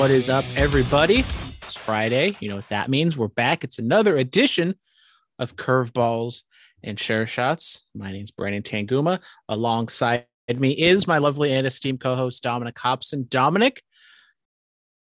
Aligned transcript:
What 0.00 0.10
is 0.10 0.30
up, 0.30 0.46
everybody? 0.56 1.26
It's 1.60 1.76
Friday. 1.76 2.34
You 2.40 2.48
know 2.48 2.56
what 2.56 2.70
that 2.70 2.88
means. 2.88 3.18
We're 3.18 3.28
back. 3.28 3.64
It's 3.64 3.78
another 3.78 4.16
edition 4.16 4.76
of 5.38 5.56
Curveballs 5.56 6.42
and 6.82 6.96
Chair 6.96 7.26
Shots. 7.26 7.82
My 7.94 8.10
name's 8.10 8.30
Brandon 8.30 8.62
Tanguma. 8.62 9.20
Alongside 9.50 10.24
me 10.56 10.70
is 10.72 11.06
my 11.06 11.18
lovely 11.18 11.52
and 11.52 11.66
esteemed 11.66 12.00
co-host 12.00 12.42
Dominic 12.42 12.78
Hobson. 12.78 13.26
Dominic, 13.28 13.82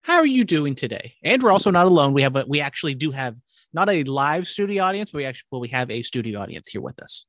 how 0.03 0.17
are 0.17 0.27
you 0.27 0.43
doing 0.43 0.75
today? 0.75 1.15
And 1.23 1.41
we're 1.41 1.51
also 1.51 1.71
not 1.71 1.87
alone. 1.87 2.13
We 2.13 2.21
have 2.21 2.35
a 2.35 2.45
we 2.47 2.61
actually 2.61 2.93
do 2.93 3.09
have 3.09 3.35
not 3.73 3.89
a 3.89 4.03
live 4.03 4.47
studio 4.47 4.83
audience, 4.83 5.09
but 5.09 5.17
we 5.17 5.25
actually 5.25 5.47
well, 5.49 5.61
we 5.61 5.69
have 5.69 5.89
a 5.89 6.03
studio 6.03 6.39
audience 6.39 6.67
here 6.67 6.81
with 6.81 7.01
us. 7.01 7.25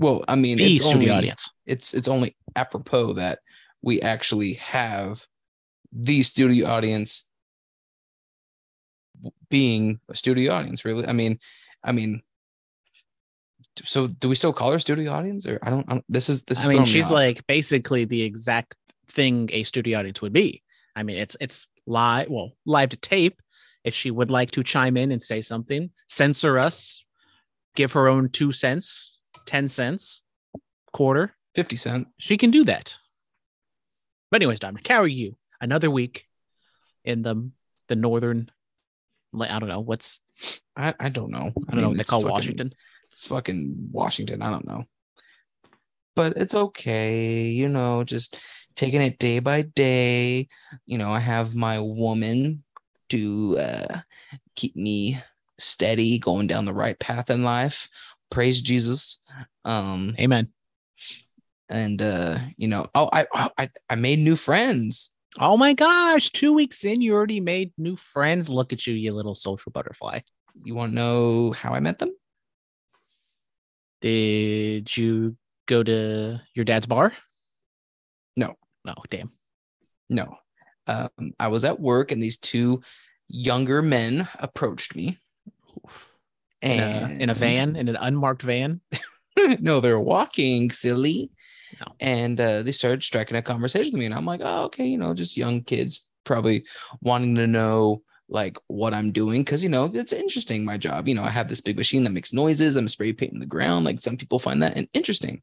Well, 0.00 0.24
I 0.26 0.34
mean, 0.34 0.56
The 0.56 0.72
it's 0.72 0.84
studio 0.84 1.10
only, 1.10 1.10
audience. 1.10 1.48
It's 1.64 1.94
it's 1.94 2.08
only 2.08 2.36
apropos 2.56 3.12
that 3.12 3.38
we 3.82 4.02
actually 4.02 4.54
have 4.54 5.24
the 5.94 6.22
studio 6.22 6.66
audience 6.68 7.28
being 9.48 10.00
a 10.08 10.14
studio 10.14 10.52
audience. 10.52 10.84
Really, 10.84 11.06
I 11.06 11.12
mean, 11.12 11.38
I 11.82 11.92
mean, 11.92 12.22
so 13.82 14.06
do 14.06 14.28
we 14.28 14.34
still 14.34 14.52
call 14.52 14.72
her 14.72 14.78
studio 14.78 15.12
audience, 15.12 15.46
or 15.46 15.58
I 15.62 15.70
don't? 15.70 15.84
I 15.88 15.94
don't 15.94 16.04
this 16.08 16.28
is 16.28 16.44
this. 16.44 16.58
Is 16.58 16.64
I 16.64 16.68
mean, 16.68 16.76
throwing 16.78 16.86
me 16.86 16.92
she's 16.92 17.10
like 17.10 17.46
basically 17.46 18.04
the 18.04 18.22
exact 18.22 18.76
thing 19.08 19.48
a 19.52 19.64
studio 19.64 19.98
audience 19.98 20.20
would 20.22 20.32
be. 20.32 20.62
I 20.96 21.02
mean, 21.02 21.18
it's 21.18 21.36
it's 21.40 21.66
live, 21.86 22.28
well, 22.28 22.52
live 22.66 22.90
to 22.90 22.96
tape. 22.96 23.40
If 23.84 23.94
she 23.94 24.10
would 24.10 24.30
like 24.30 24.50
to 24.52 24.62
chime 24.62 24.96
in 24.96 25.12
and 25.12 25.22
say 25.22 25.42
something, 25.42 25.90
censor 26.08 26.58
us, 26.58 27.04
give 27.74 27.92
her 27.92 28.08
own 28.08 28.30
two 28.30 28.50
cents, 28.50 29.18
ten 29.44 29.68
cents, 29.68 30.22
quarter, 30.92 31.36
fifty 31.54 31.76
cent. 31.76 32.08
she 32.18 32.36
can 32.36 32.50
do 32.50 32.64
that. 32.64 32.94
But 34.30 34.42
anyways, 34.42 34.60
Dominic, 34.60 34.88
how 34.88 35.02
are 35.02 35.06
you? 35.06 35.36
Another 35.64 35.90
week 35.90 36.26
in 37.06 37.22
the 37.22 37.50
the 37.88 37.96
northern, 37.96 38.50
I 39.40 39.58
don't 39.58 39.70
know 39.70 39.80
what's 39.80 40.20
I, 40.76 40.92
I 41.00 41.08
don't 41.08 41.30
know. 41.30 41.52
I 41.68 41.72
don't 41.72 41.80
know 41.80 41.88
what 41.88 41.96
they 41.96 42.04
call 42.04 42.20
fucking- 42.20 42.32
Washington. 42.32 42.74
It's 43.12 43.26
fucking 43.26 43.88
Washington. 43.90 44.42
I 44.42 44.50
don't 44.50 44.66
know. 44.66 44.84
But 46.14 46.36
it's 46.36 46.54
okay, 46.54 47.48
you 47.48 47.68
know, 47.70 48.04
just 48.04 48.36
taking 48.76 49.00
it 49.00 49.18
day 49.18 49.38
by 49.38 49.62
day. 49.62 50.48
You 50.84 50.98
know, 50.98 51.10
I 51.10 51.18
have 51.20 51.54
my 51.54 51.80
woman 51.80 52.62
to 53.08 53.56
uh, 53.58 54.00
keep 54.56 54.76
me 54.76 55.18
steady, 55.58 56.18
going 56.18 56.46
down 56.46 56.66
the 56.66 56.74
right 56.74 56.98
path 56.98 57.30
in 57.30 57.42
life. 57.42 57.88
Praise 58.30 58.60
Jesus. 58.60 59.18
Um, 59.64 60.14
Amen. 60.20 60.48
and 61.70 62.02
uh, 62.02 62.38
you 62.58 62.68
know, 62.68 62.86
oh, 62.94 63.08
I 63.10 63.26
I 63.56 63.70
I 63.88 63.94
made 63.94 64.18
new 64.18 64.36
friends. 64.36 65.13
Oh 65.40 65.56
my 65.56 65.72
gosh, 65.72 66.30
two 66.30 66.52
weeks 66.52 66.84
in, 66.84 67.02
you 67.02 67.12
already 67.12 67.40
made 67.40 67.72
new 67.76 67.96
friends. 67.96 68.48
Look 68.48 68.72
at 68.72 68.86
you, 68.86 68.94
you 68.94 69.12
little 69.12 69.34
social 69.34 69.72
butterfly. 69.72 70.20
You 70.62 70.74
want 70.76 70.92
to 70.92 70.96
know 70.96 71.52
how 71.52 71.74
I 71.74 71.80
met 71.80 71.98
them? 71.98 72.12
Did 74.00 74.96
you 74.96 75.36
go 75.66 75.82
to 75.82 76.40
your 76.54 76.64
dad's 76.64 76.86
bar? 76.86 77.14
No. 78.36 78.54
No, 78.84 78.94
damn. 79.10 79.32
No. 80.08 80.36
Um, 80.86 81.32
I 81.40 81.48
was 81.48 81.64
at 81.64 81.80
work 81.80 82.12
and 82.12 82.22
these 82.22 82.36
two 82.36 82.82
younger 83.28 83.82
men 83.82 84.28
approached 84.38 84.94
me. 84.94 85.18
In 86.62 86.80
a, 86.80 87.16
in 87.20 87.28
a 87.30 87.34
van, 87.34 87.76
in 87.76 87.88
an 87.88 87.96
unmarked 87.96 88.42
van. 88.42 88.80
no, 89.60 89.80
they're 89.80 90.00
walking, 90.00 90.70
silly. 90.70 91.30
No. 91.80 91.94
And 92.00 92.40
uh, 92.40 92.62
they 92.62 92.72
started 92.72 93.02
striking 93.02 93.36
a 93.36 93.42
conversation 93.42 93.92
with 93.92 94.00
me. 94.00 94.06
And 94.06 94.14
I'm 94.14 94.26
like, 94.26 94.40
oh, 94.42 94.64
okay, 94.64 94.86
you 94.86 94.98
know, 94.98 95.14
just 95.14 95.36
young 95.36 95.62
kids 95.62 96.06
probably 96.24 96.64
wanting 97.00 97.34
to 97.36 97.46
know 97.46 98.02
like 98.28 98.58
what 98.68 98.94
I'm 98.94 99.12
doing. 99.12 99.44
Cause 99.44 99.62
you 99.62 99.68
know, 99.68 99.90
it's 99.92 100.12
interesting, 100.12 100.64
my 100.64 100.76
job. 100.78 101.08
You 101.08 101.14
know, 101.14 101.24
I 101.24 101.30
have 101.30 101.48
this 101.48 101.60
big 101.60 101.76
machine 101.76 102.04
that 102.04 102.12
makes 102.12 102.32
noises. 102.32 102.76
I'm 102.76 102.88
spray 102.88 103.12
painting 103.12 103.40
the 103.40 103.46
ground. 103.46 103.84
Like 103.84 104.02
some 104.02 104.16
people 104.16 104.38
find 104.38 104.62
that 104.62 104.76
in- 104.76 104.88
interesting. 104.94 105.42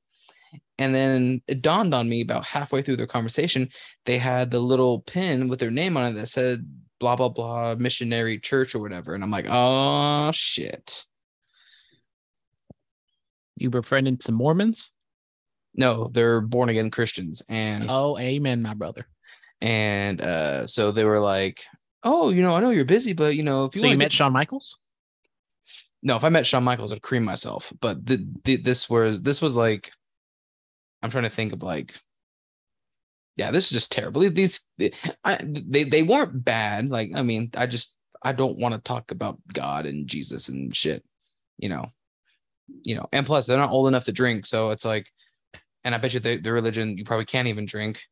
And 0.77 0.93
then 0.93 1.41
it 1.47 1.61
dawned 1.61 1.93
on 1.93 2.09
me 2.09 2.21
about 2.21 2.45
halfway 2.45 2.81
through 2.81 2.97
their 2.97 3.07
conversation, 3.07 3.69
they 4.05 4.17
had 4.17 4.51
the 4.51 4.59
little 4.59 5.01
pin 5.01 5.47
with 5.47 5.59
their 5.59 5.71
name 5.71 5.95
on 5.95 6.05
it 6.07 6.19
that 6.19 6.27
said 6.27 6.67
blah 6.99 7.15
blah 7.15 7.29
blah 7.29 7.75
missionary 7.75 8.39
church 8.39 8.75
or 8.75 8.79
whatever. 8.79 9.13
And 9.13 9.23
I'm 9.23 9.31
like, 9.31 9.47
oh 9.49 10.31
shit. 10.33 11.05
You 13.55 13.69
befriended 13.69 14.23
some 14.23 14.35
Mormons. 14.35 14.91
No, 15.73 16.09
they're 16.11 16.41
born 16.41 16.69
again 16.69 16.91
Christians. 16.91 17.41
And 17.49 17.87
Oh, 17.89 18.17
amen, 18.17 18.61
my 18.61 18.73
brother. 18.73 19.05
and 19.61 20.19
uh 20.21 20.65
so 20.65 20.91
they 20.91 21.03
were 21.03 21.19
like 21.19 21.63
oh 22.03 22.31
you 22.31 22.41
know 22.41 22.55
i 22.55 22.59
know 22.59 22.71
you're 22.71 22.83
busy 22.83 23.13
but 23.13 23.35
you 23.35 23.43
know 23.43 23.65
if 23.65 23.75
you 23.75 23.81
So 23.81 23.87
you 23.87 23.95
met 23.97 24.05
get-" 24.05 24.11
Shawn 24.13 24.33
Michaels? 24.33 24.75
no 26.01 26.15
if 26.15 26.23
i 26.23 26.29
met 26.29 26.47
Shawn 26.47 26.63
michaels 26.63 26.91
i'd 26.91 27.03
cream 27.03 27.23
myself 27.23 27.71
but 27.79 28.03
the, 28.03 28.25
the, 28.43 28.55
this 28.57 28.89
was 28.89 29.21
this 29.21 29.39
was 29.39 29.55
like 29.55 29.91
i'm 31.03 31.11
trying 31.11 31.25
to 31.25 31.29
think 31.29 31.53
of 31.53 31.61
like 31.61 31.93
yeah 33.37 33.51
this 33.51 33.65
is 33.65 33.71
just 33.71 33.91
terrible 33.91 34.27
these 34.31 34.61
I, 35.23 35.37
they 35.43 35.83
they 35.83 36.01
weren't 36.01 36.43
bad 36.43 36.89
like 36.89 37.11
i 37.15 37.21
mean 37.21 37.51
i 37.55 37.67
just 37.67 37.95
i 38.23 38.31
don't 38.31 38.57
want 38.57 38.73
to 38.73 38.81
talk 38.81 39.11
about 39.11 39.37
god 39.53 39.85
and 39.85 40.07
jesus 40.07 40.49
and 40.49 40.75
shit 40.75 41.03
you 41.59 41.69
know 41.69 41.85
you 42.83 42.95
know 42.95 43.05
and 43.13 43.27
plus 43.27 43.45
they're 43.45 43.59
not 43.59 43.69
old 43.71 43.87
enough 43.87 44.05
to 44.05 44.11
drink 44.11 44.47
so 44.47 44.71
it's 44.71 44.85
like 44.85 45.05
and 45.83 45.95
i 45.95 45.97
bet 45.97 46.13
you 46.13 46.19
the, 46.19 46.37
the 46.37 46.51
religion 46.51 46.97
you 46.97 47.03
probably 47.03 47.25
can't 47.25 47.47
even 47.47 47.65
drink 47.65 48.03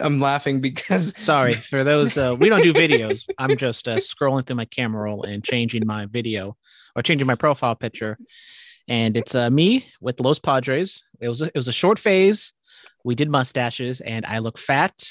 i'm 0.00 0.20
laughing 0.20 0.60
because 0.60 1.12
Sorry 1.18 1.54
for 1.54 1.84
those. 1.84 2.16
Uh, 2.16 2.36
we 2.38 2.48
don't 2.48 2.62
do 2.62 2.72
videos. 2.72 3.26
I'm 3.38 3.56
just 3.56 3.88
uh, 3.88 3.96
scrolling 3.96 4.46
through 4.46 4.56
my 4.56 4.64
camera 4.64 5.04
roll 5.04 5.22
and 5.22 5.42
changing 5.44 5.86
my 5.86 6.06
video 6.06 6.56
or 6.94 7.02
changing 7.02 7.26
my 7.26 7.34
profile 7.34 7.74
picture. 7.74 8.16
And 8.88 9.16
it's 9.16 9.34
uh, 9.34 9.50
me 9.50 9.86
with 10.00 10.20
Los 10.20 10.38
Padres. 10.38 11.02
It 11.20 11.28
was 11.28 11.42
a, 11.42 11.46
it 11.46 11.56
was 11.56 11.68
a 11.68 11.72
short 11.72 11.98
phase. 11.98 12.52
We 13.04 13.14
did 13.14 13.28
mustaches, 13.28 14.00
and 14.00 14.24
I 14.26 14.38
look 14.38 14.58
fat 14.58 15.04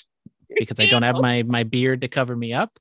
because 0.57 0.79
I 0.79 0.85
don't 0.87 1.03
have 1.03 1.17
my 1.17 1.43
my 1.43 1.63
beard 1.63 2.01
to 2.01 2.07
cover 2.07 2.35
me 2.35 2.53
up. 2.53 2.77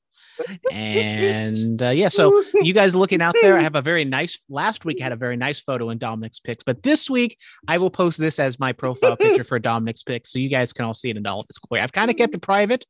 And 0.71 1.83
uh, 1.83 1.91
yeah, 1.91 2.09
so 2.09 2.43
you 2.55 2.73
guys 2.73 2.95
looking 2.95 3.23
out 3.23 3.35
there, 3.41 3.59
I 3.59 3.63
have 3.63 3.77
a 3.77 3.83
very 3.83 4.05
nice. 4.05 4.43
Last 4.49 4.85
week 4.85 4.99
I 5.01 5.05
had 5.05 5.13
a 5.13 5.17
very 5.17 5.37
nice 5.37 5.61
photo 5.61 5.91
in 5.91 5.99
Dominic's 5.99 6.41
pics, 6.41 6.63
but 6.65 6.83
this 6.83 7.09
week 7.09 7.39
I 7.69 7.79
will 7.79 7.91
post 7.91 8.19
this 8.19 8.39
as 8.39 8.59
my 8.59 8.73
profile 8.73 9.17
picture 9.17 9.45
for 9.45 9.59
Dominic's 9.59 10.03
pics, 10.03 10.33
so 10.33 10.39
you 10.39 10.49
guys 10.49 10.73
can 10.73 10.85
all 10.85 10.95
see 10.95 11.11
it 11.11 11.17
in 11.17 11.27
all 11.27 11.45
its 11.49 11.59
glory. 11.59 11.83
I've 11.83 11.93
kind 11.93 12.11
of 12.11 12.17
kept 12.17 12.35
it 12.35 12.43
private. 12.43 12.85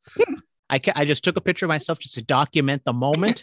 I 0.71 0.79
ca- 0.79 0.93
I 0.97 1.05
just 1.05 1.23
took 1.25 1.37
a 1.37 1.41
picture 1.41 1.67
of 1.67 1.69
myself 1.69 1.99
just 1.99 2.15
to 2.15 2.23
document 2.25 2.83
the 2.85 2.93
moment, 2.95 3.43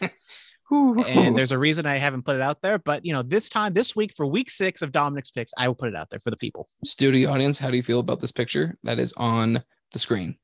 and 0.72 1.38
there's 1.38 1.52
a 1.52 1.58
reason 1.58 1.86
I 1.86 1.98
haven't 1.98 2.24
put 2.24 2.36
it 2.36 2.42
out 2.42 2.62
there. 2.62 2.80
But 2.80 3.06
you 3.06 3.14
know, 3.14 3.22
this 3.24 3.50
time, 3.50 3.74
this 3.74 3.96
week 3.96 4.14
for 4.16 4.26
week 4.26 4.50
six 4.50 4.82
of 4.82 4.92
Dominic's 4.92 5.32
picks, 5.32 5.52
I 5.58 5.68
will 5.68 5.76
put 5.76 5.90
it 5.90 5.96
out 5.96 6.10
there 6.10 6.20
for 6.20 6.32
the 6.32 6.38
people. 6.38 6.68
studio 6.84 7.32
audience, 7.32 7.60
how 7.60 7.70
do 7.70 7.78
you 7.78 7.84
feel 7.84 8.00
about 8.00 8.22
this 8.22 8.32
picture 8.32 8.78
that 8.84 8.98
is 9.00 9.14
on 9.18 9.64
the 9.92 10.00
screen? 10.00 10.38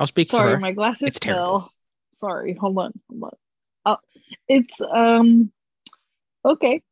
I'll 0.00 0.06
speak 0.06 0.28
Sorry, 0.28 0.52
for 0.52 0.54
her. 0.56 0.60
my 0.60 0.72
glasses 0.72 1.08
It's 1.08 1.20
terrible. 1.20 1.60
fell. 1.60 1.72
Sorry, 2.14 2.54
hold 2.54 2.78
on, 2.78 2.92
hold 3.10 3.22
on. 3.24 3.30
Oh, 3.86 3.96
it's 4.48 4.80
um 4.80 5.52
okay. 6.44 6.82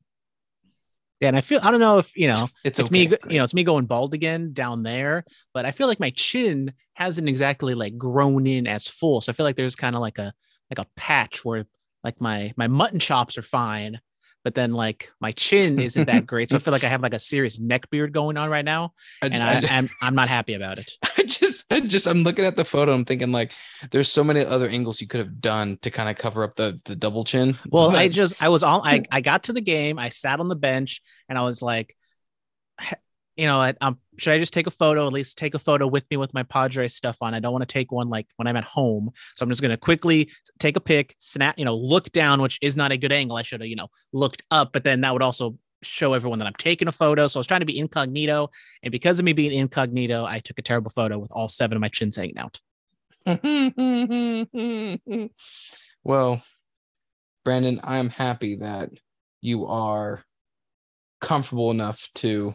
Yeah, 1.20 1.28
and 1.28 1.36
I 1.36 1.40
feel 1.40 1.60
I 1.62 1.70
don't 1.70 1.80
know 1.80 1.98
if 1.98 2.14
you 2.16 2.28
know 2.28 2.48
It's, 2.62 2.78
it's, 2.78 2.88
okay. 2.88 2.92
me, 2.92 3.06
go- 3.06 3.16
you 3.30 3.38
know, 3.38 3.44
it's 3.44 3.54
me 3.54 3.64
going 3.64 3.86
bald 3.86 4.12
again 4.14 4.52
down 4.52 4.82
there, 4.82 5.24
but 5.54 5.64
I 5.64 5.70
feel 5.72 5.86
like 5.86 5.98
my 6.00 6.10
chin 6.10 6.72
hasn't 6.94 7.28
exactly 7.28 7.74
like 7.74 7.96
grown 7.96 8.46
in 8.46 8.66
as 8.66 8.86
full. 8.86 9.20
So 9.20 9.30
I 9.30 9.34
feel 9.34 9.44
like 9.46 9.56
there's 9.56 9.76
kind 9.76 9.96
of 9.96 10.02
like 10.02 10.18
a 10.18 10.32
like 10.70 10.78
a 10.78 10.86
patch 10.96 11.44
where 11.44 11.66
like 12.04 12.20
my 12.20 12.52
my 12.56 12.66
mutton 12.68 12.98
chops 13.00 13.38
are 13.38 13.42
fine, 13.42 13.98
but 14.46 14.54
then 14.54 14.72
like 14.72 15.10
my 15.20 15.32
chin 15.32 15.80
isn't 15.80 16.04
that 16.04 16.24
great. 16.28 16.50
So 16.50 16.54
I 16.54 16.60
feel 16.60 16.70
like 16.70 16.84
I 16.84 16.88
have 16.88 17.02
like 17.02 17.14
a 17.14 17.18
serious 17.18 17.58
neck 17.58 17.90
beard 17.90 18.12
going 18.12 18.36
on 18.36 18.48
right 18.48 18.64
now, 18.64 18.92
I, 19.20 19.26
and 19.26 19.42
I, 19.42 19.54
I, 19.54 19.76
I'm 19.76 19.90
I'm 20.00 20.14
not 20.14 20.28
happy 20.28 20.54
about 20.60 20.78
it. 20.78 20.88
I 21.18 21.24
just, 21.24 21.64
I 21.68 21.80
just, 21.80 22.06
I'm 22.06 22.22
looking 22.22 22.44
at 22.44 22.54
the 22.54 22.64
photo. 22.64 22.92
I'm 22.92 23.04
thinking 23.04 23.32
like, 23.32 23.50
there's 23.90 24.08
so 24.08 24.22
many 24.22 24.44
other 24.44 24.68
angles 24.68 25.00
you 25.00 25.08
could 25.08 25.18
have 25.18 25.40
done 25.40 25.78
to 25.82 25.90
kind 25.90 26.08
of 26.08 26.16
cover 26.16 26.44
up 26.44 26.54
the 26.54 26.80
the 26.84 26.94
double 26.94 27.24
chin. 27.24 27.58
Well, 27.68 27.90
I 27.90 28.06
just 28.06 28.40
I 28.40 28.48
was 28.48 28.62
all 28.62 28.82
I 28.84 29.02
I 29.10 29.20
got 29.20 29.42
to 29.44 29.52
the 29.52 29.60
game, 29.60 29.98
I 29.98 30.10
sat 30.10 30.38
on 30.38 30.46
the 30.46 30.54
bench, 30.54 31.02
and 31.28 31.36
I 31.36 31.42
was 31.42 31.60
like, 31.60 31.96
you 33.34 33.46
know, 33.46 33.58
I, 33.58 33.74
um, 33.80 33.98
should 34.18 34.32
I 34.32 34.38
just 34.38 34.52
take 34.52 34.66
a 34.66 34.70
photo? 34.70 35.06
At 35.06 35.12
least 35.12 35.38
take 35.38 35.54
a 35.54 35.58
photo 35.58 35.86
with 35.86 36.04
me 36.10 36.16
with 36.16 36.32
my 36.34 36.42
Padres 36.42 36.94
stuff 36.94 37.18
on. 37.20 37.34
I 37.34 37.40
don't 37.40 37.52
want 37.52 37.62
to 37.62 37.72
take 37.72 37.92
one 37.92 38.08
like 38.08 38.26
when 38.36 38.46
I'm 38.46 38.56
at 38.56 38.64
home, 38.64 39.10
so 39.34 39.42
I'm 39.42 39.50
just 39.50 39.62
gonna 39.62 39.76
quickly 39.76 40.30
take 40.58 40.76
a 40.76 40.80
pic, 40.80 41.16
snap, 41.18 41.58
you 41.58 41.64
know, 41.64 41.76
look 41.76 42.10
down, 42.12 42.40
which 42.40 42.58
is 42.62 42.76
not 42.76 42.92
a 42.92 42.96
good 42.96 43.12
angle. 43.12 43.36
I 43.36 43.42
should 43.42 43.60
have, 43.60 43.68
you 43.68 43.76
know, 43.76 43.88
looked 44.12 44.42
up, 44.50 44.72
but 44.72 44.84
then 44.84 45.00
that 45.02 45.12
would 45.12 45.22
also 45.22 45.56
show 45.82 46.14
everyone 46.14 46.38
that 46.38 46.46
I'm 46.46 46.54
taking 46.54 46.88
a 46.88 46.92
photo. 46.92 47.26
So 47.26 47.38
I 47.38 47.40
was 47.40 47.46
trying 47.46 47.60
to 47.60 47.66
be 47.66 47.78
incognito, 47.78 48.50
and 48.82 48.92
because 48.92 49.18
of 49.18 49.24
me 49.24 49.32
being 49.32 49.52
incognito, 49.52 50.24
I 50.24 50.40
took 50.40 50.58
a 50.58 50.62
terrible 50.62 50.90
photo 50.90 51.18
with 51.18 51.32
all 51.32 51.48
seven 51.48 51.76
of 51.76 51.80
my 51.80 51.88
chins 51.88 52.16
hanging 52.16 52.38
out. 52.38 52.60
well, 56.04 56.42
Brandon, 57.44 57.80
I 57.82 57.98
am 57.98 58.08
happy 58.08 58.56
that 58.56 58.90
you 59.40 59.66
are 59.66 60.24
comfortable 61.20 61.70
enough 61.70 62.08
to 62.16 62.54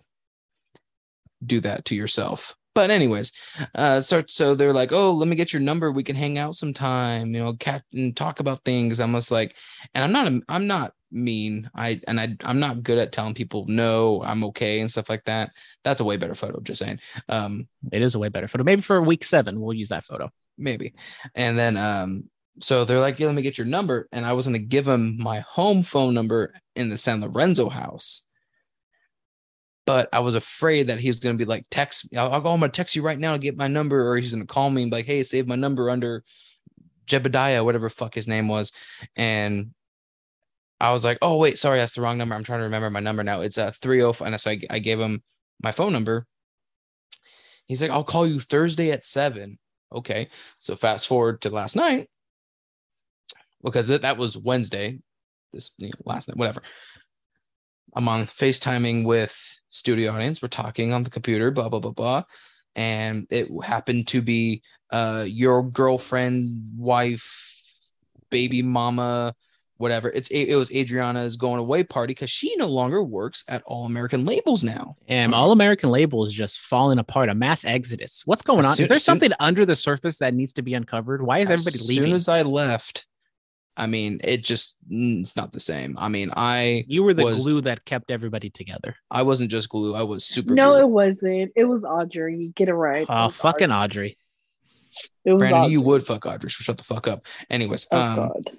do 1.46 1.60
that 1.62 1.86
to 1.86 1.96
yourself. 1.96 2.56
But 2.74 2.90
anyways, 2.90 3.34
uh, 3.76 4.00
so 4.00 4.24
so 4.28 4.56
they're 4.56 4.72
like, 4.72 4.94
oh, 4.94 5.12
let 5.12 5.28
me 5.28 5.36
get 5.36 5.52
your 5.52 5.62
number. 5.62 5.92
We 5.92 6.04
can 6.04 6.16
hang 6.16 6.38
out 6.38 6.56
sometime, 6.56 7.34
you 7.36 7.42
know, 7.44 7.54
cat 7.54 7.84
and 7.92 8.16
talk 8.16 8.40
about 8.40 8.64
things. 8.64 9.00
I'm 9.02 9.14
just 9.14 9.30
like, 9.32 9.56
and 9.94 10.04
I'm 10.04 10.12
not, 10.14 10.28
a, 10.32 10.42
I'm 10.48 10.68
not 10.68 10.94
mean. 11.12 11.70
I 11.76 12.00
and 12.08 12.18
I, 12.20 12.38
I'm 12.46 12.60
not 12.60 12.84
good 12.84 12.98
at 12.98 13.12
telling 13.12 13.34
people 13.34 13.66
no, 13.68 14.24
I'm 14.24 14.44
okay 14.46 14.80
and 14.80 14.90
stuff 14.90 15.10
like 15.10 15.26
that. 15.26 15.52
That's 15.84 16.00
a 16.00 16.06
way 16.06 16.16
better 16.18 16.36
photo. 16.36 16.62
Just 16.62 16.80
saying. 16.80 17.00
Um, 17.28 17.68
It 17.92 18.02
is 18.02 18.16
a 18.16 18.20
way 18.20 18.30
better 18.30 18.48
photo. 18.48 18.64
Maybe 18.64 18.82
for 18.82 19.02
week 19.02 19.26
seven, 19.26 19.60
we'll 19.60 19.74
use 19.74 19.90
that 19.90 20.06
photo. 20.06 20.32
maybe. 20.58 20.94
And 21.36 21.58
then 21.58 21.78
um 21.78 22.26
so 22.60 22.86
they're 22.86 23.00
like, 23.00 23.20
yeah, 23.20 23.28
let 23.28 23.36
me 23.36 23.42
get 23.42 23.58
your 23.58 23.68
number. 23.68 24.08
And 24.12 24.26
I 24.26 24.34
was 24.34 24.46
gonna 24.46 24.60
give 24.60 24.86
them 24.86 25.18
my 25.20 25.40
home 25.42 25.82
phone 25.84 26.14
number 26.14 26.54
in 26.76 26.90
the 26.90 26.98
San 26.98 27.22
Lorenzo 27.22 27.70
house. 27.70 28.26
But 29.86 30.10
I 30.14 30.20
was 30.20 30.36
afraid 30.36 30.88
that 30.88 31.00
he 31.00 31.10
was 31.10 31.20
gonna 31.20 31.38
be 31.38 31.46
like, 31.46 31.66
text 31.72 32.08
I'll, 32.16 32.32
I'll 32.34 32.42
go, 32.42 32.54
I'm 32.54 32.60
gonna 32.60 32.72
text 32.72 32.96
you 32.96 33.02
right 33.02 33.20
now 33.20 33.34
to 33.34 33.40
get 33.40 33.58
my 33.58 33.68
number, 33.68 34.10
or 34.10 34.18
he's 34.18 34.32
gonna 34.32 34.46
call 34.46 34.70
me 34.70 34.84
and 34.84 34.92
be 34.92 34.98
like, 34.98 35.06
hey, 35.06 35.24
save 35.24 35.48
my 35.48 35.56
number 35.56 35.90
under 35.90 36.24
Jebediah, 37.08 37.66
whatever 37.66 37.90
fuck 37.90 38.14
his 38.16 38.28
name 38.28 38.48
was. 38.48 38.72
And 39.16 39.72
I 40.80 40.92
was 40.92 41.06
like, 41.06 41.20
oh 41.22 41.38
wait, 41.38 41.60
sorry, 41.60 41.78
that's 41.78 41.94
the 41.94 42.02
wrong 42.02 42.18
number. 42.18 42.36
I'm 42.36 42.44
trying 42.44 42.60
to 42.60 42.66
remember 42.66 42.90
my 42.90 43.00
number 43.00 43.24
now. 43.24 43.42
It's 43.42 43.58
uh, 43.58 43.68
a 43.68 43.72
305. 43.72 44.28
And 44.28 44.42
so 44.42 44.52
I, 44.52 44.62
I 44.70 44.80
gave 44.80 45.00
him 45.00 45.22
my 45.62 45.72
phone 45.72 45.94
number. 45.94 46.26
He's 47.68 47.82
like, 47.82 47.92
I'll 47.92 48.04
call 48.04 48.28
you 48.28 48.40
Thursday 48.40 48.92
at 48.92 49.06
seven. 49.06 49.60
Okay. 49.94 50.30
So 50.60 50.76
fast 50.76 51.08
forward 51.08 51.42
to 51.42 51.50
last 51.50 51.76
night, 51.76 52.10
because 53.64 53.88
that, 53.90 54.02
that 54.02 54.18
was 54.18 54.38
Wednesday, 54.38 55.00
this 55.54 55.72
you 55.78 55.88
know, 55.88 55.94
last 56.06 56.28
night, 56.28 56.38
whatever. 56.38 56.62
I'm 57.96 58.08
on 58.08 58.26
FaceTiming 58.26 59.06
with 59.06 59.61
studio 59.72 60.12
audience. 60.14 60.42
We're 60.42 60.48
talking 60.50 60.94
on 60.94 61.04
the 61.04 61.10
computer, 61.10 61.50
blah, 61.50 61.70
blah, 61.70 61.80
blah, 61.80 61.92
blah. 61.92 62.24
And 62.76 63.26
it 63.32 63.50
happened 63.64 64.08
to 64.08 64.22
be 64.22 64.62
uh 64.92 65.26
your 65.28 65.64
girlfriend, 65.64 66.46
wife, 66.78 67.56
baby 68.30 68.62
mama, 68.62 69.34
whatever. 69.78 70.10
It's 70.10 70.30
it 70.30 70.56
was 70.56 70.72
Adriana's 70.72 71.36
going 71.36 71.60
away 71.60 71.84
party 71.84 72.12
because 72.14 72.30
she 72.30 72.56
no 72.56 72.68
longer 72.68 73.04
works 73.04 73.44
at 73.48 73.64
All 73.66 73.86
American 73.86 74.26
Labels 74.26 74.64
now. 74.64 74.96
And 75.08 75.34
All 75.34 75.52
American 75.52 75.90
Labels 75.90 76.32
just 76.32 76.60
falling 76.60 77.00
apart. 77.00 77.28
A 77.30 77.36
mass 77.36 77.66
exodus. 77.66 78.22
What's 78.26 78.44
going 78.44 78.64
on? 78.66 78.76
soon- 78.76 78.84
is 78.84 78.90
there 78.90 78.98
soon- 79.00 79.14
something 79.20 79.32
under 79.40 79.66
the 79.66 79.76
surface 79.76 80.18
that 80.18 80.34
needs 80.34 80.54
to 80.54 80.62
be 80.62 80.74
uncovered? 80.76 81.22
Why 81.22 81.40
is 81.40 81.50
everybody 81.50 81.80
leaving? 81.88 82.14
as 82.14 82.26
soon 82.26 82.38
as 82.38 82.40
I 82.40 82.42
left, 82.44 83.06
I 83.78 83.88
mean, 83.88 84.20
it 84.24 84.44
just 84.44 84.76
mm, 84.92 85.22
it's 85.22 85.36
not 85.36 85.54
the 85.54 85.60
same. 85.60 85.98
I 85.98 86.10
mean, 86.10 86.32
I 86.36 86.84
you 86.88 87.04
were 87.04 87.14
the 87.14 87.24
was- 87.24 87.44
glue 87.44 87.62
that 87.62 87.86
kept 87.86 88.12
everybody 88.12 88.50
together. 88.50 88.96
I 89.10 89.24
wasn't 89.24 89.50
just 89.52 89.70
glue. 89.70 89.96
I 89.96 90.04
was 90.04 90.26
super. 90.26 90.54
No, 90.54 90.72
glue. 90.72 90.80
it 90.82 90.90
wasn't. 90.90 91.52
It 91.56 91.66
was 91.66 91.84
Audrey. 91.86 92.52
Get 92.56 92.70
it 92.70 92.74
right. 92.74 93.04
It 93.04 93.08
Oh, 93.10 93.28
was 93.28 93.36
fucking 93.36 93.72
Audrey. 93.72 93.82
Audrey. 94.10 94.18
It 95.24 95.32
was 95.34 95.40
Brandon, 95.40 95.62
Audrey. 95.62 95.72
you 95.72 95.82
would 95.82 96.06
fuck 96.06 96.26
Audrey. 96.26 96.50
So 96.50 96.62
shut 96.64 96.78
the 96.78 96.84
fuck 96.84 97.08
up. 97.08 97.26
Anyways, 97.50 97.88
Oh 97.92 97.98
um, 98.00 98.16
God. 98.18 98.50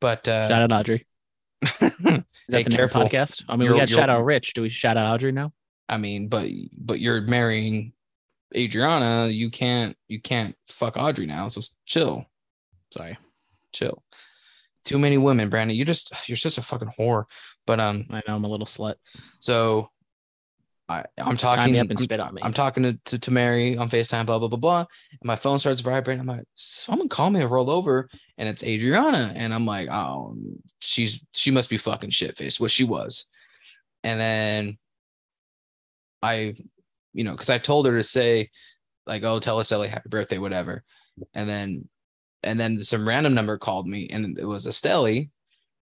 but 0.00 0.28
uh, 0.28 0.46
Shout 0.48 0.62
out 0.62 0.72
Audrey. 0.72 1.06
Is 1.62 1.68
that 1.80 2.24
hey, 2.48 2.62
the 2.62 2.70
name 2.70 2.80
of 2.80 2.92
the 2.92 2.98
podcast? 2.98 3.44
I 3.48 3.56
mean, 3.56 3.66
You're- 3.66 3.74
we 3.74 3.80
got 3.80 3.88
shout 3.88 4.08
out 4.10 4.24
Rich. 4.24 4.54
Do 4.54 4.62
we 4.62 4.68
shout 4.68 4.96
out 4.96 5.12
Audrey 5.14 5.32
now? 5.32 5.52
I 5.88 5.96
mean, 5.98 6.28
but 6.28 6.48
but 6.78 7.00
you're 7.00 7.20
marrying 7.22 7.92
Adriana. 8.54 9.28
You 9.28 9.50
can't 9.50 9.96
you 10.08 10.20
can't 10.20 10.54
fuck 10.68 10.96
Audrey 10.96 11.26
now. 11.26 11.48
So 11.48 11.60
chill, 11.86 12.24
Sorry. 12.92 13.18
Chill. 13.72 14.02
Too 14.84 14.98
many 14.98 15.16
women, 15.18 15.48
Brandon. 15.48 15.76
You 15.76 15.84
just 15.84 16.12
you're 16.28 16.36
such 16.36 16.58
a 16.58 16.62
fucking 16.62 16.92
whore. 16.98 17.24
But 17.66 17.78
um, 17.80 18.06
I 18.10 18.22
know 18.26 18.34
I'm 18.34 18.44
a 18.44 18.48
little 18.48 18.66
slut. 18.66 18.94
so 19.38 19.88
I 20.88 21.04
I'm 21.18 21.36
talking. 21.36 21.78
up 21.78 21.88
and 21.88 21.92
I'm- 21.92 22.04
spit 22.04 22.20
on 22.20 22.34
me. 22.34 22.42
I'm 22.44 22.52
talking 22.52 22.82
to, 22.82 22.98
to, 23.06 23.18
to 23.18 23.30
Mary 23.30 23.76
on 23.76 23.88
FaceTime, 23.88 24.26
blah, 24.26 24.38
blah, 24.38 24.48
blah, 24.48 24.58
blah. 24.58 24.78
And 24.80 25.24
my 25.24 25.36
phone 25.36 25.58
starts 25.58 25.80
vibrating. 25.80 26.20
I'm 26.20 26.26
like, 26.26 26.44
someone 26.56 27.08
call 27.08 27.30
me, 27.30 27.40
I 27.40 27.44
roll 27.44 27.70
over, 27.70 28.08
and 28.38 28.48
it's 28.48 28.64
Adriana. 28.64 29.32
And 29.36 29.54
I'm 29.54 29.64
like, 29.66 29.88
oh, 29.88 30.36
she's 30.80 31.24
she 31.34 31.50
must 31.50 31.70
be 31.70 31.76
fucking 31.76 32.10
shit 32.10 32.36
faced, 32.36 32.60
what 32.60 32.70
she 32.70 32.84
was. 32.84 33.26
And 34.04 34.20
then 34.20 34.78
I, 36.22 36.54
you 37.12 37.24
know, 37.24 37.32
because 37.32 37.50
I 37.50 37.58
told 37.58 37.86
her 37.86 37.96
to 37.96 38.02
say, 38.02 38.50
like, 39.06 39.22
oh, 39.22 39.38
tell 39.38 39.58
us 39.60 39.72
Ellie 39.72 39.88
happy 39.88 40.08
birthday, 40.08 40.38
whatever. 40.38 40.82
And 41.34 41.48
then 41.48 41.88
and 42.42 42.58
then 42.58 42.82
some 42.82 43.06
random 43.06 43.34
number 43.34 43.58
called 43.58 43.86
me 43.86 44.08
and 44.10 44.38
it 44.38 44.44
was 44.44 44.66
Estelle. 44.66 45.24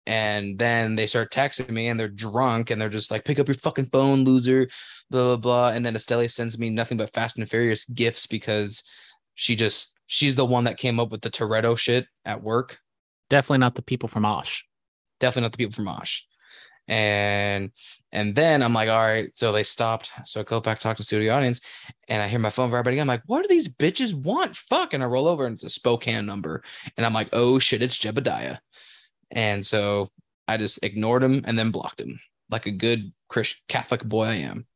And 0.07 0.59
then 0.59 0.97
they 0.97 1.07
start 1.07 1.31
texting 1.31 1.71
me 1.71 1.89
and 1.89 2.01
they're 2.01 2.09
drunk 2.09 2.71
and 2.71 2.81
they're 2.81 2.89
just 2.89 3.11
like, 3.11 3.25
pick 3.25 3.39
up 3.39 3.47
your 3.47 3.55
fucking 3.55 3.91
phone, 3.93 4.25
loser 4.25 4.69
blah 5.11 5.23
blah 5.23 5.37
blah. 5.37 5.69
And 5.71 5.85
then 5.85 5.97
Estelle 5.97 6.27
sends 6.29 6.59
me 6.59 6.71
nothing 6.71 6.97
but 6.97 7.13
Fast 7.13 7.37
and 7.37 7.49
Furious 7.49 7.85
gifts 7.85 8.27
because 8.27 8.83
she 9.35 9.57
just 9.57 9.99
she's 10.07 10.35
the 10.35 10.45
one 10.45 10.65
that 10.65 10.79
came 10.79 10.99
up 10.99 11.11
with 11.11 11.21
the 11.21 11.31
Toretto 11.31 11.77
shit 11.77 12.07
at 12.25 12.43
work. 12.43 12.79
Definitely 13.29 13.59
not 13.59 13.75
the 13.75 13.83
people 13.83 14.09
from 14.09 14.25
Osh. 14.25 14.65
Definitely 15.19 15.43
not 15.43 15.53
the 15.53 15.59
people 15.59 15.75
from 15.75 15.89
Osh. 15.89 16.27
And 16.91 17.71
and 18.13 18.35
then 18.35 18.63
I'm 18.63 18.75
like, 18.75 18.89
all 18.89 18.99
right. 18.99 19.35
So 19.35 19.53
they 19.53 19.63
stopped. 19.63 20.11
So 20.25 20.41
I 20.41 20.43
go 20.43 20.61
back 20.61 20.81
talk 20.81 20.97
to 20.97 21.03
the 21.03 21.07
studio 21.07 21.35
audience, 21.35 21.61
and 22.09 22.21
I 22.21 22.29
hear 22.29 22.41
my 22.41 22.51
phone 22.51 22.71
vibrating. 22.71 23.01
I'm 23.01 23.07
like, 23.07 23.23
what 23.27 23.43
do 23.43 23.49
these 23.49 23.69
bitches 23.69 24.13
want? 24.13 24.57
Fuck. 24.57 24.93
And 24.93 25.03
I 25.03 25.07
roll 25.07 25.29
over 25.29 25.47
and 25.47 25.55
it's 25.55 25.65
a 25.65 25.71
Spokane 25.71 26.27
number. 26.27 26.63
And 26.97 27.07
I'm 27.07 27.15
like, 27.15 27.29
oh 27.33 27.59
shit, 27.59 27.81
it's 27.83 27.99
Jebediah. 27.99 28.59
And 29.31 29.65
so 29.65 30.11
I 30.49 30.57
just 30.57 30.83
ignored 30.83 31.23
him 31.23 31.45
and 31.47 31.57
then 31.57 31.71
blocked 31.71 32.01
him 32.01 32.19
like 32.51 32.67
a 32.67 32.73
good 32.73 33.13
Christ 33.29 33.57
Catholic 33.69 34.05
boy 34.05 34.25
I 34.25 34.35
am. 34.35 34.67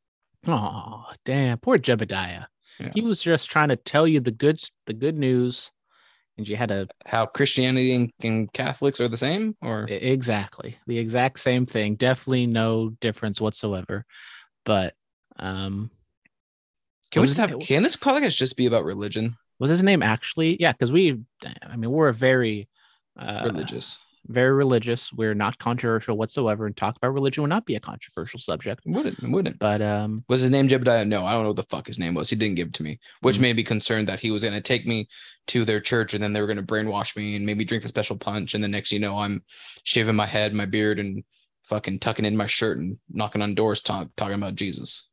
Oh, 0.46 1.04
damn. 1.24 1.58
Poor 1.58 1.78
Jebediah. 1.78 2.46
Yeah. 2.78 2.90
He 2.94 3.00
was 3.00 3.22
just 3.22 3.50
trying 3.50 3.68
to 3.68 3.76
tell 3.76 4.06
you 4.06 4.20
the 4.20 4.30
good 4.30 4.60
the 4.86 4.92
good 4.92 5.16
news. 5.16 5.72
And 6.36 6.48
you 6.48 6.56
had 6.56 6.70
a 6.70 6.88
how 7.06 7.26
Christianity 7.26 8.10
and, 8.22 8.52
Catholics 8.52 9.00
are 9.00 9.08
the 9.08 9.16
same, 9.16 9.56
or 9.62 9.86
Exactly. 9.88 10.76
The 10.86 10.98
exact 10.98 11.38
same 11.40 11.64
thing. 11.64 11.94
Definitely 11.94 12.46
no 12.46 12.90
difference 13.00 13.40
whatsoever. 13.40 14.04
But 14.64 14.94
um 15.38 15.90
can 17.10 17.22
we 17.22 17.28
just 17.28 17.38
have 17.38 17.58
can 17.60 17.82
this 17.82 17.96
podcast 17.96 18.36
just 18.36 18.56
be 18.56 18.66
about 18.66 18.84
religion? 18.84 19.36
was 19.60 19.70
his 19.70 19.82
name 19.82 20.02
actually? 20.02 20.56
Yeah, 20.60 20.72
because 20.72 20.90
we 20.90 21.20
I 21.62 21.76
mean 21.76 21.90
we're 21.90 22.08
a 22.08 22.14
very 22.14 22.68
uh 23.16 23.42
Religious 23.44 23.98
very 24.26 24.52
religious. 24.52 25.12
We're 25.12 25.34
not 25.34 25.58
controversial 25.58 26.16
whatsoever 26.16 26.66
and 26.66 26.76
talk 26.76 26.96
about 26.96 27.12
religion 27.12 27.42
would 27.42 27.48
not 27.50 27.66
be 27.66 27.74
a 27.76 27.80
controversial 27.80 28.38
subject. 28.38 28.82
wouldn't 28.86 29.18
wouldn't 29.22 29.58
But 29.58 29.82
um 29.82 30.24
was 30.28 30.40
his 30.40 30.50
name 30.50 30.68
Jebediah? 30.68 31.06
No, 31.06 31.24
I 31.24 31.32
don't 31.32 31.42
know 31.42 31.48
what 31.48 31.56
the 31.56 31.62
fuck 31.64 31.86
his 31.86 31.98
name 31.98 32.14
was. 32.14 32.30
He 32.30 32.36
didn't 32.36 32.56
give 32.56 32.68
it 32.68 32.74
to 32.74 32.82
me, 32.82 32.98
which 33.20 33.36
Mhm. 33.36 33.40
made 33.40 33.56
me 33.56 33.62
concerned 33.64 34.08
that 34.08 34.20
he 34.20 34.30
was 34.30 34.42
going 34.42 34.54
to 34.54 34.60
take 34.60 34.86
me 34.86 35.08
to 35.48 35.64
their 35.64 35.80
church 35.80 36.14
and 36.14 36.22
then 36.22 36.32
they 36.32 36.40
were 36.40 36.46
going 36.46 36.56
to 36.56 36.62
brainwash 36.62 37.16
me 37.16 37.36
and 37.36 37.44
maybe 37.44 37.64
drink 37.64 37.82
the 37.82 37.88
special 37.88 38.16
punch. 38.16 38.54
And 38.54 38.64
the 38.64 38.68
next, 38.68 38.92
you 38.92 38.98
know, 38.98 39.18
I'm 39.18 39.42
shaving 39.84 40.16
my 40.16 40.26
head, 40.26 40.54
my 40.54 40.66
beard, 40.66 40.98
and 40.98 41.22
fucking 41.64 41.98
tucking 41.98 42.24
in 42.24 42.36
my 42.36 42.46
shirt 42.46 42.78
and 42.78 42.98
knocking 43.10 43.42
on 43.42 43.54
doors, 43.54 43.80
talk, 43.80 44.08
talking 44.16 44.34
about 44.34 44.54
Jesus. 44.54 45.08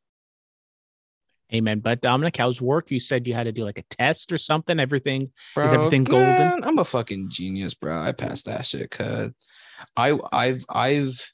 Amen. 1.54 1.80
But 1.80 2.00
Dominic, 2.00 2.36
how's 2.36 2.60
work? 2.60 2.90
You 2.90 3.00
said 3.00 3.26
you 3.26 3.34
had 3.34 3.44
to 3.44 3.52
do 3.52 3.64
like 3.64 3.78
a 3.78 3.82
test 3.82 4.32
or 4.32 4.38
something. 4.38 4.78
Everything 4.80 5.30
Bro, 5.54 5.64
Is 5.64 5.72
everything 5.74 6.04
golden? 6.04 6.26
man, 6.36 6.64
I'm 6.64 6.78
a 6.78 6.84
fucking 6.84 7.28
genius, 7.30 7.74
bro. 7.74 8.00
I 8.02 8.12
passed 8.12 8.46
that 8.46 8.66
shit. 8.66 8.90
Cause 8.90 9.30
I, 9.96 10.18
I've, 10.32 10.64
I've, 10.68 11.32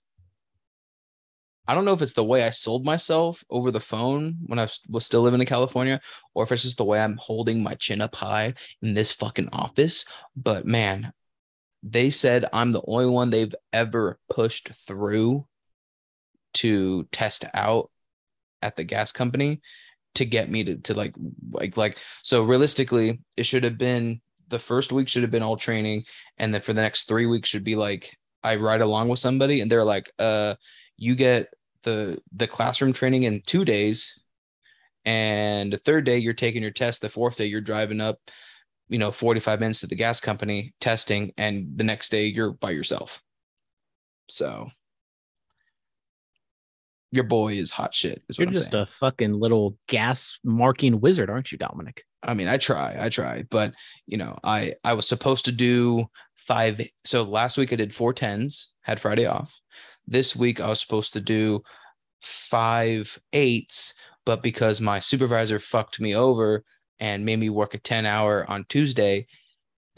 I 1.66 1.74
don't 1.74 1.84
know 1.84 1.92
if 1.92 2.00
it's 2.00 2.14
the 2.14 2.24
way 2.24 2.44
I 2.44 2.50
sold 2.50 2.84
myself 2.86 3.44
over 3.50 3.70
the 3.70 3.80
phone 3.80 4.38
when 4.46 4.58
I 4.58 4.62
was- 4.62 4.80
was 4.88 5.04
still 5.04 5.20
living 5.20 5.40
in 5.40 5.46
California, 5.46 6.00
or 6.34 6.44
if 6.44 6.50
it's 6.52 6.62
just 6.62 6.78
the 6.78 6.84
way 6.84 6.98
I'm 7.00 7.18
holding 7.20 7.62
my 7.62 7.74
chin 7.74 8.00
up 8.00 8.14
high 8.14 8.54
in 8.80 8.94
this 8.94 9.12
fucking 9.12 9.50
office. 9.52 10.06
But 10.34 10.64
man, 10.64 11.12
they 11.82 12.08
said 12.10 12.46
I'm 12.54 12.72
the 12.72 12.80
only 12.86 13.06
one 13.06 13.28
they've 13.30 13.54
ever 13.72 14.18
pushed 14.30 14.70
through 14.70 15.46
to 16.54 17.04
test 17.12 17.44
out 17.52 17.90
at 18.62 18.76
the 18.76 18.84
gas 18.84 19.12
company 19.12 19.60
to 20.18 20.24
get 20.24 20.50
me 20.50 20.64
to, 20.64 20.76
to 20.76 20.94
like 20.94 21.14
like 21.50 21.76
like 21.76 21.98
so 22.22 22.42
realistically 22.42 23.20
it 23.36 23.44
should 23.44 23.64
have 23.64 23.78
been 23.78 24.20
the 24.48 24.58
first 24.58 24.92
week 24.92 25.08
should 25.08 25.22
have 25.22 25.30
been 25.30 25.42
all 25.42 25.56
training 25.56 26.04
and 26.38 26.52
then 26.52 26.60
for 26.60 26.72
the 26.72 26.82
next 26.82 27.08
three 27.08 27.26
weeks 27.26 27.48
should 27.48 27.64
be 27.64 27.76
like 27.76 28.16
i 28.42 28.56
ride 28.56 28.80
along 28.80 29.08
with 29.08 29.18
somebody 29.18 29.60
and 29.60 29.70
they're 29.70 29.84
like 29.84 30.10
uh 30.18 30.54
you 30.96 31.14
get 31.14 31.48
the 31.82 32.18
the 32.32 32.46
classroom 32.46 32.92
training 32.92 33.22
in 33.22 33.42
two 33.46 33.64
days 33.64 34.20
and 35.04 35.72
the 35.72 35.78
third 35.78 36.04
day 36.04 36.18
you're 36.18 36.32
taking 36.32 36.62
your 36.62 36.70
test 36.70 37.00
the 37.00 37.08
fourth 37.08 37.36
day 37.36 37.46
you're 37.46 37.60
driving 37.60 38.00
up 38.00 38.18
you 38.88 38.98
know 38.98 39.10
45 39.10 39.60
minutes 39.60 39.80
to 39.80 39.86
the 39.86 39.94
gas 39.94 40.20
company 40.20 40.74
testing 40.80 41.32
and 41.36 41.76
the 41.76 41.84
next 41.84 42.10
day 42.10 42.26
you're 42.26 42.52
by 42.52 42.70
yourself. 42.70 43.22
So 44.28 44.70
your 47.10 47.24
boy 47.24 47.54
is 47.54 47.70
hot 47.70 47.94
shit 47.94 48.22
is 48.28 48.38
you're 48.38 48.48
I'm 48.48 48.52
just 48.52 48.70
saying. 48.70 48.82
a 48.82 48.86
fucking 48.86 49.32
little 49.32 49.76
gas 49.86 50.38
marking 50.44 51.00
wizard, 51.00 51.30
aren't 51.30 51.52
you, 51.52 51.58
Dominic? 51.58 52.04
I 52.22 52.34
mean, 52.34 52.48
I 52.48 52.58
try, 52.58 52.96
I 52.98 53.08
try, 53.08 53.44
but 53.50 53.74
you 54.06 54.18
know, 54.18 54.38
I 54.44 54.74
I 54.84 54.92
was 54.94 55.08
supposed 55.08 55.44
to 55.46 55.52
do 55.52 56.06
five. 56.36 56.80
So 57.04 57.22
last 57.22 57.56
week 57.56 57.72
I 57.72 57.76
did 57.76 57.94
four 57.94 58.12
tens, 58.12 58.72
had 58.82 59.00
Friday 59.00 59.26
off. 59.26 59.58
This 60.06 60.34
week 60.34 60.60
I 60.60 60.66
was 60.66 60.80
supposed 60.80 61.12
to 61.14 61.20
do 61.20 61.62
five 62.22 63.18
eights, 63.32 63.94
but 64.26 64.42
because 64.42 64.80
my 64.80 64.98
supervisor 64.98 65.58
fucked 65.58 66.00
me 66.00 66.14
over 66.14 66.64
and 67.00 67.24
made 67.24 67.38
me 67.38 67.50
work 67.50 67.74
a 67.74 67.78
10 67.78 68.06
hour 68.06 68.44
on 68.48 68.64
Tuesday, 68.68 69.26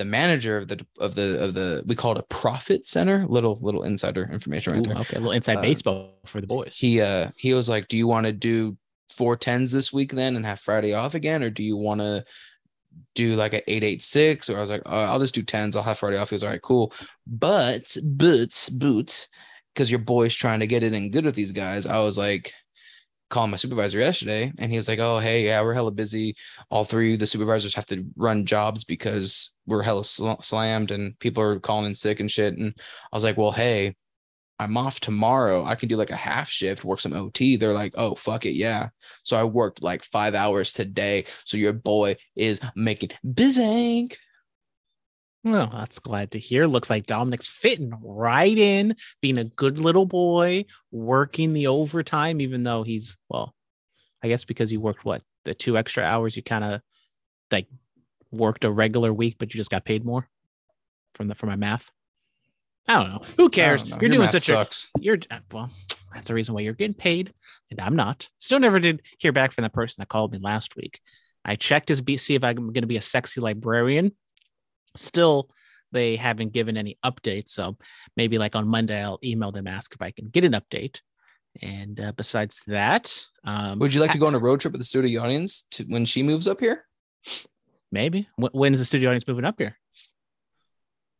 the 0.00 0.04
manager 0.06 0.56
of 0.56 0.66
the 0.66 0.84
of 0.98 1.14
the 1.14 1.38
of 1.44 1.52
the 1.52 1.84
we 1.86 1.94
call 1.94 2.12
it 2.12 2.18
a 2.18 2.22
profit 2.34 2.86
center, 2.86 3.26
little 3.28 3.58
little 3.60 3.82
insider 3.82 4.28
information 4.32 4.72
right 4.72 4.80
Ooh, 4.80 4.90
there. 4.90 4.98
okay, 5.02 5.16
a 5.16 5.20
little 5.20 5.32
inside 5.32 5.58
Uh, 5.58 5.62
baseball 5.62 6.14
for 6.24 6.40
the 6.40 6.46
boys. 6.46 6.74
He 6.74 7.02
uh 7.02 7.30
he 7.36 7.52
was 7.52 7.68
like, 7.68 7.86
Do 7.88 7.98
you 7.98 8.08
want 8.08 8.24
to 8.24 8.32
do 8.32 8.78
four 9.10 9.36
tens 9.36 9.70
this 9.70 9.92
week 9.92 10.12
then 10.12 10.36
and 10.36 10.46
have 10.46 10.58
Friday 10.58 10.94
off 10.94 11.14
again? 11.14 11.42
Or 11.42 11.50
do 11.50 11.62
you 11.62 11.76
want 11.76 12.00
to 12.00 12.24
do 13.14 13.36
like 13.36 13.52
an 13.52 13.60
eight 13.66 13.84
eight 13.84 14.02
six? 14.02 14.48
Or 14.48 14.56
I 14.56 14.60
was 14.60 14.70
like, 14.70 14.82
oh, 14.86 15.04
I'll 15.04 15.20
just 15.20 15.34
do 15.34 15.42
tens, 15.42 15.76
I'll 15.76 15.82
have 15.82 15.98
Friday 15.98 16.16
off. 16.16 16.30
He 16.30 16.34
was 16.34 16.42
all 16.42 16.50
right, 16.50 16.62
cool. 16.62 16.94
But 17.26 17.94
boots, 18.02 18.70
boots, 18.70 19.28
because 19.74 19.90
your 19.90 20.00
boy's 20.00 20.34
trying 20.34 20.60
to 20.60 20.66
get 20.66 20.82
it 20.82 20.94
in 20.94 21.10
good 21.10 21.26
with 21.26 21.34
these 21.34 21.52
guys. 21.52 21.84
I 21.86 21.98
was 22.00 22.16
like 22.16 22.54
calling 23.30 23.50
my 23.50 23.56
supervisor 23.56 23.98
yesterday 23.98 24.52
and 24.58 24.70
he 24.70 24.76
was 24.76 24.88
like, 24.88 24.98
Oh, 24.98 25.18
hey, 25.18 25.44
yeah, 25.44 25.62
we're 25.62 25.74
hella 25.74 25.92
busy. 25.92 26.36
All 26.68 26.84
three 26.84 27.14
of 27.14 27.20
the 27.20 27.26
supervisors 27.26 27.74
have 27.74 27.86
to 27.86 28.04
run 28.16 28.44
jobs 28.44 28.84
because 28.84 29.50
we're 29.66 29.82
hella 29.82 30.04
sl- 30.04 30.40
slammed 30.40 30.90
and 30.90 31.18
people 31.18 31.42
are 31.42 31.60
calling 31.60 31.86
in 31.86 31.94
sick 31.94 32.20
and 32.20 32.30
shit. 32.30 32.56
And 32.58 32.74
I 33.12 33.16
was 33.16 33.24
like, 33.24 33.38
Well, 33.38 33.52
hey, 33.52 33.96
I'm 34.60 34.76
off 34.76 35.00
tomorrow. 35.00 35.64
I 35.64 35.74
can 35.74 35.88
do 35.88 35.96
like 35.96 36.10
a 36.10 36.16
half 36.16 36.50
shift, 36.50 36.84
work 36.84 37.00
some 37.00 37.14
OT. 37.14 37.56
They're 37.56 37.72
like, 37.72 37.94
oh, 37.96 38.14
fuck 38.14 38.44
it. 38.44 38.52
Yeah. 38.52 38.90
So 39.22 39.38
I 39.38 39.44
worked 39.44 39.82
like 39.82 40.04
five 40.04 40.34
hours 40.34 40.74
today. 40.74 41.24
So 41.46 41.56
your 41.56 41.72
boy 41.72 42.16
is 42.36 42.60
making 42.76 43.12
busy. 43.32 44.10
Well, 45.42 45.70
that's 45.72 45.98
glad 45.98 46.32
to 46.32 46.38
hear. 46.38 46.66
Looks 46.66 46.90
like 46.90 47.06
Dominic's 47.06 47.48
fitting 47.48 47.92
right 48.02 48.56
in, 48.56 48.94
being 49.22 49.38
a 49.38 49.44
good 49.44 49.78
little 49.78 50.04
boy, 50.04 50.66
working 50.90 51.54
the 51.54 51.68
overtime, 51.68 52.40
even 52.40 52.62
though 52.62 52.82
he's 52.82 53.16
well, 53.28 53.54
I 54.22 54.28
guess 54.28 54.44
because 54.44 54.70
you 54.70 54.80
worked 54.80 55.04
what 55.04 55.22
the 55.44 55.54
two 55.54 55.78
extra 55.78 56.04
hours, 56.04 56.36
you 56.36 56.42
kind 56.42 56.64
of 56.64 56.80
like 57.50 57.66
worked 58.30 58.64
a 58.64 58.70
regular 58.70 59.12
week, 59.12 59.36
but 59.38 59.54
you 59.54 59.58
just 59.58 59.70
got 59.70 59.84
paid 59.84 60.04
more 60.04 60.28
from 61.14 61.28
the 61.28 61.34
from 61.34 61.48
my 61.48 61.56
math. 61.56 61.90
I 62.86 62.94
don't 62.94 63.08
know. 63.08 63.22
Who 63.36 63.48
cares? 63.48 63.84
Know. 63.84 63.96
You're 64.00 64.10
Your 64.10 64.18
doing 64.18 64.28
such 64.28 64.44
sucks. 64.44 64.88
a 64.98 65.02
you're 65.02 65.18
uh, 65.30 65.38
well. 65.52 65.70
That's 66.12 66.28
the 66.28 66.34
reason 66.34 66.54
why 66.54 66.62
you're 66.62 66.74
getting 66.74 66.94
paid, 66.94 67.32
and 67.70 67.80
I'm 67.80 67.94
not. 67.94 68.28
Still 68.38 68.58
never 68.58 68.80
did 68.80 69.00
hear 69.18 69.32
back 69.32 69.52
from 69.52 69.62
the 69.62 69.70
person 69.70 70.02
that 70.02 70.08
called 70.08 70.32
me 70.32 70.38
last 70.38 70.76
week. 70.76 71.00
I 71.44 71.56
checked 71.56 72.04
be 72.04 72.16
see 72.16 72.34
if 72.34 72.44
I'm 72.44 72.56
going 72.56 72.74
to 72.74 72.86
be 72.86 72.96
a 72.96 73.00
sexy 73.02 73.40
librarian. 73.40 74.12
Still, 74.96 75.50
they 75.92 76.16
haven't 76.16 76.52
given 76.52 76.76
any 76.76 76.98
updates. 77.04 77.50
So 77.50 77.76
maybe 78.16 78.36
like 78.36 78.56
on 78.56 78.66
Monday, 78.66 79.02
I'll 79.02 79.20
email 79.24 79.52
them 79.52 79.66
ask 79.66 79.92
if 79.94 80.02
I 80.02 80.10
can 80.10 80.28
get 80.28 80.44
an 80.44 80.52
update. 80.52 81.00
And 81.62 81.98
uh, 81.98 82.12
besides 82.12 82.62
that, 82.68 83.12
um, 83.44 83.78
Would 83.80 83.92
you 83.92 84.00
like 84.00 84.12
to 84.12 84.18
go 84.18 84.28
on 84.28 84.34
a 84.34 84.38
road 84.38 84.60
trip 84.60 84.72
with 84.72 84.80
the 84.80 84.84
studio 84.84 85.22
audience 85.22 85.64
to 85.72 85.84
when 85.84 86.04
she 86.04 86.22
moves 86.22 86.46
up 86.46 86.60
here? 86.60 86.84
maybe 87.92 88.28
Wh- 88.36 88.54
when 88.54 88.72
is 88.72 88.80
the 88.80 88.86
studio 88.86 89.10
audience 89.10 89.26
moving 89.26 89.44
up 89.44 89.56
here? 89.58 89.76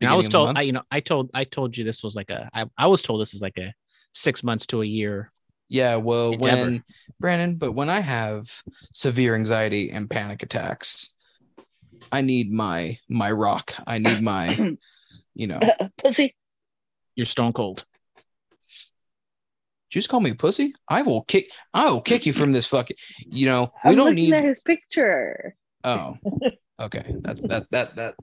And 0.01 0.09
I 0.09 0.15
was 0.15 0.29
told. 0.29 0.57
I, 0.57 0.63
you 0.63 0.73
know, 0.73 0.83
I 0.91 1.01
told, 1.01 1.31
I 1.35 1.45
told 1.45 1.77
you 1.77 1.85
this 1.85 2.03
was 2.03 2.15
like 2.15 2.31
a, 2.31 2.49
I, 2.55 2.67
I 2.79 2.87
was 2.87 3.03
told 3.03 3.21
this 3.21 3.35
is 3.35 3.43
like 3.43 3.59
a 3.59 3.75
six 4.13 4.43
months 4.43 4.67
to 4.67 4.83
a 4.83 4.87
year. 4.87 5.31
Yeah, 5.69 5.97
well, 5.97 6.33
Endeavor. 6.33 6.63
when 6.63 6.85
Brandon, 7.21 7.57
but 7.57 7.73
when 7.73 7.91
I 7.91 8.01
have 8.01 8.49
severe 8.93 9.35
anxiety 9.35 9.91
and 9.91 10.09
panic 10.09 10.43
attacks, 10.43 11.15
I 12.13 12.21
need 12.21 12.53
my 12.53 12.99
my 13.09 13.31
rock. 13.31 13.75
I 13.87 13.99
need 13.99 14.23
my, 14.23 14.77
you 15.35 15.47
know. 15.47 15.61
Pussy. 16.03 16.35
You're 17.15 17.27
stone 17.27 17.53
cold. 17.53 17.85
you 19.91 20.01
just 20.01 20.09
call 20.09 20.21
me 20.21 20.31
a 20.31 20.35
pussy? 20.35 20.75
I 20.89 21.03
will 21.03 21.23
kick. 21.23 21.51
I 21.75 21.91
will 21.91 22.01
kick 22.01 22.25
you 22.27 22.33
from 22.33 22.53
this 22.53 22.67
fucking. 22.67 22.97
You 23.27 23.47
know, 23.47 23.73
we 23.85 23.91
I'm 23.91 23.97
don't 23.97 24.15
need. 24.15 24.33
at 24.33 24.45
his 24.45 24.63
picture. 24.63 25.55
Oh, 25.85 26.17
okay. 26.81 27.15
That's 27.21 27.43
that 27.43 27.67
that 27.71 27.97
that 27.97 28.15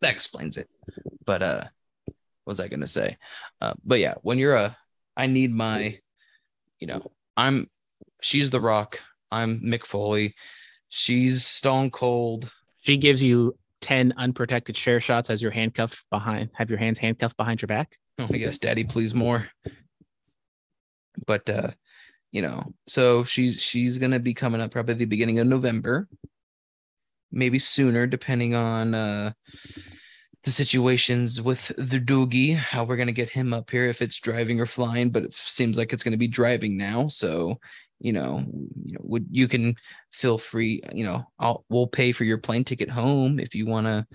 that 0.00 0.12
explains 0.12 0.56
it. 0.56 0.68
But 1.24 1.42
uh, 1.42 1.64
what 2.06 2.14
was 2.52 2.60
I 2.60 2.68
gonna 2.68 2.86
say? 2.86 3.16
Uh, 3.60 3.74
but 3.84 3.98
yeah, 3.98 4.14
when 4.22 4.38
you're 4.38 4.56
a, 4.56 4.76
I 5.16 5.26
need 5.26 5.54
my, 5.54 5.98
you 6.80 6.86
know, 6.86 7.10
I'm. 7.36 7.70
She's 8.20 8.50
the 8.50 8.60
Rock. 8.60 9.00
I'm 9.30 9.60
Mick 9.60 9.86
Foley. 9.86 10.34
She's 10.88 11.44
Stone 11.44 11.90
Cold. 11.90 12.50
She 12.80 12.96
gives 12.96 13.22
you 13.22 13.56
10 13.80 14.14
unprotected 14.16 14.74
chair 14.74 15.00
shots 15.00 15.30
as 15.30 15.40
you're 15.40 15.50
handcuffed 15.50 16.04
behind, 16.10 16.50
have 16.54 16.70
your 16.70 16.78
hands 16.78 16.98
handcuffed 16.98 17.36
behind 17.36 17.62
your 17.62 17.66
back. 17.66 17.96
Oh, 18.18 18.26
guess 18.26 18.58
Daddy, 18.58 18.84
please 18.84 19.14
more. 19.14 19.48
But 21.26 21.48
uh, 21.48 21.70
you 22.32 22.42
know, 22.42 22.74
so 22.86 23.24
she's 23.24 23.60
she's 23.60 23.98
gonna 23.98 24.18
be 24.18 24.34
coming 24.34 24.60
up 24.60 24.70
probably 24.70 24.94
the 24.94 25.04
beginning 25.04 25.38
of 25.38 25.46
November, 25.46 26.08
maybe 27.30 27.58
sooner, 27.58 28.06
depending 28.06 28.54
on 28.54 28.94
uh 28.94 29.32
the 30.44 30.50
situations 30.50 31.42
with 31.42 31.68
the 31.76 32.00
doogie, 32.00 32.54
how 32.56 32.84
we're 32.84 32.96
gonna 32.96 33.12
get 33.12 33.30
him 33.30 33.52
up 33.52 33.70
here 33.70 33.86
if 33.86 34.02
it's 34.02 34.20
driving 34.20 34.60
or 34.60 34.66
flying, 34.66 35.10
but 35.10 35.24
it 35.24 35.34
seems 35.34 35.78
like 35.78 35.92
it's 35.92 36.04
gonna 36.04 36.16
be 36.16 36.28
driving 36.28 36.76
now. 36.76 37.08
So, 37.08 37.58
you 38.00 38.12
know, 38.12 38.38
you 38.84 38.94
know, 38.94 39.00
would 39.02 39.26
you 39.30 39.48
can 39.48 39.74
feel 40.12 40.38
free, 40.38 40.82
you 40.92 41.04
know, 41.04 41.24
I'll 41.38 41.64
we'll 41.68 41.86
pay 41.86 42.12
for 42.12 42.24
your 42.24 42.38
plane 42.38 42.64
ticket 42.64 42.90
home 42.90 43.38
if 43.40 43.54
you 43.54 43.66
wanna 43.66 44.06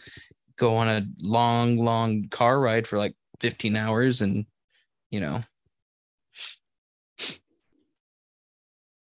go 0.58 0.75
on 0.75 0.88
a 0.88 1.06
long, 1.20 1.78
long 1.78 2.28
car 2.30 2.60
ride 2.60 2.88
for 2.88 2.98
like 2.98 3.16
15 3.40 3.75
hours 3.75 4.22
and 4.22 4.46
you 5.12 5.20
know 5.20 5.44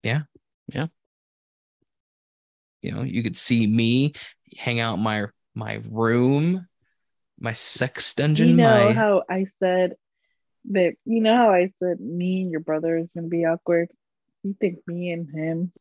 yeah 0.03 0.23
Yeah. 0.73 0.87
you 2.81 2.91
know 2.91 3.03
you 3.03 3.23
could 3.23 3.37
see 3.37 3.65
me 3.65 4.13
hang 4.57 4.79
out 4.79 4.97
in 4.97 5.03
my 5.03 5.27
my 5.55 5.81
room 5.89 6.67
my 7.39 7.53
sex 7.53 8.13
dungeon 8.13 8.49
you 8.49 8.55
know 8.55 8.87
my 8.87 8.93
how 8.93 9.23
I 9.29 9.45
said, 9.59 9.95
babe, 10.69 10.95
you 11.05 11.21
know 11.21 11.35
how 11.35 11.51
I 11.51 11.71
said 11.79 11.99
me 11.99 12.41
and 12.41 12.51
your 12.51 12.59
brother 12.59 12.97
is 12.97 13.11
gonna 13.13 13.27
be 13.27 13.45
awkward? 13.45 13.89
You 14.43 14.55
think 14.59 14.79
me 14.87 15.11
and 15.11 15.29
him? 15.29 15.71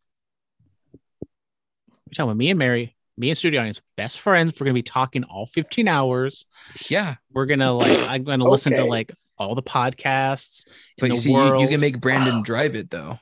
You're 1.23 2.15
talking 2.15 2.29
about 2.31 2.37
me 2.37 2.51
and 2.51 2.59
Mary, 2.59 2.95
me 3.17 3.29
and 3.31 3.39
studio 3.39 3.61
audience, 3.61 3.81
best 3.97 4.21
friends. 4.21 4.53
We're 4.59 4.65
gonna 4.67 4.75
be 4.75 4.83
talking 4.83 5.25
all 5.25 5.47
15 5.47 5.89
hours. 5.89 6.47
yeah 6.89 7.17
We're 7.33 7.47
gonna 7.47 7.73
like, 7.73 7.99
I'm 8.09 8.25
gonna 8.25 8.45
listen 8.49 8.75
to 8.75 8.85
like 8.85 9.13
all 9.39 9.55
the 9.55 9.63
podcasts 9.63 10.67
but 10.99 11.09
you 11.11 11.17
see 11.17 11.33
you, 11.33 11.59
you 11.59 11.67
can 11.67 11.81
make 11.81 12.01
brandon 12.01 12.37
Wow. 12.37 12.43
drive 12.43 12.77
it 12.77 12.91
though 12.91 13.19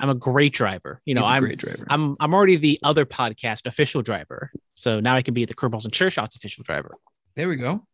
I'm 0.00 0.08
a 0.10 0.14
great 0.14 0.54
driver. 0.54 1.02
You 1.04 1.14
know, 1.16 1.22
He's 1.22 1.30
a 1.30 1.32
I'm 1.34 1.40
great 1.42 1.58
driver 1.58 1.84
I'm 1.90 2.16
I'm 2.20 2.32
already 2.32 2.56
the 2.56 2.78
other 2.84 3.04
podcast 3.04 3.66
official 3.66 4.00
driver. 4.00 4.52
So 4.74 5.00
now 5.00 5.16
I 5.16 5.22
can 5.22 5.34
be 5.34 5.44
the 5.44 5.54
Curveballs 5.54 5.84
and 5.84 5.92
Chair 5.92 6.10
Shots 6.10 6.36
official 6.36 6.62
driver. 6.64 6.94
there 7.36 7.48
we 7.48 7.56
go 7.56 7.84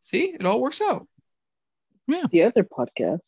see 0.00 0.34
it 0.38 0.44
all 0.44 0.60
works 0.60 0.80
out 0.82 1.08
Yeah. 2.06 2.24
The 2.30 2.42
other 2.44 2.62
podcast. 2.62 3.20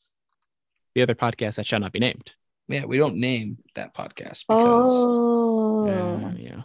The 0.95 1.03
other 1.03 1.15
podcast 1.15 1.57
that 1.57 1.67
shall 1.67 1.81
not 1.81 1.93
be 1.93 1.99
named. 2.01 2.33
Yeah 2.69 2.85
we 2.85 2.97
don't 2.99 3.17
name 3.17 3.59
that 3.75 3.95
podcast 3.95 4.45
because 4.47 4.93
Oh, 4.95 5.87
Uh, 5.89 6.33
yeah. 6.37 6.63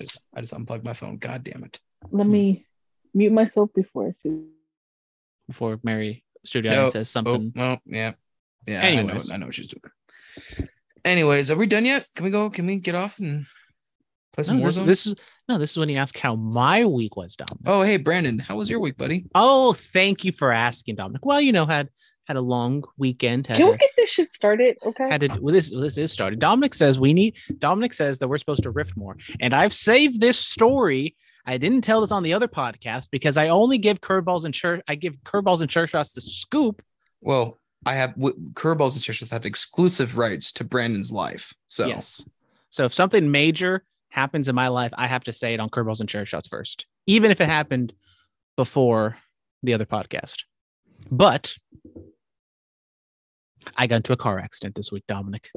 I, 0.00 0.04
just, 0.04 0.24
I 0.34 0.40
just 0.40 0.52
unplugged 0.52 0.84
my 0.84 0.92
phone 0.92 1.16
god 1.18 1.44
damn 1.44 1.64
it 1.64 1.80
let 2.10 2.26
me 2.26 2.66
mute 3.14 3.32
myself 3.32 3.70
before 3.74 4.08
I 4.08 4.12
see. 4.22 4.42
Before 5.48 5.78
Mary 5.82 6.22
studio 6.44 6.70
No. 6.70 6.76
audience 6.76 6.92
says 6.92 7.08
Oh, 7.08 7.12
something. 7.12 7.52
well, 7.56 7.80
yeah. 7.86 8.12
Yeah. 8.66 8.84
I 8.84 8.94
know, 8.94 9.00
Anyways. 9.02 9.30
I 9.30 9.36
know 9.38 9.46
what 9.46 9.54
she's 9.54 9.68
doing. 9.68 9.82
Anyways, 11.04 11.50
are 11.50 11.56
we 11.56 11.66
done 11.66 11.84
yet? 11.84 12.06
Can 12.14 12.24
we 12.24 12.30
go? 12.30 12.50
Can 12.50 12.66
we 12.66 12.76
get 12.76 12.94
off 12.94 13.18
and 13.20 13.46
play 14.32 14.44
some 14.44 14.58
No, 14.58 14.66
this, 14.66 14.76
this 14.80 15.06
is 15.06 15.14
no, 15.48 15.56
this 15.58 15.70
is 15.72 15.76
when 15.78 15.88
you 15.88 15.98
ask 15.98 16.18
how 16.18 16.34
my 16.34 16.84
week 16.84 17.16
was, 17.16 17.36
Dominic. 17.36 17.62
Oh, 17.66 17.82
hey, 17.82 17.96
Brandon, 17.96 18.38
how 18.38 18.56
was 18.56 18.68
your 18.68 18.80
week, 18.80 18.96
buddy? 18.96 19.26
Oh, 19.34 19.72
thank 19.72 20.24
you 20.24 20.32
for 20.32 20.52
asking, 20.52 20.96
Dominic. 20.96 21.24
Well, 21.24 21.40
you 21.40 21.52
know, 21.52 21.64
had 21.66 21.88
had 22.26 22.36
a 22.36 22.40
long 22.40 22.84
weekend. 22.96 23.46
Had 23.46 23.58
Can 23.58 23.68
a, 23.68 23.70
we 23.70 23.76
get 23.78 23.90
this 23.96 24.10
shit 24.10 24.30
started? 24.30 24.76
Okay. 24.84 25.08
had 25.08 25.20
to 25.22 25.28
well, 25.40 25.54
this 25.54 25.70
this 25.70 25.96
is 25.96 26.12
started. 26.12 26.38
Dominic 26.38 26.74
says 26.74 26.98
we 26.98 27.12
need 27.12 27.36
Dominic 27.58 27.92
says 27.92 28.18
that 28.18 28.28
we're 28.28 28.38
supposed 28.38 28.64
to 28.64 28.70
riff 28.70 28.96
more. 28.96 29.16
And 29.40 29.54
I've 29.54 29.72
saved 29.72 30.20
this 30.20 30.38
story. 30.38 31.16
I 31.46 31.58
didn't 31.58 31.82
tell 31.82 32.00
this 32.00 32.10
on 32.10 32.24
the 32.24 32.32
other 32.32 32.48
podcast 32.48 33.10
because 33.10 33.36
I 33.36 33.48
only 33.48 33.78
give 33.78 34.00
curveballs 34.00 34.44
and 34.44 34.52
church 34.52 34.82
I 34.88 34.96
give 34.96 35.16
curveballs 35.22 35.60
and 35.60 35.70
chair 35.70 35.86
shots 35.86 36.12
the 36.12 36.20
scoop. 36.20 36.82
Well, 37.20 37.58
I 37.84 37.94
have 37.94 38.14
w- 38.16 38.36
curveballs 38.54 38.94
and 38.94 39.02
chair 39.02 39.14
shots 39.14 39.30
have 39.30 39.46
exclusive 39.46 40.18
rights 40.18 40.50
to 40.52 40.64
Brandon's 40.64 41.12
life. 41.12 41.54
So 41.68 41.86
Yes. 41.86 42.24
So 42.70 42.84
if 42.84 42.92
something 42.92 43.30
major 43.30 43.84
happens 44.08 44.48
in 44.48 44.54
my 44.54 44.68
life, 44.68 44.92
I 44.98 45.06
have 45.06 45.24
to 45.24 45.32
say 45.32 45.54
it 45.54 45.60
on 45.60 45.70
curveballs 45.70 46.00
and 46.00 46.08
chair 46.08 46.26
shots 46.26 46.48
first, 46.48 46.86
even 47.06 47.30
if 47.30 47.40
it 47.40 47.48
happened 47.48 47.92
before 48.56 49.16
the 49.62 49.74
other 49.74 49.86
podcast. 49.86 50.42
But 51.10 51.56
I 53.76 53.86
got 53.86 53.96
into 53.96 54.12
a 54.12 54.16
car 54.16 54.38
accident 54.38 54.74
this 54.74 54.92
week, 54.92 55.04
Dominic. 55.08 55.50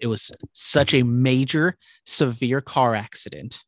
It 0.00 0.06
was 0.06 0.30
such 0.52 0.94
a 0.94 1.02
major, 1.02 1.76
severe 2.06 2.60
car 2.60 2.94
accident. 2.94 3.62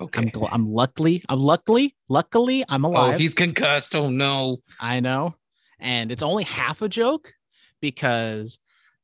okay. 0.00 0.20
I'm 0.22 0.30
gl- 0.30 0.48
I'm 0.50 0.66
luckily, 0.66 1.22
I'm 1.28 1.40
luckily, 1.40 1.94
luckily, 2.08 2.64
I'm 2.68 2.84
alive. 2.84 3.14
oh, 3.14 3.18
he's 3.18 3.34
concussed. 3.34 3.94
Oh 3.94 4.10
no. 4.10 4.58
I 4.80 5.00
know. 5.00 5.34
And 5.78 6.12
it's 6.12 6.22
only 6.22 6.44
half 6.44 6.82
a 6.82 6.88
joke 6.88 7.32
because 7.80 8.58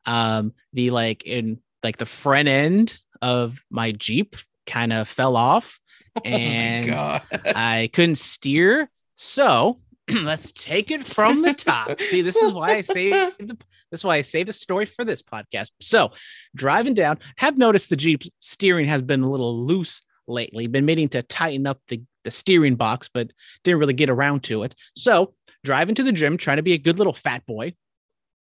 um 0.05 0.53
the 0.73 0.91
like 0.91 1.25
in 1.25 1.59
like 1.83 1.97
the 1.97 2.07
front 2.07 2.49
end 2.49 2.99
of 3.23 3.63
my 3.71 3.93
Jeep 3.93 4.37
kind 4.67 4.93
of 4.93 5.09
fell 5.09 5.37
off 5.37 5.79
and 6.25 6.91
oh. 6.91 7.21
I 7.55 7.91
couldn't 7.93 8.17
steer. 8.19 8.91
So 9.17 9.81
let's 10.23 10.53
take 10.53 10.91
it 10.91 11.05
from 11.05 11.43
the 11.43 11.53
top. 11.53 12.01
See, 12.01 12.23
this 12.23 12.37
is 12.37 12.53
why 12.53 12.69
I 12.69 12.81
say 12.81 13.09
this 13.39 14.01
is 14.01 14.05
why 14.05 14.17
I 14.17 14.21
say 14.21 14.45
the 14.45 14.53
story 14.53 14.87
for 14.87 15.05
this 15.05 15.23
podcast. 15.23 15.71
So 15.81 16.13
driving 16.55 16.95
down, 16.95 17.19
have 17.37 17.59
noticed 17.59 17.91
the 17.91 17.97
Jeep 17.97 18.23
steering 18.41 18.87
has 18.87 19.03
been 19.03 19.23
a 19.23 19.31
little 19.31 19.67
loose 19.67 20.03
lately. 20.29 20.67
Been 20.67 20.85
meaning 20.85 21.09
to 21.11 21.23
tighten 21.23 21.67
up 21.67 21.81
the, 21.89 22.03
the 22.25 22.31
steering 22.31 22.77
box, 22.77 23.09
but 23.13 23.31
didn't 23.65 23.81
really 23.81 23.95
get 23.95 24.11
around 24.11 24.43
to 24.45 24.63
it. 24.63 24.75
So 24.95 25.35
driving 25.65 25.95
to 25.97 26.03
the 26.03 26.13
gym, 26.13 26.37
trying 26.37 26.59
to 26.59 26.63
be 26.63 26.75
a 26.75 26.79
good 26.79 26.99
little 26.99 27.13
fat 27.13 27.45
boy. 27.47 27.75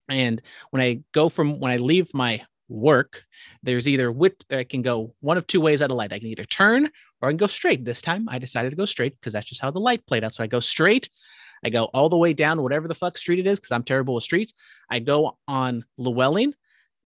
And 0.09 0.41
when 0.71 0.81
I 0.81 1.01
go 1.13 1.29
from 1.29 1.59
when 1.59 1.71
I 1.71 1.77
leave 1.77 2.13
my 2.13 2.41
work, 2.69 3.23
there's 3.63 3.87
either 3.87 4.11
which 4.11 4.35
I 4.51 4.63
can 4.63 4.81
go 4.81 5.13
one 5.21 5.37
of 5.37 5.47
two 5.47 5.61
ways 5.61 5.81
at 5.81 5.91
a 5.91 5.93
light. 5.93 6.11
I 6.11 6.19
can 6.19 6.27
either 6.27 6.45
turn 6.45 6.89
or 7.21 7.29
I 7.29 7.31
can 7.31 7.37
go 7.37 7.47
straight. 7.47 7.85
This 7.85 8.01
time 8.01 8.27
I 8.29 8.39
decided 8.39 8.71
to 8.71 8.75
go 8.75 8.85
straight 8.85 9.15
because 9.15 9.33
that's 9.33 9.47
just 9.47 9.61
how 9.61 9.71
the 9.71 9.79
light 9.79 10.05
played 10.05 10.23
out. 10.23 10.33
So 10.33 10.43
I 10.43 10.47
go 10.47 10.59
straight. 10.59 11.09
I 11.63 11.69
go 11.69 11.85
all 11.85 12.09
the 12.09 12.17
way 12.17 12.33
down 12.33 12.61
whatever 12.61 12.87
the 12.87 12.95
fuck 12.95 13.17
street 13.17 13.39
it 13.39 13.47
is 13.47 13.59
because 13.59 13.71
I'm 13.71 13.83
terrible 13.83 14.15
with 14.15 14.23
streets. 14.23 14.53
I 14.89 14.99
go 14.99 15.37
on 15.47 15.85
Llewellyn. 15.97 16.53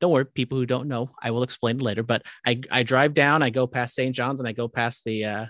Don't 0.00 0.12
worry, 0.12 0.24
people 0.24 0.56
who 0.56 0.66
don't 0.66 0.88
know, 0.88 1.10
I 1.22 1.30
will 1.30 1.42
explain 1.42 1.78
later. 1.78 2.02
But 2.02 2.22
I 2.46 2.56
I 2.70 2.82
drive 2.82 3.14
down, 3.14 3.42
I 3.42 3.50
go 3.50 3.66
past 3.66 3.94
St. 3.94 4.14
John's, 4.14 4.40
and 4.40 4.48
I 4.48 4.52
go 4.52 4.66
past 4.66 5.04
the 5.04 5.24
uh, 5.24 5.46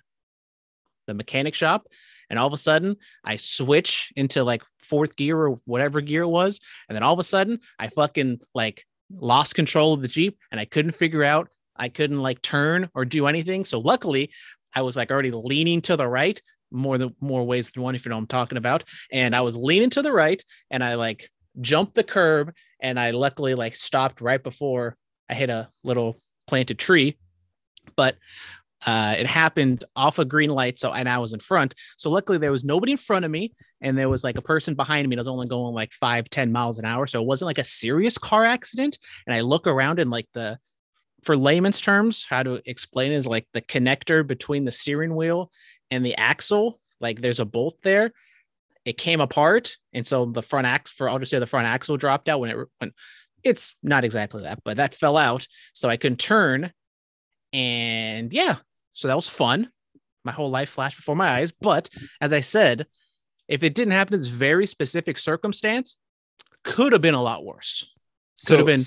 the 1.07 1.15
mechanic 1.15 1.55
shop, 1.55 1.87
and 2.29 2.39
all 2.39 2.47
of 2.47 2.53
a 2.53 2.59
sudden 2.59 2.97
I 3.25 3.37
switch 3.37 4.13
into 4.17 4.43
like 4.43 4.63
fourth 4.79 5.17
gear 5.17 5.39
or 5.39 5.61
whatever 5.65 6.01
gear 6.01 6.23
it 6.23 6.29
was, 6.29 6.61
and 6.89 6.97
then 6.97 7.03
all 7.03 7.13
of 7.13 7.19
a 7.21 7.25
sudden 7.25 7.61
I 7.79 7.89
fucking 7.89 8.41
like 8.55 8.85
lost 9.13 9.55
control 9.55 9.93
of 9.93 10.03
the 10.03 10.09
Jeep, 10.09 10.39
and 10.51 10.61
I 10.61 10.65
couldn't 10.65 10.93
figure 10.93 11.25
out, 11.25 11.49
I 11.77 11.89
couldn't 11.89 12.21
like 12.21 12.43
turn 12.43 12.91
or 12.95 13.05
do 13.05 13.27
anything. 13.27 13.65
So 13.65 13.79
luckily, 13.79 14.31
I 14.75 14.83
was 14.83 14.97
like 14.97 15.11
already 15.11 15.31
leaning 15.31 15.81
to 15.83 15.97
the 15.97 16.07
right 16.07 16.41
more 16.71 16.99
than 16.99 17.15
more 17.21 17.45
ways 17.45 17.71
than 17.71 17.83
one 17.83 17.95
if 17.95 18.05
you 18.05 18.11
know 18.11 18.17
what 18.17 18.23
I'm 18.23 18.27
talking 18.27 18.59
about. 18.59 18.85
And 19.13 19.35
I 19.35 19.41
was 19.41 19.57
leaning 19.57 19.91
to 19.91 20.03
the 20.03 20.13
right 20.13 20.43
and 20.71 20.83
I 20.83 20.95
like 20.95 21.29
jumped 21.61 21.95
the 21.95 22.05
curb 22.05 22.53
and 22.81 22.99
I 22.99 23.11
luckily 23.11 23.55
like 23.55 23.75
stopped 23.75 24.21
right 24.21 24.43
before 24.43 24.97
I 25.29 25.35
hit 25.35 25.51
a 25.51 25.69
little 25.85 26.17
planted 26.47 26.79
tree. 26.79 27.19
But 27.97 28.17
uh, 28.87 29.15
it 29.19 29.27
happened 29.27 29.85
off 29.95 30.19
a 30.19 30.25
green 30.25 30.51
light. 30.51 30.79
So, 30.79 30.93
and 30.93 31.09
I 31.09 31.19
was 31.19 31.33
in 31.33 31.41
front. 31.41 31.75
So, 31.99 32.11
luckily, 32.11 32.39
there 32.39 32.53
was 32.53 32.65
nobody 32.65 32.93
in 32.93 32.99
front 32.99 33.25
of 33.25 33.31
me, 33.31 33.53
and 33.81 33.97
there 33.97 34.09
was 34.09 34.25
like 34.25 34.39
a 34.39 34.43
person 34.43 34.75
behind 34.75 35.09
me. 35.09 35.17
I 35.17 35.21
was 35.21 35.29
only 35.29 35.49
going 35.49 35.75
like 35.75 35.93
five 35.93 36.31
ten 36.31 36.51
miles 36.51 36.79
an 36.79 36.87
hour. 36.87 37.07
So, 37.07 37.21
it 37.21 37.27
wasn't 37.27 37.49
like 37.49 37.59
a 37.59 37.65
serious 37.65 38.17
car 38.17 38.45
accident. 38.45 38.99
And 39.27 39.35
I 39.35 39.43
look 39.43 39.67
around 39.67 39.99
and 39.99 40.11
like 40.11 40.29
the, 40.33 40.59
for 41.23 41.37
layman's 41.37 41.81
terms, 41.81 42.27
how 42.29 42.43
to 42.43 42.63
explain 42.65 43.13
is 43.13 43.27
like 43.27 43.47
the 43.53 43.61
connector 43.61 44.27
between 44.27 44.65
the 44.65 44.71
steering 44.71 45.15
wheel 45.15 45.51
and 45.91 46.05
the 46.05 46.17
axle, 46.17 46.79
like 47.01 47.21
there's 47.21 47.41
a 47.41 47.45
bolt 47.45 47.79
there. 47.83 48.13
It 48.85 48.97
came 48.97 49.21
apart, 49.21 49.77
and 49.93 50.07
so 50.07 50.27
the 50.27 50.43
front 50.43 50.67
axle 50.67 50.95
for 50.97 51.09
I'll 51.09 51.19
just 51.19 51.31
say 51.31 51.39
the 51.39 51.47
front 51.47 51.67
axle 51.67 51.97
dropped 51.97 52.29
out 52.29 52.41
when 52.41 52.51
it 52.51 52.69
when 52.79 52.93
it's 53.43 53.75
not 53.83 54.05
exactly 54.05 54.43
that, 54.43 54.61
but 54.65 54.77
that 54.79 54.95
fell 54.95 55.17
out, 55.17 55.47
so 55.73 55.89
I 55.89 55.97
couldn't 55.97 56.19
turn. 56.21 56.73
And 57.53 58.33
yeah, 58.33 58.57
so 58.93 59.09
that 59.09 59.17
was 59.17 59.29
fun. 59.29 59.71
My 60.25 60.33
whole 60.33 60.51
life 60.51 60.71
flashed 60.71 60.97
before 60.97 61.17
my 61.17 61.29
eyes. 61.29 61.53
But 61.53 61.89
as 62.21 62.33
I 62.33 62.41
said, 62.41 62.87
if 63.49 63.63
it 63.63 63.75
didn't 63.75 63.93
happen 63.93 64.15
in 64.15 64.21
this 64.21 64.29
very 64.29 64.67
specific 64.67 65.19
circumstance, 65.19 65.97
could 66.65 66.93
have 66.93 67.03
been 67.03 67.15
a 67.15 67.23
lot 67.23 67.45
worse. 67.45 67.91
Could 68.47 68.59
have 68.59 68.67
been 68.67 68.81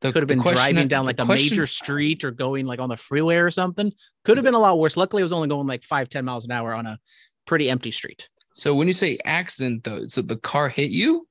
the- 0.00 0.12
could 0.12 0.22
have 0.22 0.28
been 0.28 0.40
question- 0.40 0.56
driving 0.74 0.88
down 0.88 1.04
like 1.04 1.18
a 1.20 1.24
question- 1.24 1.50
major 1.50 1.66
street 1.66 2.24
or 2.24 2.30
going 2.30 2.66
like 2.66 2.80
on 2.80 2.88
the 2.88 2.96
freeway 2.96 3.36
or 3.36 3.50
something. 3.50 3.92
Could 4.24 4.36
have 4.36 4.44
been 4.44 4.54
a 4.54 4.58
lot 4.58 4.78
worse. 4.78 4.96
Luckily, 4.96 5.20
it 5.20 5.24
was 5.24 5.32
only 5.32 5.48
going 5.48 5.66
like 5.66 5.84
five, 5.84 6.08
10 6.08 6.24
miles 6.24 6.44
an 6.44 6.52
hour 6.52 6.74
on 6.74 6.86
a 6.86 6.98
pretty 7.46 7.68
empty 7.70 7.90
street. 7.90 8.28
So 8.54 8.74
when 8.74 8.86
you 8.86 8.92
say 8.92 9.18
accident, 9.24 9.84
though, 9.84 10.06
so 10.08 10.22
the 10.22 10.36
car 10.36 10.68
hit 10.68 10.90
you? 10.90 11.26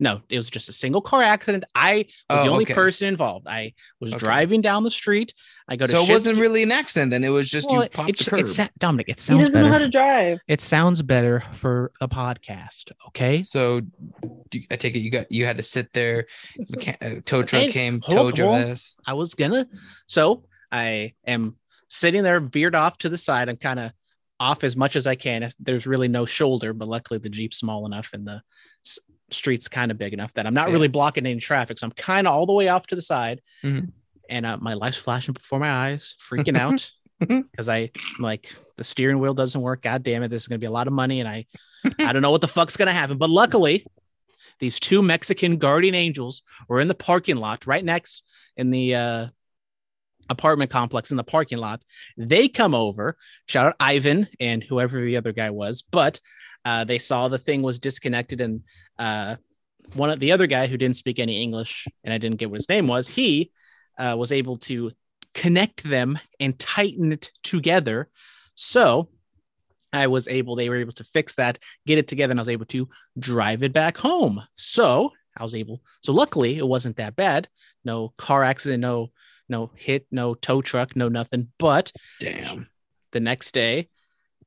No, 0.00 0.22
it 0.28 0.36
was 0.36 0.50
just 0.50 0.68
a 0.68 0.72
single 0.72 1.00
car 1.00 1.22
accident. 1.22 1.64
I 1.74 2.06
was 2.28 2.42
the 2.42 2.48
Oh, 2.48 2.52
only 2.52 2.64
okay. 2.64 2.74
person 2.74 3.06
involved. 3.08 3.46
I 3.46 3.74
was 4.00 4.10
Okay. 4.12 4.18
driving 4.18 4.60
down 4.60 4.82
the 4.82 4.90
street. 4.90 5.32
I 5.68 5.76
go 5.76 5.86
to 5.86 5.92
So 5.92 6.02
it 6.02 6.08
wasn't 6.08 6.38
really 6.38 6.64
an 6.64 6.72
accident. 6.72 7.12
Then 7.12 7.22
it 7.22 7.28
was 7.28 7.48
just 7.48 7.68
Well, 7.70 7.84
you 7.84 7.88
popped 7.88 8.10
it, 8.10 8.18
the 8.18 8.36
it, 8.36 8.40
curb. 8.40 8.48
sa- 8.48 8.68
Dominic, 8.78 9.08
it 9.08 9.20
sounds. 9.20 9.38
He 9.38 9.44
sounds 9.44 9.54
doesn't 9.54 9.66
know 9.68 9.72
how 9.72 9.78
to 9.78 9.88
drive. 9.88 10.38
It 10.48 10.60
sounds 10.60 11.00
better 11.00 11.44
for 11.52 11.92
a 12.00 12.08
podcast. 12.08 12.90
Okay. 13.08 13.40
So 13.40 13.82
do, 14.50 14.60
I 14.70 14.76
take 14.76 14.96
it 14.96 14.98
you 14.98 15.10
got 15.10 15.30
you 15.30 15.46
had 15.46 15.58
to 15.58 15.62
sit 15.62 15.92
there. 15.92 16.26
Mechan- 16.58 17.18
uh, 17.18 17.20
tow 17.24 17.42
truck 17.44 17.62
Hey, 17.62 17.72
came, 17.72 18.00
hold- 18.02 18.18
towed 18.30 18.38
your 18.38 18.52
ass. 18.52 18.96
I 19.06 19.12
was 19.14 19.34
gonna. 19.34 19.66
So 20.08 20.44
I 20.72 21.14
am 21.24 21.56
sitting 21.88 22.24
there, 22.24 22.40
veered 22.40 22.74
off 22.74 22.98
to 22.98 23.08
the 23.08 23.16
side. 23.16 23.48
I'm 23.48 23.56
kind 23.58 23.78
of 23.78 23.92
off 24.40 24.64
as 24.64 24.76
much 24.76 24.96
as 24.96 25.06
I 25.06 25.14
can. 25.14 25.48
There's 25.60 25.86
really 25.86 26.08
no 26.08 26.26
shoulder, 26.26 26.72
but 26.72 26.88
luckily 26.88 27.20
the 27.20 27.28
Jeep's 27.28 27.58
small 27.58 27.86
enough 27.86 28.10
and 28.12 28.26
the 28.26 28.42
s- 28.84 28.98
street's 29.30 29.68
kind 29.68 29.90
of 29.90 29.98
big 29.98 30.12
enough 30.12 30.32
that 30.34 30.46
I'm 30.46 30.54
not 30.54 30.68
Yeah. 30.68 30.74
really 30.74 30.88
blocking 30.88 31.26
any 31.26 31.40
traffic. 31.40 31.78
So 31.78 31.86
I'm 31.86 31.92
kind 31.92 32.26
of 32.26 32.32
all 32.34 32.46
the 32.46 32.52
way 32.52 32.68
off 32.68 32.86
to 32.88 32.94
the 32.96 33.02
side. 33.02 33.40
Mhm. 33.62 33.90
And 34.28 34.46
uh, 34.46 34.58
my 34.60 34.74
life's 34.74 34.96
flashing 34.98 35.34
before 35.34 35.58
my 35.58 35.70
eyes, 35.70 36.14
freaking 36.20 36.56
out 36.58 36.90
because 37.20 37.68
I 37.68 37.90
I'm 38.18 38.22
like 38.22 38.54
the 38.76 38.84
steering 38.84 39.18
wheel 39.18 39.34
doesn't 39.34 39.60
work. 39.60 39.82
God 39.82 40.02
damn 40.02 40.22
it, 40.22 40.28
this 40.28 40.42
is 40.42 40.48
gonna 40.48 40.58
be 40.58 40.66
a 40.66 40.70
lot 40.70 40.86
of 40.86 40.92
money, 40.92 41.20
and 41.20 41.28
I 41.28 41.46
I 41.98 42.12
don't 42.12 42.22
know 42.22 42.30
what 42.30 42.40
the 42.40 42.48
fuck's 42.48 42.76
gonna 42.76 42.92
happen. 42.92 43.18
But 43.18 43.30
luckily, 43.30 43.86
these 44.60 44.78
two 44.80 45.02
Mexican 45.02 45.56
guardian 45.58 45.94
angels 45.94 46.42
were 46.68 46.80
in 46.80 46.88
the 46.88 46.94
parking 46.94 47.36
lot 47.36 47.66
right 47.66 47.84
next 47.84 48.22
in 48.56 48.70
the 48.70 48.94
uh, 48.94 49.28
apartment 50.30 50.70
complex 50.70 51.10
in 51.10 51.16
the 51.16 51.24
parking 51.24 51.58
lot. 51.58 51.82
They 52.16 52.48
come 52.48 52.74
over, 52.74 53.16
shout 53.46 53.66
out 53.66 53.76
Ivan 53.80 54.28
and 54.40 54.62
whoever 54.62 55.02
the 55.02 55.16
other 55.16 55.32
guy 55.32 55.50
was, 55.50 55.82
but 55.82 56.20
uh, 56.64 56.84
they 56.84 56.98
saw 56.98 57.28
the 57.28 57.38
thing 57.38 57.62
was 57.62 57.78
disconnected 57.78 58.40
and 58.40 58.62
uh, 58.98 59.36
one 59.92 60.10
of 60.10 60.20
the 60.20 60.32
other 60.32 60.46
guy 60.46 60.66
who 60.66 60.76
didn't 60.76 60.96
speak 60.96 61.18
any 61.18 61.42
English 61.42 61.86
and 62.02 62.12
I 62.12 62.18
didn't 62.18 62.38
get 62.38 62.50
what 62.50 62.58
his 62.58 62.68
name 62.68 62.86
was, 62.86 63.08
he 63.08 63.52
uh, 63.98 64.16
was 64.18 64.32
able 64.32 64.56
to 64.58 64.92
connect 65.34 65.82
them 65.82 66.18
and 66.40 66.58
tighten 66.58 67.12
it 67.12 67.30
together. 67.42 68.08
So 68.54 69.08
I 69.92 70.06
was 70.06 70.26
able, 70.26 70.56
they 70.56 70.68
were 70.68 70.76
able 70.76 70.92
to 70.92 71.04
fix 71.04 71.36
that, 71.36 71.58
get 71.86 71.98
it 71.98 72.08
together, 72.08 72.32
and 72.32 72.40
I 72.40 72.42
was 72.42 72.48
able 72.48 72.66
to 72.66 72.88
drive 73.18 73.62
it 73.62 73.72
back 73.72 73.96
home. 73.96 74.42
So 74.56 75.12
I 75.36 75.42
was 75.42 75.54
able, 75.54 75.82
so 76.02 76.12
luckily 76.12 76.56
it 76.56 76.66
wasn't 76.66 76.96
that 76.96 77.16
bad. 77.16 77.48
No 77.84 78.12
car 78.16 78.42
accident, 78.42 78.80
no, 78.80 79.10
no 79.48 79.70
hit, 79.74 80.06
no 80.10 80.34
tow 80.34 80.62
truck, 80.62 80.96
no 80.96 81.08
nothing. 81.08 81.48
But 81.58 81.92
Damn. 82.20 82.68
the 83.12 83.20
next 83.20 83.52
day, 83.52 83.88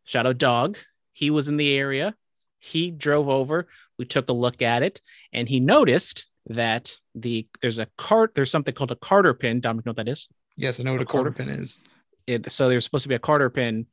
shadow 0.04 0.34
dog, 0.34 0.78
he 1.18 1.32
was 1.32 1.48
in 1.48 1.58
the 1.58 1.74
area. 1.74 2.14
He 2.60 2.92
drove 2.92 3.28
over. 3.28 3.68
We 3.98 4.06
took 4.06 4.30
a 4.30 4.34
look 4.34 4.62
at 4.62 4.84
it, 4.84 5.02
and 5.34 5.50
he 5.50 5.60
noticed 5.60 6.28
that 6.46 6.96
the 7.16 7.48
there's 7.62 7.80
a 7.80 7.88
cart, 7.98 8.34
there's 8.36 8.52
something 8.52 8.74
called 8.76 8.92
a 8.92 8.96
cotter 8.98 9.34
pin. 9.34 9.60
Dominic, 9.60 9.88
know 9.88 9.90
what 9.92 9.96
that 9.98 10.08
is? 10.08 10.28
Yes, 10.56 10.80
I 10.80 10.84
know 10.84 10.92
what 10.92 11.02
A 11.02 11.04
a 11.04 11.06
quarter 11.08 11.32
quarter- 11.32 11.52
pin 11.52 11.60
is. 11.62 11.80
it 12.28 12.52
so 12.52 12.70
there's 12.70 12.84
supposed 12.84 13.02
to 13.04 13.10
be 13.10 13.16
a 13.16 13.20
cotter 13.20 13.50
pin 13.50 13.88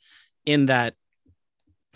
in 0.45 0.67
that 0.67 0.95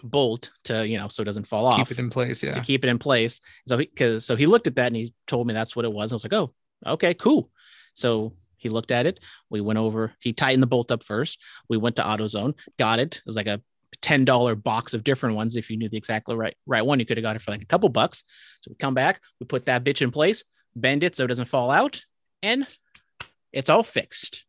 bolt 0.03 0.51
to 0.65 0.87
you 0.87 0.97
know 0.97 1.09
so 1.09 1.21
it 1.23 1.25
doesn't 1.27 1.47
fall 1.47 1.67
off 1.67 1.77
Keep 1.89 1.91
it 1.91 1.99
in 1.99 2.09
place. 2.09 2.43
Yeah 2.43 2.55
to 2.55 2.61
keep 2.63 2.85
it 2.85 2.89
in 2.89 2.99
place. 2.99 3.41
So 3.67 3.77
he 3.77 3.85
because 3.87 4.25
so 4.25 4.35
he 4.35 4.47
looked 4.47 4.67
at 4.67 4.77
that 4.77 4.87
and 4.87 4.97
he 4.97 5.13
told 5.27 5.47
me 5.47 5.53
that's 5.53 5.77
what 5.77 5.85
it 5.85 5.93
was. 5.93 6.11
I 6.11 6.15
was 6.15 6.25
like, 6.25 6.33
oh, 6.33 6.55
okay, 6.87 7.13
cool. 7.13 7.51
So 7.93 8.33
he 8.57 8.71
looked 8.71 8.93
at 8.93 9.05
it. 9.07 9.21
We 9.51 9.61
went 9.61 9.79
over. 9.79 10.15
He 10.21 10.33
tightened 10.33 10.63
the 10.63 10.67
bolt 10.69 10.91
up 10.91 11.03
first. 11.03 11.39
We 11.69 11.77
went 11.77 11.97
to 11.97 12.03
AutoZone, 12.03 12.55
got 12.79 12.99
it. 12.99 13.17
It 13.19 13.23
was 13.27 13.37
like 13.37 13.47
a 13.47 13.61
ten 14.01 14.25
dollar 14.25 14.55
box 14.55 14.95
of 14.95 15.05
different 15.05 15.37
ones. 15.37 15.57
If 15.57 15.71
you 15.71 15.77
knew 15.77 15.89
the 15.89 15.97
exactly 15.97 16.37
right 16.37 16.57
right 16.67 16.85
one, 16.85 17.01
you 17.01 17.07
could 17.07 17.17
have 17.17 17.25
got 17.25 17.37
it 17.37 17.43
for 17.43 17.51
like 17.51 17.63
a 17.63 17.67
couple 17.67 17.89
bucks. 17.89 18.25
So 18.61 18.71
we 18.71 18.77
come 18.77 18.95
back, 18.95 19.21
we 19.41 19.47
put 19.47 19.67
that 19.67 19.85
bitch 19.85 20.03
in 20.03 20.11
place, 20.11 20.45
bend 20.75 21.03
it 21.03 21.17
so 21.17 21.25
it 21.25 21.29
doesn't 21.29 21.47
fall 21.47 21.71
out, 21.71 22.05
and 22.43 22.67
it's 23.53 23.71
all 23.71 23.83
fixed. 23.83 24.45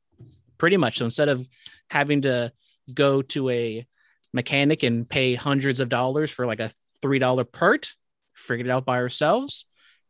Pretty 0.58 0.78
much. 0.78 0.98
So 0.98 1.06
instead 1.06 1.30
of 1.30 1.48
having 1.90 2.22
to 2.24 2.52
go 2.94 3.22
to 3.22 3.50
a 3.50 3.88
mechanic 4.34 4.84
and 4.84 5.10
pay 5.10 5.36
hundreds 5.36 5.80
of 5.80 5.90
dollars 5.90 6.32
for 6.32 6.46
like 6.46 6.60
a 6.60 6.72
three 7.02 7.20
dollar 7.20 7.44
part, 7.44 7.94
figured 8.36 8.68
it 8.68 8.72
out 8.72 8.86
by 8.86 8.98
ourselves. 8.98 9.66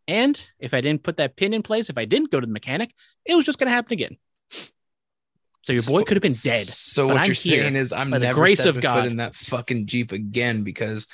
And 0.08 0.42
if 0.60 0.74
I 0.74 0.82
didn't 0.82 1.04
put 1.04 1.18
that 1.18 1.36
pin 1.36 1.54
in 1.54 1.62
place, 1.62 1.90
if 1.90 1.98
I 1.98 2.06
didn't 2.06 2.32
go 2.32 2.40
to 2.40 2.48
the 2.48 2.52
mechanic, 2.52 2.94
it 3.26 3.36
was 3.36 3.46
just 3.46 3.60
going 3.60 3.68
to 3.68 3.76
happen 3.76 3.94
again. 3.94 4.18
So 5.62 5.74
your 5.74 5.84
boy 5.84 6.02
So- 6.02 6.06
could 6.06 6.18
have 6.18 6.22
been 6.22 6.32
dead. 6.34 6.66
So 6.66 7.08
what 7.08 7.18
I'm 7.18 7.26
you're 7.26 7.36
saying 7.36 7.76
is 7.76 7.92
I'm 7.94 8.10
by 8.12 8.20
the 8.20 8.26
never 8.28 8.42
grace 8.42 8.60
stepping 8.62 8.78
of 8.78 8.84
God. 8.84 8.96
foot 9.02 9.06
in 9.12 9.18
that 9.18 9.36
fucking 9.36 9.88
Jeep 9.88 10.12
again 10.12 10.64
because 10.64 11.08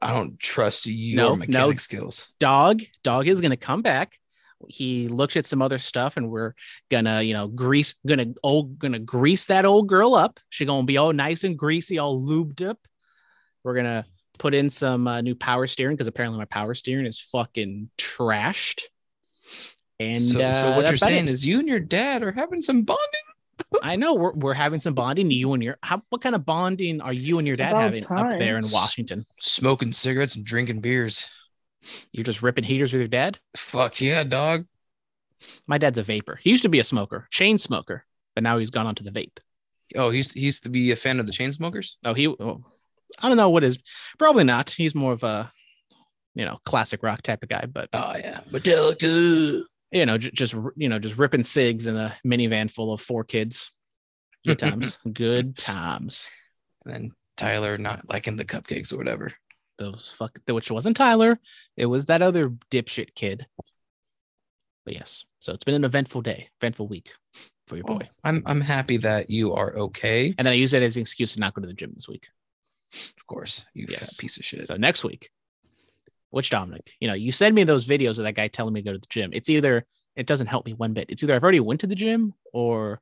I 0.00 0.12
don't 0.12 0.38
trust 0.38 0.86
your 0.86 1.16
No, 1.16 1.36
mechanic 1.36 1.76
no. 1.76 1.76
skills. 1.78 2.32
Dog, 2.38 2.82
dog 3.02 3.28
is 3.28 3.40
going 3.40 3.52
to 3.52 3.56
come 3.56 3.82
back. 3.82 4.18
He 4.68 5.08
looked 5.08 5.36
at 5.36 5.44
some 5.44 5.60
other 5.60 5.78
stuff, 5.80 6.16
and 6.16 6.30
we're 6.30 6.52
gonna, 6.88 7.20
you 7.22 7.34
know, 7.34 7.48
grease, 7.48 7.94
gonna 8.06 8.26
old, 8.44 8.78
gonna 8.78 9.00
grease 9.00 9.46
that 9.46 9.64
old 9.64 9.88
girl 9.88 10.14
up. 10.14 10.38
She 10.50 10.64
gonna 10.66 10.84
be 10.86 10.98
all 10.98 11.12
nice 11.12 11.42
and 11.42 11.58
greasy, 11.58 11.98
all 11.98 12.20
lubed 12.22 12.64
up. 12.64 12.78
We're 13.64 13.74
gonna 13.74 14.06
put 14.38 14.54
in 14.54 14.70
some 14.70 15.08
uh, 15.08 15.20
new 15.20 15.34
power 15.34 15.66
steering 15.66 15.96
because 15.96 16.06
apparently 16.06 16.38
my 16.38 16.44
power 16.44 16.74
steering 16.74 17.06
is 17.06 17.18
fucking 17.20 17.90
trashed. 17.98 18.82
And 20.10 20.22
so, 20.22 20.40
uh, 20.40 20.54
so 20.54 20.76
what 20.76 20.86
you're 20.86 20.96
saying 20.96 21.28
it. 21.28 21.30
is 21.30 21.46
you 21.46 21.58
and 21.58 21.68
your 21.68 21.80
dad 21.80 22.22
are 22.22 22.32
having 22.32 22.62
some 22.62 22.82
bonding. 22.82 23.02
I 23.82 23.96
know 23.96 24.14
we're, 24.14 24.32
we're 24.32 24.54
having 24.54 24.80
some 24.80 24.94
bonding. 24.94 25.30
You 25.30 25.52
and 25.52 25.62
your 25.62 25.78
how 25.82 26.02
what 26.08 26.20
kind 26.20 26.34
of 26.34 26.44
bonding 26.44 27.00
are 27.00 27.12
you 27.12 27.38
and 27.38 27.46
your 27.46 27.56
dad 27.56 27.70
About 27.70 27.82
having 27.82 28.04
up 28.04 28.38
there 28.38 28.56
in 28.56 28.64
time. 28.64 28.72
Washington? 28.72 29.26
Smoking 29.38 29.92
cigarettes 29.92 30.36
and 30.36 30.44
drinking 30.44 30.80
beers. 30.80 31.28
You're 32.12 32.24
just 32.24 32.42
ripping 32.42 32.64
heaters 32.64 32.92
with 32.92 33.00
your 33.00 33.08
dad? 33.08 33.38
Fuck 33.56 34.00
yeah, 34.00 34.22
dog. 34.22 34.66
My 35.66 35.78
dad's 35.78 35.98
a 35.98 36.02
vapor. 36.02 36.38
He 36.40 36.50
used 36.50 36.62
to 36.62 36.68
be 36.68 36.78
a 36.78 36.84
smoker, 36.84 37.26
chain 37.30 37.58
smoker, 37.58 38.04
but 38.34 38.44
now 38.44 38.58
he's 38.58 38.70
gone 38.70 38.86
on 38.86 38.94
to 38.96 39.02
the 39.02 39.10
vape. 39.10 39.38
Oh, 39.96 40.10
he's 40.10 40.32
he 40.32 40.40
used 40.40 40.62
to 40.62 40.68
be 40.68 40.90
a 40.92 40.96
fan 40.96 41.20
of 41.20 41.26
the 41.26 41.32
chain 41.32 41.52
smokers. 41.52 41.98
Oh, 42.04 42.14
he 42.14 42.28
oh, 42.28 42.64
I 43.20 43.28
don't 43.28 43.36
know 43.36 43.50
what 43.50 43.64
is 43.64 43.78
probably 44.18 44.44
not. 44.44 44.70
He's 44.70 44.94
more 44.94 45.12
of 45.12 45.22
a 45.22 45.52
you 46.34 46.44
know 46.44 46.60
classic 46.64 47.02
rock 47.02 47.22
type 47.22 47.42
of 47.42 47.48
guy, 47.48 47.66
but 47.66 47.88
Oh 47.92 48.14
yeah, 48.16 48.40
Metallica. 48.50 49.62
You 49.92 50.06
know 50.06 50.18
j- 50.18 50.30
just 50.32 50.54
you 50.76 50.88
know 50.88 50.98
just 50.98 51.16
ripping 51.18 51.44
cigs 51.44 51.86
in 51.86 51.96
a 51.96 52.14
minivan 52.26 52.70
full 52.70 52.92
of 52.92 53.00
four 53.00 53.24
kids. 53.24 53.70
Good 54.46 54.58
times. 54.58 54.98
Good 55.12 55.56
times. 55.56 56.26
And 56.84 56.92
then 56.94 57.12
Tyler 57.36 57.78
not 57.78 58.08
liking 58.08 58.36
the 58.36 58.44
cupcakes 58.44 58.92
or 58.92 58.96
whatever. 58.96 59.30
Those 59.78 60.08
fuck 60.16 60.38
which 60.48 60.70
wasn't 60.70 60.96
Tyler. 60.96 61.38
It 61.76 61.86
was 61.86 62.06
that 62.06 62.22
other 62.22 62.50
dipshit 62.70 63.14
kid. 63.14 63.46
But 64.84 64.94
yes, 64.94 65.24
so 65.40 65.52
it's 65.52 65.64
been 65.64 65.74
an 65.76 65.84
eventful 65.84 66.22
day, 66.22 66.48
eventful 66.60 66.88
week 66.88 67.12
for 67.68 67.76
your 67.76 67.84
boy. 67.84 68.08
I'm 68.24 68.42
I'm 68.46 68.60
happy 68.60 68.96
that 68.98 69.30
you 69.30 69.54
are 69.54 69.76
okay. 69.76 70.34
And 70.36 70.46
then 70.46 70.52
I 70.52 70.56
use 70.56 70.74
it 70.74 70.82
as 70.82 70.96
an 70.96 71.02
excuse 71.02 71.34
to 71.34 71.40
not 71.40 71.54
go 71.54 71.60
to 71.62 71.68
the 71.68 71.72
gym 71.72 71.92
this 71.94 72.08
week. 72.08 72.26
Of 72.94 73.26
course, 73.26 73.64
you 73.74 73.86
Yes. 73.88 74.00
fat 74.10 74.18
piece 74.18 74.36
of 74.36 74.44
shit. 74.44 74.66
So 74.66 74.76
next 74.76 75.04
week, 75.04 75.30
which 76.32 76.50
Dominic, 76.50 76.90
you 77.00 77.08
know, 77.08 77.14
you 77.14 77.30
send 77.32 77.54
me 77.54 77.62
those 77.64 77.86
videos 77.86 78.18
of 78.18 78.24
that 78.24 78.34
guy 78.34 78.48
telling 78.48 78.74
me 78.74 78.80
to 78.82 78.84
go 78.84 78.92
to 78.92 78.98
the 78.98 79.06
gym. 79.08 79.30
It's 79.32 79.48
either 79.48 79.86
it 80.16 80.26
doesn't 80.26 80.48
help 80.48 80.66
me 80.66 80.74
one 80.74 80.92
bit. 80.92 81.06
It's 81.08 81.22
either 81.22 81.34
I've 81.34 81.42
already 81.42 81.60
went 81.60 81.80
to 81.80 81.86
the 81.86 81.94
gym 81.94 82.34
or 82.52 83.00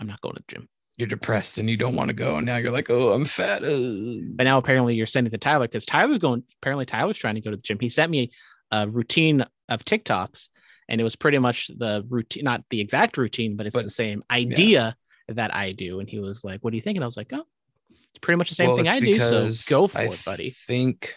I'm 0.00 0.06
not 0.06 0.20
going 0.20 0.34
to 0.34 0.42
the 0.46 0.52
gym. 0.54 0.68
You're 0.96 1.08
depressed 1.08 1.58
and 1.58 1.70
you 1.70 1.76
don't 1.76 1.94
want 1.94 2.08
to 2.08 2.14
go, 2.14 2.36
and 2.36 2.44
now 2.46 2.56
you're 2.56 2.72
like, 2.72 2.90
oh, 2.90 3.12
I'm 3.12 3.24
fat. 3.24 3.62
uh." 3.62 4.16
But 4.34 4.44
now 4.44 4.58
apparently 4.58 4.94
you're 4.96 5.06
sending 5.06 5.30
to 5.30 5.38
Tyler 5.38 5.68
because 5.68 5.86
Tyler's 5.86 6.18
going. 6.18 6.42
Apparently 6.60 6.86
Tyler's 6.86 7.16
trying 7.16 7.36
to 7.36 7.40
go 7.40 7.50
to 7.50 7.56
the 7.56 7.62
gym. 7.62 7.78
He 7.80 7.88
sent 7.88 8.10
me 8.10 8.32
a 8.72 8.88
routine 8.88 9.44
of 9.68 9.84
TikToks, 9.84 10.48
and 10.88 11.00
it 11.00 11.04
was 11.04 11.14
pretty 11.16 11.38
much 11.38 11.68
the 11.68 12.04
routine, 12.08 12.44
not 12.44 12.64
the 12.70 12.80
exact 12.80 13.16
routine, 13.16 13.56
but 13.56 13.66
it's 13.66 13.74
But- 13.76 13.84
the 13.84 13.90
same 13.90 14.24
idea 14.30 14.96
that 15.28 15.54
I 15.54 15.72
do. 15.72 16.00
And 16.00 16.08
he 16.08 16.18
was 16.18 16.42
like, 16.44 16.60
"What 16.64 16.70
do 16.70 16.76
you 16.76 16.82
think?" 16.82 16.96
And 16.96 17.04
I 17.04 17.06
was 17.06 17.16
like, 17.16 17.30
"Oh, 17.32 17.46
it's 17.90 18.18
pretty 18.20 18.38
much 18.38 18.48
the 18.48 18.54
same 18.56 18.68
Well, 18.68 18.78
thing 18.78 18.88
I 18.88 18.98
do. 18.98 19.18
So 19.20 19.48
go 19.70 19.86
for 19.86 19.98
I 20.00 20.04
it, 20.06 20.24
buddy." 20.24 20.50
think 20.50 21.14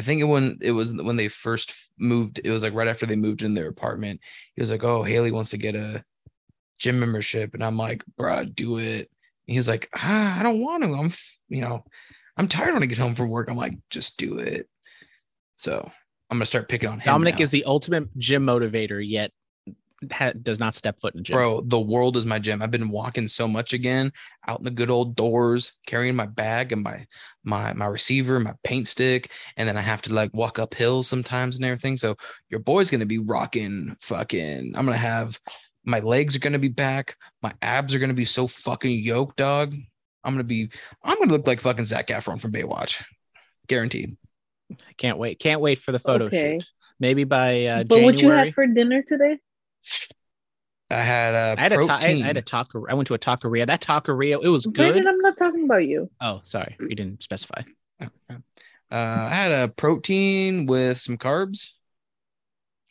I 0.00 0.02
think 0.02 0.22
it 0.22 0.24
when 0.24 0.56
it 0.62 0.70
was 0.70 0.94
when 0.94 1.16
they 1.16 1.28
first 1.28 1.74
moved, 1.98 2.40
it 2.42 2.48
was 2.48 2.62
like 2.62 2.72
right 2.72 2.88
after 2.88 3.04
they 3.04 3.16
moved 3.16 3.42
in 3.42 3.52
their 3.52 3.68
apartment. 3.68 4.20
He 4.56 4.62
was 4.62 4.70
like, 4.70 4.82
"Oh, 4.82 5.02
Haley 5.02 5.30
wants 5.30 5.50
to 5.50 5.58
get 5.58 5.74
a 5.74 6.02
gym 6.78 6.98
membership," 6.98 7.52
and 7.52 7.62
I'm 7.62 7.76
like, 7.76 8.02
"Bruh, 8.18 8.54
do 8.54 8.78
it." 8.78 9.10
And 9.46 9.54
he's 9.54 9.68
like, 9.68 9.90
ah, 9.94 10.40
"I 10.40 10.42
don't 10.42 10.62
want 10.62 10.84
to. 10.84 10.94
I'm, 10.94 11.12
you 11.50 11.60
know, 11.60 11.84
I'm 12.38 12.48
tired 12.48 12.72
when 12.72 12.82
I 12.82 12.86
get 12.86 12.96
home 12.96 13.14
from 13.14 13.28
work." 13.28 13.50
I'm 13.50 13.58
like, 13.58 13.76
"Just 13.90 14.16
do 14.16 14.38
it." 14.38 14.70
So 15.56 15.92
I'm 16.30 16.38
gonna 16.38 16.46
start 16.46 16.70
picking 16.70 16.88
on 16.88 17.00
him. 17.00 17.04
Dominic 17.04 17.34
now. 17.34 17.42
is 17.42 17.50
the 17.50 17.64
ultimate 17.64 18.08
gym 18.16 18.46
motivator, 18.46 19.06
yet 19.06 19.32
ha- 20.10 20.32
does 20.42 20.58
not 20.58 20.74
step 20.74 21.00
foot 21.00 21.14
in 21.14 21.24
gym. 21.24 21.34
Bro, 21.34 21.62
the 21.62 21.80
world 21.80 22.16
is 22.16 22.26
my 22.26 22.38
gym. 22.38 22.62
I've 22.62 22.70
been 22.70 22.88
walking 22.88 23.28
so 23.28 23.46
much 23.46 23.72
again, 23.72 24.12
out 24.46 24.58
in 24.58 24.64
the 24.64 24.70
good 24.70 24.90
old 24.90 25.16
doors, 25.16 25.72
carrying 25.86 26.16
my 26.16 26.26
bag 26.26 26.72
and 26.72 26.82
my 26.82 27.06
my 27.44 27.72
my 27.72 27.86
receiver, 27.86 28.40
my 28.40 28.54
paint 28.64 28.88
stick, 28.88 29.30
and 29.56 29.68
then 29.68 29.76
I 29.76 29.80
have 29.82 30.02
to 30.02 30.14
like 30.14 30.32
walk 30.34 30.58
up 30.58 30.74
hills 30.74 31.08
sometimes 31.08 31.56
and 31.56 31.64
everything. 31.64 31.96
So 31.96 32.16
your 32.48 32.60
boy's 32.60 32.90
gonna 32.90 33.06
be 33.06 33.18
rocking 33.18 33.96
fucking. 34.00 34.72
I'm 34.74 34.84
gonna 34.84 34.96
have 34.96 35.38
my 35.84 36.00
legs 36.00 36.36
are 36.36 36.40
gonna 36.40 36.58
be 36.58 36.68
back. 36.68 37.16
My 37.42 37.52
abs 37.62 37.94
are 37.94 37.98
gonna 37.98 38.14
be 38.14 38.24
so 38.24 38.46
fucking 38.46 39.00
yoked, 39.02 39.36
dog. 39.36 39.74
I'm 40.24 40.34
gonna 40.34 40.44
be. 40.44 40.70
I'm 41.02 41.18
gonna 41.18 41.32
look 41.32 41.46
like 41.46 41.60
fucking 41.60 41.86
Zac 41.86 42.08
Efron 42.08 42.40
from 42.40 42.52
Baywatch, 42.52 43.02
guaranteed. 43.66 44.16
I 44.72 44.92
can't 44.96 45.18
wait. 45.18 45.38
Can't 45.38 45.60
wait 45.60 45.78
for 45.78 45.92
the 45.92 45.98
photo 45.98 46.26
Okay. 46.26 46.58
shoot. 46.58 46.68
Maybe 47.00 47.24
by 47.24 47.64
uh, 47.64 47.84
but 47.84 48.02
what 48.02 48.20
you 48.20 48.30
had 48.30 48.54
for 48.54 48.66
dinner 48.66 49.02
today? 49.02 49.38
I 50.90 50.96
had 50.96 51.34
a 51.34 51.54
I 51.58 51.60
had 51.62 51.72
a 51.72 51.76
ta- 51.76 51.96
I, 51.96 52.00
protein. 52.00 52.22
I 52.22 52.26
had 52.26 52.36
a 52.36 52.42
taco. 52.42 52.84
I 52.88 52.94
went 52.94 53.06
to 53.08 53.14
a 53.14 53.18
taqueria. 53.18 53.66
That 53.66 53.80
taqueria, 53.80 54.42
it 54.42 54.48
was 54.48 54.66
good. 54.66 54.74
Brandon, 54.92 55.06
I'm 55.06 55.18
not 55.18 55.36
talking 55.36 55.64
about 55.64 55.86
you. 55.86 56.10
Oh, 56.20 56.40
sorry, 56.44 56.76
you 56.80 56.96
didn't 56.96 57.22
specify. 57.22 57.62
uh, 58.00 58.06
I 58.90 59.28
had 59.28 59.52
a 59.52 59.68
protein 59.68 60.66
with 60.66 61.00
some 61.00 61.16
carbs. 61.16 61.70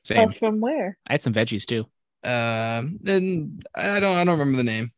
Same. 0.06 0.30
Oh, 0.30 0.32
from 0.32 0.62
where? 0.62 0.98
I 1.10 1.14
had 1.14 1.22
some 1.22 1.34
veggies 1.34 1.66
too. 1.66 1.86
Um, 2.24 3.00
and 3.06 3.66
I 3.76 4.00
don't 4.00 4.18
I 4.18 4.24
don't 4.24 4.40
remember 4.40 4.58
the 4.58 4.64
name. 4.64 4.92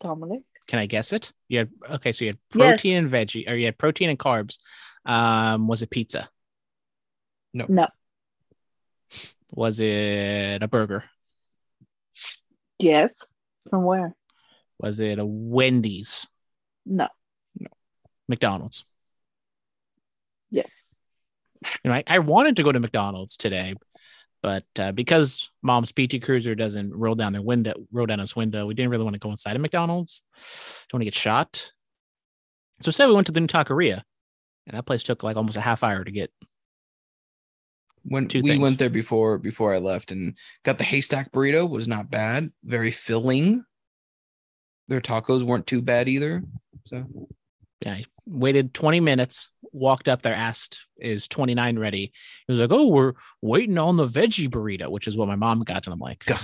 Dominic. 0.00 0.42
Can 0.66 0.80
I 0.80 0.86
guess 0.86 1.12
it? 1.12 1.32
You 1.48 1.58
had 1.58 1.70
okay, 1.90 2.10
so 2.10 2.24
you 2.24 2.30
had 2.30 2.38
Yes. 2.54 2.68
protein 2.68 2.96
and 2.96 3.10
veggie, 3.10 3.48
or 3.48 3.54
you 3.54 3.66
had 3.66 3.78
protein 3.78 4.10
and 4.10 4.18
carbs. 4.18 4.58
Um, 5.04 5.68
was 5.68 5.82
it 5.82 5.90
pizza? 5.90 6.28
No. 7.54 7.66
No. 7.68 7.86
Was 9.52 9.80
it 9.80 10.62
a 10.62 10.68
burger? 10.68 11.04
Yes. 12.78 13.26
From 13.70 13.84
where? 13.84 14.14
Was 14.78 15.00
it 15.00 15.18
a 15.18 15.24
Wendy's? 15.24 16.26
No. 16.84 17.08
No. 17.58 17.68
McDonald's? 18.28 18.84
Yes. 20.50 20.94
You 21.84 21.90
know, 21.90 21.94
I, 21.94 22.04
I 22.06 22.18
wanted 22.18 22.56
to 22.56 22.62
go 22.62 22.70
to 22.70 22.80
McDonald's 22.80 23.36
today, 23.36 23.74
but 24.42 24.64
uh, 24.78 24.92
because 24.92 25.48
Mom's 25.62 25.92
PT 25.92 26.22
Cruiser 26.22 26.54
doesn't 26.54 26.94
roll 26.94 27.14
down 27.14 27.32
their 27.32 27.42
window, 27.42 27.74
roll 27.90 28.06
down 28.06 28.20
its 28.20 28.36
window, 28.36 28.66
we 28.66 28.74
didn't 28.74 28.90
really 28.90 29.04
want 29.04 29.14
to 29.14 29.20
go 29.20 29.30
inside 29.30 29.56
of 29.56 29.62
McDonald's. 29.62 30.22
Don't 30.88 30.98
want 30.98 31.02
to 31.02 31.06
get 31.06 31.14
shot. 31.14 31.72
So 32.82 32.90
instead, 32.90 33.08
we 33.08 33.14
went 33.14 33.26
to 33.28 33.32
the 33.32 33.40
new 33.40 33.46
taqueria, 33.46 34.02
and 34.66 34.76
that 34.76 34.84
place 34.86 35.02
took 35.02 35.22
like 35.22 35.36
almost 35.36 35.56
a 35.56 35.62
half 35.62 35.82
hour 35.82 36.04
to 36.04 36.10
get. 36.10 36.30
When 38.08 38.28
Two 38.28 38.40
we 38.40 38.50
things. 38.50 38.62
went 38.62 38.78
there 38.78 38.90
before 38.90 39.36
before 39.38 39.74
I 39.74 39.78
left 39.78 40.12
and 40.12 40.36
got 40.64 40.78
the 40.78 40.84
haystack 40.84 41.32
burrito 41.32 41.68
was 41.68 41.88
not 41.88 42.10
bad, 42.10 42.52
very 42.62 42.90
filling. 42.92 43.64
Their 44.88 45.00
tacos 45.00 45.42
weren't 45.42 45.66
too 45.66 45.82
bad 45.82 46.08
either. 46.08 46.42
So 46.84 47.04
Yeah, 47.84 47.94
I 47.94 48.04
waited 48.26 48.72
20 48.74 49.00
minutes, 49.00 49.50
walked 49.72 50.08
up 50.08 50.22
there, 50.22 50.34
asked, 50.34 50.86
"Is 51.00 51.26
29 51.26 51.78
ready?" 51.78 52.12
He 52.46 52.52
was 52.52 52.60
like, 52.60 52.70
"Oh, 52.72 52.86
we're 52.86 53.14
waiting 53.42 53.76
on 53.76 53.96
the 53.96 54.06
veggie 54.08 54.48
burrito," 54.48 54.88
which 54.88 55.08
is 55.08 55.16
what 55.16 55.26
my 55.26 55.34
mom 55.34 55.62
got, 55.64 55.86
and 55.86 55.92
I'm 55.92 55.98
like, 55.98 56.24
Gah. 56.26 56.38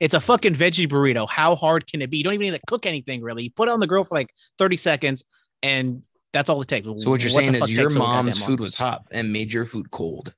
"It's 0.00 0.14
a 0.14 0.20
fucking 0.20 0.56
veggie 0.56 0.88
burrito. 0.88 1.26
How 1.28 1.56
hard 1.56 1.86
can 1.86 2.02
it 2.02 2.10
be? 2.10 2.18
You 2.18 2.24
don't 2.24 2.34
even 2.34 2.52
need 2.52 2.58
to 2.58 2.66
cook 2.66 2.84
anything 2.84 3.22
really. 3.22 3.44
You 3.44 3.50
put 3.50 3.68
it 3.68 3.72
on 3.72 3.80
the 3.80 3.86
grill 3.86 4.04
for 4.04 4.14
like 4.14 4.30
30 4.58 4.76
seconds, 4.76 5.24
and 5.62 6.02
that's 6.34 6.50
all 6.50 6.60
it 6.60 6.68
takes." 6.68 6.84
so 6.84 6.92
what 6.92 7.04
you're 7.04 7.16
the 7.16 7.30
saying 7.30 7.54
is 7.54 7.72
your 7.72 7.88
mom's 7.90 8.42
food 8.42 8.60
was 8.60 8.74
hot 8.74 9.06
and 9.10 9.32
made 9.32 9.54
your 9.54 9.64
food 9.64 9.90
cold. 9.90 10.34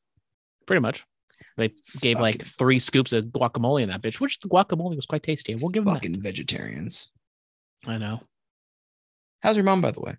Pretty 0.70 0.80
much. 0.82 1.04
They 1.56 1.72
gave 2.00 2.20
like 2.20 2.44
three 2.44 2.78
scoops 2.78 3.12
of 3.12 3.24
guacamole 3.24 3.82
in 3.82 3.88
that 3.88 4.02
bitch, 4.02 4.20
which 4.20 4.38
the 4.38 4.48
guacamole 4.48 4.94
was 4.94 5.04
quite 5.04 5.24
tasty. 5.24 5.56
We'll 5.56 5.70
give 5.70 5.84
them 5.84 5.94
that. 5.94 5.98
fucking 6.00 6.22
vegetarians. 6.22 7.10
I 7.84 7.98
know. 7.98 8.20
How's 9.42 9.56
your 9.56 9.64
mom 9.64 9.80
by 9.80 9.90
the 9.90 10.00
way? 10.00 10.16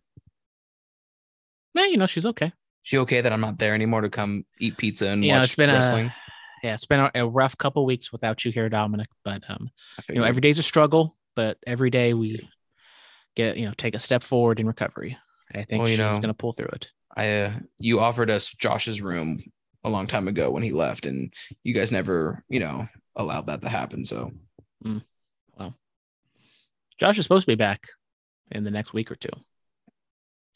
Man, 1.73 1.89
you 1.89 1.97
know 1.97 2.05
she's 2.05 2.25
okay. 2.25 2.51
She 2.83 2.97
okay 2.97 3.21
that 3.21 3.31
I'm 3.31 3.39
not 3.39 3.59
there 3.59 3.73
anymore 3.73 4.01
to 4.01 4.09
come 4.09 4.43
eat 4.59 4.75
pizza 4.75 5.07
and 5.07 5.23
You 5.23 5.31
know, 5.31 5.37
watch 5.39 5.45
it's 5.45 5.55
been 5.55 5.69
wrestling? 5.69 6.07
a 6.07 6.15
yeah, 6.63 6.73
it's 6.73 6.85
been 6.85 7.09
a, 7.15 7.25
rough 7.25 7.57
couple 7.57 7.85
weeks 7.85 8.11
without 8.11 8.43
you 8.43 8.51
here, 8.51 8.67
Dominic. 8.67 9.07
But 9.23 9.41
um, 9.49 9.69
you 10.09 10.15
know, 10.15 10.23
every 10.23 10.41
day's 10.41 10.59
a 10.59 10.63
struggle, 10.63 11.15
but 11.33 11.59
every 11.65 11.91
day 11.91 12.13
we 12.13 12.45
get 13.37 13.55
you 13.55 13.67
know 13.67 13.73
take 13.77 13.95
a 13.95 13.99
step 13.99 14.21
forward 14.21 14.59
in 14.59 14.67
recovery. 14.67 15.17
I 15.55 15.63
think 15.63 15.79
Well, 15.79 15.87
she's 15.87 15.97
know, 15.97 16.19
gonna 16.19 16.33
pull 16.33 16.51
through 16.51 16.71
it. 16.73 16.89
I 17.15 17.41
uh, 17.43 17.53
you 17.79 18.01
offered 18.01 18.29
us 18.29 18.49
Josh's 18.49 19.01
room 19.01 19.41
a 19.83 19.89
long 19.89 20.07
time 20.07 20.27
ago 20.27 20.51
when 20.51 20.63
he 20.63 20.71
left, 20.71 21.05
and 21.05 21.33
you 21.63 21.73
guys 21.73 21.91
never, 21.91 22.43
you 22.49 22.59
know, 22.59 22.87
allowed 23.15 23.47
that 23.47 23.61
to 23.61 23.69
happen. 23.69 24.05
So 24.05 24.31
hmm. 24.83 24.99
well. 25.57 25.75
Josh 26.99 27.17
is 27.17 27.25
supposed 27.25 27.45
to 27.45 27.51
be 27.51 27.55
back 27.55 27.87
in 28.51 28.63
the 28.63 28.71
next 28.71 28.93
week 28.93 29.11
or 29.11 29.15
two. 29.15 29.29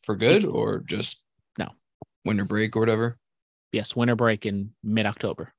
for 0.04 0.16
good 0.16 0.46
or 0.46 0.80
just 0.82 1.24
No. 1.58 1.70
winter 2.24 2.46
break 2.46 2.76
or 2.76 2.80
whatever, 2.82 3.18
Yes, 3.72 3.96
winter 3.96 4.16
break 4.16 4.46
in 4.46 4.72
mid 4.84 5.06
October. 5.06 5.54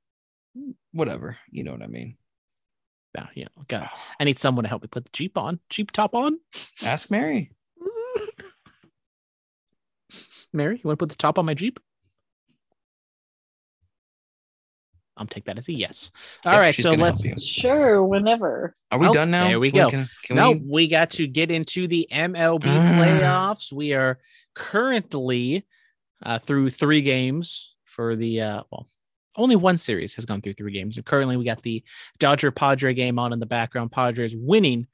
whatever. 0.91 1.37
You 1.51 1.63
know 1.63 1.71
what 1.73 1.83
I 1.83 1.87
mean. 1.87 2.17
Yeah, 3.15 3.27
yeah. 3.35 3.47
God, 3.67 3.89
I 4.19 4.23
need 4.23 4.39
someone 4.39 4.63
to 4.63 4.69
help 4.69 4.81
me 4.83 4.87
put 4.87 5.05
the 5.05 5.11
Jeep 5.11 5.37
on. 5.37 5.59
Jeep 5.69 5.91
top 5.91 6.15
on. 6.15 6.39
Ask 6.83 7.11
Mary. 7.11 7.51
Mary, 10.53 10.75
you 10.75 10.81
want 10.83 10.97
to 10.97 11.03
put 11.03 11.09
the 11.09 11.15
top 11.15 11.37
on 11.37 11.45
my 11.45 11.53
Jeep? 11.53 11.79
I'll 15.17 15.25
take 15.27 15.45
that 15.45 15.57
as 15.57 15.67
a 15.67 15.73
yes. 15.73 16.11
All 16.45 16.53
Yep, 16.53 16.59
right, 16.59 16.75
so 16.75 16.93
let's. 16.93 17.25
Sure, 17.43 18.03
whenever. 18.03 18.75
Are 18.91 18.99
we 18.99 19.07
Oh, 19.07 19.13
done 19.13 19.31
now? 19.31 19.47
there 19.47 19.59
we 19.59 19.71
Can 19.71 19.85
go. 19.85 19.89
Can, 19.89 20.09
can 20.23 20.35
no, 20.35 20.51
we? 20.51 20.59
we... 20.67 20.87
got 20.87 21.09
to 21.11 21.27
get 21.27 21.51
into 21.51 21.87
the 21.87 22.07
MLB 22.11 22.65
Ah. 22.67 22.93
playoffs. 22.93 23.71
We 23.71 23.93
are 23.93 24.19
currently 24.55 25.65
uh, 26.23 26.39
through 26.39 26.69
three 26.69 27.01
games 27.01 27.73
for 27.85 28.15
the 28.15 28.41
uh, 28.41 28.63
well, 28.71 28.87
only 29.35 29.55
one 29.55 29.77
series 29.77 30.15
has 30.15 30.25
gone 30.25 30.41
through 30.41 30.53
three 30.53 30.71
games. 30.71 30.97
And 30.97 31.05
currently 31.05 31.37
we 31.37 31.45
got 31.45 31.61
the 31.61 31.83
Dodger 32.19 32.51
Padre 32.51 32.93
game 32.93 33.19
on 33.19 33.33
in 33.33 33.39
the 33.39 33.45
background. 33.45 33.91
Padres 33.91 34.35
winning 34.35 34.87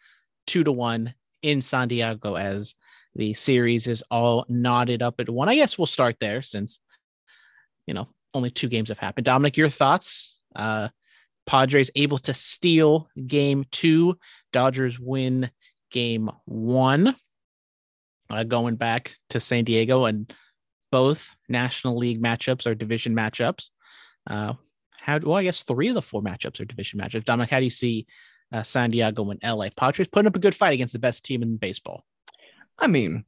two 0.47 0.63
to 0.63 0.71
one 0.71 1.13
in 1.41 1.61
San 1.61 1.87
Diego 1.87 2.35
as 2.35 2.75
the 3.15 3.33
series 3.33 3.87
is 3.87 4.03
all 4.09 4.45
knotted 4.49 5.01
up 5.01 5.15
at 5.19 5.29
one. 5.29 5.47
I 5.49 5.55
guess 5.55 5.77
we'll 5.77 5.85
start 5.85 6.17
there 6.19 6.41
since, 6.41 6.79
you 7.85 7.93
know, 7.93 8.07
only 8.33 8.49
two 8.49 8.67
games 8.67 8.89
have 8.89 8.99
happened. 8.99 9.25
Dominic, 9.25 9.57
your 9.57 9.69
thoughts? 9.69 10.37
Uh, 10.55 10.89
Padres 11.45 11.91
able 11.95 12.17
to 12.19 12.33
steal 12.33 13.09
game 13.27 13.65
two. 13.71 14.17
Dodgers 14.51 14.99
win 14.99 15.51
game 15.91 16.29
one. 16.45 17.15
Uh, 18.29 18.43
going 18.43 18.75
back 18.75 19.15
to 19.29 19.39
San 19.39 19.63
Diego, 19.63 20.05
and 20.05 20.33
both 20.91 21.35
National 21.49 21.97
League 21.97 22.21
matchups 22.21 22.65
are 22.65 22.73
division 22.73 23.15
matchups. 23.15 23.69
Uh, 24.27 24.53
how 24.99 25.19
well, 25.19 25.35
I 25.35 25.43
guess 25.43 25.63
three 25.63 25.89
of 25.89 25.95
the 25.95 26.01
four 26.01 26.21
matchups 26.21 26.59
are 26.59 26.65
division 26.65 26.99
matchups. 26.99 27.25
Dominic, 27.25 27.49
how 27.49 27.59
do 27.59 27.65
you 27.65 27.69
see 27.69 28.07
uh, 28.51 28.63
San 28.63 28.91
Diego 28.91 29.29
and 29.29 29.39
LA 29.43 29.67
Padres 29.75 30.07
putting 30.07 30.27
up 30.27 30.35
a 30.35 30.39
good 30.39 30.55
fight 30.55 30.73
against 30.73 30.93
the 30.93 30.99
best 30.99 31.25
team 31.25 31.43
in 31.43 31.57
baseball? 31.57 32.05
I 32.79 32.87
mean, 32.87 33.25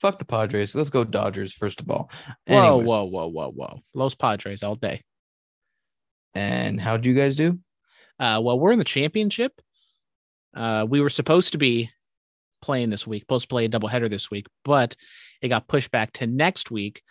fuck 0.00 0.18
the 0.18 0.24
Padres. 0.24 0.74
Let's 0.74 0.90
go 0.90 1.04
Dodgers 1.04 1.52
first 1.52 1.80
of 1.80 1.90
all. 1.90 2.10
Whoa, 2.46 2.56
Anyways, 2.56 2.88
whoa, 2.88 3.04
whoa, 3.04 3.28
whoa, 3.28 3.50
whoa! 3.50 3.80
Los 3.94 4.14
Padres 4.14 4.62
all 4.62 4.74
day. 4.74 5.02
And 6.34 6.80
how'd 6.80 7.04
you 7.04 7.14
guys 7.14 7.36
do? 7.36 7.58
Uh, 8.20 8.40
well, 8.42 8.58
we're 8.58 8.72
in 8.72 8.78
the 8.78 8.84
championship. 8.84 9.52
Uh, 10.54 10.86
we 10.88 11.00
were 11.00 11.10
supposed 11.10 11.52
to 11.52 11.58
be 11.58 11.90
playing 12.60 12.90
this 12.90 13.06
week, 13.06 13.22
supposed 13.22 13.44
to 13.44 13.48
play 13.48 13.64
a 13.64 13.68
doubleheader 13.68 14.10
this 14.10 14.30
week, 14.30 14.46
but 14.64 14.96
it 15.40 15.48
got 15.48 15.68
pushed 15.68 15.90
back 15.90 16.12
to 16.14 16.26
next 16.26 16.70
week 16.70 17.02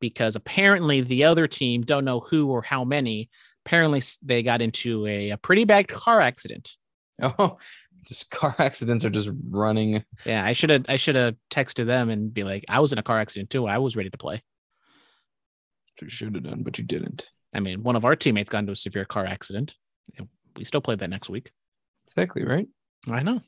because 0.00 0.36
apparently 0.36 1.00
the 1.00 1.24
other 1.24 1.46
team 1.46 1.82
don't 1.82 2.04
know 2.04 2.20
who 2.20 2.48
or 2.48 2.62
how 2.62 2.84
many. 2.84 3.30
Apparently, 3.64 4.02
they 4.22 4.42
got 4.42 4.62
into 4.62 5.06
a, 5.06 5.30
a 5.30 5.36
pretty 5.36 5.64
bad 5.64 5.88
car 5.88 6.20
accident. 6.20 6.70
Oh, 7.22 7.56
just 8.06 8.30
car 8.30 8.54
accidents 8.58 9.04
are 9.04 9.10
just 9.10 9.30
running. 9.50 10.04
Yeah, 10.24 10.44
I 10.44 10.52
should 10.52 10.70
have 10.70 10.86
I 10.88 10.96
should 10.96 11.14
have 11.14 11.34
texted 11.50 11.86
them 11.86 12.10
and 12.10 12.32
be 12.32 12.44
like, 12.44 12.64
I 12.68 12.80
was 12.80 12.92
in 12.92 12.98
a 12.98 13.02
car 13.02 13.20
accident 13.20 13.50
too. 13.50 13.66
I 13.66 13.78
was 13.78 13.96
ready 13.96 14.10
to 14.10 14.18
play. 14.18 14.42
You 16.00 16.08
should 16.08 16.34
have 16.34 16.44
done, 16.44 16.62
but 16.62 16.78
you 16.78 16.84
didn't. 16.84 17.26
I 17.54 17.60
mean, 17.60 17.82
one 17.82 17.96
of 17.96 18.04
our 18.04 18.16
teammates 18.16 18.50
got 18.50 18.58
into 18.58 18.72
a 18.72 18.76
severe 18.76 19.06
car 19.06 19.24
accident. 19.24 19.74
We 20.56 20.64
still 20.64 20.80
played 20.80 20.98
that 21.00 21.10
next 21.10 21.28
week. 21.30 21.50
Exactly 22.06 22.44
right. 22.44 22.66
I 23.10 23.22
know. 23.22 23.40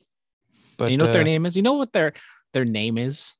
But 0.77 0.85
And 0.85 0.91
you 0.93 0.97
know 0.97 1.05
what 1.05 1.11
uh, 1.11 1.13
their 1.13 1.23
name 1.23 1.45
is? 1.45 1.55
You 1.55 1.63
know 1.63 1.73
what 1.73 1.93
their 1.93 2.13
their 2.53 2.65
name 2.65 2.97
is? 2.97 3.33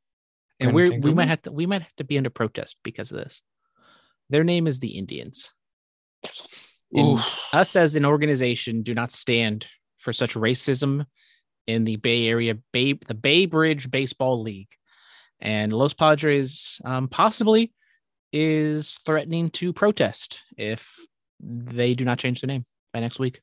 And 0.59 0.73
we're 0.73 0.99
we 0.99 1.13
might 1.13 1.29
have 1.29 1.41
to 1.43 1.51
we 1.51 1.65
might 1.65 1.81
have 1.81 1.95
to 1.97 2.03
be 2.03 2.17
under 2.17 2.29
protest 2.29 2.77
because 2.83 3.11
of 3.11 3.17
this. 3.17 3.41
Their 4.29 4.43
name 4.43 4.67
is 4.67 4.79
the 4.79 4.97
Indians. 4.97 5.51
In- 6.91 7.19
us 7.53 7.75
as 7.75 7.95
an 7.95 8.05
organization 8.05 8.81
do 8.81 8.93
not 8.93 9.11
stand 9.11 9.67
for 9.99 10.13
such 10.13 10.33
racism 10.33 11.05
in 11.67 11.83
the 11.83 11.97
Bay 11.97 12.27
Area 12.27 12.57
Bay 12.73 12.93
the 13.07 13.13
Bay 13.13 13.45
Bridge 13.45 13.91
Baseball 13.91 14.41
League. 14.41 14.71
And 15.39 15.71
Los 15.71 15.93
Padres 15.93 16.81
um, 16.83 17.07
possibly 17.07 17.71
is 18.33 18.97
threatening 19.05 19.49
to 19.51 19.71
protest 19.71 20.39
if 20.57 20.95
they 21.39 21.93
do 21.93 22.03
not 22.03 22.19
change 22.19 22.41
their 22.41 22.47
name 22.47 22.65
by 22.93 22.99
next 22.99 23.19
week. 23.19 23.41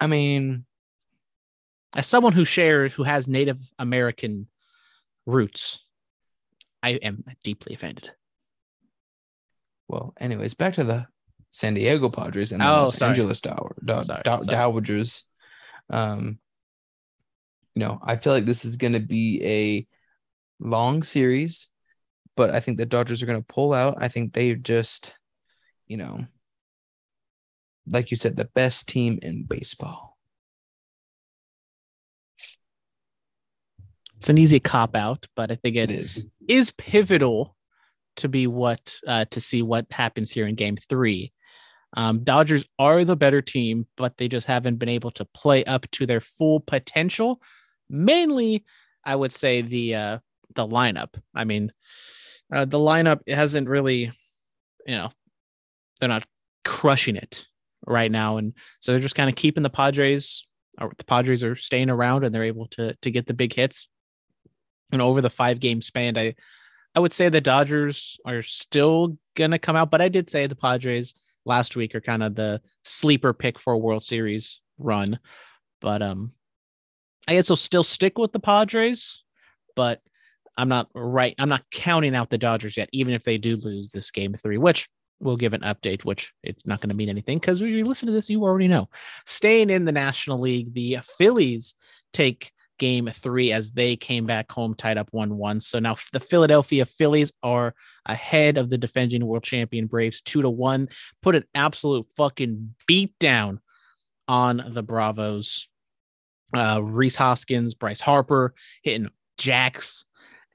I 0.00 0.06
mean, 0.06 0.64
as 1.94 2.06
someone 2.06 2.32
who 2.32 2.44
shares 2.44 2.94
who 2.94 3.04
has 3.04 3.28
Native 3.28 3.58
American 3.78 4.48
roots, 5.26 5.80
I 6.82 6.90
am 6.90 7.24
deeply 7.42 7.74
offended. 7.74 8.10
well, 9.88 10.14
anyways, 10.18 10.54
back 10.54 10.74
to 10.74 10.84
the 10.84 11.06
San 11.54 11.74
Diego 11.74 12.08
Padres 12.10 12.50
and 12.50 12.60
the 12.60 12.66
Oh, 12.68 12.84
Los 12.86 12.96
sorry. 12.98 13.10
Angeles 13.10 13.40
Dow- 13.40 13.70
Dow- 13.84 14.02
Sorry, 14.02 14.22
Dow- 14.24 14.40
sorry. 14.40 14.56
Dowagers. 14.56 15.22
Um, 15.88 16.40
you 17.76 17.80
know, 17.80 18.00
I 18.02 18.16
feel 18.16 18.32
like 18.32 18.44
this 18.44 18.64
is 18.64 18.76
going 18.76 18.94
to 18.94 19.00
be 19.00 19.40
a 19.44 19.86
long 20.58 21.04
series, 21.04 21.68
but 22.36 22.50
I 22.50 22.58
think 22.58 22.76
the 22.78 22.86
Dodgers 22.86 23.22
are 23.22 23.26
going 23.26 23.40
to 23.40 23.46
pull 23.46 23.72
out. 23.72 23.98
I 24.02 24.08
think 24.08 24.32
they 24.32 24.52
just, 24.56 25.14
you 25.86 25.96
know, 25.96 26.26
like 27.86 28.10
you 28.10 28.16
said, 28.16 28.36
the 28.36 28.46
best 28.46 28.88
team 28.88 29.20
in 29.22 29.44
baseball. 29.44 30.18
It's 34.16 34.28
an 34.28 34.38
easy 34.38 34.58
cop 34.58 34.96
out, 34.96 35.28
but 35.36 35.52
I 35.52 35.54
think 35.54 35.76
It 35.76 35.90
it 35.90 36.00
is. 36.00 36.26
is 36.48 36.72
pivotal 36.72 37.54
to 38.16 38.28
be 38.28 38.46
what 38.48 38.96
uh, 39.06 39.26
to 39.26 39.40
see 39.40 39.62
what 39.62 39.86
happens 39.90 40.32
here 40.32 40.46
in 40.48 40.54
Game 40.56 40.76
Three. 40.88 41.32
Um, 41.94 42.24
Dodgers 42.24 42.64
are 42.78 43.04
the 43.04 43.16
better 43.16 43.40
team, 43.40 43.86
but 43.96 44.16
they 44.16 44.28
just 44.28 44.46
haven't 44.46 44.76
been 44.76 44.88
able 44.88 45.12
to 45.12 45.24
play 45.24 45.64
up 45.64 45.88
to 45.92 46.06
their 46.06 46.20
full 46.20 46.60
potential. 46.60 47.40
Mainly, 47.88 48.64
I 49.04 49.14
would 49.14 49.32
say 49.32 49.62
the 49.62 49.94
uh, 49.94 50.18
the 50.54 50.66
lineup. 50.66 51.14
I 51.34 51.44
mean, 51.44 51.72
uh, 52.52 52.64
the 52.64 52.78
lineup 52.78 53.28
hasn't 53.28 53.68
really, 53.68 54.10
you 54.86 54.96
know, 54.96 55.10
they're 56.00 56.08
not 56.08 56.26
crushing 56.64 57.16
it 57.16 57.46
right 57.86 58.10
now, 58.10 58.38
and 58.38 58.54
so 58.80 58.92
they're 58.92 59.00
just 59.00 59.14
kind 59.14 59.30
of 59.30 59.36
keeping 59.36 59.62
the 59.62 59.70
Padres. 59.70 60.46
Or 60.80 60.90
the 60.98 61.04
Padres 61.04 61.44
are 61.44 61.54
staying 61.54 61.90
around, 61.90 62.24
and 62.24 62.34
they're 62.34 62.44
able 62.44 62.66
to 62.68 62.94
to 62.94 63.10
get 63.10 63.26
the 63.26 63.34
big 63.34 63.54
hits. 63.54 63.88
And 64.90 65.00
over 65.00 65.20
the 65.20 65.30
five 65.30 65.60
game 65.60 65.80
span, 65.80 66.18
I 66.18 66.34
I 66.96 67.00
would 67.00 67.12
say 67.12 67.28
the 67.28 67.40
Dodgers 67.40 68.18
are 68.24 68.42
still 68.42 69.16
gonna 69.36 69.60
come 69.60 69.76
out, 69.76 69.92
but 69.92 70.00
I 70.00 70.08
did 70.08 70.28
say 70.28 70.48
the 70.48 70.56
Padres 70.56 71.14
last 71.44 71.76
week 71.76 71.94
are 71.94 72.00
kind 72.00 72.22
of 72.22 72.34
the 72.34 72.60
sleeper 72.84 73.32
pick 73.32 73.58
for 73.58 73.72
a 73.72 73.78
World 73.78 74.04
Series 74.04 74.60
run. 74.78 75.18
But 75.80 76.02
um, 76.02 76.32
I 77.28 77.34
guess 77.34 77.50
I'll 77.50 77.56
still 77.56 77.84
stick 77.84 78.18
with 78.18 78.32
the 78.32 78.40
Padres, 78.40 79.22
but 79.76 80.00
I'm 80.56 80.68
not 80.68 80.88
right. 80.94 81.34
I'm 81.38 81.48
not 81.48 81.64
counting 81.70 82.14
out 82.14 82.30
the 82.30 82.38
Dodgers 82.38 82.76
yet, 82.76 82.88
even 82.92 83.14
if 83.14 83.24
they 83.24 83.38
do 83.38 83.56
lose 83.56 83.90
this 83.90 84.10
game 84.10 84.34
three, 84.34 84.58
which 84.58 84.88
we'll 85.20 85.36
give 85.36 85.52
an 85.52 85.62
update, 85.62 86.04
which 86.04 86.32
it's 86.42 86.64
not 86.66 86.80
going 86.80 86.90
to 86.90 86.94
mean 86.94 87.08
anything 87.08 87.38
because 87.38 87.60
when 87.60 87.70
you 87.70 87.84
listen 87.84 88.06
to 88.06 88.12
this, 88.12 88.30
you 88.30 88.42
already 88.44 88.68
know. 88.68 88.88
Staying 89.26 89.70
in 89.70 89.84
the 89.84 89.92
National 89.92 90.38
League, 90.38 90.74
the 90.74 90.98
Phillies 91.18 91.74
take 92.12 92.52
game 92.78 93.08
three 93.08 93.52
as 93.52 93.72
they 93.72 93.96
came 93.96 94.26
back 94.26 94.50
home 94.50 94.74
tied 94.74 94.98
up 94.98 95.08
1 95.12 95.36
1. 95.36 95.60
So 95.60 95.78
now 95.78 95.96
the 96.12 96.20
Philadelphia 96.20 96.84
Phillies 96.84 97.32
are 97.42 97.74
ahead 98.06 98.56
of 98.56 98.70
the 98.70 98.78
defending 98.78 99.24
world 99.26 99.44
champion 99.44 99.86
Braves 99.86 100.20
2 100.22 100.42
to 100.42 100.50
1. 100.50 100.88
Put 101.22 101.36
an 101.36 101.44
absolute 101.54 102.06
fucking 102.16 102.74
beat 102.86 103.18
down 103.18 103.60
on 104.28 104.62
the 104.70 104.82
Bravos. 104.82 105.68
Uh, 106.54 106.80
Rhys 106.82 107.16
Hoskins, 107.16 107.74
Bryce 107.74 108.00
Harper 108.00 108.54
hitting 108.82 109.10
jacks. 109.38 110.04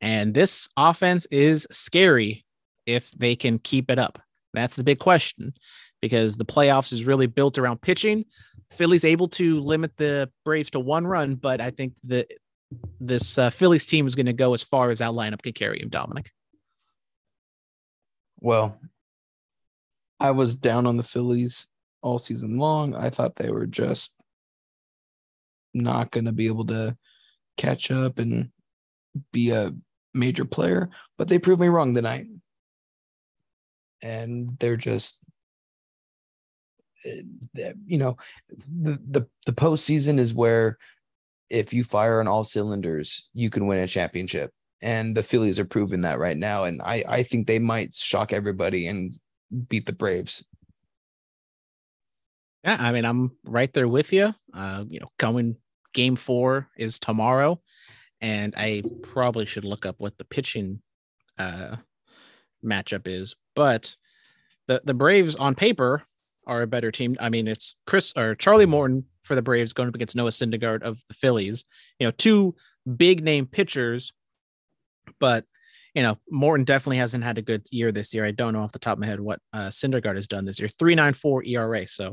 And 0.01 0.33
this 0.33 0.69
offense 0.77 1.25
is 1.29 1.67
scary 1.71 2.45
if 2.85 3.11
they 3.11 3.35
can 3.35 3.59
keep 3.59 3.91
it 3.91 3.99
up. 3.99 4.19
That's 4.53 4.75
the 4.75 4.83
big 4.83 4.99
question 4.99 5.53
because 6.01 6.37
the 6.37 6.45
playoffs 6.45 6.93
is 6.93 7.03
really 7.03 7.27
built 7.27 7.57
around 7.57 7.81
pitching. 7.81 8.25
Philly's 8.71 9.05
able 9.05 9.27
to 9.29 9.59
limit 9.59 9.97
the 9.97 10.29
Braves 10.45 10.69
to 10.71 10.79
one 10.79 11.05
run, 11.05 11.35
but 11.35 11.59
I 11.59 11.71
think 11.71 11.93
that 12.05 12.31
this 12.99 13.37
uh, 13.37 13.49
Phillies 13.49 13.85
team 13.85 14.05
is 14.07 14.15
going 14.15 14.27
to 14.27 14.33
go 14.33 14.53
as 14.53 14.61
far 14.61 14.91
as 14.91 14.99
that 14.99 15.11
lineup 15.11 15.41
can 15.41 15.53
carry 15.53 15.81
him, 15.81 15.89
Dominic. 15.89 16.31
Well, 18.39 18.79
I 20.19 20.31
was 20.31 20.55
down 20.55 20.85
on 20.85 20.97
the 20.97 21.03
Phillies 21.03 21.67
all 22.01 22.19
season 22.19 22.57
long. 22.57 22.95
I 22.95 23.09
thought 23.09 23.35
they 23.35 23.49
were 23.49 23.65
just 23.65 24.13
not 25.73 26.11
going 26.11 26.25
to 26.25 26.31
be 26.31 26.47
able 26.47 26.65
to 26.67 26.95
catch 27.57 27.91
up 27.91 28.19
and 28.19 28.49
be 29.31 29.49
a 29.49 29.73
major 30.13 30.45
player, 30.45 30.89
but 31.17 31.27
they 31.27 31.39
proved 31.39 31.61
me 31.61 31.67
wrong 31.67 31.93
tonight. 31.93 32.27
And 34.01 34.57
they're 34.59 34.77
just, 34.77 35.19
you 37.05 37.97
know, 37.97 38.17
the 38.49 38.99
the 39.09 39.27
the 39.45 39.53
postseason 39.53 40.19
is 40.19 40.33
where 40.33 40.77
if 41.49 41.73
you 41.73 41.83
fire 41.83 42.19
on 42.19 42.27
all 42.27 42.43
cylinders, 42.43 43.29
you 43.33 43.49
can 43.49 43.67
win 43.67 43.79
a 43.79 43.87
championship 43.87 44.51
and 44.81 45.15
the 45.15 45.23
Phillies 45.23 45.59
are 45.59 45.65
proving 45.65 46.01
that 46.01 46.19
right 46.19 46.37
now. 46.37 46.63
And 46.63 46.81
I 46.81 47.03
I 47.07 47.23
think 47.23 47.47
they 47.47 47.59
might 47.59 47.93
shock 47.93 48.33
everybody 48.33 48.87
and 48.87 49.17
beat 49.67 49.85
the 49.85 49.93
Braves. 49.93 50.43
Yeah, 52.63 52.77
I 52.79 52.91
mean, 52.91 53.05
I'm 53.05 53.31
right 53.45 53.71
there 53.73 53.87
with 53.87 54.11
you. 54.11 54.33
Uh, 54.53 54.83
you 54.89 54.99
know, 54.99 55.11
coming 55.17 55.55
game 55.93 56.15
four 56.15 56.67
is 56.77 56.99
tomorrow, 56.99 57.61
and 58.21 58.53
I 58.57 58.83
probably 59.01 59.45
should 59.45 59.65
look 59.65 59.85
up 59.85 59.95
what 59.99 60.17
the 60.17 60.25
pitching 60.25 60.81
uh, 61.37 61.77
matchup 62.63 63.07
is. 63.07 63.35
But 63.55 63.95
the 64.67 64.81
the 64.83 64.93
Braves 64.93 65.35
on 65.35 65.55
paper 65.55 66.03
are 66.49 66.63
a 66.63 66.67
better 66.67 66.91
team. 66.91 67.15
I 67.19 67.29
mean, 67.29 67.47
it's 67.47 67.75
Chris 67.85 68.11
or 68.17 68.33
Charlie 68.33 68.65
Morton 68.65 69.05
for 69.23 69.35
the 69.35 69.41
Braves 69.41 69.71
going 69.71 69.87
up 69.87 69.95
against 69.95 70.15
Noah 70.15 70.31
Syndergaard 70.31 70.81
of 70.81 71.01
the 71.07 71.13
Phillies. 71.13 71.63
You 71.99 72.07
know, 72.07 72.11
two 72.11 72.55
big 72.97 73.23
name 73.23 73.45
pitchers, 73.45 74.11
but 75.19 75.45
you 75.93 76.03
know, 76.03 76.17
Morton 76.29 76.65
definitely 76.65 76.97
hasn't 76.97 77.23
had 77.23 77.37
a 77.37 77.43
good 77.43 77.67
year 77.71 77.91
this 77.91 78.13
year. 78.13 78.25
I 78.25 78.31
don't 78.31 78.53
know 78.53 78.61
off 78.61 78.71
the 78.71 78.79
top 78.79 78.93
of 78.93 78.99
my 78.99 79.05
head 79.05 79.19
what 79.19 79.39
uh, 79.53 79.67
Syndergaard 79.69 80.15
has 80.15 80.27
done 80.27 80.45
this 80.45 80.59
year. 80.59 80.69
Three 80.69 80.95
nine 80.95 81.13
four 81.13 81.43
ERA. 81.43 81.85
So 81.87 82.09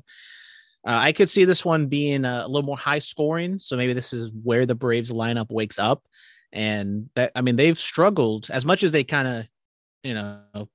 uh, 0.87 0.99
I 1.01 1.13
could 1.13 1.31
see 1.31 1.45
this 1.45 1.65
one 1.65 1.87
being 1.87 2.25
a, 2.25 2.47
little 2.47 2.63
more 2.63 2.77
high 2.77 3.01
scoring. 3.01 3.59
So 3.59 3.77
maybe 3.77 3.93
this 3.93 4.13
is 4.13 4.31
where 4.43 4.67
the 4.67 4.75
Braves 4.75 5.11
lineup 5.11 5.51
wakes 5.51 5.79
up, 5.79 6.05
and 6.53 7.09
that 7.15 7.33
I 7.35 7.41
mean 7.41 7.57
they've 7.57 7.79
struggled 7.79 8.49
as 8.51 8.65
much 8.65 8.83
as 8.83 8.93
they 8.93 9.05
kind 9.05 9.29
of, 9.29 9.47
you 10.03 10.15
know, 10.15 10.69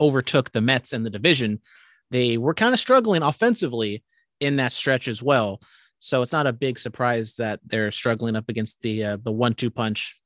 overtook 0.00 0.52
the 0.52 0.60
Mets 0.60 0.92
in 0.92 1.02
the 1.02 1.10
division. 1.10 1.60
They 2.10 2.38
were 2.38 2.54
kind 2.54 2.74
of 2.74 2.80
struggling 2.80 3.22
offensively 3.22 4.02
in 4.40 4.56
that 4.56 4.72
stretch 4.72 5.08
as 5.08 5.22
well. 5.22 5.60
So 6.00 6.22
it's 6.22 6.32
not 6.32 6.46
a 6.46 6.52
big 6.52 6.78
surprise 6.78 7.34
that 7.34 7.60
they're 7.66 7.90
struggling 7.90 8.36
up 8.36 8.48
against 8.48 8.80
the 8.82 9.04
uh, 9.04 9.16
the 9.22 9.32
one 9.32 9.54
two 9.54 9.70
punch 9.70 10.16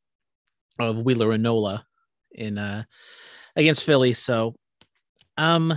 of 0.79 0.99
Wheeler 0.99 1.33
and 1.33 1.43
Nola 1.43 1.85
in 2.33 2.59
uh 2.59 2.85
against 3.57 3.85
Philly. 3.85 4.13
So 4.13 4.55
um 5.37 5.73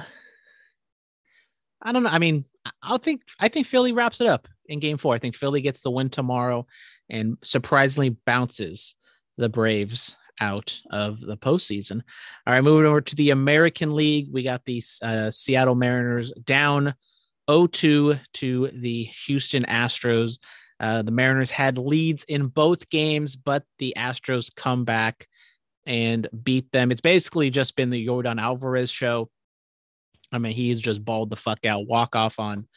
I 1.81 1.91
don't 1.91 2.03
know. 2.03 2.09
I 2.09 2.19
mean, 2.19 2.45
I'll 2.81 2.97
think 2.97 3.21
I 3.39 3.47
think 3.47 3.67
Philly 3.67 3.93
wraps 3.93 4.21
it 4.21 4.27
up 4.27 4.47
in 4.67 4.79
game 4.79 4.97
four. 4.97 5.13
I 5.13 5.19
think 5.19 5.35
Philly 5.35 5.61
gets 5.61 5.81
the 5.81 5.91
win 5.91 6.09
tomorrow 6.09 6.65
and 7.09 7.37
surprisingly 7.43 8.09
bounces 8.25 8.95
the 9.37 9.49
Braves 9.49 10.15
out 10.39 10.79
of 10.91 11.21
the 11.21 11.37
postseason. 11.37 12.01
All 12.45 12.53
right, 12.53 12.63
moving 12.63 12.85
over 12.85 13.01
to 13.01 13.15
the 13.15 13.31
American 13.31 13.91
League, 13.91 14.27
we 14.31 14.43
got 14.43 14.63
the 14.65 14.83
uh, 15.01 15.31
Seattle 15.31 15.75
Mariners 15.75 16.31
down 16.43 16.93
0-2 17.49 18.19
to 18.33 18.69
the 18.73 19.03
Houston 19.25 19.63
Astros. 19.63 20.39
Uh, 20.79 21.01
the 21.01 21.11
Mariners 21.11 21.51
had 21.51 21.77
leads 21.77 22.23
in 22.25 22.47
both 22.47 22.89
games, 22.89 23.35
but 23.35 23.63
the 23.79 23.93
Astros 23.97 24.53
come 24.53 24.83
back 24.83 25.27
and 25.85 26.27
beat 26.43 26.71
them. 26.71 26.91
It's 26.91 27.01
basically 27.01 27.49
just 27.49 27.75
been 27.75 27.89
the 27.89 28.05
Yordan 28.05 28.41
Alvarez 28.41 28.91
show. 28.91 29.29
I 30.31 30.37
mean, 30.39 30.53
he's 30.53 30.81
just 30.81 31.05
balled 31.05 31.29
the 31.29 31.35
fuck 31.35 31.65
out, 31.65 31.87
walk 31.87 32.15
off 32.15 32.39
on 32.39 32.67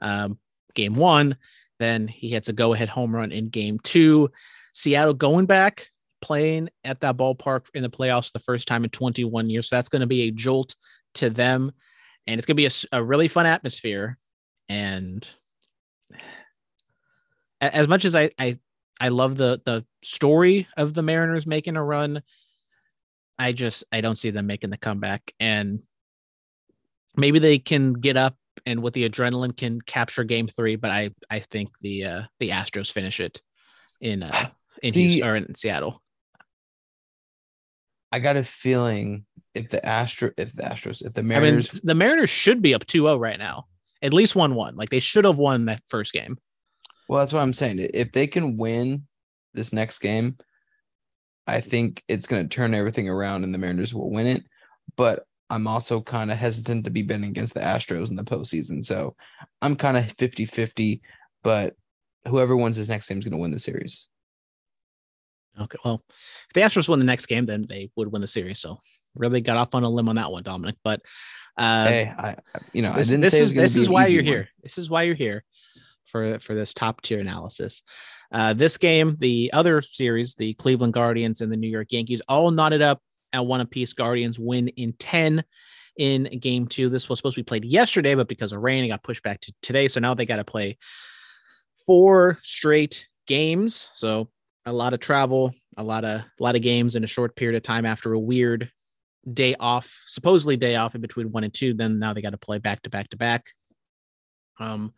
um, 0.00 0.38
game 0.74 0.94
one. 0.94 1.36
Then 1.78 2.08
he 2.08 2.28
hits 2.28 2.48
a 2.48 2.52
go 2.52 2.72
ahead 2.72 2.88
home 2.88 3.14
run 3.14 3.32
in 3.32 3.48
game 3.48 3.78
two. 3.82 4.30
Seattle 4.72 5.14
going 5.14 5.46
back, 5.46 5.90
playing 6.24 6.70
at 6.84 7.00
that 7.00 7.18
ballpark 7.18 7.66
in 7.74 7.82
the 7.82 7.90
playoffs 7.90 8.32
the 8.32 8.38
first 8.38 8.66
time 8.66 8.84
in 8.84 8.90
21 8.90 9.50
years. 9.50 9.68
So 9.68 9.76
that's 9.76 9.90
going 9.90 10.00
to 10.00 10.06
be 10.06 10.22
a 10.22 10.30
jolt 10.30 10.74
to 11.16 11.28
them. 11.28 11.70
And 12.26 12.38
it's 12.38 12.46
going 12.46 12.56
to 12.56 12.60
be 12.60 12.66
a, 12.66 12.98
a 12.98 13.04
really 13.04 13.28
fun 13.28 13.44
atmosphere. 13.44 14.16
And 14.68 15.26
as 17.60 17.86
much 17.86 18.04
as 18.06 18.16
I, 18.16 18.30
I 18.38 18.58
I 19.00 19.08
love 19.08 19.36
the 19.36 19.60
the 19.64 19.84
story 20.02 20.68
of 20.76 20.94
the 20.94 21.02
Mariners 21.02 21.46
making 21.46 21.76
a 21.76 21.84
run. 21.84 22.22
I 23.38 23.52
just 23.52 23.84
I 23.92 24.00
don't 24.00 24.16
see 24.16 24.30
them 24.30 24.46
making 24.46 24.70
the 24.70 24.76
comeback, 24.76 25.32
and 25.40 25.80
maybe 27.16 27.38
they 27.38 27.58
can 27.58 27.94
get 27.94 28.16
up 28.16 28.36
and 28.66 28.82
with 28.82 28.94
the 28.94 29.08
adrenaline 29.08 29.56
can 29.56 29.80
capture 29.80 30.24
Game 30.24 30.46
Three. 30.46 30.76
But 30.76 30.90
I 30.90 31.10
I 31.28 31.40
think 31.40 31.70
the 31.80 32.04
uh, 32.04 32.22
the 32.38 32.50
Astros 32.50 32.92
finish 32.92 33.20
it 33.20 33.42
in 34.00 34.22
uh, 34.22 34.50
in 34.82 34.92
see, 34.92 35.02
Houston, 35.02 35.28
or 35.28 35.36
in 35.36 35.54
Seattle. 35.54 36.02
I 38.14 38.20
got 38.20 38.36
a 38.36 38.44
feeling 38.44 39.24
if 39.54 39.70
the 39.70 39.84
Astro 39.84 40.30
if 40.36 40.52
the 40.52 40.62
Astros 40.62 41.04
if 41.04 41.14
the 41.14 41.24
Mariners 41.24 41.68
I 41.68 41.74
mean, 41.74 41.80
the 41.82 41.94
Mariners 41.96 42.30
should 42.30 42.62
be 42.62 42.72
up 42.72 42.86
2-0 42.86 43.18
right 43.18 43.40
now. 43.40 43.66
At 44.02 44.14
least 44.14 44.34
1-1. 44.34 44.76
Like 44.76 44.90
they 44.90 45.00
should 45.00 45.24
have 45.24 45.38
won 45.38 45.64
that 45.64 45.82
first 45.88 46.12
game. 46.12 46.38
Well, 47.08 47.18
that's 47.18 47.32
what 47.32 47.40
I'm 47.40 47.52
saying. 47.52 47.88
If 47.92 48.12
they 48.12 48.28
can 48.28 48.56
win 48.56 49.08
this 49.52 49.72
next 49.72 49.98
game, 49.98 50.36
I 51.48 51.60
think 51.60 52.04
it's 52.06 52.28
going 52.28 52.48
to 52.48 52.56
turn 52.56 52.72
everything 52.72 53.08
around 53.08 53.42
and 53.42 53.52
the 53.52 53.58
Mariners 53.58 53.92
will 53.92 54.12
win 54.12 54.28
it. 54.28 54.44
But 54.96 55.26
I'm 55.50 55.66
also 55.66 56.00
kind 56.00 56.30
of 56.30 56.38
hesitant 56.38 56.84
to 56.84 56.90
be 56.90 57.02
betting 57.02 57.24
against 57.24 57.54
the 57.54 57.60
Astros 57.60 58.10
in 58.10 58.16
the 58.16 58.22
postseason. 58.22 58.84
So 58.84 59.16
I'm 59.60 59.74
kind 59.74 59.96
of 59.96 60.12
50 60.18 60.44
50, 60.44 61.02
but 61.42 61.74
whoever 62.28 62.56
wins 62.56 62.76
this 62.76 62.88
next 62.88 63.08
game 63.08 63.18
is 63.18 63.24
going 63.24 63.32
to 63.32 63.38
win 63.38 63.50
the 63.50 63.58
series. 63.58 64.06
Okay. 65.60 65.78
Well, 65.84 66.02
if 66.08 66.52
the 66.54 66.60
Astros 66.62 66.88
win 66.88 66.98
the 66.98 67.04
next 67.04 67.26
game, 67.26 67.46
then 67.46 67.66
they 67.68 67.90
would 67.96 68.10
win 68.10 68.20
the 68.20 68.28
series. 68.28 68.60
So 68.60 68.78
really 69.14 69.40
got 69.40 69.56
off 69.56 69.74
on 69.74 69.84
a 69.84 69.88
limb 69.88 70.08
on 70.08 70.16
that 70.16 70.32
one, 70.32 70.42
Dominic. 70.42 70.76
But 70.82 71.00
uh, 71.56 71.86
hey, 71.86 72.12
I, 72.18 72.36
you 72.72 72.82
know, 72.82 72.92
this, 72.94 73.08
I 73.08 73.10
didn't 73.12 73.20
this 73.22 73.32
say 73.32 73.40
is, 73.40 73.52
this 73.52 73.76
is 73.76 73.88
why 73.88 74.08
you're 74.08 74.22
one. 74.22 74.32
here. 74.32 74.48
This 74.62 74.78
is 74.78 74.90
why 74.90 75.02
you're 75.02 75.14
here 75.14 75.44
for 76.06 76.38
for 76.40 76.54
this 76.54 76.74
top 76.74 77.02
tier 77.02 77.20
analysis. 77.20 77.82
Uh, 78.32 78.52
this 78.52 78.76
game, 78.78 79.16
the 79.20 79.50
other 79.52 79.80
series, 79.80 80.34
the 80.34 80.54
Cleveland 80.54 80.92
Guardians 80.92 81.40
and 81.40 81.52
the 81.52 81.56
New 81.56 81.68
York 81.68 81.92
Yankees, 81.92 82.20
all 82.28 82.50
knotted 82.50 82.82
up 82.82 83.00
at 83.32 83.46
one 83.46 83.60
apiece. 83.60 83.92
Guardians 83.92 84.38
win 84.38 84.68
in 84.68 84.92
ten 84.94 85.44
in 85.96 86.24
game 86.40 86.66
two. 86.66 86.88
This 86.88 87.08
was 87.08 87.20
supposed 87.20 87.36
to 87.36 87.40
be 87.42 87.44
played 87.44 87.64
yesterday, 87.64 88.16
but 88.16 88.26
because 88.26 88.52
of 88.52 88.60
rain, 88.60 88.84
it 88.84 88.88
got 88.88 89.04
pushed 89.04 89.22
back 89.22 89.40
to 89.42 89.52
today. 89.62 89.86
So 89.86 90.00
now 90.00 90.14
they 90.14 90.26
got 90.26 90.36
to 90.36 90.44
play 90.44 90.78
four 91.86 92.38
straight 92.40 93.06
games. 93.28 93.88
So 93.94 94.30
a 94.66 94.72
lot 94.72 94.94
of 94.94 95.00
travel, 95.00 95.52
a 95.76 95.82
lot 95.82 96.04
of 96.04 96.20
a 96.20 96.42
lot 96.42 96.56
of 96.56 96.62
games 96.62 96.96
in 96.96 97.04
a 97.04 97.08
short 97.08 97.36
period 97.36 97.56
of 97.56 97.62
time 97.62 97.84
after 97.84 98.12
a 98.12 98.18
weird 98.18 98.70
day 99.32 99.54
off, 99.58 100.02
supposedly 100.06 100.56
day 100.56 100.76
off 100.76 100.94
in 100.94 101.00
between 101.00 101.32
one 101.32 101.44
and 101.44 101.54
two. 101.54 101.74
Then 101.74 101.98
now 101.98 102.12
they 102.12 102.22
got 102.22 102.30
to 102.30 102.38
play 102.38 102.58
back 102.58 102.82
to 102.82 102.90
back 102.90 103.10
to 103.10 103.16
back. 103.16 103.46
Um, 104.58 104.92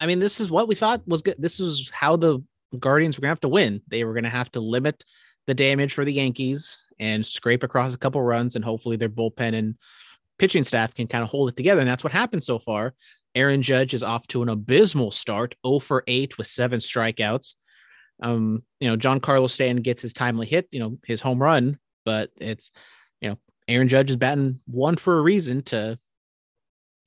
I 0.00 0.06
mean, 0.06 0.18
this 0.18 0.40
is 0.40 0.50
what 0.50 0.68
we 0.68 0.74
thought 0.74 1.06
was 1.06 1.22
good. 1.22 1.36
This 1.38 1.60
is 1.60 1.88
how 1.92 2.16
the 2.16 2.42
Guardians 2.78 3.16
were 3.16 3.22
to 3.22 3.28
have 3.28 3.40
to 3.40 3.48
win. 3.48 3.82
They 3.88 4.04
were 4.04 4.20
to 4.20 4.28
have 4.28 4.50
to 4.52 4.60
limit 4.60 5.04
the 5.46 5.54
damage 5.54 5.94
for 5.94 6.04
the 6.04 6.12
Yankees 6.12 6.80
and 6.98 7.24
scrape 7.24 7.62
across 7.62 7.94
a 7.94 7.98
couple 7.98 8.22
runs, 8.22 8.56
and 8.56 8.64
hopefully 8.64 8.96
their 8.96 9.08
bullpen 9.08 9.54
and 9.54 9.76
pitching 10.38 10.64
staff 10.64 10.94
can 10.94 11.06
kind 11.06 11.22
of 11.22 11.30
hold 11.30 11.48
it 11.48 11.56
together. 11.56 11.80
And 11.80 11.88
that's 11.88 12.02
what 12.02 12.12
happened 12.12 12.42
so 12.42 12.58
far. 12.58 12.94
Aaron 13.34 13.62
Judge 13.62 13.94
is 13.94 14.02
off 14.02 14.26
to 14.28 14.42
an 14.42 14.48
abysmal 14.48 15.10
start, 15.10 15.54
0 15.66 15.78
for 15.78 16.04
8 16.06 16.38
with 16.38 16.46
seven 16.46 16.78
strikeouts. 16.80 17.54
Um, 18.22 18.62
you 18.78 18.88
know, 18.88 18.96
Giancarlo 18.96 19.50
Stanton 19.50 19.82
gets 19.82 20.02
his 20.02 20.12
timely 20.12 20.46
hit, 20.46 20.68
you 20.70 20.80
know, 20.80 20.98
his 21.04 21.20
home 21.20 21.40
run, 21.40 21.78
but 22.04 22.30
it's, 22.36 22.70
you 23.20 23.30
know, 23.30 23.38
Aaron 23.68 23.88
Judge 23.88 24.10
is 24.10 24.16
batting 24.16 24.60
one 24.66 24.96
for 24.96 25.18
a 25.18 25.22
reason 25.22 25.62
to 25.64 25.98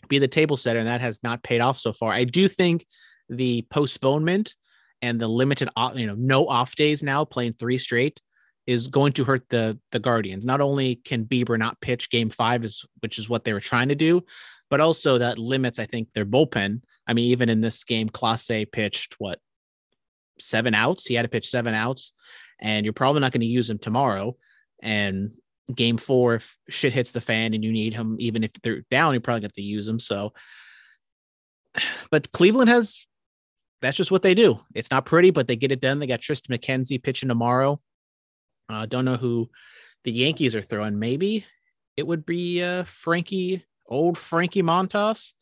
be 0.08 0.20
the 0.20 0.28
table 0.28 0.58
setter, 0.58 0.80
and 0.80 0.88
that 0.88 1.02
has 1.02 1.22
not 1.24 1.44
paid 1.44 1.62
off 1.62 1.78
so 1.78 1.94
far. 1.94 2.12
I 2.12 2.24
do 2.24 2.48
think 2.48 2.86
the 3.30 3.66
postponement 3.70 4.56
and 5.02 5.20
the 5.20 5.28
limited, 5.28 5.70
you 5.96 6.08
know, 6.08 6.16
no 6.16 6.48
off 6.48 6.76
days 6.76 7.04
now, 7.04 7.26
playing 7.26 7.54
three 7.54 7.78
straight, 7.78 8.20
is 8.68 8.88
going 8.88 9.14
to 9.14 9.24
hurt 9.24 9.48
the 9.50 9.80
the 9.92 10.00
Guardians. 10.00 10.46
Not 10.46 10.62
only 10.62 10.96
can 10.96 11.26
Bieber 11.26 11.58
not 11.58 11.80
pitch 11.82 12.10
Game 12.10 12.30
Five, 12.30 12.66
is 12.66 12.86
which 13.02 13.20
is 13.20 13.30
what 13.30 13.44
they 13.44 13.54
were 13.54 13.60
trying 13.60 13.90
to 13.90 13.96
do, 13.96 14.24
but 14.69 14.82
also 14.82 15.17
that 15.17 15.38
limits, 15.38 15.80
I 15.80 15.86
think, 15.86 16.12
their 16.13 16.25
bullpen. 16.25 16.82
I 17.08 17.13
mean, 17.13 17.25
even 17.32 17.49
in 17.49 17.62
this 17.62 17.84
game, 17.84 18.10
Clase 18.10 18.71
pitched 18.71 19.15
what 19.19 19.39
seven 20.39 20.73
outs. 20.73 21.06
He 21.06 21.13
had 21.13 21.23
to 21.23 21.30
pitch 21.30 21.49
seven 21.49 21.73
outs, 21.73 22.12
and 22.60 22.86
you're 22.86 22.93
probably 22.93 23.21
not 23.21 23.32
going 23.32 23.41
to 23.41 23.47
use 23.47 23.69
him 23.69 23.78
tomorrow. 23.78 24.36
And 24.82 25.32
game 25.73 25.97
four, 25.97 26.36
if 26.36 26.58
shit 26.69 26.93
hits 26.93 27.12
the 27.12 27.21
fan 27.21 27.54
and 27.54 27.63
you 27.63 27.71
need 27.71 27.93
him, 27.93 28.17
even 28.19 28.43
if 28.43 28.51
they're 28.63 28.84
down, 28.91 29.13
you 29.13 29.19
probably 29.19 29.41
got 29.41 29.54
to 29.54 29.62
use 29.62 29.88
him. 29.88 29.99
So, 29.99 30.34
but 32.12 32.32
Cleveland 32.32 32.69
has 32.69 33.05
that's 33.82 33.97
just 33.97 34.11
what 34.11 34.24
they 34.24 34.34
do. 34.34 34.59
It's 34.74 34.89
not 34.89 35.05
pretty, 35.05 35.32
but 35.32 35.47
they 35.47 35.55
get 35.55 35.72
it 35.72 35.82
done. 35.82 35.99
They 35.99 36.07
got 36.07 36.22
Triston 36.22 36.49
McKenzie 36.49 37.01
pitching 37.01 37.30
tomorrow. 37.30 37.80
I 38.68 38.84
uh, 38.84 38.86
don't 38.88 39.05
know 39.05 39.18
who 39.18 39.49
the 40.05 40.11
Yankees 40.11 40.55
are 40.55 40.61
throwing. 40.61 40.97
Maybe 40.97 41.45
it 41.95 42.07
would 42.07 42.26
be 42.26 42.63
uh, 42.63 42.86
Frankie, 42.86 43.63
old 43.88 44.18
Frankie 44.18 44.64
Montas. 44.64 45.34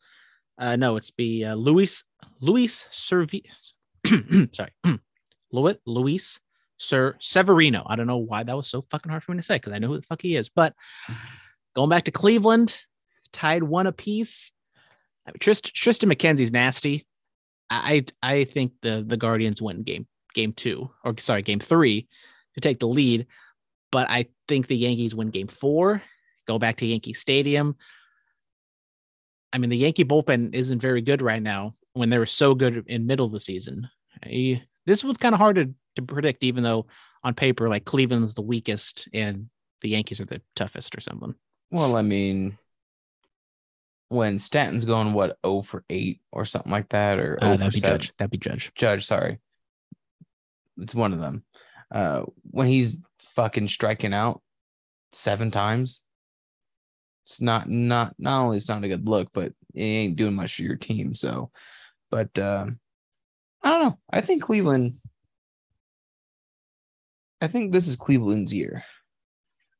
Uh, 0.58 0.76
no, 0.76 0.96
it's 0.96 1.10
be 1.10 1.44
uh, 1.44 1.54
Luis 1.54 2.04
Luis 2.40 2.86
Servi. 2.90 3.44
sorry, 4.52 4.72
Luis 5.52 5.76
Luis 5.86 6.40
Sir 6.78 7.16
Severino. 7.18 7.84
I 7.86 7.96
don't 7.96 8.06
know 8.06 8.18
why 8.18 8.42
that 8.42 8.56
was 8.56 8.68
so 8.68 8.82
fucking 8.82 9.10
hard 9.10 9.24
for 9.24 9.32
me 9.32 9.38
to 9.38 9.42
say 9.42 9.56
because 9.56 9.72
I 9.72 9.78
know 9.78 9.88
who 9.88 9.96
the 9.96 10.06
fuck 10.06 10.22
he 10.22 10.36
is. 10.36 10.48
But 10.48 10.74
going 11.74 11.90
back 11.90 12.04
to 12.04 12.10
Cleveland, 12.10 12.76
tied 13.32 13.62
one 13.62 13.86
apiece. 13.86 14.52
Trist, 15.40 15.74
Triston 15.74 16.12
McKenzie's 16.12 16.52
nasty. 16.52 17.06
I 17.70 18.04
I 18.22 18.44
think 18.44 18.72
the 18.82 19.02
the 19.06 19.16
Guardians 19.16 19.62
win 19.62 19.82
game 19.82 20.06
game 20.34 20.52
two 20.52 20.90
or 21.04 21.14
sorry 21.18 21.42
game 21.42 21.60
three 21.60 22.08
to 22.54 22.60
take 22.60 22.78
the 22.78 22.88
lead, 22.88 23.26
but 23.90 24.08
I 24.10 24.26
think 24.48 24.66
the 24.66 24.76
Yankees 24.76 25.14
win 25.14 25.30
game 25.30 25.48
four. 25.48 26.02
Go 26.46 26.58
back 26.58 26.76
to 26.78 26.86
Yankee 26.86 27.14
Stadium. 27.14 27.76
I 29.54 29.58
mean, 29.58 29.70
the 29.70 29.76
Yankee 29.76 30.04
bullpen 30.04 30.52
isn't 30.54 30.80
very 30.80 31.00
good 31.00 31.22
right 31.22 31.42
now 31.42 31.74
when 31.92 32.10
they 32.10 32.18
were 32.18 32.26
so 32.26 32.54
good 32.54 32.84
in 32.88 33.06
middle 33.06 33.24
of 33.24 33.32
the 33.32 33.40
season. 33.40 33.88
I, 34.24 34.62
this 34.84 35.04
was 35.04 35.16
kind 35.16 35.34
of 35.34 35.38
hard 35.38 35.56
to 35.56 35.72
to 35.94 36.02
predict, 36.02 36.42
even 36.42 36.64
though 36.64 36.86
on 37.22 37.34
paper, 37.34 37.68
like 37.68 37.84
Cleveland's 37.84 38.34
the 38.34 38.42
weakest 38.42 39.08
and 39.14 39.48
the 39.80 39.90
Yankees 39.90 40.20
are 40.20 40.24
the 40.24 40.42
toughest 40.56 40.96
or 40.96 41.00
something. 41.00 41.36
Well, 41.70 41.96
I 41.96 42.02
mean, 42.02 42.58
when 44.08 44.40
Stanton's 44.40 44.84
going 44.84 45.12
what 45.12 45.38
0 45.46 45.62
for 45.62 45.84
8 45.88 46.20
or 46.32 46.44
something 46.44 46.72
like 46.72 46.88
that, 46.88 47.20
or 47.20 47.38
uh, 47.40 47.56
that'd 47.56 47.72
be 47.72 47.78
seven. 47.78 48.00
Judge. 48.00 48.12
That'd 48.16 48.30
be 48.32 48.38
Judge. 48.38 48.72
Judge, 48.74 49.06
sorry. 49.06 49.38
It's 50.78 50.94
one 50.94 51.12
of 51.12 51.20
them. 51.20 51.44
Uh, 51.92 52.22
when 52.50 52.66
he's 52.66 52.96
fucking 53.20 53.68
striking 53.68 54.12
out 54.12 54.42
seven 55.12 55.50
times. 55.50 56.02
It's 57.26 57.40
not 57.40 57.68
not 57.68 58.14
not 58.18 58.44
only 58.44 58.56
it's 58.58 58.68
not 58.68 58.84
a 58.84 58.88
good 58.88 59.08
look, 59.08 59.28
but 59.32 59.52
it 59.74 59.82
ain't 59.82 60.16
doing 60.16 60.34
much 60.34 60.56
for 60.56 60.62
your 60.62 60.76
team. 60.76 61.14
So, 61.14 61.50
but 62.10 62.38
um, 62.38 62.78
I 63.62 63.70
don't 63.70 63.82
know. 63.82 63.98
I 64.10 64.20
think 64.20 64.42
Cleveland. 64.42 64.96
I 67.40 67.46
think 67.46 67.72
this 67.72 67.88
is 67.88 67.96
Cleveland's 67.96 68.52
year. 68.52 68.84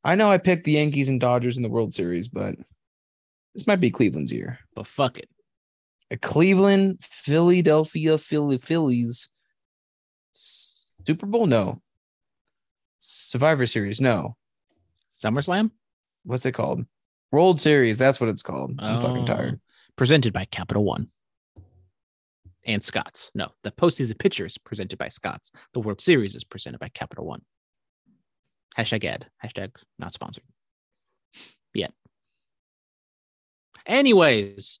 I 0.03 0.15
know 0.15 0.29
I 0.29 0.37
picked 0.37 0.65
the 0.65 0.73
Yankees 0.73 1.09
and 1.09 1.19
Dodgers 1.19 1.57
in 1.57 1.63
the 1.63 1.69
World 1.69 1.93
Series, 1.93 2.27
but 2.27 2.55
this 3.53 3.65
might 3.65 3.79
be 3.79 3.89
Cleveland's 3.89 4.31
year. 4.31 4.59
But 4.75 4.87
fuck 4.87 5.17
it. 5.17 5.29
A 6.11 6.17
Cleveland, 6.17 6.99
Philadelphia, 7.01 8.17
Philly, 8.17 8.59
Phillies 8.59 9.29
Super 10.35 11.25
Bowl? 11.25 11.45
No. 11.45 11.81
Survivor 12.99 13.67
Series? 13.67 14.01
No. 14.01 14.35
SummerSlam? 15.23 15.71
What's 16.23 16.45
it 16.45 16.53
called? 16.53 16.85
World 17.35 17.59
Series. 17.59 17.97
That's 17.97 18.19
what 18.21 18.29
it's 18.29 18.41
called. 18.41 18.75
I'm 18.79 19.01
fucking 19.01 19.23
Oh. 19.23 19.27
tired. 19.27 19.59
Presented 19.97 20.31
by 20.33 20.45
Capital 20.45 20.83
One. 20.85 21.09
And 22.65 22.81
Scott's. 22.83 23.29
No, 23.35 23.49
the 23.63 23.71
postseason 23.71 24.17
picture 24.17 24.45
is 24.45 24.57
presented 24.57 24.97
by 24.97 25.09
Scott's. 25.09 25.51
The 25.73 25.81
World 25.81 25.99
Series 26.01 26.35
is 26.35 26.43
presented 26.45 26.79
by 26.79 26.89
Capital 26.89 27.25
One. 27.25 27.41
Hashtag 28.77 29.03
ad. 29.03 29.27
Hashtag 29.43 29.71
not 29.99 30.13
sponsored. 30.13 30.45
Yet. 31.73 31.93
Anyways, 33.85 34.79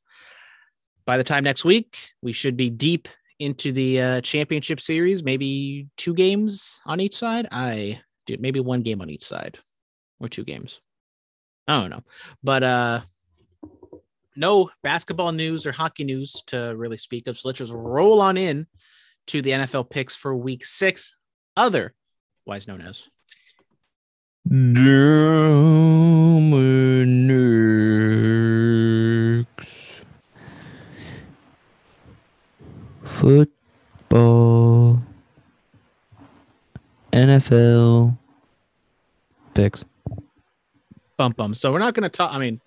by 1.05 1.17
the 1.17 1.23
time 1.23 1.43
next 1.43 1.65
week, 1.65 1.97
we 2.21 2.31
should 2.31 2.57
be 2.57 2.69
deep 2.69 3.07
into 3.39 3.71
the 3.71 4.01
uh, 4.01 4.21
championship 4.21 4.79
series. 4.79 5.23
Maybe 5.23 5.87
two 5.97 6.13
games 6.13 6.79
on 6.85 6.99
each 7.01 7.17
side. 7.17 7.47
I 7.51 7.99
dude, 8.25 8.41
maybe 8.41 8.59
one 8.61 8.81
game 8.81 9.01
on 9.01 9.09
each 9.09 9.25
side, 9.25 9.59
or 10.19 10.27
two 10.29 10.43
games. 10.45 10.79
I 11.67 11.81
don't 11.81 11.89
know, 11.89 12.03
but 12.43 12.63
uh, 12.63 13.01
no 14.35 14.69
basketball 14.83 15.31
news 15.31 15.65
or 15.65 15.71
hockey 15.71 16.03
news 16.03 16.43
to 16.47 16.73
really 16.75 16.97
speak 16.97 17.27
of. 17.27 17.37
So 17.37 17.47
let's 17.49 17.59
just 17.59 17.73
roll 17.73 18.21
on 18.21 18.37
in 18.37 18.67
to 19.27 19.41
the 19.41 19.51
NFL 19.51 19.89
picks 19.89 20.15
for 20.15 20.35
week 20.35 20.65
six, 20.65 21.15
otherwise 21.57 22.67
known 22.67 22.81
as. 22.81 23.07
Dominic's 24.47 24.85
football 33.03 35.01
NFL 37.11 38.17
picks. 39.55 39.85
Bump 41.17 41.37
bum. 41.37 41.53
So 41.53 41.71
we're 41.71 41.79
not 41.79 41.93
going 41.93 42.03
to 42.03 42.09
talk. 42.09 42.33
I 42.33 42.39
mean, 42.39 42.61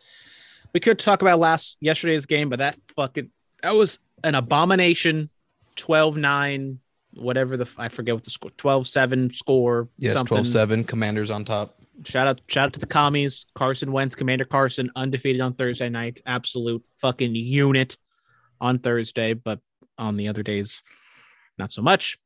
we 0.73 0.81
could 0.81 0.99
talk 0.99 1.23
about 1.23 1.39
last 1.39 1.77
yesterday's 1.81 2.27
game, 2.27 2.49
but 2.49 2.59
that 2.59 2.79
fucking 2.95 3.31
that 3.63 3.75
was 3.75 3.99
an 4.25 4.35
abomination. 4.35 5.31
12-9, 5.77 6.79
whatever 7.15 7.57
the 7.57 7.69
I 7.79 7.89
forget 7.89 8.15
what 8.15 8.25
the 8.25 8.31
score 8.31 8.51
12-7 8.51 9.33
score. 9.33 9.89
Yes, 9.97 10.15
something. 10.15 10.39
12-7, 10.39 10.87
Commanders 10.87 11.31
on 11.31 11.45
top. 11.45 11.75
Shout 12.05 12.27
out, 12.27 12.41
shout 12.49 12.67
out 12.67 12.73
to 12.75 12.81
the 12.81 12.87
commies. 12.87 13.47
Carson 13.55 13.93
Wentz, 13.93 14.15
Commander 14.15 14.45
Carson, 14.45 14.91
undefeated 14.95 15.41
on 15.41 15.55
Thursday 15.55 15.89
night. 15.89 16.21
Absolute 16.27 16.85
fucking 17.01 17.35
unit 17.35 17.97
on 18.61 18.79
Thursday, 18.79 19.35
but 19.35 19.61
on 19.99 20.17
the 20.17 20.29
other 20.29 20.43
days, 20.43 20.83
not 21.59 21.73
so 21.73 21.83
much. 21.83 22.19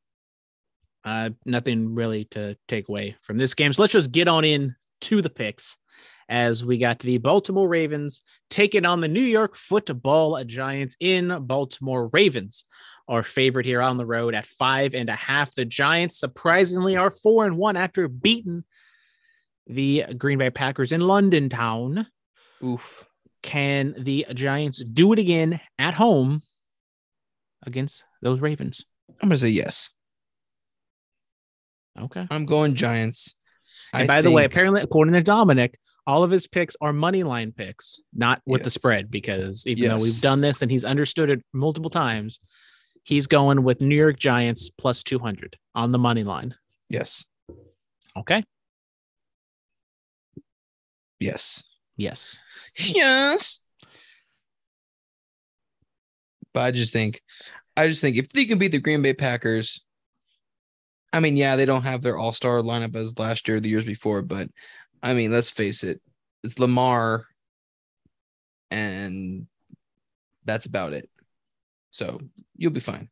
Uh, 1.03 1.31
nothing 1.45 1.95
really 1.95 2.25
to 2.25 2.55
take 2.67 2.87
away 2.87 3.15
from 3.21 3.37
this 3.37 3.53
game. 3.53 3.73
So 3.73 3.81
let's 3.81 3.93
just 3.93 4.11
get 4.11 4.27
on 4.27 4.45
in 4.45 4.75
to 5.01 5.21
the 5.21 5.29
picks 5.29 5.75
as 6.29 6.63
we 6.63 6.77
got 6.77 6.99
the 6.99 7.17
Baltimore 7.17 7.67
Ravens 7.67 8.21
taking 8.49 8.85
on 8.85 9.01
the 9.01 9.07
New 9.07 9.23
York 9.23 9.55
Football 9.55 10.43
Giants 10.43 10.95
in 10.99 11.45
Baltimore. 11.45 12.07
Ravens 12.07 12.65
are 13.07 13.23
favorite 13.23 13.65
here 13.65 13.81
on 13.81 13.97
the 13.97 14.05
road 14.05 14.33
at 14.33 14.45
five 14.45 14.93
and 14.93 15.09
a 15.09 15.15
half. 15.15 15.53
The 15.55 15.65
Giants 15.65 16.19
surprisingly 16.19 16.95
are 16.95 17.11
four 17.11 17.45
and 17.45 17.57
one 17.57 17.75
after 17.75 18.07
beating 18.07 18.63
the 19.67 20.05
Green 20.17 20.37
Bay 20.37 20.49
Packers 20.49 20.91
in 20.91 21.01
London 21.01 21.49
town. 21.49 22.07
Oof. 22.63 23.05
Can 23.41 23.95
the 23.97 24.25
Giants 24.33 24.83
do 24.83 25.11
it 25.11 25.19
again 25.19 25.59
at 25.77 25.93
home 25.93 26.41
against 27.65 28.03
those 28.21 28.39
Ravens? 28.39 28.85
I'm 29.21 29.29
gonna 29.29 29.37
say 29.37 29.49
yes. 29.49 29.91
Okay. 31.99 32.25
I'm 32.31 32.45
going 32.45 32.75
Giants. 32.75 33.35
And 33.93 34.03
I 34.03 34.07
by 34.07 34.21
the 34.21 34.31
way, 34.31 34.45
apparently, 34.45 34.81
according 34.81 35.13
to 35.13 35.21
Dominic, 35.21 35.77
all 36.05 36.23
of 36.23 36.31
his 36.31 36.47
picks 36.47 36.75
are 36.81 36.91
money 36.93 37.23
line 37.23 37.51
picks, 37.51 37.99
not 38.13 38.41
with 38.45 38.63
the 38.63 38.69
spread, 38.69 39.09
because 39.09 39.65
even 39.67 39.89
though 39.89 39.97
we've 39.99 40.21
done 40.21 40.41
this 40.41 40.61
and 40.61 40.69
he's 40.69 40.83
understood 40.83 41.29
it 41.29 41.41
multiple 41.53 41.89
times, 41.89 42.39
he's 43.03 43.27
going 43.27 43.63
with 43.63 43.81
New 43.81 43.95
York 43.95 44.19
Giants 44.19 44.69
plus 44.69 45.03
200 45.03 45.57
on 45.75 45.91
the 45.91 45.97
money 45.99 46.23
line. 46.23 46.55
yes, 46.89 47.25
Okay. 48.17 48.43
yes, 51.19 51.63
Yes. 51.95 52.35
yes. 52.77 53.59
But 56.53 56.61
I 56.61 56.71
just 56.71 56.93
think, 56.93 57.21
I 57.75 57.87
just 57.87 58.01
think 58.01 58.17
if 58.17 58.29
they 58.29 58.45
can 58.45 58.57
beat 58.59 58.71
the 58.71 58.79
Green 58.79 59.01
Bay 59.01 59.13
Packers, 59.13 59.83
I 61.11 61.19
mean, 61.19 61.37
yeah, 61.37 61.55
they 61.55 61.65
don't 61.65 61.83
have 61.83 62.01
their 62.01 62.17
All 62.17 62.33
Star 62.33 62.59
lineup 62.59 62.95
as 62.95 63.17
last 63.17 63.47
year, 63.47 63.57
or 63.57 63.59
the 63.59 63.69
years 63.69 63.85
before, 63.85 64.21
but 64.21 64.49
I 65.03 65.13
mean, 65.13 65.31
let's 65.31 65.49
face 65.51 65.83
it, 65.83 66.01
it's 66.43 66.57
Lamar, 66.57 67.25
and 68.71 69.47
that's 70.45 70.65
about 70.65 70.93
it. 70.93 71.09
So 71.91 72.21
you'll 72.55 72.71
be 72.71 72.79
fine. 72.79 73.09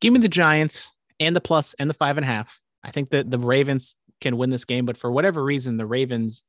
Give 0.00 0.12
me 0.12 0.20
the 0.20 0.28
Giants 0.28 0.92
and 1.18 1.34
the 1.34 1.40
plus 1.40 1.74
and 1.80 1.90
the 1.90 1.94
five 1.94 2.16
and 2.16 2.24
a 2.24 2.28
half. 2.28 2.60
I 2.84 2.92
think 2.92 3.10
that 3.10 3.30
the 3.30 3.38
Ravens 3.38 3.94
can 4.20 4.36
win 4.36 4.50
this 4.50 4.64
game, 4.64 4.86
but 4.86 4.96
for 4.96 5.10
whatever 5.10 5.42
reason, 5.42 5.76
the 5.76 5.84
Ravens 5.84 6.42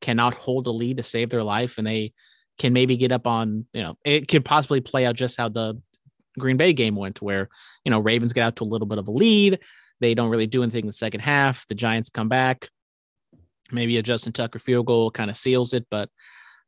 cannot 0.00 0.34
hold 0.34 0.66
a 0.66 0.70
lead 0.70 0.98
to 0.98 1.02
save 1.02 1.30
their 1.30 1.42
life, 1.42 1.78
and 1.78 1.86
they 1.86 2.12
can 2.58 2.72
maybe 2.72 2.96
get 2.96 3.10
up 3.10 3.26
on, 3.26 3.66
you 3.72 3.82
know, 3.82 3.96
it 4.04 4.28
could 4.28 4.44
possibly 4.44 4.80
play 4.80 5.06
out 5.06 5.16
just 5.16 5.36
how 5.38 5.48
the 5.48 5.80
Green 6.38 6.56
Bay 6.56 6.72
game 6.72 6.94
went, 6.94 7.22
where, 7.22 7.48
you 7.84 7.90
know, 7.90 8.00
Ravens 8.00 8.32
get 8.32 8.42
out 8.42 8.56
to 8.56 8.64
a 8.64 8.70
little 8.70 8.86
bit 8.86 8.98
of 8.98 9.08
a 9.08 9.12
lead. 9.12 9.58
They 10.00 10.14
don't 10.14 10.30
really 10.30 10.46
do 10.46 10.62
anything 10.62 10.84
in 10.84 10.88
the 10.88 10.92
second 10.92 11.20
half. 11.20 11.66
The 11.68 11.74
Giants 11.74 12.10
come 12.10 12.28
back. 12.28 12.68
Maybe 13.72 13.96
a 13.96 14.02
Justin 14.02 14.32
Tucker 14.32 14.58
field 14.58 14.86
goal 14.86 15.10
kind 15.10 15.30
of 15.30 15.36
seals 15.36 15.72
it, 15.72 15.86
but 15.90 16.08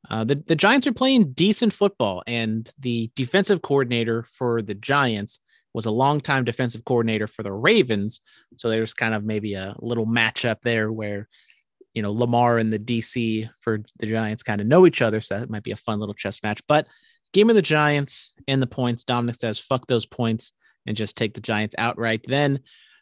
uh, 0.08 0.24
the, 0.24 0.36
the 0.36 0.56
Giants 0.56 0.86
are 0.86 0.92
playing 0.92 1.32
decent 1.32 1.72
football, 1.72 2.22
and 2.26 2.70
the 2.78 3.10
defensive 3.16 3.62
coordinator 3.62 4.22
for 4.22 4.62
the 4.62 4.74
Giants 4.74 5.40
was 5.74 5.86
a 5.86 5.90
longtime 5.90 6.44
defensive 6.44 6.84
coordinator 6.84 7.26
for 7.26 7.42
the 7.42 7.52
Ravens. 7.52 8.20
So 8.56 8.70
there's 8.70 8.94
kind 8.94 9.14
of 9.14 9.24
maybe 9.24 9.54
a 9.54 9.76
little 9.78 10.06
matchup 10.06 10.62
there 10.62 10.90
where, 10.90 11.28
you 11.92 12.00
know, 12.00 12.12
Lamar 12.12 12.56
and 12.56 12.72
the 12.72 12.78
DC 12.78 13.48
for 13.60 13.82
the 13.98 14.06
Giants 14.06 14.42
kind 14.42 14.62
of 14.62 14.66
know 14.66 14.86
each 14.86 15.02
other. 15.02 15.20
So 15.20 15.38
that 15.38 15.50
might 15.50 15.64
be 15.64 15.72
a 15.72 15.76
fun 15.76 16.00
little 16.00 16.14
chess 16.14 16.42
match. 16.42 16.62
But 16.66 16.86
game 17.34 17.50
of 17.50 17.56
the 17.56 17.62
Giants 17.62 18.32
and 18.48 18.62
the 18.62 18.66
points. 18.66 19.04
Dominic 19.04 19.36
says, 19.36 19.58
fuck 19.58 19.86
those 19.86 20.06
points 20.06 20.52
and 20.86 20.96
just 20.96 21.14
take 21.14 21.34
the 21.34 21.42
Giants 21.42 21.74
outright. 21.76 22.24
Then 22.26 22.60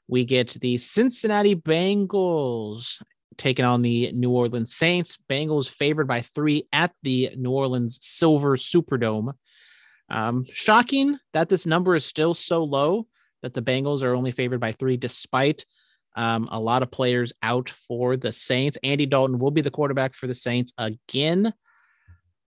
we 0.09 0.25
get 0.25 0.51
the 0.61 0.77
Cincinnati 0.79 1.55
Bengals 1.55 3.03
taking 3.37 3.65
on 3.65 3.83
the 3.83 4.13
New 4.13 4.31
Orleans 4.31 4.75
Saints. 4.75 5.19
Bengals 5.29 5.69
favored 5.69 6.07
by 6.07 6.21
three 6.21 6.69
at 6.73 6.93
the 7.03 7.31
New 7.37 7.51
Orleans 7.51 7.99
Silver 8.01 8.57
Superdome. 8.57 9.35
Um, 10.09 10.45
shocking 10.53 11.19
that 11.33 11.49
this 11.49 11.67
number 11.67 11.97
is 11.97 12.05
still 12.05 12.35
so 12.35 12.65
low 12.65 13.07
that 13.43 13.55
the 13.55 13.63
Bengals 13.63 14.03
are 14.03 14.15
only 14.15 14.33
favored 14.33 14.61
by 14.61 14.73
three, 14.73 14.97
despite 14.97 15.65
um, 16.17 16.49
a 16.51 16.61
lot 16.61 16.83
of 16.83 16.91
players 16.91 17.33
out 17.43 17.71
for 17.71 18.17
the 18.17 18.33
Saints. 18.33 18.79
Andy 18.83 19.07
Dalton 19.07 19.39
will 19.39 19.51
be 19.51 19.63
the 19.63 19.71
quarterback 19.71 20.15
for 20.15 20.27
the 20.27 20.35
Saints 20.35 20.73
again. 20.79 21.53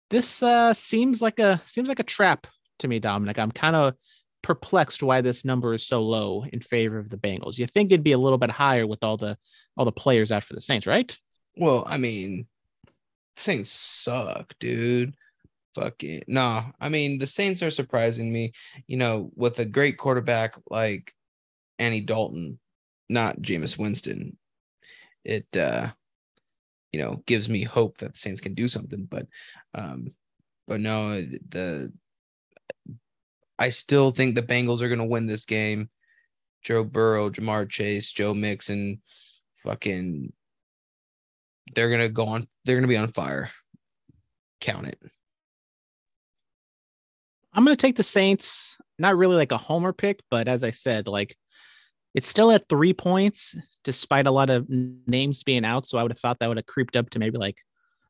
This 0.09 0.43
uh, 0.43 0.73
seems 0.73 1.21
like 1.21 1.39
a 1.39 1.61
seems 1.65 1.89
like 1.89 1.99
a 1.99 2.03
trap 2.03 2.47
to 2.79 2.87
me, 2.87 2.99
Dominic. 2.99 3.39
I'm 3.39 3.51
kind 3.51 3.75
of 3.75 3.95
perplexed 4.45 5.01
why 5.01 5.21
this 5.21 5.43
number 5.43 5.73
is 5.73 5.87
so 5.87 6.03
low 6.03 6.45
in 6.53 6.59
favor 6.59 6.99
of 6.99 7.09
the 7.09 7.17
Bengals. 7.17 7.57
You 7.57 7.65
think 7.65 7.89
it'd 7.89 8.03
be 8.03 8.11
a 8.11 8.17
little 8.17 8.37
bit 8.37 8.51
higher 8.51 8.85
with 8.85 9.03
all 9.03 9.17
the 9.17 9.35
all 9.75 9.85
the 9.85 9.91
players 9.91 10.31
out 10.31 10.43
for 10.43 10.53
the 10.53 10.61
Saints, 10.61 10.85
right? 10.85 11.17
Well, 11.57 11.83
I 11.87 11.97
mean, 11.97 12.45
Saints 13.35 13.71
suck, 13.71 14.53
dude. 14.59 15.15
Fuck 15.73 16.03
it. 16.03 16.25
No, 16.27 16.63
I 16.79 16.89
mean, 16.89 17.17
the 17.17 17.25
Saints 17.25 17.63
are 17.63 17.71
surprising 17.71 18.31
me, 18.31 18.53
you 18.85 18.97
know, 18.97 19.31
with 19.35 19.57
a 19.57 19.65
great 19.65 19.97
quarterback 19.97 20.55
like 20.69 21.11
Annie 21.79 22.01
Dalton, 22.01 22.59
not 23.09 23.41
Jameis 23.41 23.79
Winston. 23.79 24.37
It, 25.23 25.47
uh, 25.57 25.89
you 26.91 27.01
know, 27.01 27.23
gives 27.25 27.49
me 27.49 27.63
hope 27.63 27.97
that 27.97 28.13
the 28.13 28.19
Saints 28.19 28.41
can 28.41 28.53
do 28.53 28.67
something. 28.67 29.05
But, 29.09 29.25
um, 29.73 30.11
but 30.67 30.79
no, 30.79 31.19
the, 31.49 31.91
I 33.57 33.69
still 33.69 34.11
think 34.11 34.35
the 34.35 34.43
Bengals 34.43 34.81
are 34.81 34.89
going 34.89 34.99
to 34.99 35.05
win 35.05 35.27
this 35.27 35.45
game 35.45 35.89
Joe 36.65 36.83
Burrow, 36.83 37.29
Ja'Marr 37.29 37.69
Chase, 37.69 38.11
Joe 38.11 38.33
Mixon, 38.33 39.01
fucking 39.57 40.33
they're 41.73 41.89
gonna 41.89 42.09
go 42.09 42.25
on 42.27 42.47
they're 42.63 42.75
gonna 42.75 42.87
be 42.87 42.97
on 42.97 43.11
fire. 43.11 43.51
Count 44.61 44.87
it. 44.87 44.99
I'm 47.53 47.63
gonna 47.63 47.75
take 47.75 47.95
the 47.95 48.03
Saints. 48.03 48.77
Not 48.97 49.17
really 49.17 49.35
like 49.35 49.51
a 49.51 49.57
homer 49.57 49.93
pick, 49.93 50.21
but 50.31 50.47
as 50.47 50.63
I 50.63 50.71
said, 50.71 51.07
like 51.07 51.37
it's 52.13 52.27
still 52.27 52.51
at 52.51 52.67
three 52.69 52.93
points, 52.93 53.55
despite 53.83 54.25
a 54.25 54.31
lot 54.31 54.49
of 54.49 54.67
names 54.69 55.43
being 55.43 55.65
out. 55.65 55.85
So 55.85 55.97
I 55.97 56.01
would 56.01 56.11
have 56.11 56.19
thought 56.19 56.39
that 56.39 56.47
would 56.47 56.57
have 56.57 56.65
creeped 56.65 56.95
up 56.95 57.09
to 57.11 57.19
maybe 57.19 57.37
like 57.37 57.57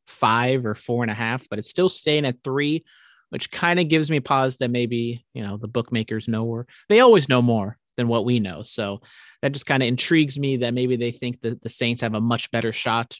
five 0.06 0.66
or 0.66 0.76
four 0.76 1.04
and 1.04 1.12
a 1.12 1.16
half, 1.16 1.48
but 1.50 1.60
it's 1.60 1.70
still 1.70 1.89
staying 1.89 2.26
at 2.26 2.43
three, 2.43 2.86
which 3.30 3.52
kind 3.52 3.80
of 3.80 3.90
gives 3.90 4.10
me 4.10 4.20
pause 4.20 4.58
that 4.58 4.72
maybe, 4.72 5.26
you 5.34 5.44
know, 5.44 5.58
the 5.58 5.68
bookmakers 5.68 6.28
know 6.28 6.46
or 6.46 6.68
they 6.90 7.00
always 7.00 7.30
know 7.30 7.42
more 7.42 7.78
than 7.98 8.08
what 8.08 8.26
we 8.26 8.40
know. 8.40 8.62
So 8.64 9.02
that 9.42 9.52
just 9.52 9.66
kind 9.66 9.84
of 9.84 9.88
intrigues 9.88 10.38
me 10.38 10.58
that 10.58 10.74
maybe 10.74 10.96
they 10.96 11.12
think 11.12 11.42
that 11.42 11.62
the 11.62 11.70
Saints 11.70 12.02
have 12.02 12.14
a 12.14 12.22
much 12.22 12.52
better 12.52 12.74
shot 12.74 13.18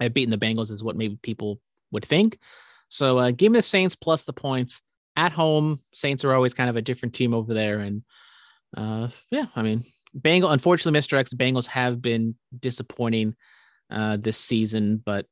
at 0.00 0.14
beating 0.14 0.30
the 0.30 0.38
Bengals, 0.38 0.70
is 0.70 0.82
what 0.82 0.96
maybe 0.96 1.18
people 1.22 1.60
would 1.90 2.04
think. 2.04 2.38
So 2.88 3.18
uh, 3.18 3.30
give 3.30 3.52
me 3.52 3.58
the 3.58 3.62
Saints 3.62 3.94
plus 3.94 4.24
the 4.24 4.32
points 4.32 4.82
at 5.16 5.32
home. 5.32 5.80
Saints 5.92 6.24
are 6.24 6.34
always 6.34 6.54
kind 6.54 6.70
of 6.70 6.76
a 6.76 6.82
different 6.82 7.14
team 7.14 7.34
over 7.34 7.54
there. 7.54 7.80
And 7.80 8.02
uh, 8.76 9.08
yeah, 9.30 9.46
I 9.54 9.62
mean, 9.62 9.84
Bengal, 10.14 10.50
unfortunately, 10.50 10.98
Mr. 10.98 11.18
X, 11.18 11.32
Bengals 11.34 11.66
have 11.66 12.02
been 12.02 12.34
disappointing 12.58 13.34
uh, 13.90 14.16
this 14.16 14.38
season, 14.38 15.02
but 15.04 15.26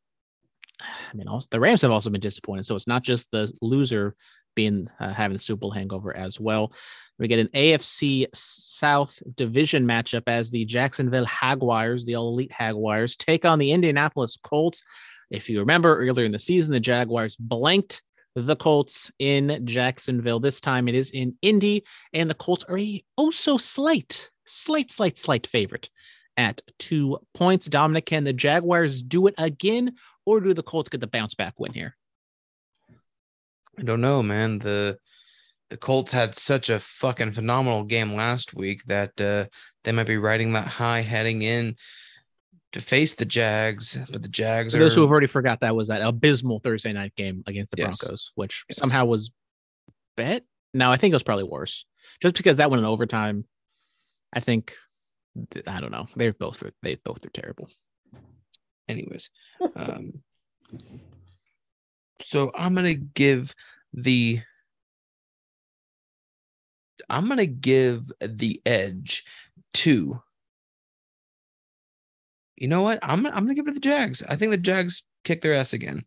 I 0.81 1.17
mean, 1.17 1.29
also 1.29 1.49
the 1.51 1.61
Rams 1.61 1.83
have 1.83 1.91
also 1.91 2.11
been 2.11 2.21
disappointed. 2.21 2.67
So 2.67 2.75
it's 2.75 2.87
not 2.87 3.03
just 3.03 3.31
the 3.31 3.53
loser 3.61 4.15
being 4.55 4.89
uh, 4.99 5.13
having 5.13 5.35
the 5.35 5.43
Super 5.43 5.61
Bowl 5.61 5.71
hangover 5.71 6.17
as 6.17 6.41
well. 6.41 6.73
We 7.19 7.29
get 7.29 7.41
an 7.41 7.49
AFC 7.49 8.27
South 8.35 9.21
division 9.35 9.87
matchup 9.87 10.25
as 10.27 10.51
the 10.51 10.65
Jacksonville 10.65 11.27
Jaguars, 11.41 12.05
the 12.05 12.15
all 12.15 12.29
elite 12.29 12.53
Jaguars, 12.57 13.17
take 13.17 13.45
on 13.45 13.59
the 13.59 13.73
Indianapolis 13.73 14.37
Colts. 14.43 14.85
If 15.31 15.49
you 15.49 15.61
remember 15.61 15.99
earlier 15.99 16.27
in 16.27 16.33
the 16.33 16.39
season, 16.39 16.73
the 16.73 16.81
Jaguars 16.81 17.37
blanked 17.37 18.03
the 18.35 18.57
Colts 18.57 19.11
in 19.19 19.63
Jacksonville. 19.65 20.41
This 20.41 20.61
time 20.61 20.89
it 20.89 20.95
is 20.95 21.11
in 21.11 21.37
Indy, 21.43 21.85
and 22.13 22.31
the 22.31 22.35
Colts 22.35 22.65
are 22.65 22.79
a 22.79 23.03
oh 23.17 23.31
so 23.31 23.59
slight, 23.59 24.31
slight, 24.47 24.93
slight, 24.93 25.19
slight 25.19 25.47
favorite 25.47 25.91
at 26.37 26.63
two 26.79 27.19
points. 27.35 27.67
Dominic, 27.67 28.07
can 28.07 28.25
the 28.25 28.33
Jaguars 28.33 29.03
do 29.03 29.27
it 29.27 29.35
again, 29.39 29.97
or 30.29 30.41
do 30.41 30.53
the 30.53 30.63
Colts 30.63 30.91
get 30.91 31.01
the 31.01 31.07
bounce 31.07 31.35
back 31.35 31.59
win 31.59 31.73
here? 31.73 31.97
I 33.79 33.83
don't 33.83 34.03
know, 34.03 34.23
man. 34.23 34.59
The 34.59 34.99
the 35.71 35.79
Colts 35.79 36.13
had 36.13 36.35
such 36.35 36.69
a 36.69 36.79
fucking 36.79 37.33
phenomenal 37.33 37.85
game 37.85 38.15
last 38.15 38.55
week 38.55 38.83
that 38.87 39.19
uh, 39.21 39.47
they 39.85 39.93
might 39.93 40.07
be 40.07 40.17
riding 40.19 40.53
that 40.53 40.67
high 40.67 41.01
heading 41.01 41.43
in 41.43 41.77
to 42.73 42.81
face 42.81 43.15
the 43.15 43.25
Jags, 43.25 43.99
but 44.11 44.23
the 44.23 44.29
Jags 44.29 44.73
For 44.73 44.79
are 44.79 44.81
those 44.83 44.95
who 44.95 45.01
have 45.01 45.11
already 45.11 45.27
forgot 45.27 45.61
that 45.61 45.75
was 45.75 45.89
that 45.89 46.03
abysmal 46.03 46.61
Thursday 46.61 46.93
night 46.93 47.15
game 47.17 47.43
against 47.47 47.71
the 47.71 47.79
Yes. 47.79 47.99
Broncos, 47.99 48.33
which 48.35 48.65
Yes. 48.69 48.79
somehow 48.79 49.07
was 49.07 49.31
bet. 50.17 50.45
No, 50.75 50.91
I 50.91 50.99
think 50.99 51.13
it 51.13 51.15
was 51.15 51.23
probably 51.23 51.45
worse. 51.45 51.87
Just 52.21 52.37
because 52.37 52.59
that 52.59 52.71
went 52.71 52.81
in 52.81 52.87
overtime, 52.87 53.45
I 54.33 54.41
think 54.41 54.75
I 55.67 55.81
don't 55.81 55.93
know. 55.93 56.07
They're 56.17 56.33
both 56.35 56.63
they 56.83 56.97
both 56.97 57.25
are 57.25 57.31
terrible. 57.31 57.71
Anyways. 58.89 59.31
Um, 59.77 60.23
so 62.23 62.51
I'm 62.55 62.75
gonna 62.75 62.95
give 62.95 63.55
the 63.93 64.41
I'm 67.09 67.29
gonna 67.29 67.47
give 67.47 68.11
the 68.21 68.61
edge 68.67 69.25
to. 69.75 70.21
You 72.57 72.69
know 72.69 72.83
what? 72.83 72.99
I'm 73.03 73.25
I'm 73.27 73.45
gonna 73.45 73.55
give 73.55 73.67
it 73.67 73.71
to 73.71 73.75
the 73.75 73.81
Jags. 73.81 74.23
I 74.29 74.37
think 74.37 74.51
the 74.51 74.59
Jags 74.59 75.05
kick 75.25 75.41
their 75.41 75.55
ass 75.55 75.73
again. 75.73 76.05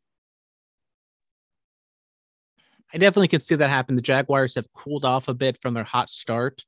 I 2.94 2.98
definitely 2.98 3.30
could 3.30 3.44
see 3.44 3.56
that 3.56 3.70
happen. 3.70 3.96
The 3.96 4.02
Jaguars 4.02 4.56
have 4.56 4.72
cooled 4.74 5.06
off 5.06 5.30
a 5.30 5.34
bit 5.34 5.62
from 5.62 5.74
their 5.74 5.86
hot 5.86 6.10
start. 6.10 6.66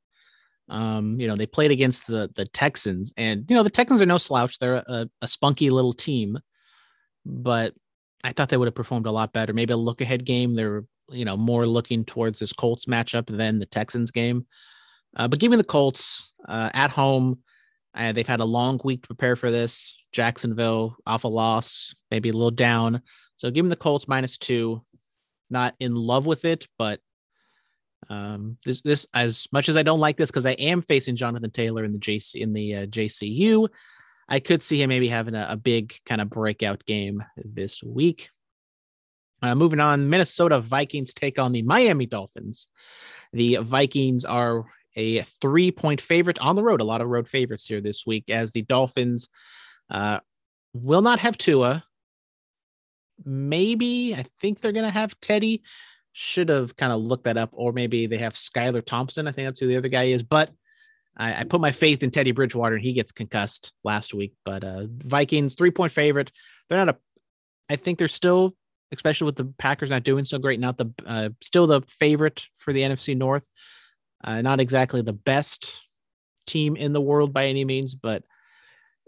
Um, 0.69 1.19
you 1.19 1.27
know, 1.27 1.35
they 1.35 1.45
played 1.45 1.71
against 1.71 2.07
the 2.07 2.29
the 2.35 2.45
Texans, 2.45 3.13
and 3.17 3.45
you 3.49 3.55
know 3.55 3.63
the 3.63 3.69
Texans 3.69 4.01
are 4.01 4.05
no 4.05 4.17
slouch. 4.17 4.59
They're 4.59 4.83
a, 4.87 5.09
a 5.21 5.27
spunky 5.27 5.69
little 5.69 5.93
team, 5.93 6.39
but 7.25 7.73
I 8.23 8.31
thought 8.31 8.49
they 8.49 8.57
would 8.57 8.67
have 8.67 8.75
performed 8.75 9.05
a 9.05 9.11
lot 9.11 9.33
better. 9.33 9.53
Maybe 9.53 9.73
a 9.73 9.77
look 9.77 10.01
ahead 10.01 10.25
game. 10.25 10.55
They're 10.55 10.83
you 11.09 11.25
know 11.25 11.37
more 11.37 11.67
looking 11.67 12.05
towards 12.05 12.39
this 12.39 12.53
Colts 12.53 12.85
matchup 12.85 13.25
than 13.27 13.59
the 13.59 13.65
Texans 13.65 14.11
game. 14.11 14.45
Uh, 15.15 15.27
but 15.27 15.39
give 15.39 15.51
me 15.51 15.57
the 15.57 15.63
Colts 15.63 16.31
uh, 16.47 16.69
at 16.73 16.89
home. 16.89 17.39
Uh, 17.95 18.11
they've 18.11 18.27
had 18.27 18.39
a 18.39 18.45
long 18.45 18.79
week 18.83 19.03
to 19.03 19.07
prepare 19.07 19.35
for 19.35 19.51
this. 19.51 19.95
Jacksonville 20.11 20.95
off 21.05 21.23
a 21.23 21.27
loss, 21.27 21.93
maybe 22.09 22.29
a 22.29 22.33
little 22.33 22.51
down. 22.51 23.01
So 23.37 23.51
give 23.51 23.67
the 23.69 23.75
Colts 23.75 24.07
minus 24.07 24.37
two 24.37 24.81
not 25.53 25.75
in 25.79 25.95
love 25.95 26.25
with 26.25 26.43
it, 26.43 26.67
but 26.77 26.99
um, 28.09 28.57
this 28.65 28.81
this 28.81 29.05
as 29.13 29.47
much 29.51 29.69
as 29.69 29.77
I 29.77 29.83
don't 29.83 29.99
like 29.99 30.17
this 30.17 30.29
because 30.29 30.45
I 30.45 30.51
am 30.51 30.81
facing 30.81 31.15
Jonathan 31.15 31.51
Taylor 31.51 31.83
in 31.83 31.93
the 31.93 31.99
JC 31.99 32.35
in 32.35 32.53
the 32.53 32.75
uh, 32.75 32.85
JCU, 32.87 33.67
I 34.29 34.39
could 34.39 34.61
see 34.61 34.81
him 34.81 34.89
maybe 34.89 35.07
having 35.07 35.35
a, 35.35 35.47
a 35.49 35.57
big 35.57 35.95
kind 36.05 36.21
of 36.21 36.29
breakout 36.29 36.85
game 36.85 37.23
this 37.35 37.83
week. 37.83 38.29
Uh, 39.41 39.55
moving 39.55 39.79
on, 39.79 40.09
Minnesota 40.09 40.59
Vikings 40.59 41.13
take 41.13 41.37
on 41.37 41.51
the 41.51 41.61
Miami 41.61 42.05
Dolphins. 42.05 42.67
The 43.33 43.57
Vikings 43.57 44.23
are 44.23 44.65
a 44.95 45.21
three 45.23 45.71
point 45.71 45.99
favorite 46.01 46.39
on 46.39 46.55
the 46.55 46.63
road. 46.63 46.81
A 46.81 46.85
lot 46.85 47.01
of 47.01 47.07
road 47.07 47.27
favorites 47.27 47.65
here 47.65 47.81
this 47.81 48.05
week 48.05 48.29
as 48.29 48.51
the 48.51 48.61
Dolphins 48.61 49.27
uh, 49.89 50.19
will 50.73 51.01
not 51.01 51.19
have 51.19 51.37
Tua 51.37 51.83
maybe 53.25 54.15
I 54.15 54.25
think 54.39 54.59
they're 54.59 54.71
gonna 54.71 54.89
have 54.89 55.19
Teddy. 55.19 55.63
Should 56.13 56.49
have 56.49 56.75
kind 56.75 56.93
of 56.93 57.01
looked 57.01 57.25
that 57.25 57.37
up, 57.37 57.49
or 57.53 57.71
maybe 57.71 58.05
they 58.07 58.17
have 58.19 58.33
Skylar 58.33 58.85
Thompson. 58.85 59.27
I 59.27 59.31
think 59.31 59.47
that's 59.47 59.59
who 59.59 59.67
the 59.67 59.77
other 59.77 59.89
guy 59.89 60.03
is. 60.03 60.23
But 60.23 60.51
I, 61.17 61.41
I 61.41 61.43
put 61.43 61.61
my 61.61 61.71
faith 61.71 62.03
in 62.03 62.11
Teddy 62.11 62.31
Bridgewater, 62.31 62.75
and 62.75 62.83
he 62.83 62.93
gets 62.93 63.11
concussed 63.11 63.73
last 63.83 64.13
week. 64.13 64.33
But 64.45 64.63
uh, 64.63 64.85
Vikings 64.89 65.55
three 65.55 65.71
point 65.71 65.91
favorite. 65.91 66.31
They're 66.69 66.77
not 66.83 66.95
a. 66.95 66.97
I 67.69 67.77
think 67.77 67.97
they're 67.97 68.07
still, 68.07 68.55
especially 68.91 69.25
with 69.25 69.37
the 69.37 69.45
Packers 69.57 69.89
not 69.89 70.03
doing 70.03 70.25
so 70.25 70.37
great, 70.37 70.59
not 70.59 70.77
the 70.77 70.91
uh, 71.05 71.29
still 71.41 71.67
the 71.67 71.81
favorite 71.81 72.47
for 72.57 72.73
the 72.73 72.81
NFC 72.81 73.17
North. 73.17 73.47
Uh, 74.23 74.41
not 74.41 74.59
exactly 74.59 75.01
the 75.01 75.13
best 75.13 75.71
team 76.47 76.75
in 76.75 76.93
the 76.93 77.01
world 77.01 77.33
by 77.33 77.47
any 77.47 77.65
means, 77.65 77.93
but 77.93 78.23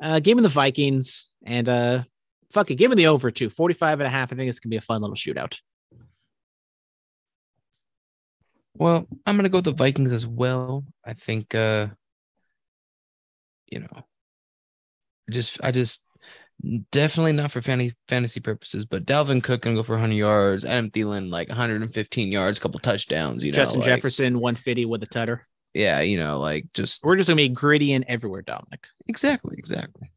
uh, 0.01 0.20
game 0.20 0.38
of 0.38 0.43
the 0.43 0.49
Vikings 0.49 1.32
and 1.45 1.70
uh, 1.70 2.03
fuck 2.51 2.72
it, 2.72 2.76
give 2.76 2.89
me 2.89 2.95
the 2.95 3.08
over 3.08 3.32
to 3.32 3.49
45 3.49 4.01
and 4.01 4.08
a 4.08 4.10
half. 4.10 4.32
I 4.32 4.36
think 4.36 4.49
it's 4.49 4.60
gonna 4.60 4.72
be 4.72 4.78
a 4.78 4.82
fun 4.82 5.01
little 5.01 5.16
shootout. 5.16 5.60
Well, 8.76 9.07
I'm 9.26 9.36
gonna 9.38 9.49
go 9.49 9.59
with 9.59 9.65
the 9.65 9.73
Vikings 9.73 10.11
as 10.11 10.28
well. 10.28 10.84
I 11.05 11.13
think 11.13 11.55
uh 11.55 11.88
you 13.67 13.80
know 13.80 14.05
just 15.32 15.57
I 15.63 15.71
just 15.71 16.05
definitely 16.91 17.34
not 17.34 17.51
for 17.51 17.61
fantasy 17.61 17.95
fantasy 18.07 18.39
purposes, 18.39 18.86
but 18.86 19.05
Dalvin 19.05 19.41
Cook 19.43 19.63
can 19.63 19.76
go 19.76 19.84
for 19.84 19.93
100 19.93 20.13
yards. 20.15 20.65
Adam 20.65 20.91
Thielen 20.91 21.30
like 21.32 21.49
115 21.49 22.32
yards, 22.32 22.59
couple 22.59 22.80
touchdowns. 22.80 23.43
You 23.43 23.51
know, 23.51 23.55
Justin 23.57 23.80
like- 23.82 23.88
Jefferson 23.88 24.39
150 24.39 24.86
with 24.86 25.03
a 25.03 25.07
tutter. 25.07 25.47
Yeah, 25.73 25.99
you 25.99 26.17
know, 26.17 26.39
like 26.39 26.67
just 26.73 27.03
We're 27.03 27.17
just 27.17 27.28
gonna 27.28 27.38
be 27.38 27.49
gritty 27.49 27.93
and 27.93 28.05
everywhere, 28.07 28.41
Dominic. 28.41 28.88
exactly, 29.07 29.55
exactly. 29.57 30.11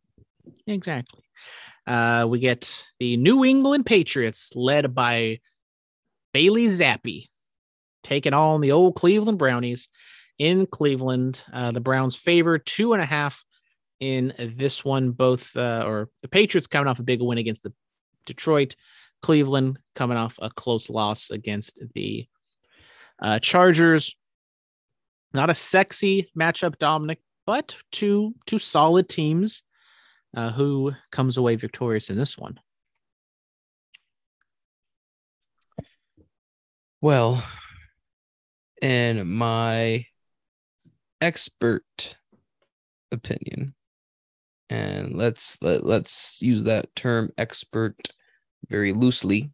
Exactly. 0.67 1.23
Uh, 1.87 2.27
we 2.29 2.39
get 2.39 2.87
the 3.01 3.17
New 3.17 3.45
England 3.45 3.87
Patriots 3.87 4.53
led 4.55 4.95
by 4.95 5.41
Bailey 6.35 6.67
Zappe 6.67 7.27
taking 8.03 8.35
on 8.35 8.61
the 8.61 8.73
old 8.73 8.95
Cleveland 8.95 9.39
Brownies 9.39 9.89
in 10.39 10.67
Cleveland. 10.67 11.43
Uh, 11.53 11.73
the 11.73 11.81
Browns 11.81 12.17
favor 12.17 12.59
two 12.59 12.93
and 12.93 13.03
a 13.03 13.07
half 13.07 13.45
in 14.01 14.33
this 14.57 14.85
one. 14.85 15.11
Both 15.11 15.57
uh, 15.57 15.85
or 15.87 16.09
the 16.23 16.29
Patriots 16.29 16.67
coming 16.67 16.89
off 16.89 17.01
a 17.01 17.05
big 17.05 17.21
win 17.21 17.39
against 17.39 17.63
the 17.63 17.73
Detroit, 18.27 18.77
Cleveland 19.23 19.79
coming 19.95 20.17
off 20.17 20.37
a 20.41 20.51
close 20.51 20.91
loss 20.91 21.31
against 21.31 21.81
the 21.95 22.27
uh, 23.21 23.39
Chargers. 23.39 24.17
Not 25.33 25.51
a 25.51 25.55
sexy 25.55 26.31
matchup, 26.39 26.79
Dominic, 26.79 27.19
but 27.47 27.77
two 27.93 28.35
two 28.47 28.59
solid 28.59 29.09
teams. 29.09 29.63
Uh, 30.37 30.53
who 30.53 30.93
comes 31.11 31.39
away 31.39 31.57
victorious 31.57 32.11
in 32.11 32.17
this 32.17 32.37
one? 32.37 32.61
Well, 37.01 37.43
in 38.83 39.29
my 39.29 40.07
expert 41.21 42.17
opinion, 43.13 43.75
and 44.71 45.15
let's 45.15 45.61
let, 45.63 45.85
let's 45.85 46.41
use 46.43 46.65
that 46.65 46.95
term 46.95 47.31
expert 47.39 47.97
very 48.69 48.93
loosely. 48.93 49.51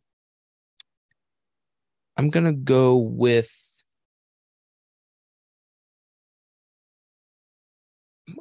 I'm 2.17 2.31
gonna 2.31 2.53
go 2.53 2.97
with 2.97 3.51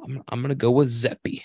I'm, 0.02 0.22
I'm 0.28 0.42
gonna 0.42 0.54
go 0.54 0.70
with 0.70 0.88
Zappe. 0.88 1.42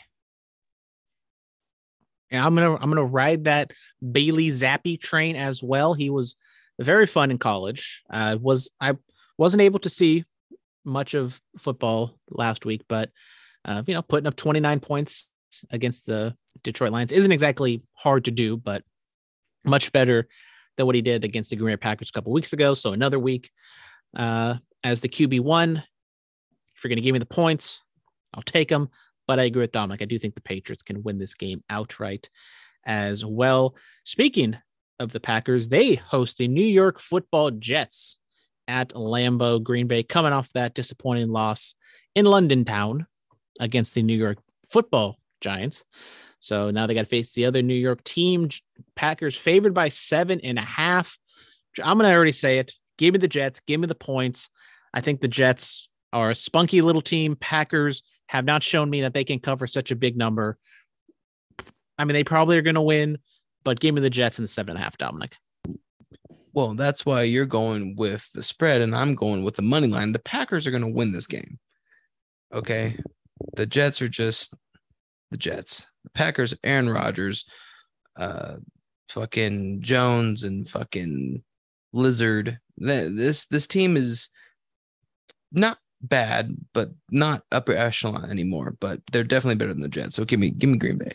And 2.31 2.43
I'm 2.43 2.55
gonna 2.55 2.75
I'm 2.75 2.89
gonna 2.89 3.03
ride 3.03 3.45
that 3.45 3.71
Bailey 4.11 4.49
Zappe 4.49 4.99
train 5.01 5.35
as 5.35 5.63
well. 5.63 5.93
He 5.93 6.09
was 6.09 6.35
very 6.79 7.07
fun 7.07 7.31
in 7.31 7.37
college. 7.39 8.03
Uh, 8.09 8.37
was 8.39 8.69
I 8.79 8.93
wasn't 9.39 9.61
able 9.61 9.79
to 9.79 9.89
see 9.89 10.25
much 10.83 11.13
of 11.13 11.39
football 11.57 12.19
last 12.29 12.65
week, 12.65 12.83
but 12.89 13.09
uh, 13.65 13.81
you 13.87 13.93
know, 13.93 14.01
putting 14.01 14.27
up 14.27 14.35
29 14.35 14.79
points 14.81 15.29
against 15.71 16.05
the 16.05 16.35
Detroit 16.63 16.91
Lions 16.91 17.11
isn't 17.11 17.31
exactly 17.31 17.81
hard 17.93 18.25
to 18.25 18.31
do, 18.31 18.57
but 18.57 18.83
much 19.63 19.91
better 19.91 20.27
than 20.77 20.85
what 20.85 20.95
he 20.95 21.01
did 21.01 21.23
against 21.23 21.49
the 21.49 21.55
Green 21.55 21.73
Bay 21.73 21.77
Packers 21.77 22.09
a 22.09 22.11
couple 22.11 22.33
weeks 22.33 22.53
ago. 22.53 22.73
So 22.73 22.91
another 22.91 23.17
week 23.17 23.49
uh, 24.15 24.55
as 24.83 25.01
the 25.01 25.09
QB 25.09 25.41
one. 25.41 25.83
If 26.75 26.83
you're 26.83 26.89
going 26.89 26.97
to 26.97 27.01
give 27.01 27.13
me 27.13 27.19
the 27.19 27.25
points, 27.25 27.81
I'll 28.33 28.43
take 28.43 28.69
them. 28.69 28.89
But 29.27 29.39
I 29.39 29.43
agree 29.43 29.61
with 29.61 29.73
Dominic. 29.73 30.01
I 30.01 30.05
do 30.05 30.17
think 30.17 30.35
the 30.35 30.41
Patriots 30.41 30.81
can 30.81 31.03
win 31.03 31.17
this 31.17 31.33
game 31.33 31.63
outright 31.69 32.29
as 32.85 33.25
well. 33.25 33.75
Speaking 34.05 34.57
of 34.99 35.11
the 35.11 35.19
Packers, 35.19 35.67
they 35.67 35.95
host 35.95 36.37
the 36.37 36.47
New 36.47 36.65
York 36.65 36.99
Football 36.99 37.51
Jets 37.51 38.18
at 38.69 38.89
Lambeau, 38.89 39.61
Green 39.61 39.87
Bay, 39.87 40.03
coming 40.03 40.31
off 40.31 40.53
that 40.53 40.75
disappointing 40.75 41.29
loss 41.29 41.73
in 42.13 42.25
London 42.25 42.63
town 42.63 43.07
against 43.59 43.95
the 43.95 44.03
New 44.03 44.15
York 44.15 44.37
Football 44.69 45.17
Giants. 45.41 45.83
So 46.39 46.69
now 46.69 46.87
they 46.87 46.93
got 46.93 47.01
to 47.01 47.09
face 47.09 47.33
the 47.33 47.45
other 47.45 47.61
New 47.61 47.73
York 47.73 48.03
team. 48.03 48.49
Packers 48.95 49.35
favored 49.35 49.73
by 49.73 49.89
seven 49.89 50.39
and 50.41 50.57
a 50.57 50.61
half. 50.61 51.17
I'm 51.83 51.97
going 51.97 52.09
to 52.09 52.15
already 52.15 52.31
say 52.31 52.59
it. 52.59 52.73
Give 52.97 53.13
me 53.13 53.19
the 53.19 53.27
Jets. 53.27 53.59
Give 53.61 53.79
me 53.79 53.87
the 53.87 53.95
points. 53.95 54.49
I 54.93 55.01
think 55.01 55.19
the 55.19 55.27
Jets 55.27 55.89
are 56.13 56.29
a 56.29 56.35
spunky 56.35 56.81
little 56.81 57.01
team. 57.01 57.35
Packers 57.35 58.03
have 58.27 58.45
not 58.45 58.63
shown 58.63 58.89
me 58.89 59.01
that 59.01 59.13
they 59.13 59.23
can 59.23 59.39
cover 59.39 59.67
such 59.67 59.91
a 59.91 59.95
big 59.95 60.15
number. 60.15 60.57
I 61.97 62.05
mean, 62.05 62.13
they 62.13 62.23
probably 62.23 62.57
are 62.57 62.61
going 62.61 62.75
to 62.75 62.81
win, 62.81 63.17
but 63.63 63.79
give 63.79 63.93
me 63.95 64.01
the 64.01 64.09
Jets 64.09 64.37
in 64.37 64.43
the 64.43 64.47
seven 64.47 64.71
and 64.71 64.79
a 64.79 64.83
half, 64.83 64.97
Dominic. 64.97 65.35
Well, 66.53 66.73
that's 66.73 67.05
why 67.05 67.23
you're 67.23 67.45
going 67.45 67.95
with 67.95 68.31
the 68.33 68.43
spread, 68.43 68.81
and 68.81 68.95
I'm 68.95 69.15
going 69.15 69.43
with 69.43 69.55
the 69.55 69.61
money 69.61 69.87
line. 69.87 70.13
The 70.13 70.19
Packers 70.19 70.65
are 70.65 70.71
going 70.71 70.83
to 70.83 70.87
win 70.87 71.11
this 71.11 71.27
game. 71.27 71.59
Okay. 72.53 72.97
The 73.55 73.65
Jets 73.65 74.01
are 74.01 74.07
just 74.07 74.53
the 75.31 75.37
Jets. 75.37 75.89
The 76.03 76.09
Packers, 76.11 76.55
Aaron 76.63 76.89
Rodgers, 76.89 77.45
uh, 78.17 78.55
fucking 79.09 79.81
Jones, 79.81 80.43
and 80.43 80.67
fucking 80.67 81.43
Lazard. 81.93 82.59
This 82.77 83.45
this 83.47 83.67
team 83.67 83.97
is 83.97 84.29
not 85.51 85.77
bad, 86.01 86.55
but 86.73 86.89
not 87.11 87.43
upper 87.51 87.73
echelon 87.73 88.29
anymore. 88.29 88.75
But 88.79 89.01
they're 89.11 89.23
definitely 89.23 89.55
better 89.55 89.73
than 89.73 89.81
the 89.81 89.89
Jets. 89.89 90.15
So 90.15 90.25
give 90.25 90.39
me 90.39 90.49
give 90.49 90.69
me 90.69 90.77
Green 90.77 90.97
Bay. 90.97 91.13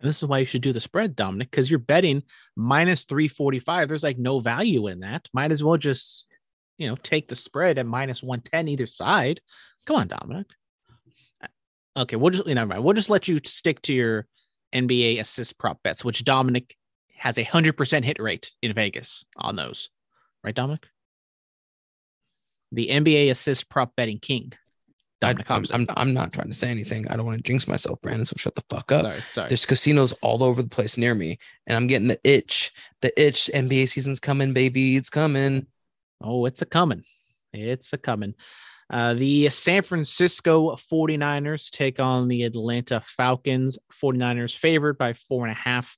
And 0.00 0.08
this 0.08 0.18
is 0.18 0.28
why 0.28 0.38
you 0.38 0.46
should 0.46 0.62
do 0.62 0.72
the 0.72 0.80
spread, 0.80 1.16
Dominic, 1.16 1.50
because 1.50 1.70
you're 1.70 1.80
betting 1.80 2.22
minus 2.54 3.04
345. 3.04 3.88
There's 3.88 4.02
like 4.02 4.18
no 4.18 4.38
value 4.38 4.86
in 4.86 5.00
that. 5.00 5.28
Might 5.32 5.50
as 5.50 5.62
well 5.62 5.76
just, 5.76 6.26
you 6.76 6.88
know, 6.88 6.96
take 6.96 7.28
the 7.28 7.36
spread 7.36 7.78
at 7.78 7.86
minus 7.86 8.22
110 8.22 8.68
either 8.68 8.86
side. 8.86 9.40
Come 9.86 9.96
on, 9.96 10.08
Dominic. 10.08 10.46
Uh, 11.42 12.00
okay, 12.02 12.16
we'll 12.16 12.30
just 12.30 12.46
never 12.46 12.66
mind. 12.66 12.84
We'll 12.84 12.94
just 12.94 13.10
let 13.10 13.26
you 13.26 13.40
stick 13.44 13.82
to 13.82 13.92
your 13.92 14.26
NBA 14.72 15.18
assist 15.18 15.58
prop 15.58 15.82
bets, 15.82 16.04
which 16.04 16.24
Dominic 16.24 16.76
has 17.16 17.36
a 17.38 17.42
hundred 17.42 17.76
percent 17.76 18.04
hit 18.04 18.20
rate 18.20 18.52
in 18.62 18.72
Vegas 18.74 19.24
on 19.36 19.56
those, 19.56 19.88
right, 20.44 20.54
Dominic? 20.54 20.86
The 22.70 22.88
NBA 22.88 23.30
assist 23.30 23.68
prop 23.68 23.96
betting 23.96 24.18
king. 24.18 24.52
I, 25.22 25.30
am 25.30 25.64
I'm, 25.72 25.86
I'm 25.96 26.14
not 26.14 26.32
trying 26.32 26.48
to 26.48 26.54
say 26.54 26.70
anything. 26.70 27.08
I 27.08 27.16
don't 27.16 27.26
want 27.26 27.38
to 27.38 27.42
jinx 27.42 27.66
myself, 27.66 28.00
Brandon. 28.00 28.24
So 28.24 28.34
shut 28.36 28.54
the 28.54 28.64
fuck 28.70 28.92
up. 28.92 29.02
Sorry, 29.02 29.20
sorry. 29.32 29.48
There's 29.48 29.66
casinos 29.66 30.12
all 30.22 30.44
over 30.44 30.62
the 30.62 30.68
place 30.68 30.96
near 30.96 31.14
me, 31.14 31.38
and 31.66 31.76
I'm 31.76 31.86
getting 31.86 32.08
the 32.08 32.20
itch. 32.22 32.72
The 33.02 33.12
itch. 33.20 33.50
NBA 33.52 33.88
season's 33.88 34.20
coming, 34.20 34.52
baby. 34.52 34.96
It's 34.96 35.10
coming. 35.10 35.66
Oh, 36.22 36.46
it's 36.46 36.62
a 36.62 36.66
coming. 36.66 37.02
It's 37.52 37.92
a 37.92 37.98
coming. 37.98 38.34
Uh, 38.90 39.14
the 39.14 39.48
San 39.50 39.82
Francisco 39.82 40.74
49ers 40.76 41.70
take 41.70 42.00
on 42.00 42.28
the 42.28 42.44
Atlanta 42.44 43.02
Falcons. 43.04 43.76
49ers 44.02 44.56
favored 44.56 44.96
by 44.96 45.12
four 45.12 45.46
and 45.46 45.52
a 45.52 45.60
half 45.60 45.96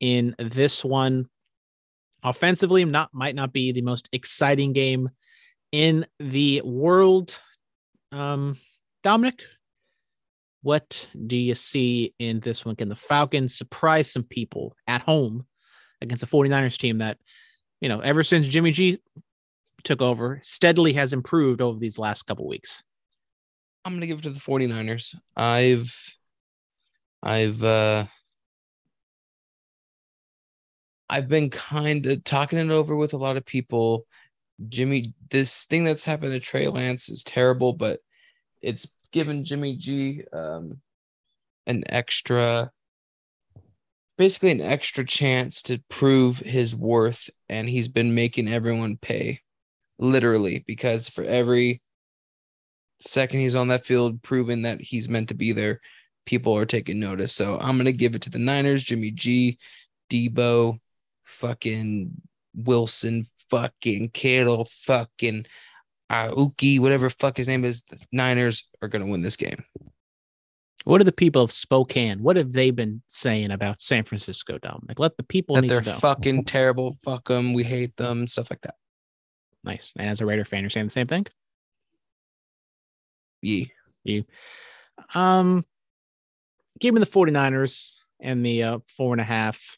in 0.00 0.34
this 0.38 0.84
one. 0.84 1.28
Offensively, 2.22 2.84
not 2.84 3.10
might 3.12 3.34
not 3.34 3.52
be 3.52 3.72
the 3.72 3.82
most 3.82 4.08
exciting 4.12 4.72
game 4.72 5.10
in 5.70 6.06
the 6.18 6.62
world. 6.64 7.38
Um, 8.12 8.56
Dominic, 9.02 9.42
what 10.62 11.06
do 11.26 11.36
you 11.36 11.54
see 11.54 12.14
in 12.18 12.40
this 12.40 12.64
one? 12.64 12.76
Can 12.76 12.88
the 12.88 12.96
Falcons 12.96 13.56
surprise 13.56 14.10
some 14.10 14.24
people 14.24 14.74
at 14.86 15.02
home 15.02 15.46
against 16.00 16.22
a 16.22 16.26
49ers 16.26 16.78
team 16.78 16.98
that, 16.98 17.18
you 17.80 17.88
know, 17.88 18.00
ever 18.00 18.24
since 18.24 18.48
Jimmy 18.48 18.70
G 18.70 18.98
took 19.86 20.02
over 20.02 20.40
steadily 20.42 20.92
has 20.94 21.12
improved 21.12 21.62
over 21.62 21.78
these 21.78 21.98
last 21.98 22.26
couple 22.26 22.46
weeks. 22.46 22.82
I'm 23.84 23.92
going 23.92 24.00
to 24.00 24.06
give 24.08 24.18
it 24.18 24.22
to 24.22 24.30
the 24.30 24.40
49ers. 24.40 25.14
I've 25.36 26.16
I've 27.22 27.62
uh 27.62 28.06
I've 31.08 31.28
been 31.28 31.50
kind 31.50 32.04
of 32.06 32.24
talking 32.24 32.58
it 32.58 32.70
over 32.70 32.96
with 32.96 33.14
a 33.14 33.16
lot 33.16 33.36
of 33.36 33.46
people. 33.46 34.06
Jimmy, 34.68 35.14
this 35.30 35.64
thing 35.64 35.84
that's 35.84 36.04
happened 36.04 36.32
to 36.32 36.40
Trey 36.40 36.68
Lance 36.68 37.08
is 37.08 37.22
terrible, 37.24 37.72
but 37.72 38.00
it's 38.62 38.90
given 39.12 39.44
Jimmy 39.44 39.76
G 39.76 40.24
um, 40.32 40.80
an 41.66 41.84
extra, 41.88 42.70
basically 44.16 44.50
an 44.52 44.62
extra 44.62 45.04
chance 45.04 45.62
to 45.62 45.82
prove 45.88 46.38
his 46.38 46.74
worth, 46.74 47.28
and 47.48 47.68
he's 47.68 47.88
been 47.88 48.14
making 48.14 48.48
everyone 48.48 48.96
pay 48.96 49.40
literally, 49.98 50.64
because 50.66 51.08
for 51.08 51.24
every 51.24 51.82
second 52.98 53.40
he's 53.40 53.54
on 53.54 53.68
that 53.68 53.84
field 53.84 54.22
proving 54.22 54.62
that 54.62 54.80
he's 54.80 55.08
meant 55.08 55.28
to 55.28 55.34
be 55.34 55.52
there, 55.52 55.80
people 56.24 56.56
are 56.56 56.66
taking 56.66 56.98
notice. 56.98 57.34
So 57.34 57.58
I'm 57.58 57.76
gonna 57.76 57.92
give 57.92 58.14
it 58.14 58.22
to 58.22 58.30
the 58.30 58.38
Niners, 58.38 58.82
Jimmy 58.82 59.10
G, 59.10 59.58
Deebo, 60.10 60.78
fucking 61.24 62.10
Wilson, 62.56 63.24
fucking 63.50 64.10
Kittle, 64.10 64.68
fucking 64.70 65.46
Aiyuk, 66.10 66.80
whatever 66.80 67.10
fuck 67.10 67.36
his 67.36 67.48
name 67.48 67.64
is. 67.64 67.82
The 67.84 67.98
Niners 68.12 68.68
are 68.82 68.88
gonna 68.88 69.06
win 69.06 69.22
this 69.22 69.36
game. 69.36 69.64
What 70.84 71.00
are 71.00 71.04
the 71.04 71.10
people 71.10 71.42
of 71.42 71.50
Spokane? 71.50 72.22
What 72.22 72.36
have 72.36 72.52
they 72.52 72.70
been 72.70 73.02
saying 73.08 73.50
about 73.50 73.82
San 73.82 74.04
Francisco, 74.04 74.56
Dominic? 74.58 75.00
Let 75.00 75.16
the 75.16 75.24
people 75.24 75.56
that 75.56 75.66
they're 75.66 75.82
fucking 75.82 76.44
terrible. 76.44 76.96
Fuck 77.02 77.26
them. 77.26 77.54
We 77.54 77.64
hate 77.64 77.96
them. 77.96 78.28
Stuff 78.28 78.50
like 78.50 78.60
that. 78.60 78.76
Nice. 79.64 79.92
And 79.98 80.08
as 80.08 80.20
a 80.20 80.26
Raider 80.26 80.44
fan, 80.44 80.60
you're 80.60 80.70
saying 80.70 80.86
the 80.86 80.92
same 80.92 81.08
thing? 81.08 81.26
Yeah. 83.42 83.64
You. 84.04 84.24
Um, 85.12 85.64
give 86.78 86.94
me 86.94 87.00
the 87.00 87.06
49ers 87.06 87.94
and 88.20 88.46
the 88.46 88.62
uh, 88.62 88.78
four 88.96 89.12
and 89.12 89.20
a 89.20 89.24
half. 89.24 89.76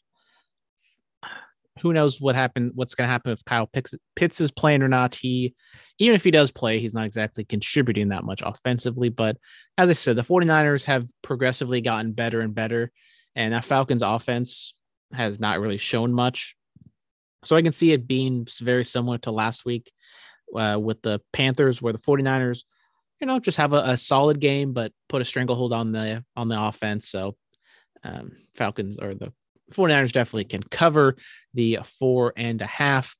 Who 1.81 1.93
knows 1.93 2.19
what 2.19 2.35
happened? 2.35 2.71
What's 2.75 2.95
going 2.95 3.07
to 3.07 3.11
happen 3.11 3.31
if 3.31 3.43
Kyle 3.45 3.67
Pitts, 3.67 3.93
Pitts 4.15 4.41
is 4.41 4.51
playing 4.51 4.81
or 4.81 4.87
not? 4.87 5.15
He, 5.15 5.55
even 5.97 6.15
if 6.15 6.23
he 6.23 6.31
does 6.31 6.51
play, 6.51 6.79
he's 6.79 6.93
not 6.93 7.05
exactly 7.05 7.45
contributing 7.45 8.09
that 8.09 8.23
much 8.23 8.41
offensively. 8.43 9.09
But 9.09 9.37
as 9.77 9.89
I 9.89 9.93
said, 9.93 10.15
the 10.15 10.23
49ers 10.23 10.83
have 10.85 11.07
progressively 11.21 11.81
gotten 11.81 12.13
better 12.13 12.41
and 12.41 12.53
better. 12.53 12.91
And 13.35 13.53
that 13.53 13.65
Falcons 13.65 14.01
offense 14.01 14.73
has 15.13 15.39
not 15.39 15.59
really 15.59 15.77
shown 15.77 16.13
much. 16.13 16.55
So 17.43 17.55
I 17.55 17.61
can 17.61 17.71
see 17.71 17.93
it 17.93 18.07
being 18.07 18.47
very 18.59 18.83
similar 18.83 19.17
to 19.19 19.31
last 19.31 19.65
week 19.65 19.91
uh, 20.55 20.77
with 20.81 21.01
the 21.01 21.21
Panthers, 21.31 21.81
where 21.81 21.93
the 21.93 21.99
49ers, 21.99 22.63
you 23.21 23.27
know, 23.27 23.39
just 23.39 23.57
have 23.57 23.73
a, 23.73 23.83
a, 23.85 23.97
solid 23.97 24.39
game, 24.39 24.73
but 24.73 24.91
put 25.07 25.21
a 25.21 25.25
stranglehold 25.25 25.71
on 25.73 25.91
the 25.91 26.23
on 26.35 26.47
the 26.49 26.61
offense. 26.61 27.09
So 27.09 27.37
um, 28.03 28.31
Falcons 28.55 28.97
or 28.99 29.13
the 29.13 29.31
49ers 29.71 30.11
definitely 30.11 30.45
can 30.45 30.63
cover 30.63 31.15
the 31.53 31.79
four 31.83 32.33
and 32.35 32.61
a 32.61 32.67
half. 32.67 33.15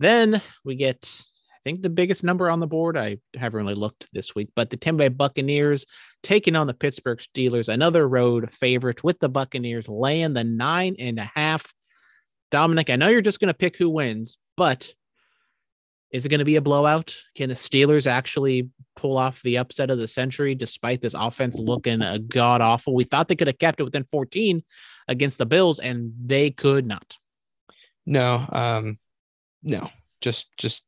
Then 0.00 0.42
we 0.64 0.76
get, 0.76 1.10
I 1.50 1.58
think, 1.64 1.82
the 1.82 1.90
biggest 1.90 2.24
number 2.24 2.50
on 2.50 2.60
the 2.60 2.66
board. 2.66 2.96
I 2.96 3.18
haven't 3.36 3.58
really 3.58 3.74
looked 3.74 4.06
this 4.12 4.34
week, 4.34 4.50
but 4.54 4.70
the 4.70 4.76
Tampa 4.76 5.04
Bay 5.04 5.08
Buccaneers 5.08 5.86
taking 6.22 6.56
on 6.56 6.66
the 6.66 6.74
Pittsburgh 6.74 7.18
Steelers, 7.18 7.68
another 7.68 8.08
road 8.08 8.50
favorite 8.52 9.04
with 9.04 9.18
the 9.20 9.28
Buccaneers 9.28 9.88
laying 9.88 10.34
the 10.34 10.44
nine 10.44 10.96
and 10.98 11.18
a 11.18 11.30
half. 11.34 11.72
Dominic, 12.50 12.90
I 12.90 12.96
know 12.96 13.08
you're 13.08 13.20
just 13.20 13.40
going 13.40 13.48
to 13.48 13.54
pick 13.54 13.76
who 13.76 13.90
wins, 13.90 14.36
but 14.56 14.92
is 16.14 16.24
it 16.24 16.28
going 16.28 16.38
to 16.38 16.44
be 16.44 16.56
a 16.56 16.60
blowout? 16.60 17.16
Can 17.34 17.48
the 17.48 17.56
Steelers 17.56 18.06
actually 18.06 18.68
pull 18.94 19.18
off 19.18 19.42
the 19.42 19.58
upset 19.58 19.90
of 19.90 19.98
the 19.98 20.06
century 20.06 20.54
despite 20.54 21.02
this 21.02 21.14
offense 21.14 21.58
looking 21.58 22.00
god 22.28 22.60
awful? 22.60 22.94
We 22.94 23.02
thought 23.02 23.26
they 23.26 23.34
could 23.34 23.48
have 23.48 23.58
kept 23.58 23.80
it 23.80 23.84
within 23.84 24.06
14 24.12 24.62
against 25.08 25.38
the 25.38 25.46
Bills, 25.46 25.78
and 25.78 26.12
they 26.24 26.50
could 26.50 26.86
not. 26.86 27.16
No, 28.06 28.46
um, 28.52 28.98
no, 29.62 29.90
just 30.20 30.56
just 30.56 30.86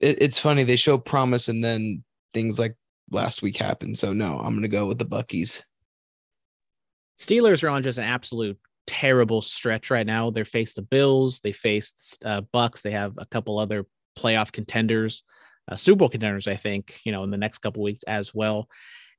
it, 0.00 0.22
it's 0.22 0.38
funny 0.38 0.64
they 0.64 0.76
show 0.76 0.98
promise 0.98 1.48
and 1.48 1.62
then 1.62 2.04
things 2.32 2.58
like 2.58 2.76
last 3.10 3.42
week 3.42 3.56
happened. 3.56 3.98
So 3.98 4.12
no, 4.12 4.38
I'm 4.38 4.54
gonna 4.54 4.68
go 4.68 4.86
with 4.86 4.98
the 4.98 5.06
Buckies. 5.06 5.62
Steelers 7.18 7.64
are 7.64 7.68
on 7.68 7.82
just 7.82 7.98
an 7.98 8.04
absolute 8.04 8.58
terrible 8.86 9.42
stretch 9.42 9.90
right 9.90 10.06
now. 10.06 10.30
They 10.30 10.44
face 10.44 10.72
the 10.72 10.82
Bills, 10.82 11.40
they 11.40 11.52
face 11.52 12.16
uh, 12.24 12.42
Bucks, 12.52 12.80
they 12.80 12.92
have 12.92 13.14
a 13.18 13.26
couple 13.26 13.58
other 13.58 13.84
playoff 14.16 14.52
contenders, 14.52 15.22
uh, 15.70 15.76
Super 15.76 15.98
Bowl 15.98 16.08
contenders, 16.08 16.48
I 16.48 16.56
think, 16.56 17.00
you 17.04 17.12
know, 17.12 17.24
in 17.24 17.30
the 17.30 17.36
next 17.36 17.58
couple 17.58 17.82
weeks 17.82 18.02
as 18.04 18.34
well. 18.34 18.68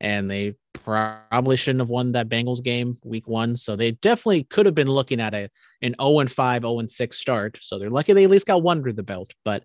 And 0.02 0.30
they 0.30 0.56
probably 0.74 1.58
shouldn't 1.58 1.82
have 1.82 1.89
won 1.89 2.14
that 2.14 2.30
Bengals 2.30 2.64
game 2.64 2.97
week 3.04 3.28
one. 3.28 3.56
So 3.56 3.76
they 3.76 3.91
definitely 3.91 4.45
could 4.45 4.66
have 4.66 4.76
been 4.76 4.88
looking 4.88 5.20
at 5.20 5.34
a 5.34 5.50
an 5.82 5.95
0 6.00 6.20
and 6.20 6.32
5, 6.32 6.62
0 6.62 6.80
and 6.80 6.89
6 6.89 7.18
start. 7.18 7.60
So 7.62 7.78
they're 7.78 7.89
lucky 7.89 8.14
they 8.14 8.24
at 8.24 8.30
least 8.30 8.47
got 8.47 8.64
one 8.64 8.78
under 8.78 8.93
the 8.93 9.04
belt. 9.04 9.34
But 9.43 9.64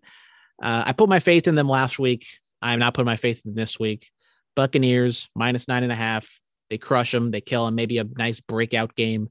uh, 0.62 0.84
I 0.86 0.92
put 0.92 1.08
my 1.08 1.20
faith 1.20 1.46
in 1.46 1.54
them 1.54 1.68
last 1.68 1.98
week. 1.98 2.26
I'm 2.60 2.78
not 2.78 2.94
putting 2.94 3.06
my 3.06 3.16
faith 3.16 3.42
in 3.44 3.54
this 3.54 3.78
week. 3.78 4.10
Buccaneers 4.56 5.28
minus 5.34 5.68
nine 5.68 5.82
and 5.82 5.92
a 5.92 5.96
half. 5.96 6.28
They 6.70 6.78
crush 6.78 7.12
them. 7.12 7.30
They 7.30 7.40
kill 7.40 7.66
them. 7.66 7.74
Maybe 7.74 7.98
a 7.98 8.04
nice 8.04 8.40
breakout 8.40 8.94
game 8.94 9.28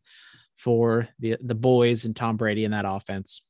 for 0.58 1.10
the 1.20 1.38
the 1.42 1.56
boys 1.56 2.06
and 2.06 2.16
Tom 2.16 2.38
Brady 2.38 2.66
in 2.66 2.72
that 2.72 2.86
offense. 2.88 3.42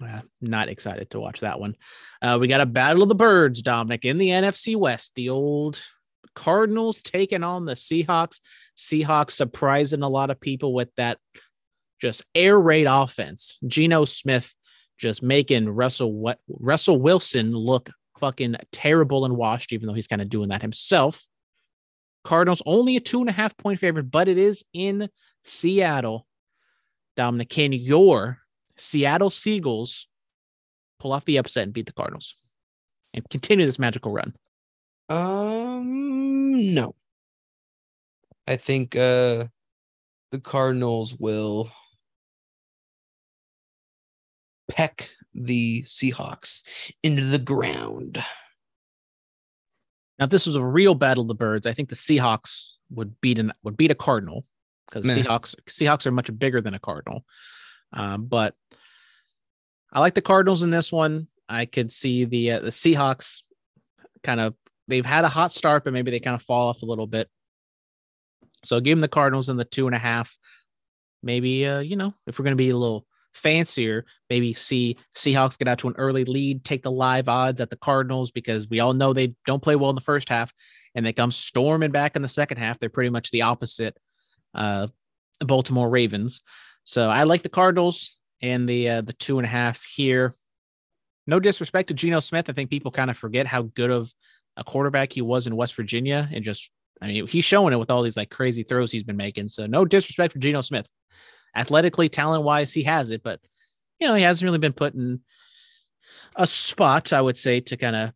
Uh, 0.00 0.20
not 0.40 0.68
excited 0.68 1.10
to 1.10 1.20
watch 1.20 1.40
that 1.40 1.58
one. 1.58 1.74
Uh, 2.20 2.36
we 2.40 2.48
got 2.48 2.60
a 2.60 2.66
battle 2.66 3.02
of 3.02 3.08
the 3.08 3.14
birds, 3.14 3.62
Dominic, 3.62 4.04
in 4.04 4.18
the 4.18 4.28
NFC 4.28 4.76
West. 4.76 5.12
The 5.14 5.30
old 5.30 5.80
Cardinals 6.34 7.02
taking 7.02 7.42
on 7.42 7.64
the 7.64 7.74
Seahawks. 7.74 8.40
Seahawks 8.76 9.32
surprising 9.32 10.02
a 10.02 10.08
lot 10.08 10.30
of 10.30 10.40
people 10.40 10.74
with 10.74 10.88
that 10.96 11.18
just 12.00 12.24
air 12.34 12.58
raid 12.58 12.86
offense. 12.88 13.58
Geno 13.66 14.04
Smith 14.04 14.54
just 14.98 15.22
making 15.22 15.68
Russell 15.68 16.34
Russell 16.48 16.98
Wilson 17.00 17.52
look 17.52 17.90
fucking 18.18 18.56
terrible 18.72 19.24
and 19.24 19.36
washed, 19.36 19.72
even 19.72 19.86
though 19.86 19.94
he's 19.94 20.06
kind 20.06 20.22
of 20.22 20.28
doing 20.28 20.48
that 20.48 20.62
himself. 20.62 21.22
Cardinals 22.24 22.62
only 22.66 22.96
a 22.96 23.00
two 23.00 23.20
and 23.20 23.28
a 23.28 23.32
half 23.32 23.56
point 23.56 23.78
favorite, 23.78 24.10
but 24.10 24.28
it 24.28 24.38
is 24.38 24.64
in 24.72 25.08
Seattle. 25.44 26.26
Dominic, 27.16 27.48
can 27.48 27.72
your 27.72 28.38
Seattle 28.76 29.30
Seagulls 29.30 30.06
pull 30.98 31.12
off 31.12 31.24
the 31.24 31.36
upset 31.36 31.64
and 31.64 31.72
beat 31.72 31.86
the 31.86 31.92
Cardinals 31.92 32.34
and 33.14 33.28
continue 33.30 33.64
this 33.64 33.78
magical 33.78 34.12
run? 34.12 34.34
Um, 35.08 36.74
no. 36.74 36.94
I 38.46 38.56
think 38.56 38.96
uh 38.96 39.46
the 40.32 40.40
Cardinals 40.40 41.16
will 41.18 41.70
peck 44.68 45.10
the 45.34 45.82
Seahawks 45.82 46.62
into 47.02 47.24
the 47.24 47.38
ground. 47.38 48.22
Now, 50.18 50.24
if 50.24 50.30
this 50.30 50.46
was 50.46 50.56
a 50.56 50.64
real 50.64 50.94
battle 50.94 51.22
of 51.22 51.28
the 51.28 51.34
birds, 51.34 51.66
I 51.66 51.72
think 51.72 51.88
the 51.88 51.94
Seahawks 51.94 52.68
would 52.90 53.20
beat 53.20 53.38
an 53.38 53.52
would 53.62 53.76
beat 53.76 53.90
a 53.90 53.94
Cardinal 53.94 54.44
because 54.86 55.04
Seahawks 55.04 55.54
Seahawks 55.68 56.06
are 56.06 56.12
much 56.12 56.36
bigger 56.38 56.60
than 56.60 56.74
a 56.74 56.78
Cardinal. 56.78 57.24
Um, 57.92 58.26
but 58.26 58.54
I 59.92 60.00
like 60.00 60.14
the 60.14 60.22
Cardinals 60.22 60.62
in 60.62 60.70
this 60.70 60.90
one. 60.90 61.28
I 61.48 61.66
could 61.66 61.92
see 61.92 62.24
the 62.24 62.52
uh, 62.52 62.60
the 62.60 62.70
Seahawks 62.70 63.42
kind 64.22 64.40
of 64.40 64.54
they've 64.88 65.06
had 65.06 65.24
a 65.24 65.28
hot 65.28 65.52
start, 65.52 65.84
but 65.84 65.92
maybe 65.92 66.10
they 66.10 66.20
kind 66.20 66.34
of 66.34 66.42
fall 66.42 66.68
off 66.68 66.82
a 66.82 66.86
little 66.86 67.06
bit. 67.06 67.28
So 68.64 68.80
give 68.80 68.96
them 68.96 69.00
the 69.00 69.08
Cardinals 69.08 69.48
in 69.48 69.56
the 69.56 69.64
two 69.64 69.86
and 69.86 69.94
a 69.94 69.98
half. 69.98 70.36
Maybe 71.22 71.66
uh, 71.66 71.80
you 71.80 71.96
know 71.96 72.14
if 72.26 72.38
we're 72.38 72.44
going 72.44 72.56
to 72.56 72.62
be 72.62 72.70
a 72.70 72.76
little 72.76 73.06
fancier, 73.34 74.04
maybe 74.30 74.54
see 74.54 74.96
Seahawks 75.14 75.58
get 75.58 75.68
out 75.68 75.78
to 75.78 75.88
an 75.88 75.94
early 75.98 76.24
lead, 76.24 76.64
take 76.64 76.82
the 76.82 76.90
live 76.90 77.28
odds 77.28 77.60
at 77.60 77.70
the 77.70 77.76
Cardinals 77.76 78.30
because 78.30 78.68
we 78.68 78.80
all 78.80 78.94
know 78.94 79.12
they 79.12 79.34
don't 79.44 79.62
play 79.62 79.76
well 79.76 79.90
in 79.90 79.96
the 79.96 80.00
first 80.00 80.28
half 80.28 80.52
and 80.94 81.04
they 81.04 81.12
come 81.12 81.30
storming 81.30 81.90
back 81.90 82.16
in 82.16 82.22
the 82.22 82.28
second 82.28 82.56
half. 82.56 82.78
They're 82.78 82.88
pretty 82.88 83.10
much 83.10 83.30
the 83.30 83.42
opposite 83.42 83.96
uh, 84.54 84.88
Baltimore 85.40 85.90
Ravens. 85.90 86.40
So 86.84 87.10
I 87.10 87.24
like 87.24 87.42
the 87.42 87.48
Cardinals 87.48 88.16
and 88.40 88.68
the 88.68 88.88
uh, 88.88 89.00
the 89.02 89.12
two 89.12 89.38
and 89.38 89.46
a 89.46 89.50
half 89.50 89.82
here. 89.84 90.32
No 91.26 91.40
disrespect 91.40 91.88
to 91.88 91.94
Geno 91.94 92.20
Smith. 92.20 92.48
I 92.48 92.52
think 92.52 92.70
people 92.70 92.90
kind 92.90 93.10
of 93.10 93.18
forget 93.18 93.46
how 93.46 93.62
good 93.62 93.90
of 93.90 94.12
a 94.56 94.64
quarterback 94.64 95.12
he 95.12 95.22
was 95.22 95.46
in 95.46 95.56
West 95.56 95.74
Virginia 95.74 96.28
and 96.32 96.44
just 96.44 96.70
I 97.00 97.08
mean 97.08 97.26
he's 97.26 97.44
showing 97.44 97.72
it 97.72 97.78
with 97.78 97.90
all 97.90 98.02
these 98.02 98.16
like 98.16 98.30
crazy 98.30 98.62
throws 98.62 98.90
he's 98.90 99.04
been 99.04 99.16
making. 99.16 99.48
So 99.48 99.66
no 99.66 99.84
disrespect 99.84 100.32
for 100.32 100.38
Geno 100.38 100.60
Smith 100.60 100.88
athletically, 101.56 102.08
talent 102.08 102.44
wise, 102.44 102.72
he 102.72 102.84
has 102.84 103.10
it, 103.10 103.22
but 103.22 103.40
you 103.98 104.06
know, 104.06 104.14
he 104.14 104.22
hasn't 104.22 104.44
really 104.44 104.58
been 104.58 104.74
put 104.74 104.94
in 104.94 105.20
a 106.36 106.46
spot, 106.46 107.12
I 107.12 107.20
would 107.20 107.38
say, 107.38 107.60
to 107.60 107.76
kind 107.76 107.96
of 107.96 108.10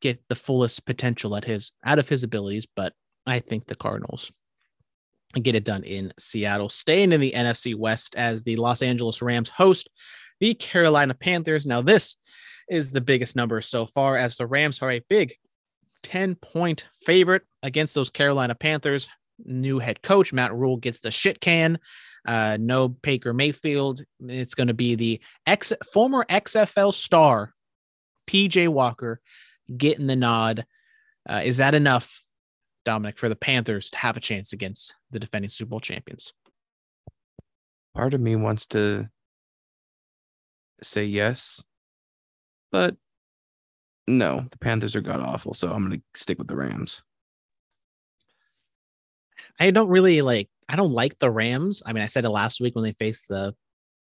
get 0.00 0.22
the 0.28 0.34
fullest 0.34 0.86
potential 0.86 1.36
at 1.36 1.44
his 1.44 1.72
out 1.84 1.98
of 1.98 2.08
his 2.08 2.22
abilities. 2.22 2.66
But 2.74 2.94
I 3.26 3.40
think 3.40 3.66
the 3.66 3.74
Cardinals 3.74 4.32
get 5.34 5.54
it 5.54 5.64
done 5.64 5.84
in 5.84 6.14
Seattle, 6.18 6.70
staying 6.70 7.12
in 7.12 7.20
the 7.20 7.32
NFC 7.32 7.76
West 7.76 8.16
as 8.16 8.42
the 8.42 8.56
Los 8.56 8.80
Angeles 8.80 9.20
Rams 9.20 9.50
host 9.50 9.90
the 10.40 10.54
Carolina 10.54 11.14
Panthers. 11.14 11.66
Now, 11.66 11.82
this 11.82 12.16
is 12.70 12.90
the 12.90 13.00
biggest 13.00 13.36
number 13.36 13.60
so 13.60 13.84
far, 13.84 14.16
as 14.16 14.36
the 14.36 14.46
Rams 14.46 14.80
are 14.80 14.92
a 14.92 15.02
big 15.08 15.34
10 16.02 16.36
point 16.36 16.86
favorite 17.04 17.42
against 17.62 17.94
those 17.94 18.10
Carolina 18.10 18.54
Panthers. 18.54 19.08
New 19.44 19.78
head 19.78 20.02
coach 20.02 20.32
Matt 20.32 20.54
Rhule 20.54 20.78
gets 20.78 21.00
the 21.00 21.10
shit 21.10 21.40
can 21.40 21.78
uh, 22.26 22.58
no 22.60 22.88
Baker 22.88 23.32
Mayfield. 23.32 24.02
It's 24.20 24.54
going 24.54 24.66
to 24.66 24.74
be 24.74 24.94
the 24.94 25.20
ex 25.46 25.72
former 25.92 26.26
XFL 26.28 26.92
star 26.92 27.54
PJ 28.26 28.68
Walker 28.68 29.20
getting 29.74 30.06
the 30.06 30.16
nod. 30.16 30.66
Uh, 31.28 31.42
is 31.44 31.56
that 31.58 31.74
enough, 31.74 32.22
Dominic, 32.84 33.18
for 33.18 33.28
the 33.28 33.36
Panthers 33.36 33.90
to 33.90 33.98
have 33.98 34.16
a 34.16 34.20
chance 34.20 34.52
against 34.52 34.94
the 35.10 35.20
defending 35.20 35.48
Super 35.48 35.70
Bowl 35.70 35.80
champions? 35.80 36.32
Part 37.94 38.14
of 38.14 38.20
me 38.20 38.36
wants 38.36 38.66
to 38.66 39.08
say 40.82 41.04
yes, 41.04 41.64
but 42.70 42.96
no, 44.06 44.46
the 44.50 44.58
Panthers 44.58 44.94
are 44.96 45.00
god 45.00 45.20
awful, 45.20 45.54
so 45.54 45.70
I'm 45.72 45.90
to 45.90 46.00
stick 46.14 46.38
with 46.38 46.48
the 46.48 46.56
Rams. 46.56 47.02
I 49.58 49.70
don't 49.70 49.88
really 49.88 50.22
like 50.22 50.48
I 50.68 50.76
don't 50.76 50.92
like 50.92 51.18
the 51.18 51.30
Rams. 51.30 51.82
I 51.84 51.92
mean, 51.92 52.02
I 52.02 52.06
said 52.06 52.24
it 52.24 52.30
last 52.30 52.60
week 52.60 52.74
when 52.74 52.84
they 52.84 52.92
faced 52.92 53.28
the 53.28 53.54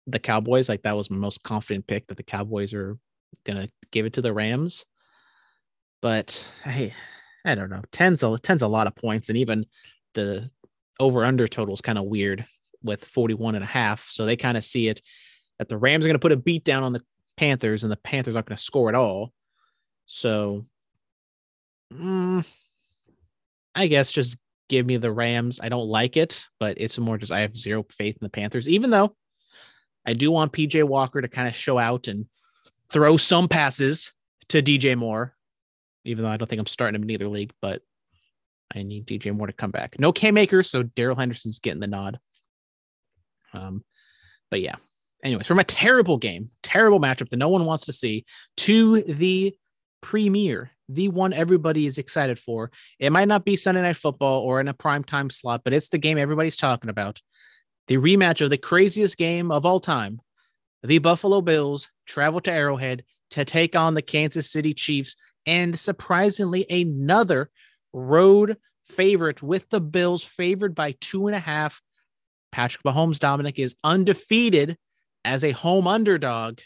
the 0.07 0.19
Cowboys. 0.19 0.69
Like 0.69 0.83
that 0.83 0.95
was 0.95 1.09
my 1.09 1.17
most 1.17 1.43
confident 1.43 1.87
pick 1.87 2.07
that 2.07 2.17
the 2.17 2.23
Cowboys 2.23 2.73
are 2.73 2.97
gonna 3.45 3.69
give 3.91 4.05
it 4.05 4.13
to 4.13 4.21
the 4.21 4.33
Rams. 4.33 4.85
But 6.01 6.45
hey, 6.63 6.93
I 7.45 7.55
don't 7.55 7.69
know. 7.69 7.83
Tens 7.91 8.23
a 8.23 8.37
tens 8.39 8.61
a 8.61 8.67
lot 8.67 8.87
of 8.87 8.95
points, 8.95 9.29
and 9.29 9.37
even 9.37 9.65
the 10.13 10.49
over 10.99 11.25
under 11.25 11.47
total 11.47 11.73
is 11.73 11.81
kind 11.81 11.97
of 11.97 12.05
weird 12.05 12.45
with 12.83 13.05
41 13.05 13.55
and 13.55 13.63
a 13.63 13.67
half. 13.67 14.07
So 14.09 14.25
they 14.25 14.35
kind 14.35 14.57
of 14.57 14.63
see 14.63 14.87
it 14.87 15.01
that 15.59 15.69
the 15.69 15.77
Rams 15.77 16.05
are 16.05 16.11
to 16.13 16.19
put 16.19 16.31
a 16.31 16.37
beat 16.37 16.63
down 16.63 16.83
on 16.83 16.93
the 16.93 17.03
Panthers, 17.37 17.83
and 17.83 17.91
the 17.91 17.97
Panthers 17.97 18.35
aren't 18.35 18.47
to 18.47 18.57
score 18.57 18.89
at 18.89 18.95
all. 18.95 19.31
So, 20.05 20.65
mm, 21.93 22.47
I 23.73 23.87
guess 23.87 24.11
just 24.11 24.37
give 24.69 24.85
me 24.85 24.97
the 24.97 25.11
Rams. 25.11 25.59
I 25.61 25.69
don't 25.69 25.87
like 25.87 26.17
it, 26.17 26.45
but 26.59 26.79
it's 26.79 26.97
more 26.97 27.17
just 27.17 27.31
I 27.31 27.41
have 27.41 27.55
zero 27.55 27.85
faith 27.91 28.15
in 28.15 28.25
the 28.25 28.29
Panthers, 28.29 28.67
even 28.67 28.89
though 28.89 29.15
I 30.05 30.13
do 30.13 30.31
want 30.31 30.53
PJ 30.53 30.83
Walker 30.83 31.21
to 31.21 31.27
kind 31.27 31.47
of 31.47 31.55
show 31.55 31.77
out 31.77 32.07
and 32.07 32.25
throw 32.91 33.17
some 33.17 33.47
passes 33.47 34.13
to 34.49 34.61
DJ 34.61 34.97
Moore, 34.97 35.35
even 36.05 36.23
though 36.23 36.29
I 36.29 36.37
don't 36.37 36.47
think 36.47 36.59
I'm 36.59 36.67
starting 36.67 36.95
him 36.95 37.03
in 37.03 37.11
either 37.11 37.27
league, 37.27 37.53
but 37.61 37.81
I 38.73 38.83
need 38.83 39.05
DJ 39.05 39.35
Moore 39.35 39.47
to 39.47 39.53
come 39.53 39.71
back. 39.71 39.99
No 39.99 40.11
Cam 40.11 40.37
Akers, 40.37 40.69
so 40.69 40.83
Darrell 40.83 41.15
Henderson's 41.15 41.59
getting 41.59 41.79
the 41.79 41.87
nod. 41.87 42.19
Um, 43.53 43.83
but 44.49 44.61
yeah. 44.61 44.75
Anyways, 45.23 45.45
from 45.45 45.59
a 45.59 45.63
terrible 45.63 46.17
game, 46.17 46.49
terrible 46.63 46.99
matchup 46.99 47.29
that 47.29 47.37
no 47.37 47.49
one 47.49 47.65
wants 47.65 47.85
to 47.85 47.93
see 47.93 48.25
to 48.57 49.03
the 49.03 49.55
premiere 50.01 50.71
the 50.95 51.07
one 51.09 51.33
everybody 51.33 51.85
is 51.85 51.97
excited 51.97 52.37
for. 52.37 52.71
It 52.99 53.11
might 53.11 53.27
not 53.27 53.45
be 53.45 53.55
Sunday 53.55 53.81
Night 53.81 53.97
Football 53.97 54.41
or 54.41 54.59
in 54.59 54.67
a 54.67 54.73
prime 54.73 55.03
time 55.03 55.29
slot, 55.29 55.61
but 55.63 55.73
it's 55.73 55.89
the 55.89 55.97
game 55.97 56.17
everybody's 56.17 56.57
talking 56.57 56.89
about. 56.89 57.21
The 57.87 57.97
rematch 57.97 58.41
of 58.41 58.49
the 58.49 58.57
craziest 58.57 59.17
game 59.17 59.51
of 59.51 59.65
all 59.65 59.79
time. 59.79 60.19
The 60.83 60.99
Buffalo 60.99 61.41
Bills 61.41 61.89
travel 62.05 62.41
to 62.41 62.51
Arrowhead 62.51 63.03
to 63.31 63.45
take 63.45 63.75
on 63.75 63.93
the 63.93 64.01
Kansas 64.01 64.51
City 64.51 64.73
Chiefs, 64.73 65.15
and 65.45 65.77
surprisingly, 65.77 66.65
another 66.69 67.49
road 67.93 68.57
favorite 68.87 69.41
with 69.41 69.69
the 69.69 69.81
Bills 69.81 70.23
favored 70.23 70.75
by 70.75 70.95
two 70.99 71.27
and 71.27 71.35
a 71.35 71.39
half. 71.39 71.81
Patrick 72.51 72.83
Mahomes 72.83 73.19
Dominic 73.19 73.59
is 73.59 73.75
undefeated 73.83 74.77
as 75.23 75.43
a 75.43 75.51
home 75.51 75.87
underdog. 75.87 76.59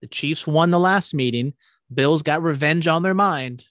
The 0.00 0.08
Chiefs 0.08 0.46
won 0.46 0.70
the 0.70 0.80
last 0.80 1.14
meeting. 1.14 1.54
Bills 1.92 2.22
got 2.22 2.42
revenge 2.42 2.88
on 2.88 3.02
their 3.02 3.14
mind. 3.14 3.64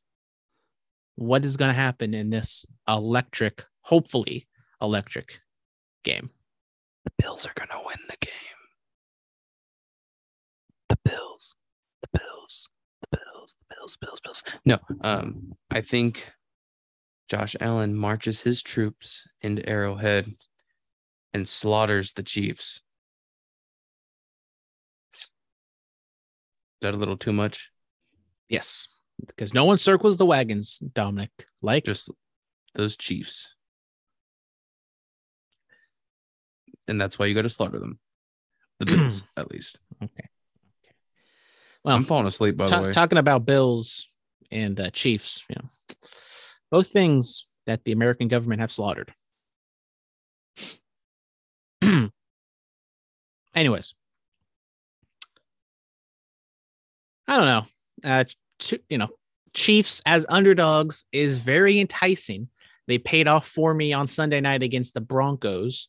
What 1.15 1.45
is 1.45 1.57
going 1.57 1.69
to 1.69 1.73
happen 1.73 2.13
in 2.13 2.29
this 2.29 2.65
electric, 2.87 3.65
hopefully 3.81 4.47
electric 4.81 5.39
game? 6.03 6.29
The 7.05 7.11
Bills 7.17 7.45
are 7.45 7.53
going 7.55 7.69
to 7.69 7.81
win 7.85 7.97
the 8.09 8.17
game. 8.19 8.31
The 10.89 10.97
Bills, 11.03 11.55
the 12.01 12.19
Bills, 12.19 12.69
the 13.01 13.17
Bills. 13.17 13.55
The 13.59 13.75
Bills, 13.75 13.97
Bills, 13.97 14.19
Bills. 14.21 14.43
No, 14.65 14.79
um, 15.01 15.53
I 15.69 15.81
think 15.81 16.27
Josh 17.29 17.55
Allen 17.59 17.95
marches 17.95 18.41
his 18.41 18.61
troops 18.61 19.27
into 19.41 19.67
Arrowhead 19.67 20.33
and 21.33 21.47
slaughters 21.47 22.13
the 22.13 22.23
Chiefs. 22.23 22.81
Is 25.13 25.21
that 26.81 26.93
a 26.93 26.97
little 26.97 27.17
too 27.17 27.33
much? 27.33 27.71
Yes, 28.49 28.87
because 29.25 29.53
no 29.53 29.65
one 29.65 29.77
circles 29.77 30.17
the 30.17 30.25
wagons, 30.25 30.79
Dominic. 30.93 31.31
Like 31.61 31.85
Just 31.85 32.11
those 32.73 32.95
Chiefs. 32.95 33.53
And 36.87 37.01
that's 37.01 37.17
why 37.17 37.25
you 37.25 37.33
got 37.33 37.41
to 37.43 37.49
slaughter 37.49 37.79
them. 37.79 37.99
The 38.79 38.85
Bills, 38.97 39.23
at 39.35 39.51
least. 39.51 39.79
Okay. 40.03 40.27
Well, 41.83 41.95
I'm 41.95 42.03
falling 42.03 42.27
asleep, 42.27 42.57
by 42.57 42.65
ta- 42.65 42.79
the 42.79 42.87
way. 42.87 42.91
talking 42.91 43.17
about 43.17 43.45
Bills 43.45 44.05
and 44.51 44.79
uh, 44.79 44.89
Chiefs, 44.91 45.43
you 45.49 45.55
know, 45.55 45.67
both 46.71 46.89
things 46.89 47.45
that 47.65 47.83
the 47.83 47.91
American 47.91 48.27
government 48.27 48.61
have 48.61 48.71
slaughtered. 48.71 49.13
Anyways, 53.55 53.93
I 57.27 57.37
don't 57.37 57.45
know. 57.45 57.65
Uh, 58.05 58.23
ch- 58.59 58.75
you 58.89 58.97
know, 58.97 59.09
Chiefs 59.53 60.01
as 60.05 60.25
underdogs 60.29 61.05
is 61.11 61.37
very 61.37 61.79
enticing. 61.79 62.49
They 62.87 62.97
paid 62.99 63.27
off 63.27 63.47
for 63.47 63.73
me 63.73 63.93
on 63.93 64.05
Sunday 64.05 64.41
night 64.41 64.61
against 64.61 64.93
the 64.93 65.01
Broncos. 65.01 65.87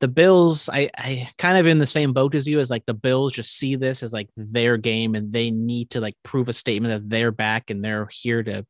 The 0.00 0.08
Bills, 0.08 0.68
I, 0.70 0.90
I 0.98 1.28
kind 1.38 1.56
of 1.56 1.66
in 1.66 1.78
the 1.78 1.86
same 1.86 2.12
boat 2.12 2.34
as 2.34 2.48
you, 2.48 2.58
as 2.58 2.70
like 2.70 2.84
the 2.86 2.94
Bills 2.94 3.32
just 3.32 3.56
see 3.56 3.76
this 3.76 4.02
as 4.02 4.12
like 4.12 4.28
their 4.36 4.76
game 4.76 5.14
and 5.14 5.32
they 5.32 5.50
need 5.50 5.90
to 5.90 6.00
like 6.00 6.16
prove 6.24 6.48
a 6.48 6.52
statement 6.52 6.92
that 6.92 7.08
they're 7.08 7.30
back 7.30 7.70
and 7.70 7.82
they're 7.82 8.08
here 8.10 8.42
to 8.42 8.66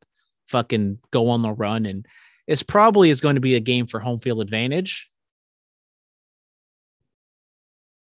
fucking 0.47 0.99
go 1.11 1.29
on 1.29 1.41
the 1.41 1.51
run. 1.51 1.85
And 1.85 2.05
it's 2.47 2.63
probably 2.63 3.09
is 3.09 3.21
going 3.21 3.35
to 3.35 3.41
be 3.41 3.55
a 3.55 3.59
game 3.59 3.87
for 3.87 3.99
home 3.99 4.19
field 4.19 4.41
advantage. 4.41 5.09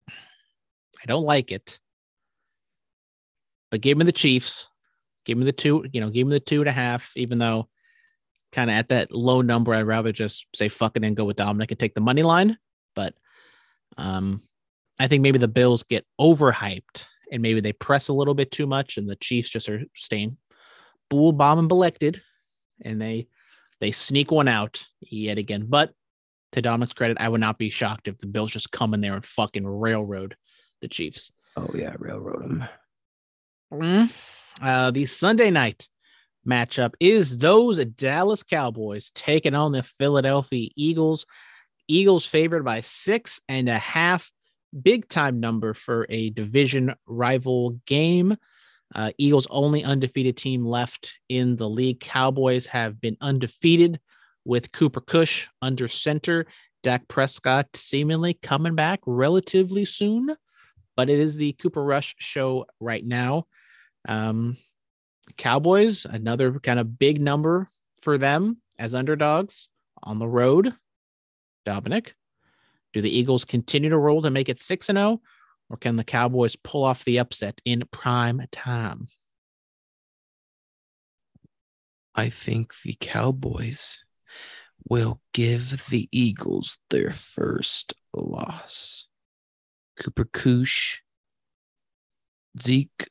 I 0.08 1.06
don't 1.06 1.24
like 1.24 1.50
it. 1.50 1.78
But 3.74 3.80
give 3.80 3.98
me 3.98 4.04
the 4.04 4.12
Chiefs. 4.12 4.68
Give 5.24 5.36
me 5.36 5.44
the 5.44 5.50
two, 5.50 5.84
you 5.92 6.00
know, 6.00 6.08
give 6.08 6.28
me 6.28 6.34
the 6.34 6.38
two 6.38 6.60
and 6.60 6.68
a 6.68 6.72
half, 6.72 7.10
even 7.16 7.38
though 7.38 7.68
kind 8.52 8.70
of 8.70 8.76
at 8.76 8.90
that 8.90 9.10
low 9.10 9.40
number, 9.40 9.74
I'd 9.74 9.80
rather 9.80 10.12
just 10.12 10.46
say 10.54 10.68
fuck 10.68 10.92
it 10.94 11.02
and 11.02 11.16
go 11.16 11.24
with 11.24 11.38
Dominic 11.38 11.72
and 11.72 11.80
take 11.80 11.92
the 11.92 12.00
money 12.00 12.22
line. 12.22 12.56
But 12.94 13.14
um 13.96 14.40
I 15.00 15.08
think 15.08 15.22
maybe 15.22 15.40
the 15.40 15.48
Bills 15.48 15.82
get 15.82 16.06
overhyped 16.20 17.04
and 17.32 17.42
maybe 17.42 17.60
they 17.60 17.72
press 17.72 18.06
a 18.06 18.12
little 18.12 18.34
bit 18.34 18.52
too 18.52 18.68
much 18.68 18.96
and 18.96 19.10
the 19.10 19.16
Chiefs 19.16 19.48
just 19.48 19.68
are 19.68 19.82
staying 19.96 20.36
bull 21.10 21.32
bomb 21.32 21.58
and 21.58 21.66
belected 21.66 22.22
and 22.80 23.02
they 23.02 23.26
they 23.80 23.90
sneak 23.90 24.30
one 24.30 24.46
out 24.46 24.84
yet 25.00 25.36
again. 25.36 25.66
But 25.68 25.92
to 26.52 26.62
Dominic's 26.62 26.92
credit, 26.92 27.16
I 27.18 27.28
would 27.28 27.40
not 27.40 27.58
be 27.58 27.70
shocked 27.70 28.06
if 28.06 28.18
the 28.18 28.28
Bills 28.28 28.52
just 28.52 28.70
come 28.70 28.94
in 28.94 29.00
there 29.00 29.14
and 29.14 29.26
fucking 29.26 29.66
railroad 29.66 30.36
the 30.80 30.86
Chiefs. 30.86 31.32
oh, 31.56 31.70
yeah, 31.74 31.94
railroad 31.98 32.44
them. 32.44 32.68
Mm. 33.72 34.12
Uh, 34.62 34.90
the 34.90 35.06
Sunday 35.06 35.50
night 35.50 35.88
matchup 36.46 36.94
is 37.00 37.36
those 37.38 37.84
Dallas 37.84 38.42
Cowboys 38.42 39.10
taking 39.12 39.54
on 39.54 39.72
the 39.72 39.82
Philadelphia 39.82 40.68
Eagles. 40.76 41.26
Eagles 41.88 42.26
favored 42.26 42.64
by 42.64 42.80
six 42.80 43.40
and 43.48 43.68
a 43.68 43.78
half, 43.78 44.30
big 44.82 45.08
time 45.08 45.40
number 45.40 45.74
for 45.74 46.06
a 46.08 46.30
division 46.30 46.94
rival 47.06 47.80
game. 47.86 48.36
Uh, 48.94 49.10
Eagles 49.18 49.46
only 49.50 49.82
undefeated 49.82 50.36
team 50.36 50.64
left 50.64 51.14
in 51.28 51.56
the 51.56 51.68
league. 51.68 52.00
Cowboys 52.00 52.66
have 52.66 53.00
been 53.00 53.16
undefeated 53.20 53.98
with 54.44 54.72
Cooper 54.72 55.02
Rush 55.12 55.48
under 55.62 55.88
center. 55.88 56.46
Dak 56.82 57.08
Prescott 57.08 57.66
seemingly 57.74 58.34
coming 58.34 58.74
back 58.74 59.00
relatively 59.06 59.86
soon, 59.86 60.36
but 60.96 61.10
it 61.10 61.18
is 61.18 61.36
the 61.36 61.52
Cooper 61.54 61.84
Rush 61.84 62.14
show 62.18 62.66
right 62.80 63.04
now. 63.04 63.46
Um, 64.06 64.56
Cowboys, 65.36 66.04
another 66.04 66.58
kind 66.60 66.78
of 66.78 66.98
big 66.98 67.20
number 67.20 67.68
for 68.02 68.18
them 68.18 68.60
as 68.78 68.94
underdogs 68.94 69.68
on 70.02 70.18
the 70.18 70.28
road. 70.28 70.74
Dominic, 71.64 72.14
do 72.92 73.00
the 73.00 73.16
Eagles 73.16 73.44
continue 73.44 73.90
to 73.90 73.98
roll 73.98 74.22
to 74.22 74.30
make 74.30 74.48
it 74.48 74.58
6 74.58 74.88
and 74.90 74.98
0 74.98 75.20
or 75.70 75.76
can 75.76 75.96
the 75.96 76.04
Cowboys 76.04 76.56
pull 76.56 76.84
off 76.84 77.04
the 77.04 77.18
upset 77.18 77.60
in 77.64 77.84
prime 77.90 78.42
time? 78.52 79.06
I 82.14 82.28
think 82.28 82.74
the 82.84 82.96
Cowboys 83.00 84.04
will 84.88 85.20
give 85.32 85.86
the 85.88 86.08
Eagles 86.12 86.78
their 86.90 87.10
first 87.10 87.94
loss. 88.12 89.08
Cooper 89.96 90.24
Koosh, 90.24 91.00
Zeke, 92.60 93.08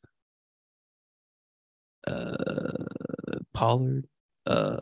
uh, 2.07 2.84
Pollard, 3.53 4.05
uh, 4.45 4.77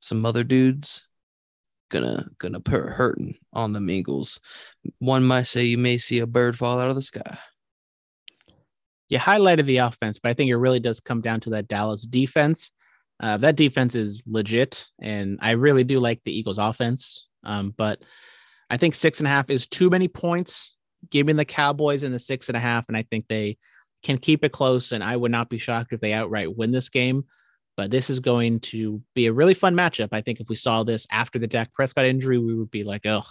some 0.00 0.24
other 0.24 0.44
dudes 0.44 1.06
gonna 1.90 2.26
gonna 2.38 2.60
put 2.60 2.84
hurting 2.84 3.36
on 3.52 3.72
the 3.72 3.92
Eagles. 3.92 4.40
One 4.98 5.24
might 5.24 5.44
say 5.44 5.64
you 5.64 5.78
may 5.78 5.98
see 5.98 6.20
a 6.20 6.26
bird 6.26 6.56
fall 6.56 6.78
out 6.78 6.90
of 6.90 6.96
the 6.96 7.02
sky. 7.02 7.38
You 9.08 9.18
highlighted 9.18 9.64
the 9.66 9.78
offense, 9.78 10.18
but 10.18 10.30
I 10.30 10.34
think 10.34 10.50
it 10.50 10.56
really 10.56 10.80
does 10.80 11.00
come 11.00 11.20
down 11.20 11.40
to 11.40 11.50
that 11.50 11.68
Dallas 11.68 12.02
defense. 12.02 12.70
Uh, 13.18 13.36
that 13.38 13.56
defense 13.56 13.94
is 13.94 14.22
legit, 14.24 14.86
and 15.02 15.38
I 15.42 15.50
really 15.50 15.84
do 15.84 16.00
like 16.00 16.22
the 16.24 16.32
Eagles' 16.32 16.58
offense. 16.58 17.26
Um, 17.44 17.74
but 17.76 18.00
I 18.70 18.76
think 18.76 18.94
six 18.94 19.18
and 19.18 19.26
a 19.26 19.30
half 19.30 19.50
is 19.50 19.66
too 19.66 19.90
many 19.90 20.08
points. 20.08 20.74
Giving 21.10 21.36
the 21.36 21.46
Cowboys 21.46 22.02
in 22.02 22.12
the 22.12 22.18
six 22.18 22.48
and 22.48 22.56
a 22.56 22.60
half, 22.60 22.84
and 22.88 22.96
I 22.96 23.02
think 23.04 23.26
they 23.26 23.56
can 24.02 24.18
keep 24.18 24.44
it 24.44 24.52
close. 24.52 24.92
And 24.92 25.02
I 25.02 25.16
would 25.16 25.30
not 25.30 25.48
be 25.48 25.58
shocked 25.58 25.92
if 25.92 26.00
they 26.00 26.12
outright 26.12 26.56
win 26.56 26.72
this 26.72 26.90
game. 26.90 27.24
But 27.76 27.90
this 27.90 28.10
is 28.10 28.20
going 28.20 28.60
to 28.60 29.02
be 29.14 29.26
a 29.26 29.32
really 29.32 29.54
fun 29.54 29.74
matchup. 29.74 30.10
I 30.12 30.20
think 30.20 30.40
if 30.40 30.48
we 30.50 30.56
saw 30.56 30.84
this 30.84 31.06
after 31.10 31.38
the 31.38 31.46
Dak 31.46 31.72
Prescott 31.72 32.04
injury, 32.04 32.36
we 32.36 32.54
would 32.54 32.70
be 32.70 32.84
like, 32.84 33.06
oh, 33.06 33.22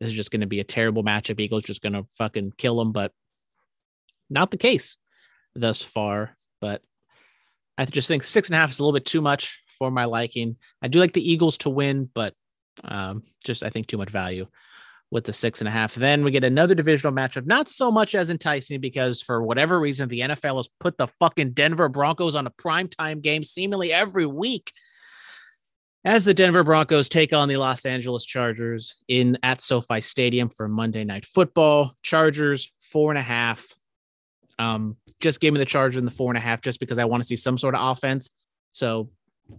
this 0.00 0.08
is 0.08 0.16
just 0.16 0.32
going 0.32 0.40
to 0.40 0.48
be 0.48 0.58
a 0.58 0.64
terrible 0.64 1.04
matchup. 1.04 1.38
Eagles 1.38 1.62
just 1.62 1.82
going 1.82 1.92
to 1.92 2.04
fucking 2.18 2.54
kill 2.58 2.76
them. 2.76 2.90
But 2.90 3.12
not 4.28 4.50
the 4.50 4.56
case 4.56 4.96
thus 5.54 5.80
far. 5.80 6.36
But 6.60 6.82
I 7.78 7.84
just 7.84 8.08
think 8.08 8.24
six 8.24 8.48
and 8.48 8.56
a 8.56 8.58
half 8.58 8.70
is 8.70 8.80
a 8.80 8.82
little 8.82 8.98
bit 8.98 9.06
too 9.06 9.20
much 9.20 9.62
for 9.78 9.92
my 9.92 10.06
liking. 10.06 10.56
I 10.82 10.88
do 10.88 10.98
like 10.98 11.12
the 11.12 11.30
Eagles 11.30 11.58
to 11.58 11.70
win, 11.70 12.10
but 12.12 12.34
um, 12.82 13.22
just 13.44 13.62
I 13.62 13.70
think 13.70 13.86
too 13.86 13.98
much 13.98 14.10
value 14.10 14.48
with 15.10 15.24
the 15.24 15.32
six 15.32 15.60
and 15.60 15.68
a 15.68 15.70
half. 15.70 15.94
Then 15.94 16.24
we 16.24 16.30
get 16.30 16.44
another 16.44 16.74
divisional 16.74 17.14
matchup, 17.14 17.46
not 17.46 17.68
so 17.68 17.90
much 17.90 18.14
as 18.14 18.30
enticing 18.30 18.80
because 18.80 19.22
for 19.22 19.42
whatever 19.42 19.78
reason, 19.78 20.08
the 20.08 20.20
NFL 20.20 20.56
has 20.56 20.68
put 20.80 20.98
the 20.98 21.08
fucking 21.20 21.52
Denver 21.52 21.88
Broncos 21.88 22.34
on 22.34 22.46
a 22.46 22.50
primetime 22.50 23.22
game 23.22 23.44
seemingly 23.44 23.92
every 23.92 24.26
week. 24.26 24.72
As 26.04 26.24
the 26.24 26.34
Denver 26.34 26.62
Broncos 26.62 27.08
take 27.08 27.32
on 27.32 27.48
the 27.48 27.56
Los 27.56 27.84
Angeles 27.84 28.24
Chargers 28.24 29.02
in 29.08 29.38
at 29.42 29.60
SoFi 29.60 30.00
Stadium 30.00 30.48
for 30.48 30.68
Monday 30.68 31.02
Night 31.02 31.26
Football. 31.26 31.94
Chargers 32.02 32.70
four 32.80 33.10
and 33.10 33.18
a 33.18 33.22
half. 33.22 33.66
Um, 34.58 34.96
just 35.20 35.40
gave 35.40 35.52
me 35.52 35.58
the 35.58 35.64
Chargers 35.64 35.98
in 35.98 36.04
the 36.04 36.10
four 36.10 36.30
and 36.30 36.38
a 36.38 36.40
half 36.40 36.60
just 36.60 36.78
because 36.78 36.98
I 36.98 37.04
want 37.06 37.22
to 37.22 37.26
see 37.26 37.36
some 37.36 37.58
sort 37.58 37.74
of 37.74 37.90
offense. 37.90 38.30
So 38.72 39.10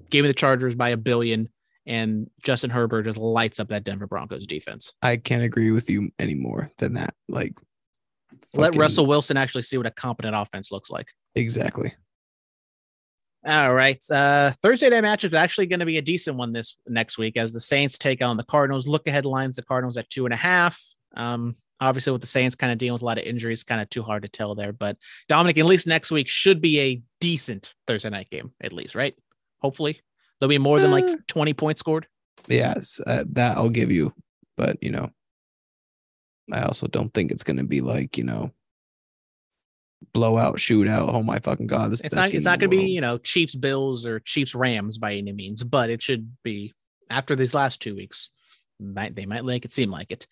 gave 0.09 0.23
me 0.23 0.29
the 0.29 0.33
Chargers 0.33 0.75
by 0.75 0.89
a 0.89 0.97
billion, 0.97 1.49
and 1.87 2.29
Justin 2.43 2.69
Herbert 2.69 3.03
just 3.03 3.17
lights 3.17 3.59
up 3.59 3.69
that 3.69 3.83
Denver 3.83 4.05
Broncos 4.07 4.45
defense. 4.45 4.93
I 5.01 5.17
can't 5.17 5.41
agree 5.43 5.71
with 5.71 5.89
you 5.89 6.11
any 6.19 6.35
more 6.35 6.69
than 6.77 6.93
that. 6.93 7.13
Like, 7.27 7.53
Let 8.53 8.67
fucking- 8.67 8.79
Russell 8.81 9.05
Wilson 9.07 9.37
actually 9.37 9.63
see 9.63 9.77
what 9.77 9.85
a 9.87 9.91
competent 9.91 10.35
offense 10.35 10.71
looks 10.71 10.89
like. 10.91 11.07
exactly. 11.35 11.93
All 13.45 13.73
right. 13.73 14.03
Uh, 14.11 14.51
Thursday 14.61 14.89
night 14.89 15.03
matchup 15.05 15.25
is 15.25 15.33
actually 15.33 15.67
going 15.67 15.79
to 15.79 15.85
be 15.85 15.97
a 15.97 16.01
decent 16.01 16.35
one 16.35 16.51
this 16.51 16.77
next 16.87 17.17
week 17.17 17.37
as 17.37 17.53
the 17.53 17.59
Saints 17.61 17.97
take 17.97 18.21
on 18.21 18.35
the 18.35 18.43
Cardinals. 18.43 18.87
Look 18.87 19.07
ahead 19.07 19.25
lines, 19.25 19.55
the 19.55 19.61
Cardinals 19.61 19.95
at 19.95 20.09
two 20.09 20.25
and 20.25 20.33
a 20.33 20.37
half. 20.37 20.81
Um, 21.15 21.55
obviously, 21.79 22.11
with 22.11 22.21
the 22.21 22.27
Saints 22.27 22.55
kind 22.55 22.73
of 22.73 22.77
dealing 22.77 22.93
with 22.93 23.03
a 23.03 23.05
lot 23.05 23.19
of 23.19 23.23
injuries, 23.23 23.63
kind 23.63 23.79
of 23.79 23.89
too 23.89 24.03
hard 24.03 24.23
to 24.23 24.27
tell 24.27 24.53
there. 24.53 24.73
But 24.73 24.97
Dominic, 25.29 25.57
at 25.59 25.65
least 25.65 25.87
next 25.87 26.11
week 26.11 26.27
should 26.27 26.59
be 26.61 26.79
a 26.81 27.01
decent 27.21 27.73
Thursday 27.85 28.09
night 28.09 28.29
game, 28.29 28.51
at 28.59 28.73
least, 28.73 28.95
right? 28.95 29.15
Hopefully, 29.61 30.01
there'll 30.39 30.49
be 30.49 30.57
more 30.57 30.79
than 30.79 30.91
like 30.91 31.05
Uh, 31.05 31.15
20 31.27 31.53
points 31.53 31.79
scored. 31.79 32.07
Yes, 32.47 33.01
uh, 33.05 33.23
that 33.31 33.57
I'll 33.57 33.69
give 33.69 33.91
you. 33.91 34.13
But 34.55 34.77
you 34.81 34.91
know, 34.91 35.11
I 36.51 36.61
also 36.61 36.87
don't 36.87 37.13
think 37.13 37.31
it's 37.31 37.43
gonna 37.43 37.63
be 37.63 37.81
like 37.81 38.17
you 38.17 38.23
know, 38.23 38.51
blowout, 40.13 40.57
shootout. 40.57 41.13
Oh 41.13 41.23
my 41.23 41.39
fucking 41.39 41.67
god! 41.67 41.91
This 41.91 42.01
It's 42.01 42.13
best 42.13 42.29
not. 42.29 42.35
It's 42.35 42.45
not 42.45 42.59
going 42.59 42.71
to 42.71 42.77
be 42.77 42.89
you 42.89 43.01
know 43.01 43.17
Chiefs 43.17 43.55
Bills 43.55 44.05
or 44.05 44.19
Chiefs 44.19 44.55
Rams 44.55 44.97
by 44.97 45.15
any 45.15 45.31
means, 45.31 45.63
but 45.63 45.89
it 45.89 46.01
should 46.01 46.35
be 46.43 46.73
after 47.09 47.35
these 47.35 47.53
last 47.53 47.81
two 47.81 47.95
weeks. 47.95 48.29
Might 48.79 49.15
they 49.15 49.25
might 49.25 49.43
make 49.43 49.65
it 49.65 49.71
seem 49.71 49.89
like 49.91 50.11
it. 50.11 50.27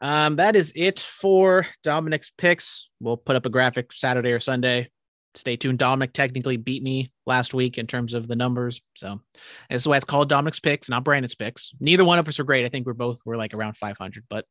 Um, 0.00 0.36
that 0.36 0.56
is 0.56 0.72
it 0.74 1.00
for 1.00 1.66
Dominic's 1.82 2.30
picks. 2.36 2.88
We'll 3.00 3.16
put 3.16 3.36
up 3.36 3.46
a 3.46 3.50
graphic 3.50 3.92
Saturday 3.92 4.32
or 4.32 4.40
Sunday. 4.40 4.90
Stay 5.34 5.56
tuned. 5.56 5.78
Dominic 5.78 6.12
technically 6.12 6.56
beat 6.56 6.82
me 6.82 7.12
last 7.26 7.54
week 7.54 7.78
in 7.78 7.86
terms 7.86 8.14
of 8.14 8.26
the 8.26 8.36
numbers. 8.36 8.80
So 8.96 9.20
this 9.68 9.82
is 9.82 9.88
why 9.88 9.96
it's 9.96 10.04
called 10.04 10.28
Dominic's 10.28 10.60
picks, 10.60 10.88
not 10.88 11.04
Brandon's 11.04 11.34
picks. 11.34 11.72
Neither 11.80 12.04
one 12.04 12.18
of 12.18 12.26
us 12.26 12.40
are 12.40 12.44
great. 12.44 12.64
I 12.64 12.68
think 12.68 12.86
we're 12.86 12.94
both 12.94 13.20
we're 13.24 13.36
like 13.36 13.54
around 13.54 13.76
500, 13.76 14.24
but 14.28 14.44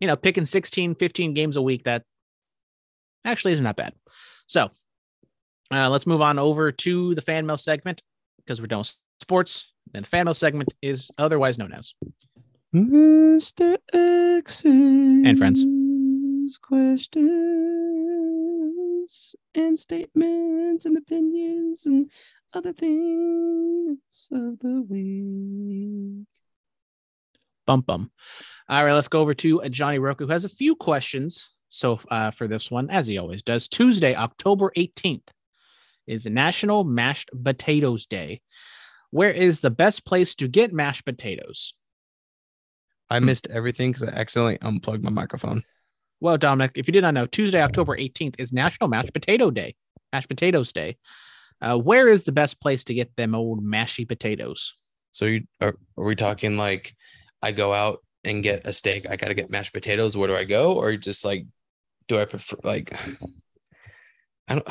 you 0.00 0.06
know, 0.06 0.16
picking 0.16 0.46
16, 0.46 0.96
15 0.96 1.34
games 1.34 1.56
a 1.56 1.62
week, 1.62 1.84
that 1.84 2.04
actually 3.24 3.52
isn't 3.52 3.64
that 3.64 3.76
bad. 3.76 3.94
So 4.46 4.70
uh, 5.72 5.88
let's 5.90 6.06
move 6.06 6.20
on 6.20 6.38
over 6.38 6.72
to 6.72 7.14
the 7.14 7.22
fan 7.22 7.46
mail 7.46 7.56
segment 7.56 8.02
because 8.38 8.60
we're 8.60 8.66
done 8.66 8.84
sports. 9.20 9.72
And 9.94 10.04
the 10.04 10.08
fan 10.08 10.24
mail 10.26 10.34
segment 10.34 10.74
is 10.82 11.10
otherwise 11.18 11.58
known 11.58 11.72
as 11.72 11.94
Mr. 12.74 13.76
X 13.92 14.64
And 14.64 15.38
friends. 15.38 15.64
Questions 19.12 19.36
and 19.54 19.78
statements 19.78 20.86
and 20.86 20.96
opinions 20.96 21.86
and 21.86 22.10
other 22.54 22.72
things 22.72 23.98
of 24.30 24.58
the 24.60 24.84
week. 24.88 26.26
Bum 27.66 27.82
Bum. 27.82 28.10
All 28.68 28.84
right, 28.84 28.92
let's 28.92 29.08
go 29.08 29.20
over 29.20 29.34
to 29.34 29.62
uh, 29.62 29.68
Johnny 29.68 29.98
Roku, 29.98 30.26
who 30.26 30.32
has 30.32 30.44
a 30.44 30.48
few 30.48 30.74
questions. 30.74 31.50
So 31.68 32.00
uh, 32.10 32.30
for 32.30 32.48
this 32.48 32.70
one, 32.70 32.90
as 32.90 33.06
he 33.06 33.18
always 33.18 33.42
does, 33.42 33.68
Tuesday, 33.68 34.14
October 34.14 34.72
18th 34.76 35.28
is 36.06 36.26
National 36.26 36.84
Mashed 36.84 37.30
Potatoes 37.44 38.06
Day. 38.06 38.40
Where 39.10 39.30
is 39.30 39.60
the 39.60 39.70
best 39.70 40.04
place 40.04 40.34
to 40.36 40.48
get 40.48 40.72
mashed 40.72 41.04
potatoes? 41.04 41.74
I 43.10 43.20
missed 43.20 43.46
everything 43.48 43.92
because 43.92 44.08
I 44.08 44.12
accidentally 44.12 44.58
unplugged 44.62 45.04
my 45.04 45.10
microphone. 45.10 45.64
Well, 46.22 46.38
Dominic, 46.38 46.72
if 46.76 46.86
you 46.86 46.92
did 46.92 47.02
not 47.02 47.14
know, 47.14 47.26
Tuesday, 47.26 47.60
October 47.60 47.96
18th 47.96 48.36
is 48.38 48.52
National 48.52 48.88
Mashed 48.88 49.12
Potato 49.12 49.50
Day, 49.50 49.74
Mashed 50.12 50.28
Potatoes 50.28 50.72
Day. 50.72 50.96
Uh, 51.60 51.76
where 51.76 52.08
is 52.08 52.22
the 52.22 52.30
best 52.30 52.60
place 52.60 52.84
to 52.84 52.94
get 52.94 53.16
them 53.16 53.34
old 53.34 53.60
mashy 53.60 54.06
potatoes? 54.06 54.72
So 55.10 55.24
you 55.24 55.42
are, 55.60 55.76
are 55.98 56.04
we 56.04 56.14
talking 56.14 56.56
like 56.56 56.94
I 57.42 57.50
go 57.50 57.74
out 57.74 58.04
and 58.22 58.40
get 58.40 58.68
a 58.68 58.72
steak, 58.72 59.04
I 59.10 59.16
gotta 59.16 59.34
get 59.34 59.50
mashed 59.50 59.72
potatoes. 59.72 60.16
Where 60.16 60.28
do 60.28 60.36
I 60.36 60.44
go? 60.44 60.74
Or 60.74 60.96
just 60.96 61.24
like 61.24 61.44
do 62.06 62.20
I 62.20 62.24
prefer 62.24 62.56
like 62.62 62.96
I 64.46 64.54
don't 64.54 64.68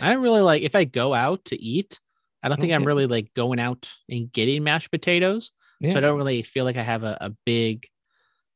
I 0.00 0.14
don't 0.14 0.22
really 0.22 0.40
like 0.40 0.62
if 0.62 0.74
I 0.74 0.84
go 0.84 1.12
out 1.12 1.44
to 1.46 1.62
eat. 1.62 2.00
I 2.42 2.48
don't 2.48 2.58
think 2.58 2.72
I'm 2.72 2.86
really 2.86 3.06
like 3.06 3.34
going 3.34 3.60
out 3.60 3.90
and 4.08 4.32
getting 4.32 4.64
mashed 4.64 4.90
potatoes. 4.90 5.50
yeah. 5.80 5.92
So 5.92 5.98
I 5.98 6.00
don't 6.00 6.16
really 6.16 6.42
feel 6.42 6.64
like 6.64 6.78
I 6.78 6.82
have 6.82 7.04
a, 7.04 7.18
a 7.20 7.30
big 7.44 7.86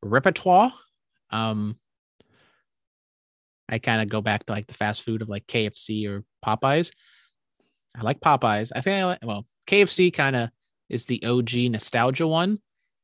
repertoire. 0.03 0.73
Um, 1.29 1.77
I 3.69 3.79
kind 3.79 4.01
of 4.01 4.09
go 4.09 4.21
back 4.21 4.47
to 4.47 4.53
like 4.53 4.67
the 4.67 4.75
fast 4.75 5.03
food 5.03 5.23
of 5.23 5.29
like 5.29 5.47
KFC 5.47 6.09
or 6.09 6.25
Popeyes. 6.45 6.91
I 7.97 8.03
like 8.03 8.21
Popeyes. 8.21 8.71
I 8.75 8.81
think 8.81 9.03
I 9.03 9.05
like 9.05 9.19
well 9.23 9.45
KFC 9.67 10.13
kind 10.13 10.37
of 10.37 10.51
is 10.89 11.07
the 11.07 11.25
OG 11.25 11.55
nostalgia 11.71 12.27
one, 12.27 12.61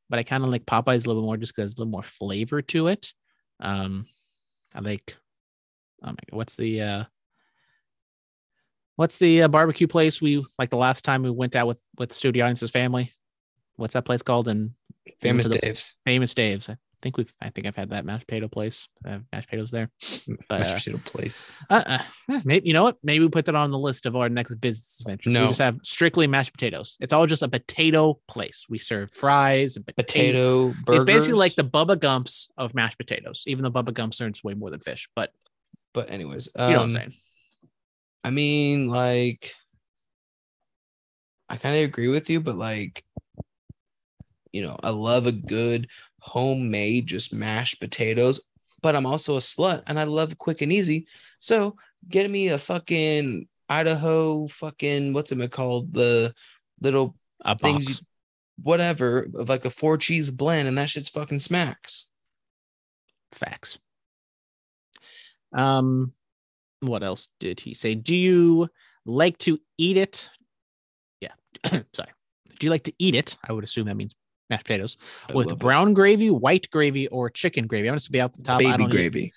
but 0.09 0.19
I 0.19 0.23
kind 0.23 0.43
of 0.43 0.51
like 0.51 0.65
Popeyes 0.65 1.05
a 1.05 1.07
little 1.07 1.21
bit 1.21 1.25
more 1.25 1.37
just 1.37 1.55
because 1.55 1.71
there's 1.71 1.79
a 1.79 1.81
little 1.81 1.91
more 1.91 2.03
flavor 2.03 2.61
to 2.61 2.87
it. 2.87 3.11
Um, 3.59 4.05
I 4.75 4.79
like, 4.79 5.15
oh 6.03 6.07
my, 6.07 6.11
God, 6.11 6.37
what's 6.37 6.55
the 6.55 6.81
uh, 6.81 7.03
what's 8.95 9.17
the 9.19 9.43
uh, 9.43 9.47
barbecue 9.47 9.87
place 9.87 10.21
we 10.21 10.45
like 10.57 10.69
the 10.69 10.77
last 10.77 11.03
time 11.03 11.23
we 11.23 11.31
went 11.31 11.55
out 11.55 11.67
with 11.67 11.81
with 11.97 12.13
studio 12.13 12.45
audience's 12.45 12.71
family? 12.71 13.11
What's 13.75 13.93
that 13.93 14.05
place 14.05 14.21
called? 14.21 14.47
And 14.47 14.71
famous 15.19 15.47
Dave's 15.47 15.95
Famous 16.05 16.33
Dave's. 16.33 16.69
I 17.03 17.07
think 17.11 17.17
we've. 17.17 17.33
I 17.41 17.49
think 17.49 17.67
I've 17.67 17.75
had 17.75 17.89
that 17.89 18.05
mashed 18.05 18.27
potato 18.27 18.47
place. 18.47 18.87
Have 19.05 19.23
mashed 19.33 19.49
potatoes 19.49 19.71
there. 19.71 19.89
But, 20.47 20.61
mashed 20.61 20.73
uh, 20.73 20.77
potato 20.77 20.97
place. 21.03 21.47
Uh, 21.69 21.83
uh, 21.85 22.39
maybe 22.45 22.65
you 22.65 22.73
know 22.73 22.83
what? 22.83 22.95
Maybe 23.03 23.25
we 23.25 23.29
put 23.29 23.43
that 23.47 23.55
on 23.55 23.71
the 23.71 23.77
list 23.77 24.05
of 24.05 24.15
our 24.15 24.29
next 24.29 24.55
business 24.61 25.03
ventures. 25.05 25.33
No. 25.33 25.41
We 25.41 25.47
just 25.49 25.59
have 25.59 25.79
strictly 25.83 26.27
mashed 26.27 26.53
potatoes. 26.53 26.95
It's 27.01 27.11
all 27.11 27.27
just 27.27 27.41
a 27.41 27.49
potato 27.49 28.21
place. 28.29 28.67
We 28.69 28.77
serve 28.77 29.11
fries 29.11 29.77
potato. 29.77 30.01
Potato 30.01 30.73
burgers. 30.85 31.01
It's 31.01 31.03
basically 31.03 31.39
like 31.39 31.55
the 31.55 31.65
Bubba 31.65 31.99
Gumps 31.99 32.47
of 32.57 32.73
mashed 32.73 32.97
potatoes. 32.97 33.43
Even 33.47 33.65
though 33.65 33.71
Bubba 33.71 33.93
Gumps 33.93 34.17
serves 34.17 34.41
way 34.41 34.53
more 34.53 34.69
than 34.69 34.79
fish, 34.79 35.09
but 35.13 35.31
but 35.93 36.09
anyways, 36.09 36.47
you 36.57 36.61
know 36.61 36.69
what 36.69 36.77
I'm 36.77 36.83
um, 36.83 36.91
saying. 36.93 37.13
I 38.23 38.29
mean, 38.29 38.87
like, 38.87 39.53
I 41.49 41.57
kind 41.57 41.75
of 41.75 41.83
agree 41.83 42.07
with 42.07 42.29
you, 42.29 42.39
but 42.39 42.57
like, 42.57 43.03
you 44.53 44.61
know, 44.61 44.77
I 44.81 44.91
love 44.91 45.27
a 45.27 45.33
good 45.33 45.89
homemade, 46.23 47.05
just 47.05 47.33
mashed 47.33 47.79
potatoes, 47.79 48.41
but 48.81 48.95
I'm 48.95 49.05
also 49.05 49.35
a 49.35 49.39
slut 49.39 49.83
and 49.87 49.99
I 49.99 50.05
love 50.05 50.37
quick 50.37 50.61
and 50.61 50.71
easy. 50.71 51.07
So 51.39 51.75
get 52.07 52.29
me 52.29 52.47
a 52.47 52.57
fucking 52.57 53.47
Idaho 53.69 54.47
fucking, 54.47 55.13
what's 55.13 55.31
it 55.31 55.51
called? 55.51 55.93
The 55.93 56.33
little 56.81 57.15
A 57.43 57.57
things, 57.57 57.99
box. 57.99 58.01
whatever, 58.61 59.27
of 59.35 59.49
like 59.49 59.65
a 59.65 59.69
four 59.69 59.97
cheese 59.97 60.29
blend, 60.31 60.67
and 60.67 60.77
that 60.77 60.89
shit's 60.89 61.09
fucking 61.09 61.39
smacks. 61.39 62.07
Facts. 63.31 63.77
Um, 65.53 66.13
what 66.79 67.03
else 67.03 67.29
did 67.39 67.59
he 67.59 67.73
say? 67.73 67.95
Do 67.95 68.15
you 68.15 68.69
like 69.05 69.37
to 69.39 69.59
eat 69.77 69.97
it? 69.97 70.29
Yeah, 71.19 71.33
sorry. 71.93 72.11
Do 72.59 72.67
you 72.67 72.69
like 72.69 72.83
to 72.83 72.93
eat 72.99 73.15
it? 73.15 73.37
I 73.43 73.53
would 73.53 73.63
assume 73.63 73.87
that 73.87 73.95
means 73.95 74.13
mashed 74.53 74.65
potatoes 74.65 74.97
I 75.29 75.33
with 75.33 75.47
love 75.47 75.53
it. 75.53 75.59
brown 75.59 75.93
gravy, 75.93 76.29
white 76.29 76.69
gravy, 76.71 77.07
or 77.07 77.29
chicken 77.29 77.67
gravy. 77.67 77.89
I'm 77.89 77.95
just 77.95 78.05
to 78.07 78.11
be 78.11 78.21
out 78.21 78.33
the 78.33 78.43
top. 78.43 78.59
Baby 78.59 78.71
don't 78.77 78.81
eat- 78.87 78.91
gravy. 78.91 79.33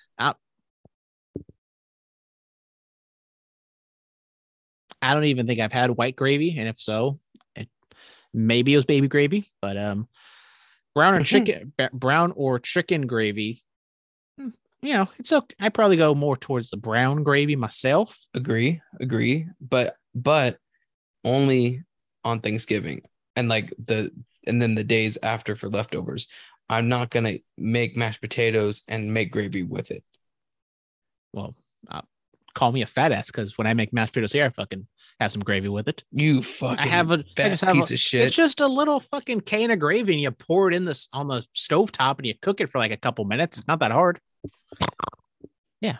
I 5.01 5.13
don't 5.13 5.25
even 5.25 5.47
think 5.47 5.59
I've 5.59 5.71
had 5.71 5.91
white 5.91 6.15
gravy, 6.15 6.57
and 6.57 6.67
if 6.67 6.79
so, 6.79 7.19
it 7.55 7.69
maybe 8.33 8.73
it 8.73 8.77
was 8.77 8.85
baby 8.85 9.07
gravy. 9.07 9.45
But 9.61 9.77
um, 9.77 10.07
brown 10.95 11.13
or 11.15 11.19
Mhm. 11.19 11.25
chicken, 11.25 11.73
brown 11.93 12.33
or 12.35 12.59
chicken 12.59 13.05
gravy. 13.07 13.61
hmm, 14.37 14.49
You 14.81 14.93
know, 14.93 15.09
it's 15.19 15.31
okay. 15.31 15.55
I 15.59 15.69
probably 15.69 15.97
go 15.97 16.15
more 16.15 16.37
towards 16.37 16.69
the 16.69 16.77
brown 16.77 17.23
gravy 17.23 17.55
myself. 17.55 18.19
agree 18.33 18.81
agree 18.99 19.47
but 19.61 19.95
but 20.15 20.57
only 21.23 21.83
on 22.23 22.39
thanksgiving 22.39 23.01
and 23.35 23.47
like 23.49 23.73
the 23.77 24.11
and 24.47 24.61
then 24.61 24.75
the 24.75 24.83
days 24.83 25.17
after 25.21 25.55
for 25.55 25.69
leftovers 25.69 26.27
i'm 26.69 26.89
not 26.89 27.09
gonna 27.09 27.35
make 27.57 27.95
mashed 27.95 28.21
potatoes 28.21 28.81
and 28.87 29.13
make 29.13 29.31
gravy 29.31 29.63
with 29.63 29.91
it 29.91 30.03
Well, 31.33 31.55
uh, 31.89 32.01
call 32.55 32.71
me 32.71 32.81
a 32.81 32.87
fat 32.87 33.11
ass 33.11 33.27
because 33.27 33.57
when 33.57 33.67
I 33.67 33.75
make 33.75 33.93
mashed 33.93 34.13
potatoes 34.13 34.31
here, 34.31 34.45
I 34.45 34.49
fucking 34.49 34.87
have 35.19 35.31
some 35.31 35.41
gravy 35.43 35.67
with 35.67 35.87
it. 35.87 36.03
you 36.11 36.41
fucking 36.41 36.79
I 36.79 36.87
have 36.87 37.11
a 37.11 37.19
I 37.19 37.23
fat 37.35 37.49
just 37.51 37.63
have 37.63 37.75
piece 37.75 37.91
a, 37.91 37.93
of 37.93 37.99
shit 37.99 38.27
It's 38.27 38.35
just 38.35 38.61
a 38.61 38.67
little 38.67 38.99
fucking 38.99 39.41
can 39.41 39.69
of 39.71 39.79
gravy, 39.79 40.13
and 40.13 40.21
you 40.21 40.31
pour 40.31 40.67
it 40.71 40.73
in 40.75 40.85
this 40.85 41.07
on 41.13 41.27
the 41.27 41.43
stove 41.53 41.91
top, 41.91 42.17
and 42.17 42.25
you 42.25 42.33
cook 42.41 42.61
it 42.61 42.71
for 42.71 42.79
like 42.79 42.91
a 42.91 42.97
couple 42.97 43.25
minutes. 43.25 43.59
It's 43.59 43.67
not 43.67 43.79
that 43.79 43.91
hard. 43.91 44.19
Yeah. 45.81 45.97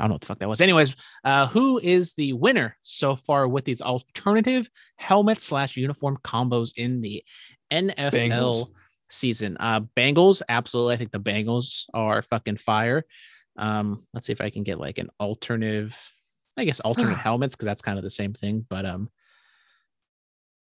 I 0.00 0.04
don't 0.04 0.08
know 0.08 0.14
what 0.14 0.20
the 0.22 0.26
fuck 0.28 0.38
that 0.38 0.48
was. 0.48 0.62
Anyways, 0.62 0.96
uh, 1.24 1.46
who 1.48 1.78
is 1.78 2.14
the 2.14 2.32
winner 2.32 2.74
so 2.82 3.16
far 3.16 3.46
with 3.46 3.66
these 3.66 3.82
alternative 3.82 4.68
helmet 4.96 5.42
slash 5.42 5.76
uniform 5.76 6.16
combos 6.24 6.72
in 6.76 7.02
the 7.02 7.22
NFL 7.70 8.10
Bengals. 8.10 8.68
season? 9.10 9.58
Uh, 9.60 9.80
Bengals, 9.94 10.40
absolutely. 10.48 10.94
I 10.94 10.96
think 10.96 11.12
the 11.12 11.20
Bengals 11.20 11.84
are 11.92 12.22
fucking 12.22 12.56
fire. 12.56 13.04
Um, 13.58 14.06
let's 14.14 14.26
see 14.26 14.32
if 14.32 14.40
I 14.40 14.48
can 14.48 14.62
get 14.62 14.80
like 14.80 14.96
an 14.96 15.10
alternative, 15.20 15.94
I 16.56 16.64
guess 16.64 16.80
alternate 16.80 17.18
helmets 17.18 17.54
because 17.54 17.66
that's 17.66 17.82
kind 17.82 17.98
of 17.98 18.04
the 18.04 18.10
same 18.10 18.32
thing. 18.32 18.64
But 18.70 18.86
um, 18.86 19.10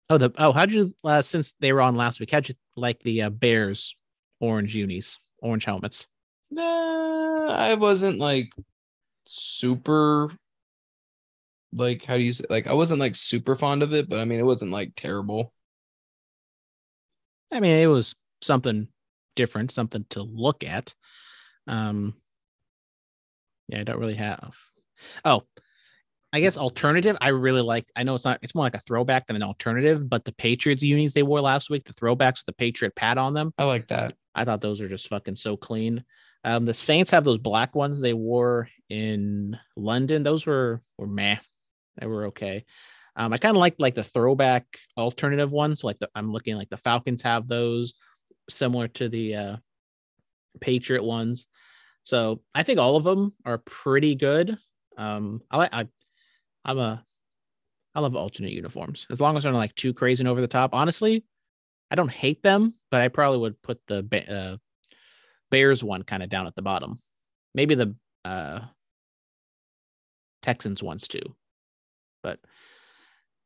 oh 0.09 0.17
the 0.17 0.33
oh 0.37 0.51
how'd 0.51 0.73
you 0.73 0.93
uh, 1.05 1.21
since 1.21 1.53
they 1.61 1.71
were 1.71 1.81
on 1.81 1.95
last 1.95 2.19
week? 2.19 2.31
How'd 2.31 2.49
you 2.49 2.55
like 2.75 3.01
the 3.03 3.23
uh, 3.23 3.29
Bears 3.29 3.95
orange 4.41 4.75
unis, 4.75 5.17
orange 5.39 5.63
helmets? 5.63 6.05
Nah, 6.49 7.47
i 7.47 7.75
wasn't 7.75 8.19
like 8.19 8.51
super 9.31 10.31
like 11.73 12.03
how 12.03 12.17
do 12.17 12.21
you 12.21 12.33
say 12.33 12.43
like 12.49 12.67
i 12.67 12.73
wasn't 12.73 12.99
like 12.99 13.15
super 13.15 13.55
fond 13.55 13.81
of 13.81 13.93
it 13.93 14.09
but 14.09 14.19
i 14.19 14.25
mean 14.25 14.39
it 14.39 14.45
wasn't 14.45 14.71
like 14.71 14.91
terrible 14.95 15.53
I 17.51 17.59
mean, 17.59 17.77
it 17.77 17.87
was 17.87 18.15
something 18.41 18.87
different, 19.35 19.71
something 19.71 20.05
to 20.11 20.23
look 20.23 20.63
at. 20.63 20.93
Um, 21.67 22.15
yeah, 23.67 23.81
I 23.81 23.83
don't 23.83 23.99
really 23.99 24.15
have. 24.15 24.53
Oh, 25.25 25.43
I 26.33 26.39
guess 26.39 26.57
alternative. 26.57 27.17
I 27.19 27.29
really 27.29 27.61
like. 27.61 27.87
I 27.95 28.03
know 28.03 28.15
it's 28.15 28.23
not. 28.23 28.39
It's 28.41 28.55
more 28.55 28.63
like 28.63 28.75
a 28.75 28.79
throwback 28.79 29.27
than 29.27 29.35
an 29.35 29.43
alternative. 29.43 30.09
But 30.09 30.23
the 30.23 30.31
Patriots 30.31 30.81
unis 30.81 31.13
they 31.13 31.23
wore 31.23 31.41
last 31.41 31.69
week, 31.69 31.83
the 31.83 31.93
throwbacks 31.93 32.39
with 32.39 32.45
the 32.45 32.53
Patriot 32.53 32.95
pad 32.95 33.17
on 33.17 33.33
them. 33.33 33.53
i 33.57 33.65
like 33.65 33.87
that 33.87 34.15
I 34.33 34.45
thought 34.45 34.61
those 34.61 34.79
are 34.79 34.87
just 34.87 35.09
fucking 35.09 35.35
so 35.35 35.57
clean. 35.57 36.05
Um, 36.43 36.65
the 36.65 36.73
Saints 36.73 37.11
have 37.11 37.23
those 37.23 37.37
black 37.37 37.75
ones 37.75 37.99
they 37.99 38.13
wore 38.13 38.69
in 38.89 39.57
London. 39.75 40.23
Those 40.23 40.45
were 40.45 40.81
were 40.97 41.07
meh. 41.07 41.37
They 41.99 42.07
were 42.07 42.25
okay. 42.27 42.65
Um, 43.15 43.33
I 43.33 43.37
kind 43.37 43.55
of 43.55 43.59
like 43.59 43.75
like 43.77 43.95
the 43.95 44.03
throwback 44.03 44.65
alternative 44.97 45.51
ones. 45.51 45.83
Like 45.83 45.99
the, 45.99 46.09
I'm 46.15 46.31
looking 46.31 46.55
like 46.55 46.69
the 46.69 46.77
Falcons 46.77 47.21
have 47.21 47.47
those. 47.47 47.93
similar 48.49 48.87
to 48.89 49.09
the 49.09 49.35
uh, 49.35 49.55
Patriot 50.59 51.03
ones. 51.03 51.47
So 52.03 52.41
I 52.55 52.63
think 52.63 52.79
all 52.79 52.95
of 52.95 53.03
them 53.03 53.33
are 53.45 53.59
pretty 53.59 54.15
good. 54.15 54.57
Um, 54.97 55.41
I 55.51 55.57
like 55.57 55.73
I, 55.73 55.87
I'm 56.65 56.79
a 56.79 57.05
I 57.93 57.99
love 57.99 58.15
alternate 58.15 58.53
uniforms 58.53 59.05
as 59.09 59.19
long 59.19 59.37
as 59.37 59.43
they're 59.43 59.51
not 59.51 59.57
like 59.57 59.75
too 59.75 59.93
crazy 59.93 60.21
and 60.21 60.27
over 60.27 60.41
the 60.41 60.47
top. 60.47 60.73
Honestly, 60.73 61.23
I 61.89 61.95
don't 61.95 62.11
hate 62.11 62.41
them, 62.41 62.73
but 62.89 63.01
I 63.01 63.09
probably 63.09 63.39
would 63.39 63.61
put 63.61 63.79
the 63.87 63.99
uh, 64.29 64.57
Bears 65.51 65.83
one 65.83 66.03
kind 66.03 66.23
of 66.23 66.29
down 66.29 66.47
at 66.47 66.55
the 66.55 66.61
bottom. 66.61 66.97
Maybe 67.53 67.75
the 67.75 67.95
uh, 68.25 68.61
Texans 70.41 70.81
ones 70.81 71.07
too. 71.07 71.21
But 72.23 72.39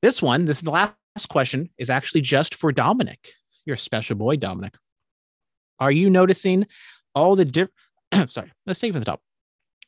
this 0.01 0.21
one, 0.21 0.45
this 0.45 0.63
last 0.63 0.95
question, 1.29 1.69
is 1.77 1.89
actually 1.89 2.21
just 2.21 2.55
for 2.55 2.71
Dominic. 2.71 3.31
You're 3.65 3.75
a 3.75 3.79
special 3.79 4.15
boy, 4.15 4.37
Dominic. 4.37 4.75
Are 5.79 5.91
you 5.91 6.09
noticing 6.09 6.67
all 7.13 7.35
the 7.35 7.45
different? 7.45 7.73
Sorry, 8.29 8.51
let's 8.65 8.79
take 8.79 8.89
it 8.89 8.93
from 8.93 9.01
the 9.01 9.05
top. 9.05 9.21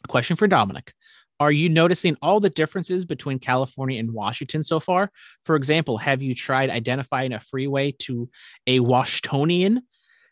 Question 0.07 0.35
for 0.35 0.47
Dominic. 0.47 0.93
Are 1.39 1.51
you 1.51 1.69
noticing 1.69 2.17
all 2.21 2.39
the 2.39 2.49
differences 2.49 3.05
between 3.05 3.37
California 3.37 3.99
and 3.99 4.11
Washington 4.11 4.63
so 4.63 4.79
far? 4.79 5.11
For 5.43 5.55
example, 5.55 5.97
have 5.97 6.21
you 6.21 6.33
tried 6.33 6.71
identifying 6.71 7.33
a 7.33 7.39
freeway 7.39 7.91
to 7.99 8.27
a 8.65 8.79
Washingtonian? 8.79 9.83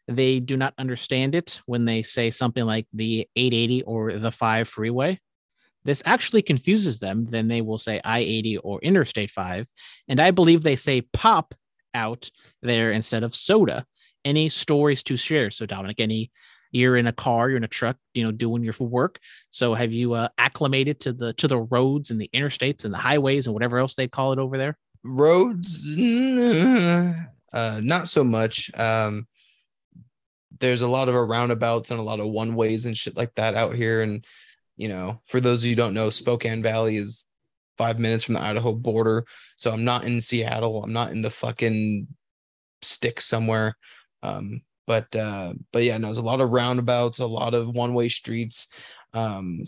They 0.08 0.40
do 0.40 0.56
not 0.58 0.74
understand 0.78 1.36
it 1.36 1.60
when 1.66 1.86
they 1.86 2.04
say 2.04 2.30
something 2.30 2.64
like 2.64 2.88
the 2.94 3.28
880 3.36 3.84
or 3.84 4.14
the 4.14 4.32
5 4.32 4.68
freeway. 4.68 5.20
This 5.84 6.02
actually 6.06 6.42
confuses 6.42 7.00
them. 7.00 7.26
Then 7.26 7.48
they 7.48 7.62
will 7.62 7.78
say 7.78 8.02
I 8.04 8.20
80 8.20 8.58
or 8.58 8.80
Interstate 8.82 9.32
5. 9.32 9.68
And 10.08 10.20
I 10.20 10.32
believe 10.32 10.64
they 10.64 10.76
say 10.76 11.02
pop 11.02 11.54
out 11.94 12.30
there 12.62 12.92
instead 12.92 13.24
of 13.24 13.36
soda. 13.36 13.86
Any 14.24 14.50
stories 14.50 15.04
to 15.04 15.18
share? 15.18 15.52
So, 15.52 15.66
Dominic, 15.68 16.00
any 16.00 16.32
you're 16.76 16.98
in 16.98 17.08
a 17.08 17.14
car, 17.14 17.50
you're 17.50 17.58
in 17.58 17.64
a 17.64 17.70
truck, 17.70 17.96
you 18.14 18.24
know, 18.24 18.32
doing 18.32 18.64
your 18.64 18.74
work. 18.80 19.20
So 19.50 19.74
have 19.74 19.94
you 19.94 20.14
uh, 20.14 20.28
acclimated 20.38 21.00
to 21.02 21.14
the 21.14 21.34
to 21.34 21.48
the 21.48 21.60
roads 21.60 22.12
and 22.12 22.20
the 22.20 22.30
interstates 22.34 22.84
and 22.84 22.94
the 22.94 22.98
highways 22.98 23.48
and 23.48 23.54
whatever 23.54 23.78
else 23.78 23.96
they 23.96 24.08
call 24.08 24.34
it 24.34 24.40
over 24.40 24.58
there? 24.58 24.78
Roads, 25.04 25.88
uh, 27.54 27.80
not 27.82 28.08
so 28.08 28.24
much. 28.24 28.72
Um, 28.78 29.28
there's 30.60 30.82
a 30.82 30.88
lot 30.88 31.10
of 31.10 31.16
roundabouts 31.16 31.92
and 31.92 32.00
a 32.00 32.04
lot 32.04 32.20
of 32.20 32.28
one 32.28 32.56
ways 32.56 32.86
and 32.86 32.98
shit 32.98 33.18
like 33.18 33.34
that 33.36 33.56
out 33.56 33.76
here. 33.76 34.02
And 34.02 34.26
you 34.78 34.88
know, 34.88 35.22
for 35.28 35.40
those 35.40 35.64
of 35.64 35.70
you 35.70 35.76
don't 35.76 35.94
know, 35.94 36.10
Spokane 36.10 36.62
Valley 36.62 36.98
is 36.98 37.26
five 37.78 38.00
minutes 38.00 38.24
from 38.24 38.36
the 38.36 38.42
Idaho 38.42 38.74
border. 38.74 39.26
So 39.58 39.72
I'm 39.72 39.84
not 39.84 40.06
in 40.06 40.22
Seattle. 40.22 40.84
I'm 40.84 40.94
not 40.94 41.12
in 41.12 41.22
the 41.22 41.30
fucking 41.30 42.08
stick 42.82 43.22
somewhere. 43.22 43.78
Um, 44.24 44.62
but 44.88 45.14
uh 45.16 45.54
but 45.72 45.84
yeah 45.84 45.98
no 45.98 46.08
there's 46.08 46.18
a 46.18 46.22
lot 46.22 46.42
of 46.42 46.52
roundabouts 46.52 47.20
a 47.20 47.26
lot 47.26 47.54
of 47.54 47.70
one 47.70 47.94
way 47.94 48.10
streets 48.10 48.68
um 49.14 49.66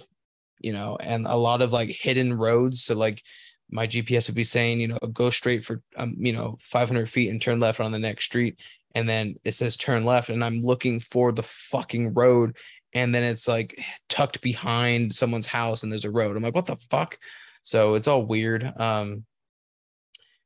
you 0.60 0.74
know 0.74 0.98
and 1.00 1.26
a 1.28 1.36
lot 1.36 1.62
of 1.62 1.72
like 1.72 1.90
hidden 1.90 2.34
roads 2.34 2.84
so 2.84 2.96
like 2.96 3.22
my 3.70 3.88
gps 3.88 4.28
would 4.28 4.36
be 4.36 4.44
saying 4.44 4.80
you 4.80 4.88
know 4.88 4.98
go 5.14 5.30
straight 5.30 5.64
for 5.64 5.82
um 5.98 6.16
you 6.18 6.34
know 6.34 6.58
500 6.60 7.10
feet 7.10 7.30
and 7.30 7.42
turn 7.42 7.60
left 7.60 7.80
on 7.80 7.92
the 7.92 8.00
next 8.00 8.26
street 8.26 8.60
and 8.96 9.08
then 9.08 9.36
it 9.44 9.56
says 9.56 9.78
turn 9.78 10.06
left 10.06 10.30
and 10.30 10.44
i'm 10.44 10.62
looking 10.62 11.00
for 11.00 11.32
the 11.32 11.44
fucking 11.44 12.14
road. 12.14 12.56
And 12.94 13.14
then 13.14 13.22
it's 13.22 13.48
like 13.48 13.80
tucked 14.10 14.42
behind 14.42 15.14
someone's 15.14 15.46
house 15.46 15.84
and 15.84 15.92
there's 15.92 16.06
a 16.06 16.12
road. 16.12 16.36
I'm 16.36 16.44
like 16.44 16.56
what 16.56 16.66
the 16.66 16.78
fuck? 16.90 17.20
So 17.64 17.96
it's 17.96 18.08
all 18.08 18.26
weird. 18.26 18.64
Um 18.78 19.26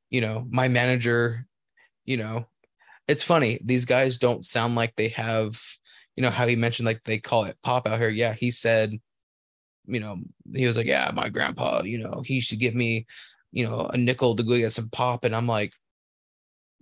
you 0.09 0.21
know 0.21 0.45
my 0.49 0.67
manager 0.67 1.45
you 2.03 2.17
know 2.17 2.47
it's 3.07 3.23
funny. 3.23 3.59
These 3.63 3.85
guys 3.85 4.17
don't 4.17 4.45
sound 4.45 4.75
like 4.75 4.95
they 4.95 5.09
have, 5.09 5.61
you 6.15 6.23
know, 6.23 6.29
how 6.29 6.47
he 6.47 6.55
mentioned 6.55 6.85
like 6.85 7.03
they 7.03 7.19
call 7.19 7.43
it 7.45 7.57
pop 7.61 7.87
out 7.87 7.99
here. 7.99 8.09
Yeah, 8.09 8.33
he 8.33 8.51
said, 8.51 8.97
you 9.85 9.99
know, 9.99 10.19
he 10.53 10.65
was 10.65 10.77
like, 10.77 10.85
yeah, 10.85 11.11
my 11.13 11.29
grandpa, 11.29 11.83
you 11.83 11.97
know, 11.97 12.23
he 12.25 12.39
should 12.39 12.59
give 12.59 12.75
me, 12.75 13.05
you 13.51 13.67
know, 13.67 13.89
a 13.93 13.97
nickel 13.97 14.35
to 14.35 14.43
go 14.43 14.57
get 14.57 14.73
some 14.73 14.89
pop, 14.89 15.23
and 15.25 15.35
I'm 15.35 15.47
like, 15.47 15.73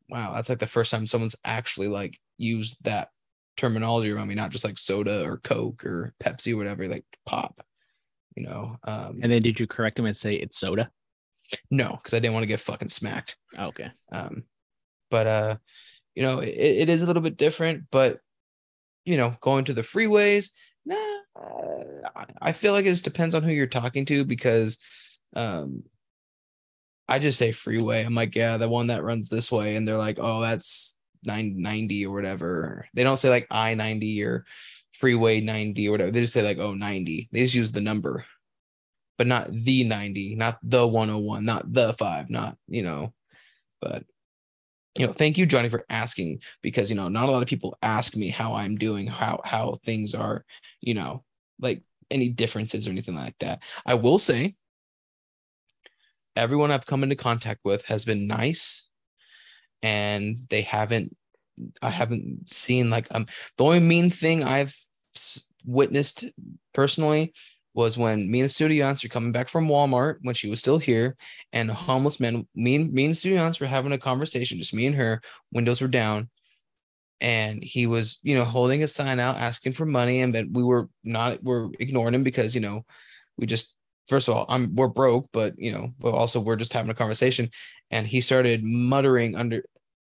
wow, 0.10 0.34
that's 0.34 0.50
like 0.50 0.60
the 0.60 0.68
first 0.68 0.92
time 0.92 1.06
someone's 1.06 1.36
actually 1.46 1.88
like 1.88 2.20
used 2.38 2.84
that 2.84 3.10
terminology 3.58 4.12
around 4.12 4.28
me, 4.28 4.36
not 4.36 4.50
just 4.50 4.64
like 4.64 4.78
soda 4.78 5.24
or 5.24 5.38
Coke 5.38 5.86
or 5.86 6.14
Pepsi 6.24 6.54
or 6.54 6.58
whatever, 6.58 6.88
like 6.88 7.06
pop, 7.26 7.62
you 8.36 8.44
know. 8.44 8.78
Um, 8.84 9.20
and 9.22 9.32
then 9.32 9.42
did 9.42 9.60
you 9.60 9.68
correct 9.68 10.00
him 10.00 10.06
and 10.06 10.16
say 10.16 10.36
it's 10.36 10.58
soda? 10.58 10.90
No, 11.70 11.92
because 11.92 12.14
I 12.14 12.20
didn't 12.20 12.34
want 12.34 12.44
to 12.44 12.48
get 12.48 12.60
fucking 12.60 12.90
smacked. 12.90 13.38
okay. 13.58 13.92
Um, 14.12 14.44
but 15.12 15.28
uh, 15.28 15.58
you 16.16 16.24
know, 16.24 16.40
it, 16.40 16.50
it 16.50 16.90
is 16.90 17.04
a 17.04 17.06
little 17.06 17.22
bit 17.22 17.38
different, 17.38 17.86
but 17.92 18.20
you 19.06 19.18
know, 19.18 19.36
going 19.42 19.66
to 19.66 19.74
the 19.74 19.82
freeways, 19.82 20.52
nah, 20.86 20.96
uh, 21.36 22.26
I 22.42 22.52
feel 22.52 22.74
like 22.74 22.86
it 22.86 22.92
just 22.92 23.04
depends 23.04 23.36
on 23.36 23.44
who 23.44 23.52
you're 23.52 23.68
talking 23.68 24.06
to 24.06 24.26
because 24.26 24.78
um 25.36 25.84
I 27.10 27.20
just 27.20 27.38
say 27.40 27.52
freeway. 27.52 28.04
I'm 28.04 28.16
like, 28.16 28.36
yeah, 28.36 28.58
the 28.58 28.70
one 28.70 28.88
that 28.88 29.04
runs 29.04 29.30
this 29.30 29.52
way. 29.52 29.76
And 29.76 29.88
they're 29.88 29.98
like, 29.98 30.18
oh, 30.22 30.42
that's 30.42 31.00
990 31.26 32.06
or 32.06 32.14
whatever. 32.14 32.88
They 32.94 33.04
don't 33.04 33.18
say 33.18 33.30
like 33.30 33.48
I 33.50 33.74
90 33.74 34.24
or 34.24 34.46
freeway 34.94 35.42
90 35.42 35.88
or 35.88 35.92
whatever. 35.92 36.12
They 36.12 36.22
just 36.22 36.34
say 36.34 36.44
like, 36.44 36.60
oh, 36.60 36.74
90. 36.74 37.30
They 37.32 37.42
just 37.42 37.56
use 37.56 37.72
the 37.72 37.82
number, 37.82 38.26
but 39.18 39.28
not 39.28 39.52
the 39.52 39.84
90, 39.84 40.36
not 40.36 40.60
the 40.62 40.86
101, 40.86 41.44
not 41.44 41.74
the 41.74 41.94
five, 41.94 42.30
not, 42.30 42.58
you 42.68 42.84
know, 42.84 43.14
but 43.82 44.04
you 44.96 45.08
know, 45.08 45.14
thank 45.14 45.38
you, 45.38 45.46
Johnny, 45.46 45.70
for 45.70 45.86
asking 45.90 46.42
because 46.62 46.90
you 46.90 46.96
know, 46.96 47.08
not 47.08 47.30
a 47.30 47.32
lot 47.32 47.42
of 47.42 47.48
people 47.48 47.78
ask 47.82 48.16
me 48.16 48.30
how 48.30 48.56
I'm 48.56 48.78
doing, 48.78 49.08
how 49.08 49.40
how 49.44 49.80
things 49.86 50.14
are, 50.14 50.44
you 50.82 50.94
know, 50.94 51.24
like 51.60 51.84
any 52.12 52.30
differences 52.30 52.88
or 52.88 52.92
anything 52.92 53.16
like 53.16 53.36
that. 53.40 53.62
I 53.86 53.94
will 53.94 54.18
say, 54.18 54.56
everyone 56.40 56.72
I've 56.72 56.86
come 56.86 57.04
into 57.04 57.16
contact 57.16 57.62
with 57.64 57.86
has 57.86 58.06
been 58.06 58.28
nice, 58.28 58.88
and 59.82 60.48
they 60.50 60.62
haven't. 60.62 61.16
I 61.82 61.90
haven't 61.90 62.50
seen 62.50 62.90
like 62.90 63.08
um 63.12 63.26
the 63.58 63.66
only 63.66 63.82
mean 63.82 64.10
thing 64.10 64.46
I've 64.46 64.76
witnessed 65.66 66.26
personally 66.74 67.34
was 67.74 67.98
when 67.98 68.30
me 68.32 68.42
and 68.42 68.52
Studiance 68.52 69.04
were 69.04 69.10
coming 69.10 69.32
back 69.32 69.48
from 69.48 69.68
Walmart 69.68 70.18
when 70.22 70.36
she 70.36 70.50
was 70.50 70.60
still 70.60 70.80
here, 70.80 71.16
and 71.54 71.70
a 71.70 71.74
homeless 71.74 72.20
man, 72.20 72.48
me 72.56 72.76
and 72.76 72.92
me 72.94 73.06
and 73.06 73.18
Studiance 73.18 73.60
were 73.60 73.68
having 73.68 73.92
a 73.92 73.98
conversation, 73.98 74.58
just 74.58 74.74
me 74.74 74.88
and 74.88 74.96
her, 74.96 75.22
windows 75.54 75.82
were 75.82 75.88
down, 75.88 76.30
and 77.22 77.64
he 77.64 77.86
was, 77.88 78.20
you 78.24 78.36
know, 78.36 78.46
holding 78.46 78.84
a 78.84 78.88
sign 78.88 79.20
out 79.20 79.38
asking 79.38 79.74
for 79.74 79.86
money, 79.86 80.22
and 80.22 80.34
but 80.34 80.46
we 80.52 80.64
were 80.64 80.90
not, 81.04 81.44
we're 81.44 81.70
ignoring 81.80 82.16
him 82.16 82.24
because 82.24 82.56
you 82.56 82.62
know, 82.62 82.86
we 83.38 83.46
just 83.46 83.76
first 84.10 84.28
of 84.28 84.36
all, 84.36 84.46
I'm 84.50 84.76
we're 84.76 84.88
broke, 84.88 85.30
but 85.32 85.54
you 85.58 85.72
know, 85.72 85.94
but 86.00 86.14
also 86.14 86.40
we're 86.40 86.56
just 86.56 86.74
having 86.74 86.92
a 86.92 86.96
conversation, 86.96 87.50
and 87.92 88.06
he 88.06 88.20
started 88.20 88.64
muttering 88.64 89.36
under 89.36 89.64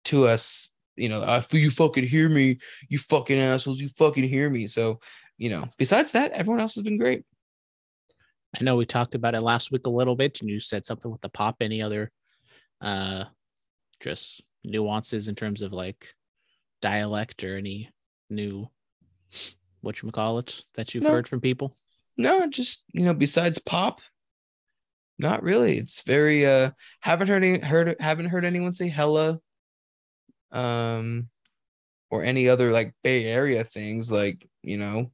to 0.06 0.26
us, 0.26 0.70
you 0.96 1.10
know, 1.10 1.24
after 1.24 1.58
you 1.58 1.70
fucking 1.70 2.06
hear 2.06 2.30
me, 2.30 2.58
you 2.88 2.98
fucking 2.98 3.40
assholes, 3.40 3.80
you 3.80 3.90
fucking 3.90 4.24
hear 4.24 4.50
me. 4.50 4.66
So, 4.66 5.00
you 5.38 5.50
know, 5.50 5.68
besides 5.78 6.14
that, 6.14 6.32
everyone 6.32 6.62
else 6.62 6.76
has 6.76 6.84
been 6.84 6.98
great. 6.98 7.24
I 8.60 8.64
know 8.64 8.78
we 8.78 8.86
talked 8.86 9.14
about 9.14 9.36
it 9.36 9.42
last 9.42 9.72
week 9.72 9.86
a 9.86 9.94
little 9.94 10.16
bit, 10.16 10.42
and 10.42 10.50
you 10.50 10.60
said 10.60 10.86
something 10.86 11.12
with 11.12 11.22
the 11.22 11.30
pop. 11.30 11.58
Any 11.62 11.82
other, 11.82 12.12
uh, 12.82 13.26
just 14.00 14.42
nuances 14.64 15.28
in 15.28 15.36
terms 15.36 15.62
of 15.62 15.74
like 15.74 16.08
dialect 16.82 17.44
or 17.44 17.58
any 17.58 17.90
new, 18.30 18.68
what 19.82 20.02
you 20.02 20.10
call 20.12 20.40
it 20.40 20.64
that 20.76 20.96
you've 20.96 21.04
no. 21.04 21.12
heard 21.12 21.28
from 21.28 21.42
people? 21.42 21.76
No, 22.20 22.48
just 22.48 22.84
you 22.92 23.06
know, 23.06 23.14
besides 23.14 23.60
pop, 23.60 24.02
not 25.18 25.42
really. 25.42 25.78
It's 25.78 26.02
very 26.02 26.46
uh, 26.46 26.72
haven't 27.00 27.30
heard 27.30 27.44
any 27.46 27.60
heard 27.60 27.96
haven't 28.02 28.26
heard 28.26 28.44
anyone 28.44 28.74
say 28.74 28.90
hella, 28.90 29.40
um, 30.52 31.30
or 32.12 32.26
any 32.26 32.50
other 32.50 32.74
like 32.74 32.94
Bay 33.04 33.24
Area 33.24 33.64
things 33.64 34.12
like 34.12 34.46
you 34.64 34.78
know 34.78 35.12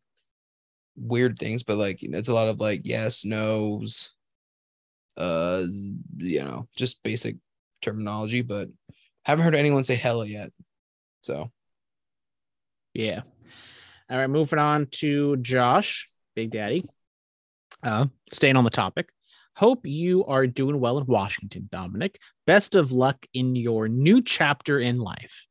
weird 0.95 1.37
things, 1.37 1.61
but 1.61 1.77
like 1.77 2.01
you 2.01 2.09
know, 2.09 2.17
it's 2.17 2.29
a 2.29 2.33
lot 2.33 2.47
of 2.47 2.59
like 2.59 2.81
yes, 2.85 3.23
no's, 3.23 4.15
uh, 5.15 5.63
you 6.17 6.39
know, 6.43 6.67
just 6.75 7.03
basic 7.03 7.35
terminology. 7.83 8.41
But 8.41 8.69
haven't 9.25 9.45
heard 9.45 9.53
anyone 9.53 9.83
say 9.83 9.93
hella 9.93 10.25
yet. 10.25 10.51
So, 11.21 11.51
yeah. 12.95 13.21
All 14.09 14.17
right, 14.17 14.27
moving 14.27 14.57
on 14.57 14.87
to 14.93 15.37
Josh, 15.37 16.09
Big 16.35 16.49
Daddy. 16.49 16.89
Uh, 17.85 18.07
staying 18.31 18.57
on 18.57 18.63
the 18.63 18.69
topic. 18.71 19.09
Hope 19.55 19.85
you 19.85 20.25
are 20.25 20.47
doing 20.47 20.79
well 20.79 20.97
in 20.97 21.05
Washington, 21.05 21.69
Dominic. 21.71 22.19
Best 22.47 22.73
of 22.73 22.91
luck 22.91 23.27
in 23.31 23.55
your 23.55 23.87
new 23.87 24.23
chapter 24.23 24.79
in 24.79 24.97
life. 24.97 25.45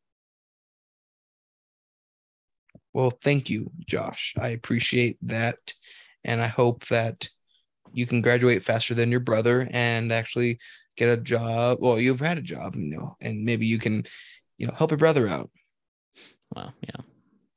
Well, 2.93 3.11
thank 3.23 3.51
you, 3.51 3.70
Josh. 3.86 4.35
I 4.36 4.48
appreciate 4.48 5.16
that. 5.23 5.74
And 6.24 6.43
I 6.43 6.48
hope 6.48 6.86
that 6.89 7.28
you 7.93 8.05
can 8.05 8.20
graduate 8.20 8.65
faster 8.65 8.94
than 8.94 9.12
your 9.12 9.20
brother 9.20 9.69
and 9.70 10.12
actually 10.12 10.59
get 10.97 11.09
a 11.09 11.16
job. 11.16 11.78
Well, 11.81 12.01
you've 12.01 12.20
had 12.20 12.39
a 12.39 12.43
job, 12.43 12.74
you 12.74 12.97
know, 12.97 13.16
and 13.20 13.44
maybe 13.44 13.66
you 13.66 13.78
can, 13.78 14.05
you 14.59 14.66
know, 14.66 14.74
help 14.74 14.90
your 14.90 14.98
brother 14.98 15.28
out. 15.28 15.51
well, 16.55 16.74
yeah. 16.82 17.01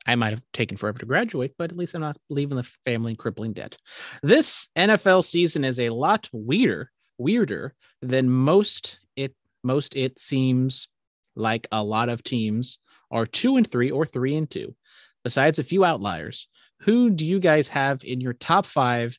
I 0.07 0.15
might 0.15 0.31
have 0.31 0.41
taken 0.53 0.77
forever 0.77 0.99
to 0.99 1.05
graduate, 1.05 1.53
but 1.57 1.69
at 1.69 1.77
least 1.77 1.93
I'm 1.93 2.01
not 2.01 2.17
leaving 2.29 2.57
the 2.57 2.63
family 2.85 3.11
in 3.11 3.17
crippling 3.17 3.53
debt. 3.53 3.77
This 4.23 4.69
NFL 4.77 5.25
season 5.25 5.65
is 5.65 5.79
a 5.79 5.89
lot 5.89 6.29
weirder, 6.31 6.91
weirder 7.17 7.75
than 8.01 8.29
most 8.29 8.99
it 9.15 9.35
most 9.63 9.95
it 9.95 10.17
seems 10.19 10.87
like 11.35 11.67
a 11.71 11.83
lot 11.83 12.09
of 12.09 12.23
teams 12.23 12.79
are 13.11 13.25
two 13.25 13.57
and 13.57 13.69
three 13.69 13.91
or 13.91 14.05
three 14.05 14.35
and 14.35 14.49
two, 14.49 14.75
besides 15.23 15.59
a 15.59 15.63
few 15.63 15.83
outliers. 15.83 16.47
Who 16.81 17.09
do 17.09 17.25
you 17.25 17.39
guys 17.39 17.67
have 17.69 18.03
in 18.03 18.21
your 18.21 18.33
top 18.33 18.65
five 18.65 19.17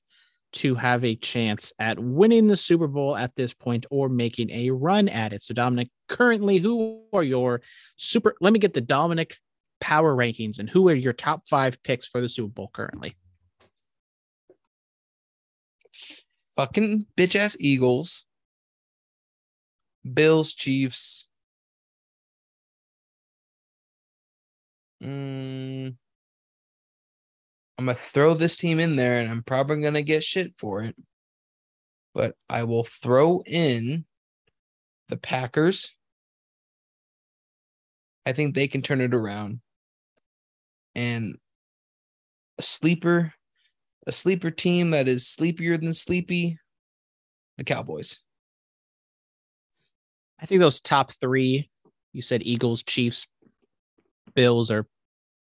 to 0.51 0.75
have 0.75 1.05
a 1.05 1.17
chance 1.17 1.73
at 1.79 1.99
winning 1.99 2.49
the 2.49 2.57
Super 2.57 2.87
Bowl 2.87 3.15
at 3.17 3.35
this 3.37 3.53
point 3.53 3.85
or 3.91 4.09
making 4.09 4.51
a 4.51 4.71
run 4.71 5.09
at 5.09 5.33
it? 5.33 5.43
So, 5.43 5.53
Dominic, 5.53 5.91
currently, 6.09 6.59
who 6.59 7.03
are 7.13 7.23
your 7.23 7.61
super? 7.97 8.35
Let 8.41 8.53
me 8.53 8.59
get 8.59 8.75
the 8.75 8.81
Dominic 8.81 9.37
power 9.81 10.15
rankings 10.15 10.59
and 10.59 10.69
who 10.69 10.89
are 10.89 10.95
your 10.95 11.13
top 11.13 11.47
five 11.49 11.83
picks 11.83 12.07
for 12.07 12.21
the 12.21 12.29
Super 12.29 12.53
Bowl 12.53 12.71
currently? 12.73 13.17
Fucking 16.57 17.07
bitch 17.17 17.37
ass 17.37 17.57
Eagles, 17.61 18.27
Bills, 20.13 20.55
Chiefs. 20.55 21.29
Mm, 25.03 25.97
I'm 27.79 27.85
gonna 27.87 27.95
throw 27.95 28.35
this 28.35 28.57
team 28.57 28.81
in 28.81 28.97
there, 28.97 29.19
and 29.21 29.31
I'm 29.31 29.45
probably 29.45 29.81
gonna 29.81 30.03
get 30.03 30.25
shit 30.25 30.55
for 30.59 30.83
it. 30.83 30.97
But 32.13 32.35
I 32.49 32.65
will 32.65 32.85
throw 32.85 33.43
in 33.47 34.05
the 35.09 35.17
Packers. 35.17 35.95
I 38.27 38.33
think 38.33 38.55
they 38.55 38.67
can 38.67 38.83
turn 38.83 39.01
it 39.01 39.15
around. 39.15 39.61
And 40.95 41.37
a 42.59 42.63
sleeper, 42.63 43.33
a 44.07 44.13
sleeper 44.13 44.51
team 44.51 44.91
that 44.91 45.09
is 45.09 45.29
sleepier 45.29 45.77
than 45.77 45.93
sleepy, 45.93 46.59
the 47.57 47.65
Cowboys. 47.65 48.19
I 50.41 50.47
think 50.47 50.61
those 50.61 50.81
top 50.81 51.13
three, 51.13 51.71
you 52.13 52.23
said 52.23 52.43
Eagles, 52.45 52.83
Chiefs, 52.83 53.27
Bills 54.35 54.71
are 54.71 54.87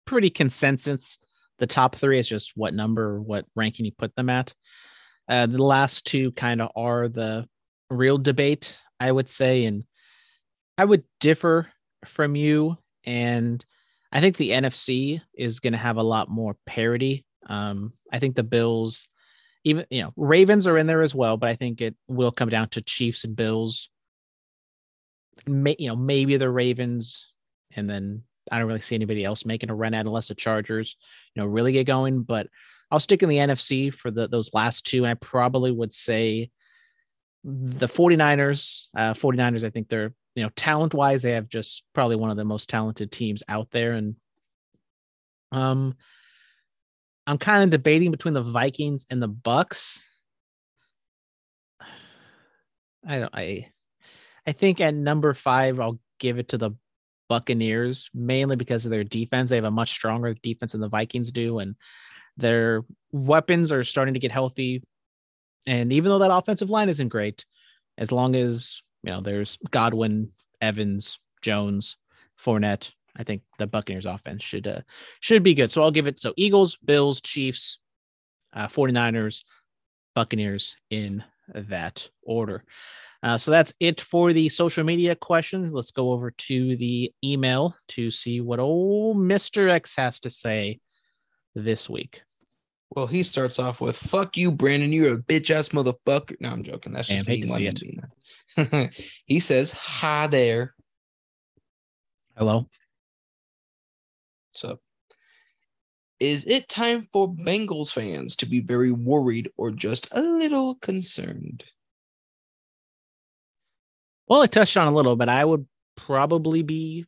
pretty 0.06 0.30
consensus. 0.30 1.18
The 1.60 1.68
top 1.68 1.96
three 1.96 2.20
is 2.20 2.28
just 2.28 2.54
what 2.56 2.74
number, 2.74 3.22
what 3.22 3.46
ranking 3.56 3.86
you 3.86 3.92
put 3.98 4.16
them 4.16 4.30
at. 4.30 4.54
Uh, 5.30 5.46
the 5.46 5.64
last 5.64 6.06
two 6.06 6.32
kind 6.34 6.62
of 6.62 6.72
are 6.76 7.08
the 7.08 7.48
real 7.90 8.18
debate, 8.18 8.80
I 9.00 9.12
would 9.12 9.30
say. 9.30 9.66
And 9.66 9.86
I 10.78 10.86
would 10.86 11.04
differ 11.20 11.70
from 12.06 12.36
you. 12.36 12.78
And 13.06 13.64
I 14.14 14.22
think 14.22 14.38
the 14.38 14.52
NFC 14.52 15.20
is 15.34 15.60
going 15.60 15.74
to 15.74 15.80
have 15.80 15.98
a 15.98 16.04
lot 16.04 16.30
more 16.30 16.56
parity. 16.68 17.26
Um, 17.48 17.94
I 18.12 18.20
think 18.20 18.36
the 18.36 18.44
Bills, 18.44 19.08
even, 19.64 19.86
you 19.90 20.04
know, 20.04 20.14
Ravens 20.16 20.68
are 20.68 20.78
in 20.78 20.86
there 20.86 21.02
as 21.02 21.16
well, 21.16 21.36
but 21.36 21.50
I 21.50 21.56
think 21.56 21.82
it 21.82 21.96
will 22.08 22.32
come 22.32 22.50
down 22.50 22.70
to 22.70 22.82
Chiefs 22.82 23.24
and 23.24 23.36
Bills. 23.36 23.90
May, 25.48 25.76
you 25.80 25.88
know, 25.88 25.96
maybe 25.96 26.38
the 26.38 26.50
Ravens, 26.50 27.34
and 27.76 27.90
then 27.90 28.22
I 28.52 28.60
don't 28.60 28.68
really 28.68 28.82
see 28.82 28.94
anybody 28.94 29.24
else 29.24 29.46
making 29.46 29.72
a 29.72 29.76
run 29.76 29.96
at 29.96 30.06
unless 30.06 30.28
the 30.28 30.36
Chargers, 30.36 30.96
you 31.34 31.42
know, 31.42 31.48
really 31.48 31.72
get 31.72 31.88
going. 31.88 32.22
But 32.22 32.48
I'll 32.92 33.00
stick 33.00 33.24
in 33.24 33.30
the 33.30 33.38
NFC 33.38 33.92
for 33.92 34.12
the, 34.12 34.28
those 34.28 34.54
last 34.54 34.86
two. 34.86 35.06
And 35.06 35.08
I 35.08 35.16
probably 35.16 35.72
would 35.72 35.92
say 35.92 36.52
the 37.44 37.88
49ers, 37.88 38.86
uh, 38.96 39.16
49ers, 39.16 39.64
I 39.64 39.72
think 39.72 39.90
they're, 39.90 40.14
you 40.36 40.44
know, 40.44 40.50
talent 40.56 40.94
wise, 40.94 41.22
they 41.22 41.32
have 41.32 41.50
just 41.50 41.84
probably 41.94 42.16
one 42.16 42.32
of 42.32 42.38
the 42.38 42.46
most 42.46 42.70
talented 42.70 43.12
teams 43.12 43.44
out 43.48 43.70
there. 43.72 43.94
And 43.94 44.16
um, 45.52 45.96
I'm 47.28 47.38
kind 47.38 47.64
of 47.64 47.70
debating 47.70 48.12
between 48.12 48.34
the 48.34 48.42
Vikings 48.42 49.06
and 49.10 49.22
the 49.22 49.28
Bucks. 49.28 50.04
I 53.08 53.20
don't, 53.20 53.36
I, 53.36 53.68
I 54.48 54.52
think 54.54 54.82
at 54.82 54.94
number 54.94 55.34
five, 55.34 55.80
I'll 55.80 56.00
give 56.20 56.40
it 56.40 56.50
to 56.50 56.58
the 56.58 56.72
Buccaneers, 57.30 58.10
mainly 58.14 58.56
because 58.56 58.86
of 58.86 58.92
their 58.92 59.04
defense. 59.04 59.50
They 59.50 59.56
have 59.56 59.66
a 59.66 59.72
much 59.72 59.92
stronger 59.92 60.34
defense 60.34 60.72
than 60.72 60.82
the 60.82 60.90
Vikings 60.90 61.32
do, 61.32 61.60
and 61.60 61.76
their 62.38 62.84
weapons 63.12 63.72
are 63.72 63.84
starting 63.84 64.14
to 64.14 64.20
get 64.20 64.32
healthy. 64.32 64.84
And 65.66 65.94
even 65.94 66.10
though 66.10 66.20
that 66.20 66.34
offensive 66.34 66.70
line 66.70 66.90
isn't 66.90 67.08
great, 67.10 67.46
as 67.98 68.12
long 68.12 68.36
as 68.36 68.82
you 69.04 69.12
know 69.12 69.22
there's 69.22 69.58
Godwin, 69.72 70.32
Evans, 70.62 71.20
Jones, 71.42 71.98
Fournette, 72.40 72.92
I 73.16 73.24
think 73.24 73.44
the 73.60 73.68
Buccaneers 73.68 74.06
offense 74.06 74.44
should 74.44 74.68
uh, 74.68 74.82
should 75.20 75.44
be 75.44 75.54
good. 75.54 75.72
So 75.72 75.82
I'll 75.82 75.92
give 75.92 76.08
it 76.08 76.20
so 76.20 76.34
Eagles, 76.36 76.78
Bills, 76.84 77.22
Chiefs, 77.22 77.80
uh, 78.54 78.68
49ers, 78.68 79.44
Buccaneers 80.16 80.76
in 80.90 81.24
that 81.54 82.10
order. 82.24 82.64
Uh, 83.22 83.38
so 83.38 83.52
that's 83.52 83.74
it 83.80 84.02
for 84.02 84.34
the 84.34 84.50
social 84.50 84.84
media 84.84 85.16
questions. 85.16 85.72
Let's 85.72 85.92
go 85.92 86.12
over 86.12 86.32
to 86.32 86.76
the 86.76 87.14
email 87.24 87.76
to 87.90 88.12
see 88.12 88.42
what 88.42 88.60
old 88.60 89.18
Mr. 89.18 89.70
X 89.70 89.96
has 89.96 90.20
to 90.22 90.30
say 90.30 90.80
this 91.56 91.90
week. 91.90 92.24
Well, 92.96 93.08
he 93.08 93.24
starts 93.24 93.58
off 93.58 93.82
with 93.82 93.98
"Fuck 93.98 94.38
you, 94.38 94.52
Brandon. 94.52 94.94
You're 94.94 95.14
a 95.14 95.18
bitch 95.18 95.50
ass 95.50 95.70
motherfucker." 95.70 96.40
No, 96.40 96.50
I'm 96.50 96.64
joking. 96.64 96.94
That's 96.94 97.08
just 97.08 97.26
Damn, 97.26 97.40
me 97.40 97.46
wanting 97.48 98.02
that. 98.56 98.94
he 99.26 99.40
says, 99.40 99.72
"Hi 99.72 100.28
there." 100.28 100.76
Hello. 102.38 102.68
So, 104.52 104.80
is 106.20 106.46
it 106.46 106.70
time 106.70 107.08
for 107.12 107.34
Bengals 107.34 107.92
fans 107.92 108.36
to 108.38 108.46
be 108.46 108.60
very 108.60 108.92
worried 108.92 109.50
or 109.58 109.72
just 109.72 110.08
a 110.12 110.22
little 110.22 110.76
concerned? 110.76 111.64
Well, 114.28 114.42
I 114.42 114.48
touched 114.48 114.78
on 114.78 114.88
a 114.88 114.94
little, 114.94 115.16
but 115.16 115.30
I 115.30 115.44
would 115.44 115.66
probably 115.96 116.62
be 116.62 117.06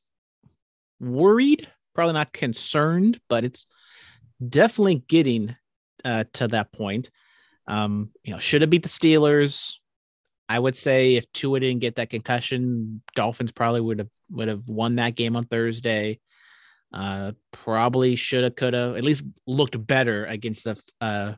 worried, 0.99 1.67
probably 1.93 2.13
not 2.13 2.33
concerned, 2.33 3.19
but 3.29 3.45
it's 3.45 3.67
definitely 4.47 5.03
getting 5.07 5.55
uh, 6.05 6.23
to 6.33 6.47
that 6.49 6.71
point. 6.71 7.09
Um, 7.67 8.11
you 8.23 8.31
know, 8.31 8.39
should 8.39 8.61
have 8.61 8.69
beat 8.69 8.83
the 8.83 8.89
Steelers. 8.89 9.73
I 10.47 10.59
would 10.59 10.77
say 10.77 11.15
if 11.15 11.31
Tua 11.33 11.59
didn't 11.59 11.81
get 11.81 11.95
that 11.95 12.11
concussion, 12.11 13.01
Dolphins 13.15 13.51
probably 13.51 13.81
would 13.81 13.99
have 13.99 14.09
would 14.29 14.47
have 14.47 14.67
won 14.67 14.95
that 14.95 15.15
game 15.15 15.35
on 15.35 15.45
Thursday. 15.45 16.19
Uh, 16.93 17.31
probably 17.51 18.15
should 18.15 18.43
have, 18.43 18.55
could 18.55 18.73
have, 18.73 18.95
at 18.95 19.03
least 19.03 19.23
looked 19.47 19.85
better 19.85 20.25
against 20.25 20.63
the 20.63 20.79
uh, 21.01 21.33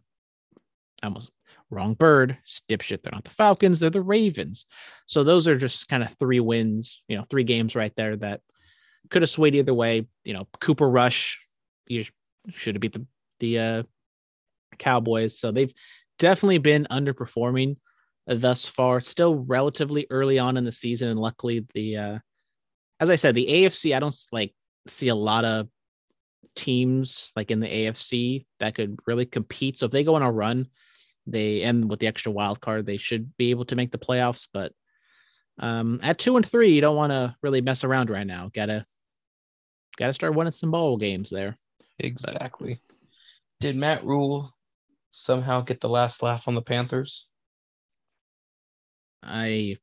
almost 1.02 1.32
wrong 1.70 1.94
bird, 1.94 2.38
dipshit. 2.70 3.02
They're 3.02 3.12
not 3.12 3.24
the 3.24 3.32
Falcons, 3.32 3.80
they're 3.80 3.90
the 3.90 4.02
Ravens. 4.02 4.66
So 5.08 5.24
those 5.24 5.48
are 5.48 5.58
just 5.58 5.88
kind 5.88 6.04
of 6.04 6.16
three 6.20 6.42
wins, 6.42 7.02
you 7.08 7.18
know, 7.18 7.26
three 7.30 7.44
games 7.44 7.76
right 7.76 7.94
there 7.96 8.16
that 8.18 8.42
could 9.10 9.22
have 9.22 9.30
swayed 9.30 9.56
either 9.56 9.74
way. 9.74 10.06
You 10.26 10.34
know, 10.34 10.48
Cooper 10.60 10.90
Rush, 10.90 11.40
you 11.88 12.06
should 12.50 12.76
have 12.76 12.82
beat 12.82 12.94
the 12.94 13.06
the 13.40 13.60
uh, 13.60 13.84
Cowboys. 14.78 15.40
So 15.40 15.52
they've 15.52 15.74
definitely 16.20 16.60
been 16.60 16.88
underperforming 16.90 17.78
thus 18.28 18.66
far. 18.66 19.00
Still 19.00 19.36
relatively 19.36 20.08
early 20.10 20.40
on 20.40 20.58
in 20.58 20.66
the 20.66 20.72
season, 20.72 21.10
and 21.10 21.20
luckily 21.20 21.66
the 21.74 21.98
uh, 21.98 22.20
as 23.00 23.10
I 23.10 23.16
said, 23.16 23.36
the 23.36 23.48
AFC, 23.48 23.96
I 23.96 24.00
don't 24.00 24.16
like 24.32 24.54
see 24.88 25.10
a 25.10 25.16
lot 25.16 25.46
of 25.46 25.68
teams 26.56 27.32
like 27.36 27.52
in 27.52 27.60
the 27.60 27.68
AFC 27.68 28.46
that 28.60 28.76
could 28.76 29.00
really 29.06 29.26
compete. 29.26 29.78
So 29.78 29.86
if 29.86 29.92
they 29.92 30.04
go 30.04 30.16
on 30.16 30.24
a 30.24 30.32
run, 30.32 30.68
they 31.26 31.62
end 31.62 31.90
with 31.90 32.00
the 32.00 32.08
extra 32.08 32.32
wild 32.32 32.60
card, 32.60 32.86
they 32.86 32.98
should 32.98 33.36
be 33.38 33.52
able 33.52 33.66
to 33.66 33.76
make 33.76 33.92
the 33.92 33.98
playoffs. 33.98 34.48
But 34.52 34.72
um, 35.60 36.00
at 36.02 36.18
two 36.18 36.36
and 36.36 36.46
three, 36.46 36.74
you 36.74 36.82
don't 36.82 36.96
want 36.96 37.12
to 37.12 37.36
really 37.42 37.62
mess 37.62 37.84
around 37.84 38.10
right 38.10 38.26
now. 38.26 38.50
Gotta 38.54 38.86
gotta 39.98 40.14
start 40.14 40.36
winning 40.36 40.54
some 40.54 40.72
bowl 40.72 40.98
games 40.98 41.30
there. 41.30 41.58
Exactly. 42.00 42.80
Did 43.60 43.76
Matt 43.76 44.06
Rhule 44.06 44.54
somehow 45.24 45.62
get 45.62 45.82
the 45.82 45.90
last 45.90 46.24
laugh 46.24 46.48
on 46.48 46.56
the 46.56 46.62
Panthers? 46.62 47.28
I 49.24 49.78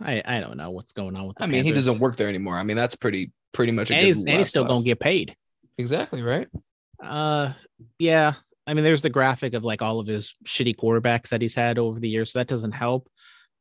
I 0.00 0.22
I 0.24 0.40
don't 0.40 0.56
know 0.56 0.70
what's 0.70 0.92
going 0.92 1.16
on 1.16 1.26
with. 1.26 1.36
I 1.40 1.46
mean, 1.46 1.64
Panthers. 1.64 1.66
he 1.66 1.72
doesn't 1.72 2.00
work 2.00 2.16
there 2.16 2.28
anymore. 2.28 2.58
I 2.58 2.62
mean, 2.62 2.76
that's 2.76 2.96
pretty 2.96 3.32
pretty 3.52 3.72
much. 3.72 3.90
and 3.90 4.04
he's, 4.04 4.24
and 4.24 4.38
he's 4.38 4.48
still 4.48 4.62
laugh. 4.62 4.70
gonna 4.70 4.84
get 4.84 5.00
paid. 5.00 5.34
Exactly 5.78 6.22
right. 6.22 6.48
Uh, 7.02 7.52
yeah. 7.98 8.34
I 8.66 8.74
mean, 8.74 8.84
there's 8.84 9.02
the 9.02 9.10
graphic 9.10 9.54
of 9.54 9.62
like 9.62 9.80
all 9.80 10.00
of 10.00 10.06
his 10.06 10.34
shitty 10.44 10.76
quarterbacks 10.76 11.28
that 11.28 11.40
he's 11.40 11.54
had 11.54 11.78
over 11.78 12.00
the 12.00 12.08
years, 12.08 12.32
so 12.32 12.40
that 12.40 12.48
doesn't 12.48 12.72
help. 12.72 13.08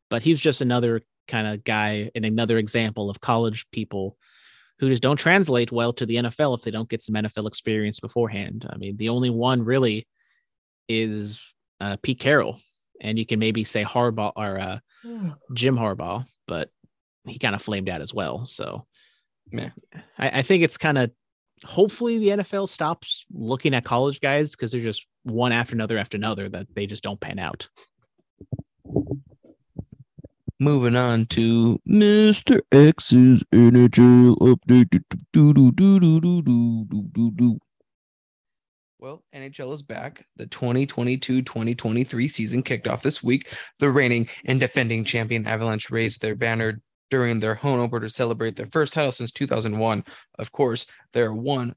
But 0.09 0.21
he's 0.23 0.39
just 0.39 0.61
another 0.61 1.01
kind 1.27 1.47
of 1.47 1.63
guy 1.63 2.11
and 2.15 2.25
another 2.25 2.57
example 2.57 3.09
of 3.09 3.19
college 3.21 3.65
people 3.71 4.17
who 4.79 4.89
just 4.89 5.01
don't 5.01 5.17
translate 5.17 5.71
well 5.71 5.93
to 5.93 6.05
the 6.05 6.15
NFL 6.15 6.57
if 6.57 6.63
they 6.63 6.71
don't 6.71 6.89
get 6.89 7.01
some 7.01 7.15
NFL 7.15 7.47
experience 7.47 7.99
beforehand. 7.99 8.67
I 8.69 8.77
mean, 8.77 8.97
the 8.97 9.09
only 9.09 9.29
one 9.29 9.63
really 9.63 10.07
is 10.87 11.39
uh, 11.79 11.97
Pete 12.01 12.19
Carroll, 12.19 12.59
and 13.01 13.17
you 13.17 13.25
can 13.25 13.39
maybe 13.39 13.63
say 13.63 13.83
Harbaugh 13.83 14.33
or 14.35 14.59
uh, 14.59 14.79
Jim 15.53 15.75
Harbaugh, 15.75 16.25
but 16.47 16.69
he 17.25 17.39
kind 17.39 17.55
of 17.55 17.61
flamed 17.61 17.89
out 17.89 18.01
as 18.01 18.13
well. 18.13 18.45
So, 18.45 18.85
yeah, 19.51 19.69
I, 20.17 20.39
I 20.39 20.41
think 20.41 20.63
it's 20.63 20.77
kind 20.77 20.97
of 20.97 21.11
hopefully 21.63 22.19
the 22.19 22.29
NFL 22.29 22.69
stops 22.69 23.25
looking 23.31 23.73
at 23.73 23.83
college 23.83 24.19
guys 24.19 24.51
because 24.51 24.71
they're 24.71 24.81
just 24.81 25.05
one 25.23 25.51
after 25.51 25.75
another 25.75 25.97
after 25.97 26.17
another 26.17 26.49
that 26.49 26.67
they 26.75 26.85
just 26.85 27.03
don't 27.03 27.19
pan 27.19 27.39
out. 27.39 27.67
Moving 30.59 30.95
on 30.95 31.25
to 31.27 31.79
Mr. 31.87 32.61
X's 32.71 33.43
NHL 33.51 34.37
update. 34.37 34.89
Do, 35.33 35.53
do, 35.53 35.71
do, 35.71 35.99
do, 35.99 35.99
do, 35.99 36.41
do, 36.41 36.85
do, 36.85 37.09
do, 37.11 37.31
do. 37.31 37.59
Well, 38.99 39.23
NHL 39.35 39.73
is 39.73 39.81
back. 39.81 40.25
The 40.37 40.47
2022 40.47 41.41
2023 41.41 42.27
season 42.27 42.63
kicked 42.63 42.87
off 42.87 43.03
this 43.03 43.21
week. 43.21 43.53
The 43.79 43.89
reigning 43.89 44.29
and 44.45 44.59
defending 44.59 45.03
champion 45.03 45.45
Avalanche 45.45 45.91
raised 45.91 46.21
their 46.21 46.35
banner 46.35 46.81
during 47.11 47.39
their 47.39 47.55
home 47.55 47.79
opener 47.79 48.01
to 48.01 48.09
celebrate 48.09 48.55
their 48.55 48.67
first 48.67 48.93
title 48.93 49.11
since 49.11 49.31
2001. 49.31 50.03
Of 50.39 50.51
course, 50.51 50.85
they're 51.11 51.33
one 51.33 51.75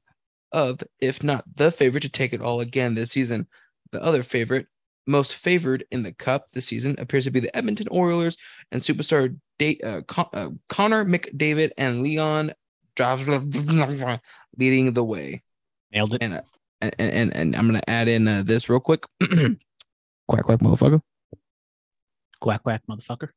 of, 0.53 0.81
if 0.99 1.21
not 1.21 1.43
the 1.55 1.71
favorite, 1.71 2.01
to 2.01 2.09
take 2.09 2.33
it 2.33 2.41
all 2.41 2.61
again 2.61 2.95
this 2.95 3.11
season. 3.11 3.47
The 3.91 4.01
other 4.01 4.23
favorite, 4.23 4.67
most 5.05 5.35
favored 5.35 5.85
in 5.91 6.03
the 6.03 6.13
cup 6.13 6.47
this 6.53 6.65
season, 6.67 6.95
appears 6.99 7.25
to 7.25 7.31
be 7.31 7.41
the 7.41 7.55
Edmonton 7.55 7.87
Oilers 7.91 8.37
and 8.71 8.81
superstar 8.81 9.37
da- 9.57 9.79
uh, 9.83 10.01
Con- 10.03 10.29
uh, 10.33 10.49
Connor 10.69 11.03
McDavid 11.05 11.71
and 11.77 12.01
Leon 12.01 12.53
leading 14.57 14.93
the 14.93 15.03
way. 15.03 15.41
Nailed 15.91 16.13
it. 16.13 16.23
And 16.23 16.33
uh, 16.35 16.41
and, 16.81 16.93
and 16.99 17.35
and 17.35 17.55
I'm 17.55 17.65
gonna 17.67 17.81
add 17.87 18.07
in 18.07 18.27
uh, 18.27 18.43
this 18.43 18.69
real 18.69 18.79
quick. 18.79 19.03
quack 20.27 20.43
quack 20.45 20.59
motherfucker. 20.59 21.01
Quack 22.39 22.63
quack, 22.63 22.81
motherfucker. 22.89 23.29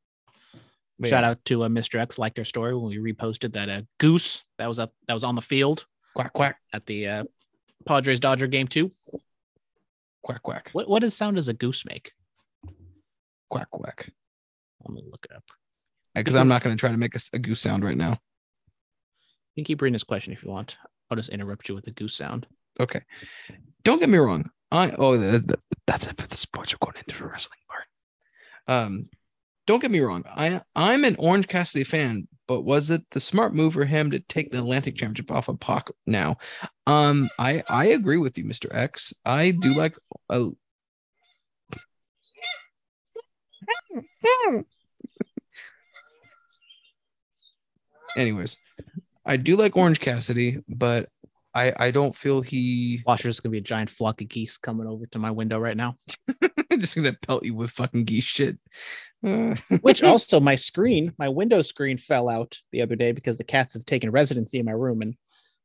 But 0.99 1.09
Shout 1.09 1.25
out 1.25 1.45
to 1.47 1.65
uh, 1.65 1.69
Mr. 1.69 1.99
X 1.99 2.19
liked 2.19 2.39
our 2.39 2.45
story 2.45 2.77
when 2.77 2.85
we 2.85 3.13
reposted 3.13 3.55
that 3.55 3.69
uh, 3.69 3.83
goose 3.99 4.43
that 4.59 4.69
was 4.69 4.79
up 4.79 4.93
that 5.09 5.15
was 5.15 5.25
on 5.25 5.35
the 5.35 5.43
field 5.43 5.87
quack 6.15 6.33
quack 6.33 6.59
at 6.73 6.87
the 6.87 7.09
uh, 7.09 7.25
Padres 7.87 8.21
Dodger 8.21 8.47
game 8.47 8.69
two. 8.69 8.93
quack 10.23 10.43
quack 10.43 10.71
What 10.73 10.89
what 10.89 11.01
does 11.01 11.15
sound 11.15 11.37
does 11.37 11.49
a 11.49 11.55
goose 11.55 11.85
make? 11.85 12.13
quack 13.51 13.69
quack. 13.71 14.11
Let 14.85 14.95
me 14.95 15.03
look 15.11 15.27
it 15.29 15.35
up. 15.37 15.45
Because 16.15 16.35
I'm 16.37 16.49
not 16.49 16.63
gonna 16.63 16.77
try 16.77 16.91
to 16.91 16.97
make 16.97 17.17
a 17.33 17.39
goose 17.39 17.61
sound 17.61 17.85
right 17.85 17.97
now. 17.97 18.21
You 19.55 19.63
can 19.63 19.65
keep 19.65 19.83
reading 19.83 19.93
this 19.95 20.05
question 20.05 20.33
if 20.33 20.43
you 20.45 20.51
want. 20.51 20.77
I'll 21.11 21.17
just 21.17 21.31
interrupt 21.31 21.69
you 21.69 21.75
with 21.75 21.87
a 21.87 21.91
goose 21.91 22.15
sound. 22.15 22.47
Okay. 22.81 23.01
Don't 23.85 24.01
get 24.01 24.09
me 24.09 24.19
wrong. 24.19 24.51
I 24.71 24.93
oh 24.99 25.17
that, 25.17 25.47
that- 25.49 25.61
that's 25.87 26.07
it 26.07 26.21
for 26.21 26.29
the 26.29 26.37
sports. 26.37 26.73
We're 26.73 26.87
going 26.87 26.97
into 27.07 27.19
the 27.21 27.29
wrestling 27.29 27.59
part. 27.69 27.85
Um, 28.69 29.09
don't 29.67 29.81
get 29.81 29.91
me 29.91 30.01
wrong. 30.01 30.25
I 30.27 30.61
I'm 30.77 31.05
an 31.05 31.17
Orange 31.19 31.49
Cassidy 31.49 31.85
fan, 31.85 32.29
but 32.47 32.63
was 32.63 32.91
it 32.91 33.03
the 33.11 33.21
smart 33.21 33.55
move 33.55 33.75
for 33.75 33.85
him 33.85 34.11
to 34.13 34.21
take 34.21 34.51
the 34.53 34.59
Atlantic 34.59 34.97
Championship 34.97 35.31
off 35.33 35.49
of 35.49 35.61
Pac 35.61 35.89
now? 36.07 36.39
Um, 36.87 37.29
I 37.39 37.63
I 37.69 37.87
agree 37.87 38.19
with 38.19 38.39
you, 38.39 38.45
Mr. 38.45 38.75
X. 38.75 39.13
I 39.25 39.51
do 39.51 39.75
like 39.75 39.95
a. 40.31 40.51
Anyways, 48.17 48.59
I 49.25 49.37
do 49.37 49.57
like 49.57 49.77
Orange 49.77 50.01
Cassidy, 50.01 50.59
but 50.69 51.09
I 51.55 51.73
I 51.77 51.91
don't 51.91 52.15
feel 52.15 52.41
he 52.41 53.03
Watch, 53.07 53.23
there's 53.23 53.41
gonna 53.41 53.53
be 53.53 53.59
a 53.59 53.63
giant 53.63 53.91
flock 53.91 54.21
of 54.21 54.29
geese 54.29 54.57
coming 54.57 54.87
over 54.87 55.07
to 55.07 55.19
my 55.19 55.31
window 55.31 55.59
right 55.59 55.77
now. 55.77 55.97
just 56.79 56.97
gonna 56.97 57.13
pelt 57.13 57.45
you 57.45 57.55
with 57.55 57.71
fucking 57.71 58.05
geese 58.05 58.25
shit. 58.25 58.59
Which 59.83 60.03
also 60.03 60.41
my 60.41 60.57
screen, 60.57 61.13
my 61.19 61.29
window 61.29 61.63
screen 61.63 61.97
fell 61.99 62.29
out 62.29 62.59
the 62.73 62.83
other 62.83 62.97
day 62.97 63.13
because 63.13 63.39
the 63.39 63.45
cats 63.45 63.75
have 63.75 63.85
taken 63.85 64.11
residency 64.11 64.59
in 64.59 64.67
my 64.67 64.73
room 64.73 65.03
and 65.03 65.15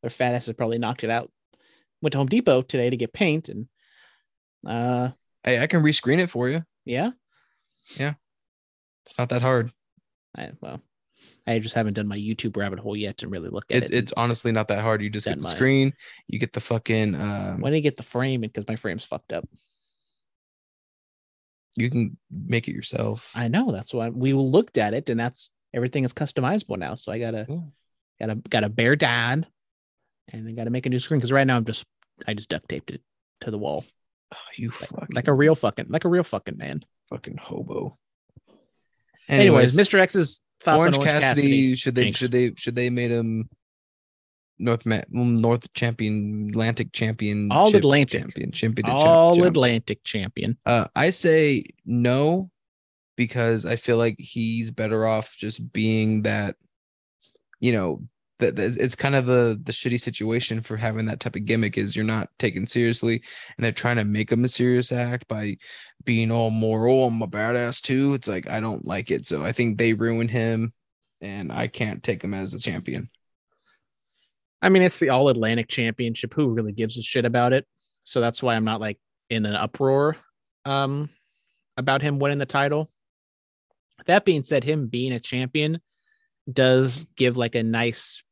their 0.01 0.11
fat 0.11 0.35
asses 0.35 0.53
probably 0.53 0.77
knocked 0.77 1.03
it 1.03 1.09
out. 1.09 1.31
Went 2.01 2.11
to 2.11 2.19
Home 2.19 2.27
Depot 2.27 2.61
today 2.61 2.89
to 2.89 2.97
get 2.97 3.13
paint 3.13 3.49
and 3.49 3.67
uh 4.65 5.09
hey, 5.43 5.59
I 5.59 5.67
can 5.67 5.81
rescreen 5.81 6.19
it 6.19 6.29
for 6.29 6.49
you. 6.49 6.63
Yeah. 6.85 7.11
Yeah. 7.95 8.13
It's 9.05 9.17
not 9.17 9.29
that 9.29 9.41
hard. 9.41 9.71
I 10.35 10.51
well 10.61 10.81
I 11.47 11.59
just 11.59 11.73
haven't 11.75 11.93
done 11.93 12.07
my 12.07 12.17
YouTube 12.17 12.57
rabbit 12.57 12.77
hole 12.79 12.95
yet 12.97 13.17
to 13.19 13.27
really 13.29 13.49
look 13.49 13.65
at 13.69 13.77
It, 13.77 13.83
it. 13.85 13.93
it's 13.93 14.13
honestly 14.17 14.51
not 14.51 14.67
that 14.67 14.81
hard. 14.81 15.01
You 15.01 15.09
just 15.09 15.25
get 15.27 15.39
the 15.39 15.47
screen, 15.47 15.93
you 16.27 16.39
get 16.39 16.51
the 16.53 16.59
fucking 16.59 17.15
um, 17.15 17.61
when 17.61 17.73
you 17.73 17.81
get 17.81 17.95
the 17.97 18.03
frame 18.03 18.41
because 18.41 18.67
my 18.67 18.75
frame's 18.75 19.03
fucked 19.05 19.31
up. 19.31 19.47
you 21.75 21.89
can 21.89 22.17
make 22.31 22.67
it 22.67 22.73
yourself. 22.73 23.31
I 23.35 23.47
know 23.47 23.71
that's 23.71 23.93
why 23.93 24.09
we 24.09 24.33
looked 24.33 24.77
at 24.77 24.93
it 24.93 25.09
and 25.09 25.19
that's 25.19 25.51
everything 25.73 26.03
is 26.05 26.13
customizable 26.13 26.77
now. 26.77 26.95
So 26.95 27.11
I 27.11 27.19
gotta 27.19 27.45
gotta 28.19 28.35
gotta 28.49 28.69
bear 28.69 28.95
down 28.95 29.45
and 30.33 30.47
I 30.47 30.51
gotta 30.53 30.71
make 30.71 30.85
a 30.85 30.89
new 30.89 30.99
screen 30.99 31.19
because 31.19 31.31
right 31.31 31.45
now 31.47 31.55
I'm 31.55 31.65
just 31.65 31.85
I 32.27 32.33
just 32.33 32.49
duct 32.49 32.67
taped 32.67 32.91
it 32.91 33.01
to 33.41 33.51
the 33.51 33.57
wall 33.59 33.85
Oh, 34.35 34.37
you 34.57 34.69
like, 34.69 34.75
fucking 34.89 35.15
like 35.15 35.27
a 35.29 35.33
real 35.33 35.55
fucking 35.55 35.85
like 35.89 36.03
a 36.03 36.09
real 36.09 36.23
fucking 36.23 36.57
man. 36.57 36.81
fucking 37.09 37.37
hobo. 37.37 37.97
Anyways, 39.29 39.77
Mr. 39.77 39.99
X's 39.99 40.41
Orange, 40.65 40.95
on 40.95 41.01
Orange 41.01 41.11
Cassidy, 41.21 41.41
Cassidy. 41.41 41.75
should 41.75 41.95
they 41.95 42.03
Jinx. 42.05 42.19
should 42.19 42.31
they 42.31 42.53
should 42.57 42.75
they 42.75 42.89
made 42.89 43.11
him 43.11 43.49
North 44.59 44.85
Ma- 44.85 45.01
North 45.09 45.71
champion 45.73 46.47
Atlantic 46.49 46.91
champion 46.91 47.51
All 47.51 47.73
Atlantic. 47.75 48.21
champion 48.21 48.51
champion 48.51 48.89
All 48.89 49.35
champ- 49.35 49.47
Atlantic 49.47 50.03
champion. 50.03 50.57
Uh, 50.65 50.87
I 50.95 51.11
say 51.11 51.65
no 51.85 52.49
because 53.15 53.65
I 53.65 53.75
feel 53.75 53.97
like 53.97 54.15
he's 54.19 54.71
better 54.71 55.05
off 55.05 55.35
just 55.37 55.71
being 55.73 56.23
that, 56.23 56.55
you 57.59 57.71
know, 57.71 58.01
that 58.39 58.59
it's 58.59 58.95
kind 58.95 59.15
of 59.15 59.29
a 59.29 59.57
the 59.63 59.71
shitty 59.71 59.99
situation 59.99 60.61
for 60.61 60.77
having 60.77 61.05
that 61.07 61.19
type 61.19 61.35
of 61.35 61.45
gimmick 61.45 61.77
is 61.77 61.95
you're 61.95 62.05
not 62.05 62.29
taken 62.37 62.67
seriously 62.67 63.21
and 63.57 63.65
they're 63.65 63.71
trying 63.71 63.97
to 63.97 64.05
make 64.05 64.31
him 64.31 64.43
a 64.43 64.47
serious 64.47 64.91
act 64.91 65.27
by 65.27 65.57
being 66.05 66.31
all 66.31 66.49
moral. 66.49 67.07
I'm 67.07 67.21
a 67.21 67.27
badass 67.27 67.81
too. 67.81 68.13
It's 68.13 68.27
like 68.27 68.47
I 68.47 68.59
don't 68.59 68.85
like 68.85 69.11
it. 69.11 69.25
So 69.25 69.43
I 69.43 69.51
think 69.51 69.77
they 69.77 69.93
ruin 69.93 70.27
him 70.27 70.73
and 71.21 71.51
I 71.51 71.67
can't 71.67 72.03
take 72.03 72.23
him 72.23 72.33
as 72.33 72.53
a 72.53 72.59
champion. 72.59 73.09
I 74.61 74.69
mean, 74.69 74.83
it's 74.83 74.99
the 74.99 75.09
All 75.09 75.29
Atlantic 75.29 75.67
Championship. 75.67 76.33
Who 76.33 76.49
really 76.49 76.71
gives 76.71 76.97
a 76.97 77.01
shit 77.01 77.25
about 77.25 77.53
it? 77.53 77.65
So 78.03 78.21
that's 78.21 78.41
why 78.41 78.55
I'm 78.55 78.65
not 78.65 78.81
like 78.81 78.99
in 79.29 79.45
an 79.45 79.55
uproar 79.55 80.17
um, 80.65 81.09
about 81.75 82.01
him 82.01 82.19
winning 82.19 82.39
the 82.39 82.45
title. 82.45 82.89
That 84.05 84.25
being 84.25 84.43
said, 84.43 84.63
him 84.63 84.87
being 84.87 85.13
a 85.13 85.19
champion 85.19 85.79
does 86.51 87.05
give 87.15 87.37
like 87.37 87.55
a 87.55 87.63
nice, 87.63 88.23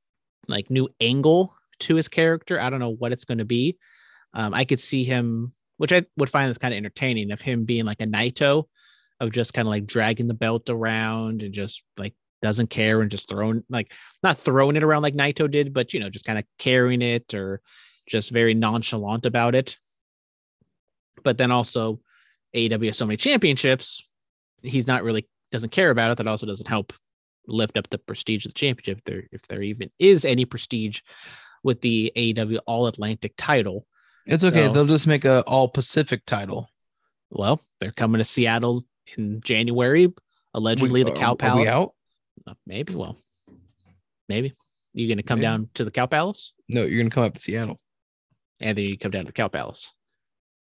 like 0.47 0.69
new 0.69 0.89
angle 0.99 1.55
to 1.79 1.95
his 1.95 2.07
character. 2.07 2.59
I 2.59 2.69
don't 2.69 2.79
know 2.79 2.95
what 2.95 3.11
it's 3.11 3.25
going 3.25 3.39
to 3.39 3.45
be. 3.45 3.77
Um, 4.33 4.53
I 4.53 4.65
could 4.65 4.79
see 4.79 5.03
him, 5.03 5.53
which 5.77 5.93
I 5.93 6.05
would 6.17 6.29
find 6.29 6.49
this 6.49 6.57
kind 6.57 6.73
of 6.73 6.77
entertaining, 6.77 7.31
of 7.31 7.41
him 7.41 7.65
being 7.65 7.85
like 7.85 8.01
a 8.01 8.05
Naito, 8.05 8.65
of 9.19 9.31
just 9.31 9.53
kind 9.53 9.67
of 9.67 9.69
like 9.69 9.85
dragging 9.85 10.27
the 10.27 10.33
belt 10.33 10.69
around 10.69 11.41
and 11.41 11.53
just 11.53 11.83
like 11.97 12.13
doesn't 12.41 12.69
care 12.69 13.01
and 13.01 13.09
just 13.09 13.29
throwing 13.29 13.63
like 13.69 13.91
not 14.21 14.37
throwing 14.37 14.75
it 14.75 14.83
around 14.83 15.03
like 15.03 15.15
Naito 15.15 15.49
did, 15.49 15.73
but 15.73 15.93
you 15.93 15.99
know, 15.99 16.09
just 16.09 16.25
kind 16.25 16.37
of 16.37 16.45
carrying 16.59 17.01
it 17.01 17.33
or 17.33 17.61
just 18.07 18.31
very 18.31 18.53
nonchalant 18.53 19.25
about 19.25 19.55
it. 19.55 19.77
But 21.23 21.37
then 21.37 21.51
also 21.51 22.01
AEW 22.55 22.87
has 22.87 22.97
so 22.97 23.05
many 23.05 23.17
championships, 23.17 24.01
he's 24.61 24.87
not 24.87 25.03
really 25.03 25.27
doesn't 25.51 25.71
care 25.71 25.89
about 25.89 26.11
it. 26.11 26.17
That 26.17 26.27
also 26.27 26.45
doesn't 26.45 26.67
help 26.67 26.93
lift 27.47 27.77
up 27.77 27.89
the 27.89 27.97
prestige 27.97 28.45
of 28.45 28.53
the 28.53 28.59
championship. 28.59 28.97
If 28.99 29.03
there 29.05 29.23
if 29.31 29.41
there 29.47 29.61
even 29.61 29.89
is 29.99 30.25
any 30.25 30.45
prestige 30.45 31.01
with 31.63 31.81
the 31.81 32.11
AEW 32.15 32.59
All 32.67 32.87
Atlantic 32.87 33.33
title. 33.37 33.85
It's 34.25 34.43
okay. 34.43 34.65
So- 34.67 34.73
They'll 34.73 34.85
just 34.85 35.07
make 35.07 35.25
a 35.25 35.41
all 35.41 35.67
Pacific 35.69 36.25
title. 36.25 36.69
Well, 37.31 37.59
they're 37.79 37.91
coming 37.91 38.19
to 38.19 38.23
Seattle 38.25 38.85
in 39.17 39.41
January, 39.41 40.13
allegedly 40.53 41.03
We- 41.03 41.11
the 41.11 41.17
Cow 41.17 41.31
are 41.31 41.35
we 41.35 41.37
Palace. 41.65 41.67
out? 41.67 41.93
Uh, 42.47 42.53
Maybe, 42.67 42.93
well, 42.93 43.17
maybe. 44.29 44.53
you're 44.93 45.09
gonna 45.09 45.23
come 45.23 45.39
Maybe. 45.39 45.45
down 45.45 45.69
to 45.75 45.83
the 45.85 45.91
Cow 45.91 46.05
Palace? 46.05 46.53
No, 46.69 46.83
you're 46.83 46.99
gonna 46.99 47.09
come 47.09 47.23
up 47.23 47.33
to 47.33 47.39
Seattle. 47.39 47.79
And 48.61 48.77
then 48.77 48.85
you 48.85 48.97
come 48.97 49.11
down 49.11 49.23
to 49.23 49.27
the 49.27 49.33
Cow 49.33 49.47
Palace. 49.47 49.91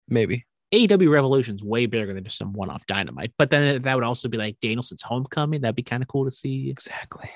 Maybe. 0.08 0.46
AEW 0.72 1.10
Revolution's 1.10 1.62
way 1.62 1.86
bigger 1.86 2.12
than 2.12 2.24
just 2.24 2.38
some 2.38 2.52
one-off 2.52 2.86
dynamite. 2.86 3.32
But 3.38 3.50
then 3.50 3.82
that 3.82 3.94
would 3.94 4.04
also 4.04 4.28
be 4.28 4.38
like 4.38 4.58
Danielson's 4.60 5.02
homecoming. 5.02 5.60
That'd 5.60 5.76
be 5.76 5.82
kind 5.82 6.02
of 6.02 6.08
cool 6.08 6.24
to 6.24 6.30
see. 6.30 6.70
Exactly. 6.70 7.30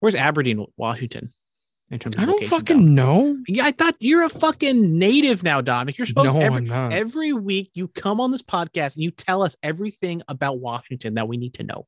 Where's 0.00 0.14
Aberdeen, 0.14 0.64
Washington? 0.76 1.30
In 1.90 1.98
terms 1.98 2.16
of 2.16 2.22
I 2.22 2.24
don't 2.24 2.44
fucking 2.44 2.78
Dom? 2.78 2.94
know. 2.94 3.36
Yeah, 3.46 3.66
I 3.66 3.70
thought 3.70 3.94
you're 4.00 4.22
a 4.22 4.30
fucking 4.30 4.98
native 4.98 5.42
now, 5.42 5.60
Dominic. 5.60 5.98
You're 5.98 6.06
supposed 6.06 6.32
No, 6.32 6.40
to 6.40 6.44
every, 6.44 6.70
every 6.70 7.32
week 7.34 7.70
you 7.74 7.88
come 7.88 8.20
on 8.20 8.32
this 8.32 8.42
podcast 8.42 8.94
and 8.94 9.02
you 9.02 9.10
tell 9.10 9.42
us 9.42 9.54
everything 9.62 10.22
about 10.26 10.60
Washington 10.60 11.14
that 11.14 11.28
we 11.28 11.36
need 11.36 11.54
to 11.54 11.62
know. 11.62 11.86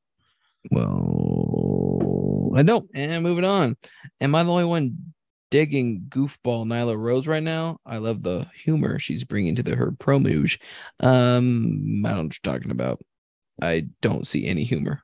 Well, 0.71 2.51
I 2.55 2.63
don't. 2.63 2.89
And 2.93 3.23
moving 3.23 3.43
on. 3.43 3.75
Am 4.21 4.35
I 4.35 4.43
the 4.43 4.51
only 4.51 4.65
one 4.65 5.13
digging 5.49 6.05
goofball 6.09 6.65
Nyla 6.65 6.97
Rose 6.97 7.27
right 7.27 7.43
now? 7.43 7.79
I 7.85 7.97
love 7.97 8.23
the 8.23 8.47
humor 8.63 8.99
she's 8.99 9.23
bringing 9.23 9.55
to 9.55 9.63
the 9.63 9.75
her 9.75 9.91
promos. 9.91 10.59
Um, 10.99 12.03
I 12.05 12.09
don't 12.09 12.17
know 12.17 12.23
what 12.23 12.37
you're 12.43 12.53
talking 12.53 12.71
about. 12.71 13.01
I 13.61 13.87
don't 14.01 14.27
see 14.27 14.47
any 14.47 14.63
humor. 14.63 15.01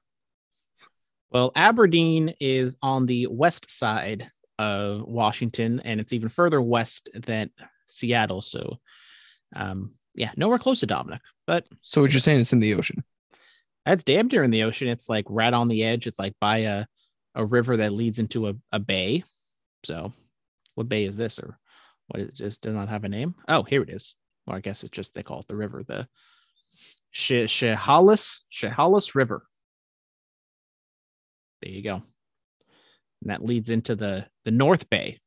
Well, 1.32 1.52
Aberdeen 1.56 2.36
is 2.40 2.78
on 2.82 3.06
the 3.06 3.28
west 3.28 3.72
side 3.72 4.30
of 4.60 5.02
Washington, 5.08 5.80
and 5.80 6.00
it's 6.00 6.14
even 6.14 6.30
further 6.30 6.62
west 6.62 7.10
than 7.14 7.50
Seattle. 7.88 8.42
So, 8.42 8.80
um, 9.56 9.96
yeah, 10.14 10.32
nowhere 10.38 10.60
close 10.60 10.82
to 10.82 10.86
Dominic, 10.86 11.22
but 11.48 11.66
So 11.82 12.02
what 12.02 12.14
you're 12.14 12.20
saying 12.20 12.42
it's 12.42 12.54
in 12.54 12.60
the 12.60 12.76
ocean? 12.76 13.04
that's 13.86 14.04
damn 14.04 14.28
near 14.28 14.44
in 14.44 14.52
the 14.52 14.64
ocean. 14.64 14.88
It's 14.88 15.10
like 15.10 15.26
right 15.28 15.54
on 15.54 15.68
the 15.68 15.84
edge. 15.84 16.08
It's 16.08 16.20
like 16.20 16.34
by 16.40 16.60
a, 16.60 16.86
a 17.36 17.46
river 17.46 17.78
that 17.78 17.94
leads 17.94 18.20
into 18.20 18.48
a, 18.48 18.54
a 18.72 18.80
bay. 18.80 19.24
So, 19.84 20.14
what 20.76 20.90
bay 20.90 21.04
is 21.06 21.16
this, 21.16 21.40
or 21.40 21.58
what 22.08 22.20
is 22.22 22.28
it? 22.30 22.36
Just 22.36 22.62
does 22.62 22.74
not 22.74 22.90
have 22.90 23.04
a 23.04 23.10
name. 23.10 23.36
Oh, 23.48 23.64
here 23.64 23.82
it 23.84 23.90
is. 23.90 24.16
well 24.48 24.56
I 24.58 24.60
guess 24.62 24.84
it's 24.84 24.92
just 24.92 25.14
they 25.14 25.24
call 25.24 25.40
it 25.42 25.48
the 25.48 25.56
river, 25.56 25.84
the 25.88 26.08
She- 27.12 27.48
Chehalis 27.48 28.46
Chehalis 28.50 29.16
River. 29.16 29.44
There 31.62 31.72
you 31.72 31.84
go. 31.84 31.96
And 33.22 33.32
that 33.32 33.44
leads 33.44 33.70
into 33.70 33.96
the 33.96 34.28
the 34.46 34.52
North 34.52 34.90
Bay. 34.90 35.20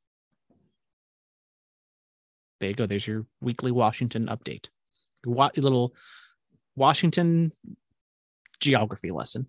There 2.60 2.70
you 2.70 2.74
go. 2.74 2.86
There's 2.86 3.06
your 3.06 3.27
weekly 3.40 3.70
Washington 3.70 4.27
update. 4.27 4.68
Wa- 5.24 5.51
little 5.56 5.94
Washington 6.74 7.52
geography 8.60 9.10
lesson. 9.10 9.47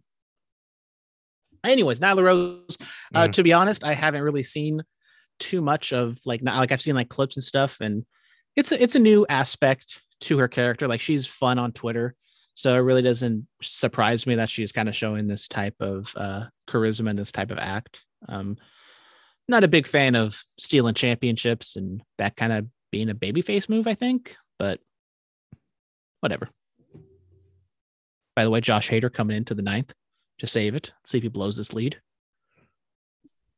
Anyways, 1.63 1.99
Nyla 1.99 2.23
Rose. 2.23 2.77
Uh, 3.13 3.27
Mm. 3.27 3.31
To 3.33 3.43
be 3.43 3.53
honest, 3.53 3.83
I 3.83 3.93
haven't 3.93 4.21
really 4.21 4.43
seen 4.43 4.81
too 5.39 5.61
much 5.61 5.93
of 5.93 6.19
like 6.25 6.41
not 6.41 6.57
like 6.57 6.71
I've 6.71 6.81
seen 6.81 6.95
like 6.95 7.09
clips 7.09 7.35
and 7.35 7.43
stuff, 7.43 7.77
and 7.81 8.05
it's 8.55 8.71
a, 8.71 8.81
it's 8.81 8.95
a 8.95 8.99
new 8.99 9.25
aspect 9.29 10.01
to 10.21 10.37
her 10.39 10.47
character. 10.47 10.87
Like 10.87 10.99
she's 10.99 11.25
fun 11.25 11.59
on 11.59 11.71
Twitter, 11.71 12.15
so 12.55 12.73
it 12.73 12.79
really 12.79 13.01
doesn't 13.01 13.47
surprise 13.61 14.25
me 14.25 14.35
that 14.35 14.49
she's 14.49 14.71
kind 14.71 14.89
of 14.89 14.95
showing 14.95 15.27
this 15.27 15.47
type 15.47 15.75
of 15.79 16.11
uh, 16.15 16.45
charisma 16.69 17.09
and 17.09 17.19
this 17.19 17.31
type 17.31 17.51
of 17.51 17.59
act. 17.59 18.03
Um, 18.27 18.57
not 19.47 19.63
a 19.63 19.69
big 19.69 19.87
fan 19.87 20.15
of 20.15 20.41
stealing 20.57 20.93
championships 20.93 21.75
and 21.75 22.01
that 22.17 22.35
kind 22.35 22.51
of 22.51 22.67
being 22.91 23.09
a 23.09 23.15
babyface 23.15 23.69
move. 23.69 23.87
I 23.87 23.95
think, 23.95 24.35
but 24.59 24.79
whatever. 26.19 26.49
By 28.35 28.43
the 28.43 28.49
way, 28.51 28.61
Josh 28.61 28.89
Hader 28.89 29.11
coming 29.11 29.35
into 29.35 29.55
the 29.55 29.63
ninth 29.63 29.93
to 30.39 30.47
save 30.47 30.75
it. 30.75 30.93
See 31.05 31.17
if 31.17 31.23
he 31.23 31.29
blows 31.29 31.57
this 31.57 31.73
lead. 31.73 31.99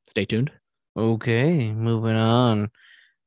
Stay 0.07 0.25
tuned. 0.25 0.51
Okay, 0.99 1.71
moving 1.71 2.17
on. 2.17 2.71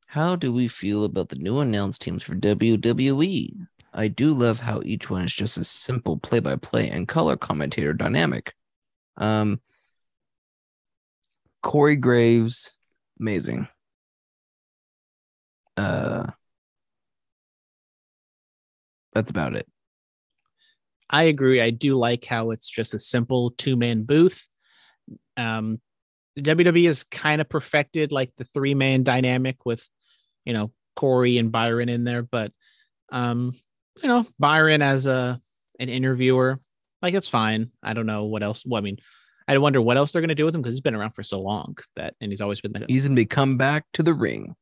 How 0.04 0.36
do 0.36 0.52
we 0.52 0.68
feel 0.68 1.04
about 1.04 1.30
the 1.30 1.36
new 1.36 1.60
announced 1.60 2.02
teams 2.02 2.22
for 2.22 2.34
WWE? 2.34 3.56
I 3.94 4.08
do 4.08 4.34
love 4.34 4.58
how 4.58 4.82
each 4.84 5.08
one 5.08 5.22
is 5.22 5.34
just 5.34 5.56
a 5.56 5.64
simple 5.64 6.18
play 6.18 6.40
by 6.40 6.56
play 6.56 6.90
and 6.90 7.08
color 7.08 7.34
commentator 7.34 7.94
dynamic. 7.94 8.52
Um, 9.16 9.62
Corey 11.62 11.96
Graves, 11.96 12.76
amazing. 13.18 13.66
Uh, 15.78 16.26
that's 19.14 19.30
about 19.30 19.56
it. 19.56 19.66
I 21.08 21.22
agree. 21.22 21.62
I 21.62 21.70
do 21.70 21.94
like 21.94 22.26
how 22.26 22.50
it's 22.50 22.68
just 22.68 22.92
a 22.92 22.98
simple 22.98 23.52
two 23.52 23.76
man 23.76 24.02
booth. 24.02 24.46
Um, 25.38 25.80
WWE 26.38 26.86
has 26.86 27.04
kind 27.04 27.40
of 27.40 27.48
perfected 27.48 28.12
like 28.12 28.32
the 28.36 28.44
three 28.44 28.74
man 28.74 29.02
dynamic 29.02 29.66
with, 29.66 29.86
you 30.44 30.52
know, 30.52 30.72
Corey 30.96 31.38
and 31.38 31.52
Byron 31.52 31.88
in 31.88 32.04
there, 32.04 32.22
but, 32.22 32.52
um, 33.10 33.52
you 34.02 34.08
know, 34.08 34.24
Byron 34.38 34.82
as 34.82 35.06
a 35.06 35.40
an 35.78 35.88
interviewer, 35.88 36.58
like 37.02 37.14
it's 37.14 37.28
fine. 37.28 37.70
I 37.82 37.92
don't 37.92 38.06
know 38.06 38.24
what 38.24 38.42
else. 38.42 38.62
Well, 38.64 38.78
I 38.78 38.82
mean, 38.82 38.98
I 39.48 39.58
wonder 39.58 39.80
what 39.82 39.96
else 39.96 40.12
they're 40.12 40.22
gonna 40.22 40.34
do 40.34 40.44
with 40.44 40.54
him 40.54 40.62
because 40.62 40.74
he's 40.74 40.80
been 40.80 40.94
around 40.94 41.12
for 41.12 41.22
so 41.22 41.40
long 41.40 41.76
that, 41.96 42.14
and 42.20 42.32
he's 42.32 42.40
always 42.40 42.60
been 42.60 42.72
like, 42.72 42.84
He's 42.88 43.06
gonna 43.06 43.16
be 43.16 43.26
come 43.26 43.56
back 43.58 43.84
to 43.94 44.02
the 44.02 44.14
ring. 44.14 44.54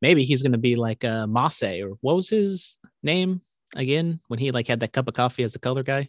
maybe 0.00 0.24
he's 0.24 0.42
gonna 0.42 0.58
be 0.58 0.76
like 0.76 1.04
uh 1.04 1.26
Mace 1.26 1.62
or 1.82 1.90
what 2.00 2.16
was 2.16 2.28
his 2.30 2.76
name 3.02 3.40
again 3.76 4.20
when 4.28 4.38
he 4.38 4.50
like 4.50 4.68
had 4.68 4.80
that 4.80 4.92
cup 4.92 5.08
of 5.08 5.14
coffee 5.14 5.42
as 5.42 5.52
the 5.52 5.58
color 5.58 5.82
guy. 5.82 6.08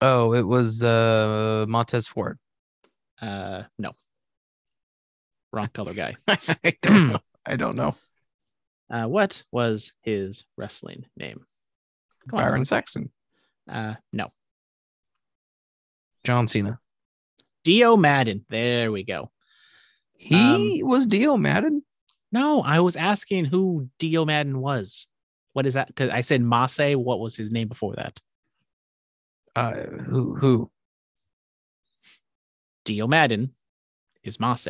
Oh, 0.00 0.34
it 0.34 0.46
was 0.46 0.82
uh 0.82 1.64
Montez 1.68 2.06
Ford. 2.06 2.38
Uh, 3.20 3.62
no, 3.78 3.92
wrong 5.52 5.68
color 5.72 5.94
guy. 5.94 6.16
I 6.28 6.76
don't 6.82 7.08
know. 7.08 7.20
I 7.46 7.56
don't 7.56 7.76
know. 7.76 7.94
Uh, 8.90 9.06
what 9.06 9.42
was 9.50 9.94
his 10.02 10.44
wrestling 10.58 11.06
name? 11.16 11.40
Come 12.28 12.38
on. 12.38 12.44
Byron 12.44 12.64
Saxton, 12.66 13.10
Uh, 13.68 13.94
no, 14.12 14.28
John 16.22 16.46
Cena. 16.48 16.78
Dio 17.64 17.96
Maddin. 17.96 18.44
There 18.50 18.92
we 18.92 19.02
go. 19.02 19.30
He 20.12 20.82
was 20.84 21.06
Dio 21.06 21.38
Maddin. 21.38 21.82
No, 22.30 22.62
I 22.62 22.80
was 22.80 22.94
asking 22.94 23.46
who 23.46 23.88
Dio 23.98 24.26
Maddin 24.26 24.60
was. 24.60 25.06
What 25.54 25.66
is 25.66 25.74
that? 25.74 25.88
Because 25.88 26.10
I 26.10 26.20
said 26.20 26.42
Mace. 26.42 26.94
What 26.94 27.20
was 27.20 27.36
his 27.36 27.50
name 27.50 27.68
before 27.68 27.94
that? 27.96 28.20
Uh, 29.56 29.72
who? 30.08 30.34
Who? 30.36 30.70
Dio 32.84 33.06
Maddin 33.06 33.50
is 34.22 34.38
Mace. 34.40 34.68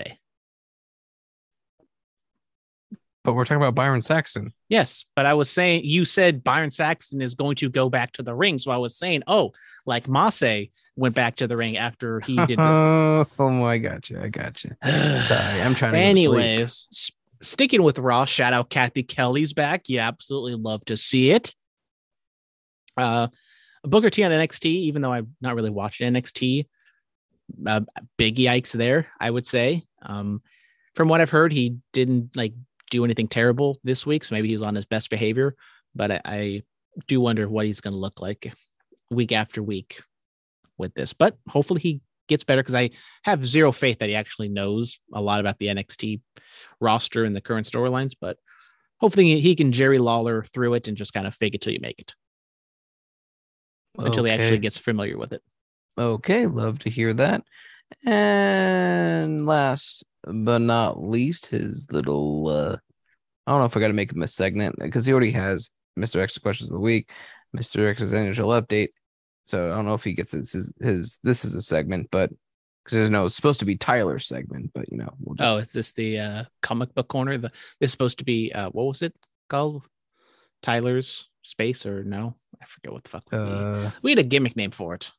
But 3.25 3.33
we're 3.33 3.45
talking 3.47 3.57
about 3.57 3.75
Byron 3.75 4.03
Saxton. 4.03 4.53
Yes, 4.69 5.07
but 5.17 5.25
I 5.25 5.33
was 5.33 5.51
saying 5.51 5.85
you 5.85 6.05
said 6.05 6.45
Byron 6.45 6.71
Saxton 6.71 7.23
is 7.23 7.35
going 7.35 7.57
to 7.57 7.71
go 7.71 7.89
back 7.89 8.13
to 8.13 8.23
the 8.23 8.35
ring, 8.35 8.59
so 8.59 8.71
I 8.71 8.77
was 8.77 8.99
saying, 8.99 9.23
oh, 9.27 9.53
like 9.87 10.07
Masse 10.09 10.69
went 10.97 11.15
back 11.15 11.37
to 11.37 11.47
the 11.47 11.57
ring 11.57 11.79
after 11.79 12.21
he 12.21 12.37
did. 12.47 12.61
Oh, 12.61 13.27
oh, 13.39 13.65
I 13.65 13.79
got 13.79 14.11
you. 14.11 14.21
I 14.21 14.29
got 14.29 14.63
you. 14.63 14.73
Sorry, 14.85 15.63
I'm 15.63 15.75
trying 15.75 15.95
to. 15.95 15.99
Anyways, 15.99 16.89
s- 16.93 17.13
sticking 17.41 17.83
with 17.83 17.99
Raw, 17.99 18.27
shout 18.27 18.53
out 18.53 18.69
Cathy 18.69 19.03
Kelley's 19.03 19.55
back. 19.55 19.89
You 19.89 20.01
absolutely 20.01 20.57
love 20.57 20.85
to 20.87 20.97
see 20.99 21.31
it. 21.31 21.55
Uh, 22.99 23.29
Booker 23.85 24.11
T 24.11 24.23
on 24.23 24.33
NXT, 24.33 24.67
even 24.67 25.01
though 25.01 25.13
I've 25.13 25.29
not 25.41 25.55
really 25.55 25.71
watched 25.71 26.03
NXT, 26.03 26.67
uh, 27.67 27.81
big 28.17 28.37
yikes 28.37 28.73
there, 28.73 29.09
I 29.21 29.31
would 29.31 29.47
say. 29.47 29.85
Um, 30.03 30.43
from 30.95 31.09
what 31.09 31.21
I've 31.21 31.31
heard, 31.31 31.53
he 31.53 31.79
didn't 31.93 32.37
like 32.37 32.55
do 32.91 33.05
anything 33.05 33.29
terrible 33.29 33.79
this 33.85 34.07
week, 34.07 34.25
so 34.25 34.35
maybe 34.35 34.49
he 34.49 34.57
was 34.57 34.67
on 34.67 34.75
his 34.75 34.85
best 34.85 35.11
behavior. 35.11 35.55
But 35.95 36.11
I, 36.11 36.21
I 36.25 36.63
do 37.09 37.21
wonder 37.21 37.49
what 37.49 37.67
he's 37.67 37.81
going 37.81 37.95
to 37.95 38.01
look 38.01 38.21
like 38.21 38.53
week 39.11 39.33
after 39.33 39.63
week 39.63 40.01
with 40.79 40.95
this. 40.95 41.13
But 41.13 41.37
hopefully 41.49 41.81
he 41.81 42.01
gets 42.29 42.45
better 42.45 42.63
because 42.63 42.75
I 42.75 42.91
have 43.23 43.47
zero 43.47 43.73
faith 43.73 43.99
that 43.99 44.09
he 44.09 44.15
actually 44.15 44.49
knows 44.49 44.99
a 45.13 45.21
lot 45.21 45.41
about 45.41 45.59
the 45.59 45.67
NXT 45.67 46.21
roster 46.81 47.25
and 47.25 47.35
the 47.35 47.41
current 47.41 47.67
storylines. 47.67 48.13
But 48.21 48.39
hopefully 48.99 49.41
he 49.41 49.55
can 49.55 49.73
Jerry 49.73 49.99
Lawler 49.99 50.45
through 50.45 50.75
it 50.75 50.89
and 50.89 50.97
just 50.97 51.13
kind 51.13 51.27
of 51.27 51.35
fake 51.35 51.55
it 51.55 51.61
till 51.61 51.73
you 51.73 51.81
make 51.81 51.99
it 51.99 52.15
until 53.99 54.25
he 54.25 54.33
actually 54.33 54.59
gets 54.59 54.77
familiar 54.77 55.19
with 55.19 55.33
it. 55.33 55.43
Okay, 55.97 56.47
love 56.47 56.79
to 56.81 56.91
hear 56.91 57.15
that. 57.15 57.43
And 58.05 59.47
last 59.47 60.05
but 60.25 60.59
not 60.59 61.03
least, 61.03 61.47
his 61.47 61.87
little 61.91 62.49
uh 62.49 62.77
I 63.47 63.51
don't 63.51 63.61
know 63.61 63.67
if 63.67 63.77
I 63.77 63.81
gotta 63.81 63.93
make 63.93 64.13
him 64.13 64.23
a 64.23 64.29
segment 64.29 64.77
because 64.79 65.07
he 65.07 65.13
already 65.13 65.33
has 65.33 65.71
Mr. 65.99 66.21
X 66.21 66.39
questions 66.39 66.71
of 66.71 66.75
the 66.75 66.81
week, 66.81 67.11
Mr. 67.57 67.89
X's 67.89 68.13
NHL 68.13 68.61
update. 68.61 68.89
So 69.45 69.71
I 69.73 69.77
don't 69.77 69.85
know 69.85 69.95
if 69.95 70.03
he 70.05 70.15
gets 70.15 70.33
his 70.33 70.53
his, 70.53 70.73
his 70.81 71.19
this 71.23 71.45
is 71.45 71.55
a 71.55 71.61
segment, 71.63 72.09
but 72.11 72.31
because 72.85 72.97
there's 72.97 73.11
no 73.11 73.27
it's 73.27 73.35
supposed 73.37 73.61
to 73.61 73.67
be 73.67 73.77
Tyler's 73.77 74.27
segment, 74.27 74.71
but 74.75 74.91
you 74.91 74.97
know, 74.99 75.11
we'll 75.21 75.35
just 75.37 75.55
Oh, 75.55 75.59
is 75.59 75.73
this 75.73 75.93
the 75.93 76.19
uh, 76.19 76.45
comic 76.63 76.95
book 76.95 77.09
corner? 77.09 77.37
The 77.37 77.51
this 77.81 77.89
is 77.89 77.93
supposed 77.93 78.19
to 78.19 78.25
be 78.25 78.53
uh, 78.53 78.71
what 78.71 78.87
was 78.87 79.03
it 79.03 79.15
called? 79.49 79.83
Tyler's 80.63 81.29
Space 81.43 81.85
or 81.85 82.03
no? 82.05 82.35
I 82.61 82.65
forget 82.67 82.93
what 82.93 83.05
the 83.05 83.11
fuck. 83.11 83.25
we- 83.31 83.39
uh 83.39 83.91
we 84.03 84.11
had 84.13 84.19
a 84.19 84.23
gimmick 84.25 84.57
name 84.57 84.71
for 84.71 84.95
it. 84.95 85.11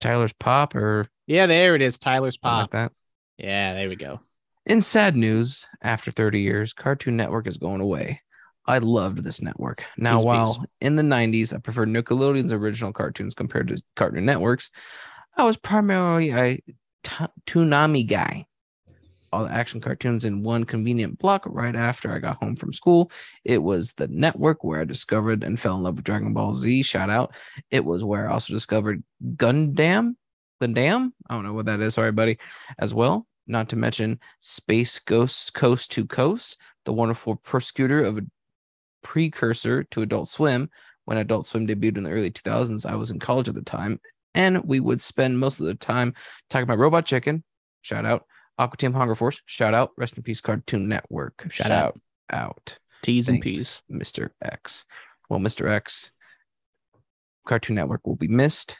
Tyler's 0.00 0.32
pop 0.32 0.74
or 0.74 1.08
Yeah, 1.26 1.46
there 1.46 1.74
it 1.74 1.82
is. 1.82 1.98
Tyler's 1.98 2.38
something 2.42 2.50
like 2.58 2.62
Pop. 2.64 2.70
that. 2.72 2.92
Yeah, 3.38 3.74
there 3.74 3.88
we 3.88 3.96
go. 3.96 4.20
In 4.66 4.82
sad 4.82 5.16
news, 5.16 5.66
after 5.82 6.10
30 6.10 6.40
years, 6.40 6.72
Cartoon 6.72 7.16
Network 7.16 7.46
is 7.46 7.56
going 7.56 7.80
away. 7.80 8.20
I 8.66 8.78
loved 8.78 9.24
this 9.24 9.40
network. 9.40 9.84
Now, 9.96 10.16
Peace, 10.16 10.24
while 10.26 10.54
peace. 10.56 10.66
in 10.82 10.96
the 10.96 11.02
90s, 11.02 11.54
I 11.54 11.58
preferred 11.58 11.88
Nickelodeon's 11.88 12.52
original 12.52 12.92
cartoons 12.92 13.32
compared 13.34 13.68
to 13.68 13.80
Cartoon 13.96 14.26
Network's, 14.26 14.70
I 15.36 15.44
was 15.44 15.56
primarily 15.56 16.32
a 16.32 16.62
t- 17.02 17.24
Toonami 17.46 18.06
guy. 18.06 18.46
All 19.32 19.44
the 19.44 19.52
action 19.52 19.80
cartoons 19.80 20.24
in 20.24 20.42
one 20.42 20.64
convenient 20.64 21.18
block 21.18 21.42
right 21.46 21.76
after 21.76 22.12
I 22.12 22.18
got 22.18 22.36
home 22.36 22.56
from 22.56 22.72
school. 22.72 23.10
It 23.44 23.62
was 23.62 23.92
the 23.92 24.08
network 24.08 24.64
where 24.64 24.80
I 24.80 24.84
discovered 24.84 25.44
and 25.44 25.58
fell 25.58 25.76
in 25.76 25.82
love 25.82 25.96
with 25.96 26.04
Dragon 26.04 26.32
Ball 26.32 26.54
Z. 26.54 26.82
Shout 26.82 27.10
out. 27.10 27.34
It 27.70 27.84
was 27.84 28.04
where 28.04 28.28
I 28.28 28.32
also 28.32 28.52
discovered 28.52 29.02
Gundam. 29.36 30.16
Gundam? 30.60 31.12
I 31.28 31.34
don't 31.34 31.44
know 31.44 31.52
what 31.52 31.66
that 31.66 31.80
is. 31.80 31.94
Sorry, 31.94 32.12
buddy. 32.12 32.38
As 32.78 32.94
well. 32.94 33.26
Not 33.46 33.70
to 33.70 33.76
mention 33.76 34.20
Space 34.40 34.98
Ghosts 34.98 35.48
Coast 35.48 35.90
to 35.92 36.06
Coast, 36.06 36.58
the 36.84 36.92
wonderful 36.92 37.36
persecutor 37.36 38.04
of 38.04 38.18
a 38.18 38.26
precursor 39.02 39.84
to 39.84 40.02
Adult 40.02 40.28
Swim. 40.28 40.70
When 41.06 41.16
Adult 41.16 41.46
Swim 41.46 41.66
debuted 41.66 41.96
in 41.96 42.02
the 42.02 42.10
early 42.10 42.30
2000s, 42.30 42.84
I 42.84 42.94
was 42.94 43.10
in 43.10 43.18
college 43.18 43.48
at 43.48 43.54
the 43.54 43.62
time, 43.62 43.98
and 44.34 44.62
we 44.64 44.80
would 44.80 45.00
spend 45.00 45.38
most 45.38 45.60
of 45.60 45.66
the 45.66 45.74
time 45.74 46.12
talking 46.50 46.64
about 46.64 46.78
Robot 46.78 47.06
Chicken. 47.06 47.42
Shout 47.80 48.04
out. 48.04 48.26
Aqua 48.58 48.76
Teen 48.76 48.92
Hunger 48.92 49.14
Force, 49.14 49.40
shout 49.46 49.74
out. 49.74 49.92
Rest 49.96 50.16
in 50.16 50.22
peace, 50.22 50.40
Cartoon 50.40 50.88
Network. 50.88 51.46
Shout 51.50 51.70
out. 51.70 52.00
out. 52.30 52.78
T's 53.02 53.28
and 53.28 53.42
Thanks, 53.42 53.44
P's. 53.44 53.82
Mr. 53.90 54.30
X. 54.42 54.84
Well, 55.28 55.38
Mr. 55.38 55.70
X, 55.70 56.12
Cartoon 57.46 57.76
Network 57.76 58.06
will 58.06 58.16
be 58.16 58.28
missed. 58.28 58.78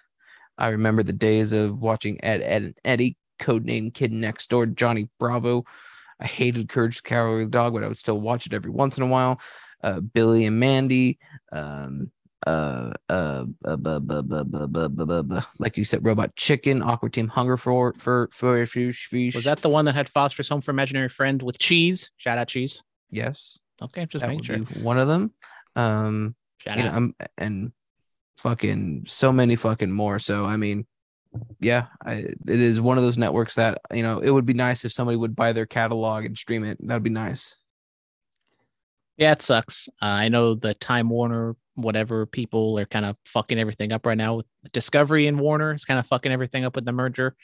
I 0.56 0.68
remember 0.68 1.02
the 1.02 1.12
days 1.12 1.52
of 1.52 1.78
watching 1.78 2.22
Ed, 2.24 2.42
Ed, 2.42 2.62
and 2.62 2.74
Eddie, 2.84 3.16
codename 3.40 3.94
Kid 3.94 4.12
Next 4.12 4.50
Door, 4.50 4.66
Johnny 4.66 5.08
Bravo. 5.20 5.64
I 6.20 6.26
hated 6.26 6.68
Courage 6.68 6.96
the 7.02 7.08
Cowardly 7.08 7.46
Dog, 7.46 7.74
but 7.74 7.84
I 7.84 7.88
would 7.88 7.96
still 7.96 8.20
watch 8.20 8.46
it 8.46 8.54
every 8.54 8.70
once 8.70 8.96
in 8.96 9.04
a 9.04 9.06
while. 9.06 9.40
Uh, 9.82 10.00
Billy 10.00 10.44
and 10.46 10.58
Mandy, 10.58 11.18
um, 11.52 12.10
uh, 12.46 12.92
uh, 13.08 13.44
like 15.58 15.76
you 15.76 15.84
said, 15.84 16.04
Robot 16.04 16.36
Chicken, 16.36 16.82
Awkward 16.82 17.12
Team, 17.12 17.28
Hunger 17.28 17.56
for 17.56 17.94
for 17.98 18.28
for 18.32 18.64
fish. 18.66 19.08
Was 19.34 19.44
that 19.44 19.58
the 19.58 19.68
one 19.68 19.84
that 19.86 19.94
had 19.94 20.08
phosphorus? 20.08 20.48
Home 20.48 20.60
for 20.60 20.70
Imaginary 20.70 21.08
Friend 21.08 21.42
with 21.42 21.58
cheese? 21.58 22.10
Shout 22.16 22.38
out 22.38 22.48
cheese. 22.48 22.82
Yes. 23.10 23.58
Okay, 23.80 24.06
just 24.06 24.26
making 24.26 24.42
sure. 24.42 24.58
One 24.82 24.98
of 24.98 25.08
them. 25.08 25.32
Um, 25.76 26.34
Shout 26.58 26.78
out. 26.78 27.02
Know, 27.02 27.12
and 27.36 27.72
fucking 28.38 29.04
so 29.06 29.32
many 29.32 29.56
fucking 29.56 29.90
more. 29.90 30.18
So 30.18 30.44
I 30.44 30.56
mean, 30.56 30.86
yeah, 31.60 31.86
I, 32.04 32.12
it 32.12 32.36
is 32.46 32.80
one 32.80 32.98
of 32.98 33.04
those 33.04 33.18
networks 33.18 33.56
that 33.56 33.80
you 33.92 34.02
know 34.02 34.20
it 34.20 34.30
would 34.30 34.46
be 34.46 34.54
nice 34.54 34.84
if 34.84 34.92
somebody 34.92 35.16
would 35.16 35.36
buy 35.36 35.52
their 35.52 35.66
catalog 35.66 36.24
and 36.24 36.36
stream 36.36 36.64
it. 36.64 36.78
That'd 36.80 37.02
be 37.02 37.10
nice. 37.10 37.56
Yeah, 39.18 39.32
it 39.32 39.42
sucks. 39.42 39.88
Uh, 40.00 40.06
I 40.06 40.28
know 40.28 40.54
the 40.54 40.74
Time 40.74 41.08
Warner, 41.08 41.56
whatever 41.74 42.24
people 42.24 42.78
are 42.78 42.86
kind 42.86 43.04
of 43.04 43.16
fucking 43.26 43.58
everything 43.58 43.92
up 43.92 44.06
right 44.06 44.16
now 44.16 44.36
with 44.36 44.46
Discovery 44.72 45.26
and 45.26 45.40
Warner. 45.40 45.72
It's 45.72 45.84
kind 45.84 45.98
of 45.98 46.06
fucking 46.06 46.30
everything 46.32 46.64
up 46.64 46.76
with 46.76 46.84
the 46.84 46.92
merger, 46.92 47.36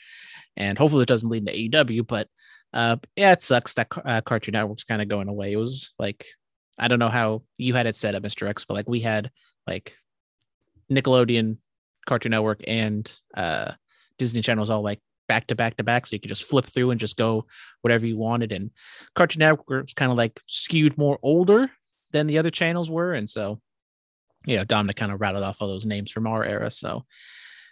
and 0.55 0.77
hopefully 0.77 1.03
it 1.03 1.09
doesn't 1.09 1.29
lead 1.29 1.45
to 1.47 1.53
AEW. 1.53 2.07
But 2.07 2.29
uh, 2.73 2.97
yeah, 3.17 3.33
it 3.33 3.43
sucks 3.43 3.73
that 3.73 3.87
uh, 4.05 4.21
Cartoon 4.21 4.53
Network's 4.53 4.85
kind 4.85 5.01
of 5.01 5.09
going 5.09 5.27
away. 5.27 5.51
It 5.51 5.57
was 5.57 5.91
like 5.99 6.25
I 6.79 6.87
don't 6.87 6.99
know 6.99 7.09
how 7.09 7.43
you 7.57 7.73
had 7.73 7.87
it 7.87 7.97
set 7.97 8.15
up, 8.15 8.23
Mister 8.23 8.47
X, 8.47 8.63
but 8.65 8.75
like 8.75 8.89
we 8.89 9.01
had 9.01 9.29
like 9.67 9.95
Nickelodeon, 10.91 11.57
Cartoon 12.05 12.31
Network, 12.31 12.61
and 12.67 13.11
uh, 13.35 13.73
Disney 14.17 14.41
channels 14.41 14.69
all 14.69 14.81
like 14.81 14.99
back 15.27 15.47
to 15.47 15.55
back 15.55 15.77
to 15.77 15.83
back, 15.83 16.05
so 16.05 16.15
you 16.15 16.19
could 16.19 16.29
just 16.29 16.43
flip 16.43 16.65
through 16.65 16.91
and 16.91 16.99
just 16.99 17.17
go 17.17 17.45
whatever 17.81 18.05
you 18.05 18.17
wanted. 18.17 18.51
And 18.51 18.71
Cartoon 19.15 19.39
Network 19.39 19.85
was 19.85 19.93
kind 19.93 20.11
of 20.11 20.17
like 20.17 20.39
skewed 20.47 20.97
more 20.97 21.19
older 21.21 21.71
than 22.11 22.27
the 22.27 22.37
other 22.37 22.51
channels 22.51 22.89
were, 22.89 23.13
and 23.13 23.29
so 23.29 23.59
you 24.45 24.55
know 24.55 24.63
Dominic 24.63 24.97
kind 24.97 25.11
of 25.11 25.21
rattled 25.21 25.43
off 25.43 25.61
all 25.61 25.67
those 25.67 25.85
names 25.85 26.11
from 26.11 26.27
our 26.27 26.43
era. 26.43 26.71
So 26.71 27.05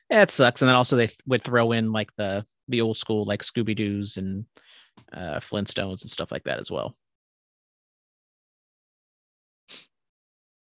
yeah, 0.10 0.24
it 0.24 0.32
sucks. 0.32 0.62
And 0.62 0.70
then 0.70 0.76
also 0.76 0.96
they 0.96 1.08
th- 1.08 1.20
would 1.26 1.44
throw 1.44 1.72
in 1.72 1.92
like 1.92 2.10
the 2.18 2.46
the 2.68 2.82
old 2.82 2.98
school 2.98 3.26
like 3.26 3.42
Scooby 3.42 3.76
Doo's 3.76 4.18
and 4.18 4.46
uh, 5.12 5.40
Flintstones 5.40 6.02
and 6.02 6.10
stuff 6.10 6.32
like 6.32 6.44
that 6.44 6.60
as 6.60 6.72
well. 6.72 6.96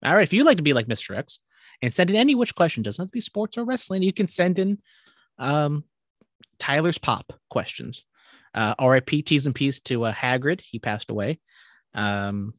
All 0.05 0.15
right, 0.15 0.23
if 0.23 0.33
you'd 0.33 0.47
like 0.47 0.57
to 0.57 0.63
be 0.63 0.73
like 0.73 0.87
Mr. 0.87 1.17
X 1.17 1.39
and 1.81 1.93
send 1.93 2.11
in 2.11 2.17
any 2.17 2.35
which 2.35 2.55
question, 2.55 2.83
doesn't 2.83 3.03
have 3.03 3.09
to 3.09 3.13
be 3.13 3.21
sports 3.21 3.57
or 3.57 3.65
wrestling, 3.65 4.03
you 4.03 4.13
can 4.13 4.27
send 4.27 4.59
in 4.59 4.79
um, 5.39 5.85
Tyler's 6.59 6.99
Pop 6.99 7.33
questions. 7.51 8.05
Uh, 8.55 8.74
RIP 8.81 9.24
T's 9.24 9.47
and 9.47 9.55
P's 9.55 9.81
to 9.83 10.05
uh, 10.05 10.12
Hagrid. 10.12 10.61
He 10.61 10.79
passed 10.79 11.11
away. 11.11 11.41
Um, 11.95 12.55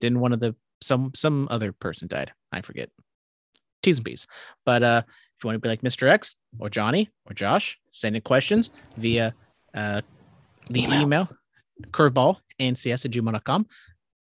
didn't 0.00 0.20
one 0.20 0.32
of 0.32 0.40
the 0.40 0.54
some 0.82 1.12
some 1.14 1.48
other 1.50 1.72
person 1.72 2.08
died. 2.08 2.32
I 2.50 2.60
forget. 2.60 2.90
T's 3.82 3.98
and 3.98 4.04
P's. 4.04 4.26
But 4.64 4.82
uh, 4.82 5.02
if 5.06 5.44
you 5.44 5.48
want 5.48 5.56
to 5.56 5.60
be 5.60 5.68
like 5.68 5.82
Mr. 5.82 6.08
X 6.08 6.36
or 6.58 6.68
Johnny 6.68 7.10
or 7.28 7.34
Josh, 7.34 7.78
send 7.90 8.16
in 8.16 8.22
questions 8.22 8.70
via 8.96 9.34
uh, 9.74 10.02
the 10.68 10.82
Email. 10.82 11.02
email, 11.02 11.28
curveball 11.90 12.36
and 12.58 12.78
cs 12.78 13.04
at 13.04 13.10
gmail.com. 13.10 13.66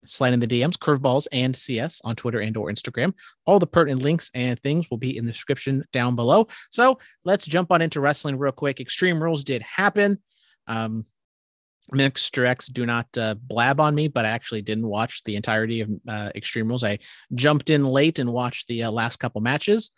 Slide 0.07 0.33
in 0.33 0.41
the 0.41 0.47
DMs, 0.47 0.79
curveballs 0.79 1.27
and 1.31 1.55
CS 1.55 2.01
on 2.05 2.17
Twitter 2.17 2.41
and 2.41 2.57
or 2.57 2.71
Instagram. 2.71 3.13
All 3.45 3.59
the 3.59 3.67
pertinent 3.67 4.03
links 4.03 4.31
and 4.35 4.59
things 4.61 4.91
will 4.91 4.97
be 4.97 5.17
in 5.17 5.27
the 5.27 5.33
description 5.33 5.85
down 5.93 6.17
below. 6.17 6.49
So 6.71 6.99
let's 7.25 7.45
jump 7.45 7.71
on 7.71 7.83
into 7.83 8.01
wrestling 8.01 8.39
real 8.39 8.53
quick. 8.53 8.81
Extreme 8.81 9.23
Rules 9.23 9.45
did 9.45 9.63
happen. 9.63 10.19
Um, 10.67 11.05
Mr. 11.93 12.47
X, 12.47 12.69
do 12.69 12.87
not 12.87 13.07
uh, 13.19 13.35
blab 13.35 13.81
on 13.81 13.95
me, 13.95 14.09
but 14.09 14.25
I 14.25 14.31
actually 14.31 14.63
didn't 14.63 14.87
watch 14.87 15.23
the 15.25 15.37
entirety 15.37 15.81
of 15.81 15.91
uh, 16.09 16.31
Extreme 16.35 16.69
Rules. 16.69 16.85
I 16.85 17.01
jumped 17.35 17.69
in 17.69 17.85
late 17.85 18.19
and 18.19 18.33
watched 18.33 18.69
the 18.69 18.85
uh, 18.85 18.91
last 18.91 19.19
couple 19.19 19.41
matches. 19.41 19.91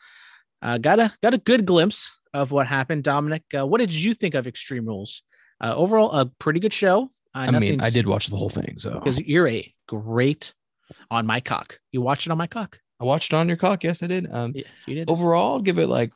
Uh, 0.62 0.78
got 0.78 1.00
a 1.00 1.12
got 1.22 1.34
a 1.34 1.38
good 1.38 1.66
glimpse 1.66 2.12
of 2.32 2.50
what 2.50 2.66
happened. 2.66 3.04
Dominic, 3.04 3.42
uh, 3.56 3.66
what 3.66 3.78
did 3.78 3.92
you 3.92 4.14
think 4.14 4.34
of 4.34 4.46
Extreme 4.46 4.86
Rules? 4.86 5.22
Uh, 5.60 5.74
overall, 5.76 6.10
a 6.12 6.26
pretty 6.26 6.60
good 6.60 6.72
show. 6.72 7.10
Uh, 7.34 7.50
I 7.52 7.58
mean, 7.58 7.80
I 7.80 7.90
did 7.90 8.06
watch 8.06 8.26
the 8.26 8.36
whole 8.36 8.50
thing, 8.50 8.74
so 8.78 8.92
because 8.94 9.18
you're 9.20 9.48
a 9.48 9.74
great 9.88 10.52
on 11.10 11.26
my 11.26 11.40
cock. 11.40 11.78
You 11.90 12.02
watched 12.02 12.26
it 12.26 12.30
on 12.30 12.38
my 12.38 12.46
cock. 12.46 12.78
I 13.00 13.04
watched 13.04 13.32
it 13.32 13.36
on 13.36 13.48
your 13.48 13.56
cock. 13.56 13.82
Yes, 13.84 14.02
I 14.02 14.06
did. 14.06 14.30
Um, 14.30 14.52
Yeah, 14.54 14.64
you 14.86 14.94
did. 14.96 15.10
overall, 15.10 15.54
I'll 15.54 15.60
give 15.60 15.78
it 15.78 15.88
like 15.88 16.12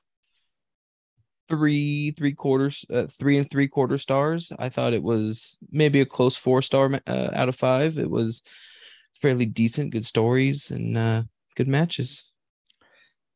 three 1.48 2.10
three 2.12 2.32
quarters, 2.32 2.84
uh, 2.92 3.06
three 3.06 3.38
and 3.38 3.50
three 3.50 3.68
quarter 3.68 3.98
stars. 3.98 4.52
I 4.58 4.68
thought 4.68 4.92
it 4.92 5.02
was 5.02 5.58
maybe 5.70 6.00
a 6.00 6.06
close 6.06 6.36
four 6.36 6.62
star 6.62 7.00
uh, 7.06 7.30
out 7.32 7.48
of 7.48 7.56
five. 7.56 7.98
It 7.98 8.10
was 8.10 8.42
fairly 9.22 9.46
decent, 9.46 9.92
good 9.92 10.04
stories 10.04 10.70
and 10.70 10.98
uh, 10.98 11.22
good 11.56 11.68
matches. 11.68 12.24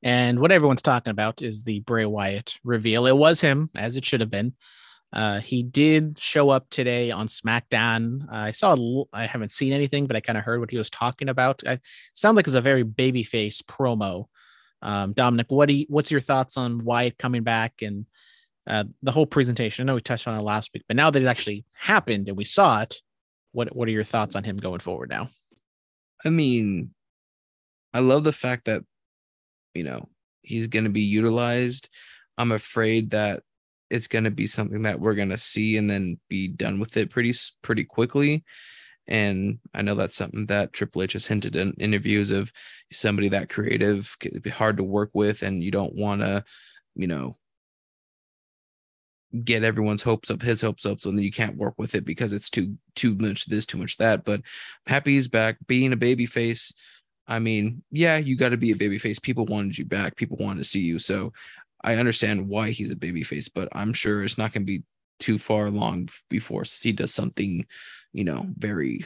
And 0.02 0.40
what 0.40 0.52
everyone's 0.52 0.82
talking 0.82 1.10
about 1.10 1.42
is 1.42 1.64
the 1.64 1.80
Bray 1.80 2.06
Wyatt 2.06 2.58
reveal. 2.64 3.06
It 3.06 3.16
was 3.16 3.40
him, 3.40 3.70
as 3.76 3.96
it 3.96 4.04
should 4.04 4.20
have 4.20 4.30
been. 4.30 4.54
Uh, 5.12 5.40
he 5.40 5.62
did 5.62 6.18
show 6.18 6.50
up 6.50 6.70
today 6.70 7.10
on 7.10 7.26
SmackDown. 7.26 8.22
Uh, 8.24 8.36
I 8.36 8.50
saw, 8.52 9.04
I 9.12 9.26
haven't 9.26 9.52
seen 9.52 9.72
anything, 9.72 10.06
but 10.06 10.16
I 10.16 10.20
kind 10.20 10.38
of 10.38 10.44
heard 10.44 10.60
what 10.60 10.70
he 10.70 10.78
was 10.78 10.90
talking 10.90 11.28
about. 11.28 11.62
I 11.66 11.80
sound 12.12 12.36
like 12.36 12.46
it's 12.46 12.54
a 12.54 12.60
very 12.60 12.84
babyface 12.84 13.62
promo. 13.62 14.26
Um, 14.82 15.12
Dominic, 15.12 15.50
what 15.50 15.66
do 15.66 15.74
you, 15.74 15.86
what's 15.88 16.10
your 16.10 16.20
thoughts 16.20 16.56
on 16.56 16.84
Wyatt 16.84 17.18
coming 17.18 17.42
back 17.42 17.82
and 17.82 18.06
uh, 18.66 18.84
the 19.02 19.10
whole 19.12 19.26
presentation? 19.26 19.82
I 19.82 19.86
know 19.86 19.96
we 19.96 20.00
touched 20.00 20.28
on 20.28 20.38
it 20.38 20.42
last 20.42 20.70
week, 20.72 20.84
but 20.86 20.96
now 20.96 21.10
that 21.10 21.22
it 21.22 21.26
actually 21.26 21.64
happened 21.74 22.28
and 22.28 22.36
we 22.36 22.44
saw 22.44 22.82
it, 22.82 22.96
what 23.52 23.74
what 23.74 23.88
are 23.88 23.92
your 23.92 24.04
thoughts 24.04 24.36
on 24.36 24.44
him 24.44 24.56
going 24.56 24.80
forward 24.80 25.10
now? 25.10 25.28
I 26.24 26.30
mean, 26.30 26.94
I 27.92 28.00
love 28.00 28.24
the 28.24 28.32
fact 28.32 28.66
that 28.66 28.84
you 29.74 29.82
know 29.82 30.08
he's 30.42 30.68
going 30.68 30.84
to 30.84 30.90
be 30.90 31.02
utilized. 31.02 31.88
I'm 32.38 32.52
afraid 32.52 33.10
that 33.10 33.42
it's 33.90 34.06
going 34.06 34.24
to 34.24 34.30
be 34.30 34.46
something 34.46 34.82
that 34.82 35.00
we're 35.00 35.14
going 35.14 35.30
to 35.30 35.38
see 35.38 35.76
and 35.76 35.90
then 35.90 36.18
be 36.28 36.48
done 36.48 36.78
with 36.78 36.96
it 36.96 37.10
pretty 37.10 37.34
pretty 37.62 37.84
quickly. 37.84 38.44
And 39.06 39.58
I 39.74 39.82
know 39.82 39.96
that's 39.96 40.16
something 40.16 40.46
that 40.46 40.72
Triple 40.72 41.02
H 41.02 41.14
has 41.14 41.26
hinted 41.26 41.56
in 41.56 41.72
interviews 41.74 42.30
of 42.30 42.52
somebody 42.92 43.28
that 43.30 43.48
creative 43.48 44.16
could 44.20 44.40
be 44.42 44.50
hard 44.50 44.76
to 44.76 44.84
work 44.84 45.10
with, 45.14 45.42
and 45.42 45.64
you 45.64 45.72
don't 45.72 45.94
want 45.94 46.20
to, 46.20 46.44
you 46.94 47.08
know, 47.08 47.36
get 49.44 49.64
everyone's 49.64 50.02
hopes 50.02 50.30
up, 50.30 50.42
his 50.42 50.60
hopes 50.60 50.86
up, 50.86 51.00
so 51.00 51.10
then 51.10 51.22
you 51.22 51.30
can't 51.32 51.56
work 51.56 51.74
with 51.76 51.94
it 51.94 52.04
because 52.04 52.32
it's 52.32 52.50
too 52.50 52.76
too 52.94 53.16
much 53.16 53.46
this, 53.46 53.66
too 53.66 53.78
much 53.78 53.96
that. 53.98 54.24
But 54.24 54.42
happy 54.86 55.14
he's 55.14 55.28
back, 55.28 55.56
being 55.66 55.92
a 55.92 55.96
baby 55.96 56.26
face. 56.26 56.72
I 57.26 57.38
mean, 57.38 57.82
yeah, 57.90 58.16
you 58.16 58.36
got 58.36 58.48
to 58.48 58.56
be 58.56 58.72
a 58.72 58.76
baby 58.76 58.98
face. 58.98 59.20
People 59.20 59.46
wanted 59.46 59.78
you 59.78 59.84
back. 59.84 60.16
People 60.16 60.36
wanted 60.38 60.58
to 60.58 60.68
see 60.68 60.80
you. 60.80 60.98
So 60.98 61.32
I 61.82 61.96
understand 61.96 62.48
why 62.48 62.70
he's 62.70 62.90
a 62.90 62.96
baby 62.96 63.22
face, 63.22 63.48
but 63.48 63.68
I'm 63.72 63.92
sure 63.92 64.22
it's 64.22 64.38
not 64.38 64.52
going 64.52 64.62
to 64.62 64.78
be 64.78 64.82
too 65.18 65.38
far 65.38 65.66
along 65.66 66.08
before 66.28 66.64
he 66.80 66.92
does 66.92 67.14
something, 67.14 67.66
you 68.12 68.24
know, 68.24 68.46
very 68.56 69.04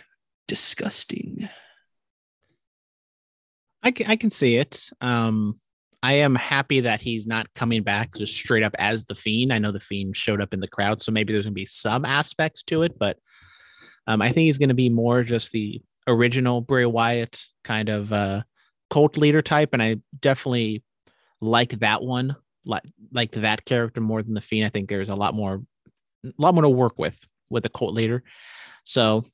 disgusting. 0.48 1.48
I 3.82 3.90
can, 3.90 4.06
I 4.06 4.16
can 4.16 4.30
see 4.30 4.56
it. 4.56 4.88
Um, 5.00 5.60
I 6.02 6.14
am 6.16 6.34
happy 6.34 6.80
that 6.80 7.00
he's 7.00 7.26
not 7.26 7.52
coming 7.54 7.82
back 7.82 8.14
just 8.14 8.34
straight 8.34 8.62
up 8.62 8.74
as 8.78 9.06
the 9.06 9.14
fiend. 9.14 9.52
I 9.52 9.58
know 9.58 9.72
the 9.72 9.80
fiend 9.80 10.16
showed 10.16 10.42
up 10.42 10.52
in 10.52 10.60
the 10.60 10.68
crowd, 10.68 11.00
so 11.00 11.12
maybe 11.12 11.32
there's 11.32 11.46
gonna 11.46 11.54
be 11.54 11.64
some 11.64 12.04
aspects 12.04 12.62
to 12.64 12.82
it, 12.82 12.98
but 12.98 13.16
um, 14.06 14.20
I 14.20 14.26
think 14.26 14.44
he's 14.44 14.58
gonna 14.58 14.74
be 14.74 14.90
more 14.90 15.22
just 15.22 15.52
the 15.52 15.80
original 16.06 16.60
Bray 16.60 16.84
Wyatt 16.84 17.42
kind 17.62 17.88
of 17.88 18.12
uh, 18.12 18.42
cult 18.90 19.16
leader 19.16 19.40
type, 19.40 19.70
and 19.72 19.82
I 19.82 19.96
definitely 20.20 20.82
like 21.40 21.70
that 21.80 22.02
one, 22.02 22.36
like 22.64 22.82
like 23.12 23.32
that 23.32 23.64
character 23.64 24.00
more 24.00 24.22
than 24.22 24.34
the 24.34 24.40
fiend. 24.40 24.66
I 24.66 24.70
think 24.70 24.88
there's 24.88 25.08
a 25.08 25.14
lot 25.14 25.34
more, 25.34 25.62
a 26.24 26.32
lot 26.38 26.54
more 26.54 26.62
to 26.62 26.68
work 26.68 26.98
with 26.98 27.26
with 27.50 27.62
the 27.62 27.68
cult 27.68 27.94
leader. 27.94 28.22
So 28.84 29.24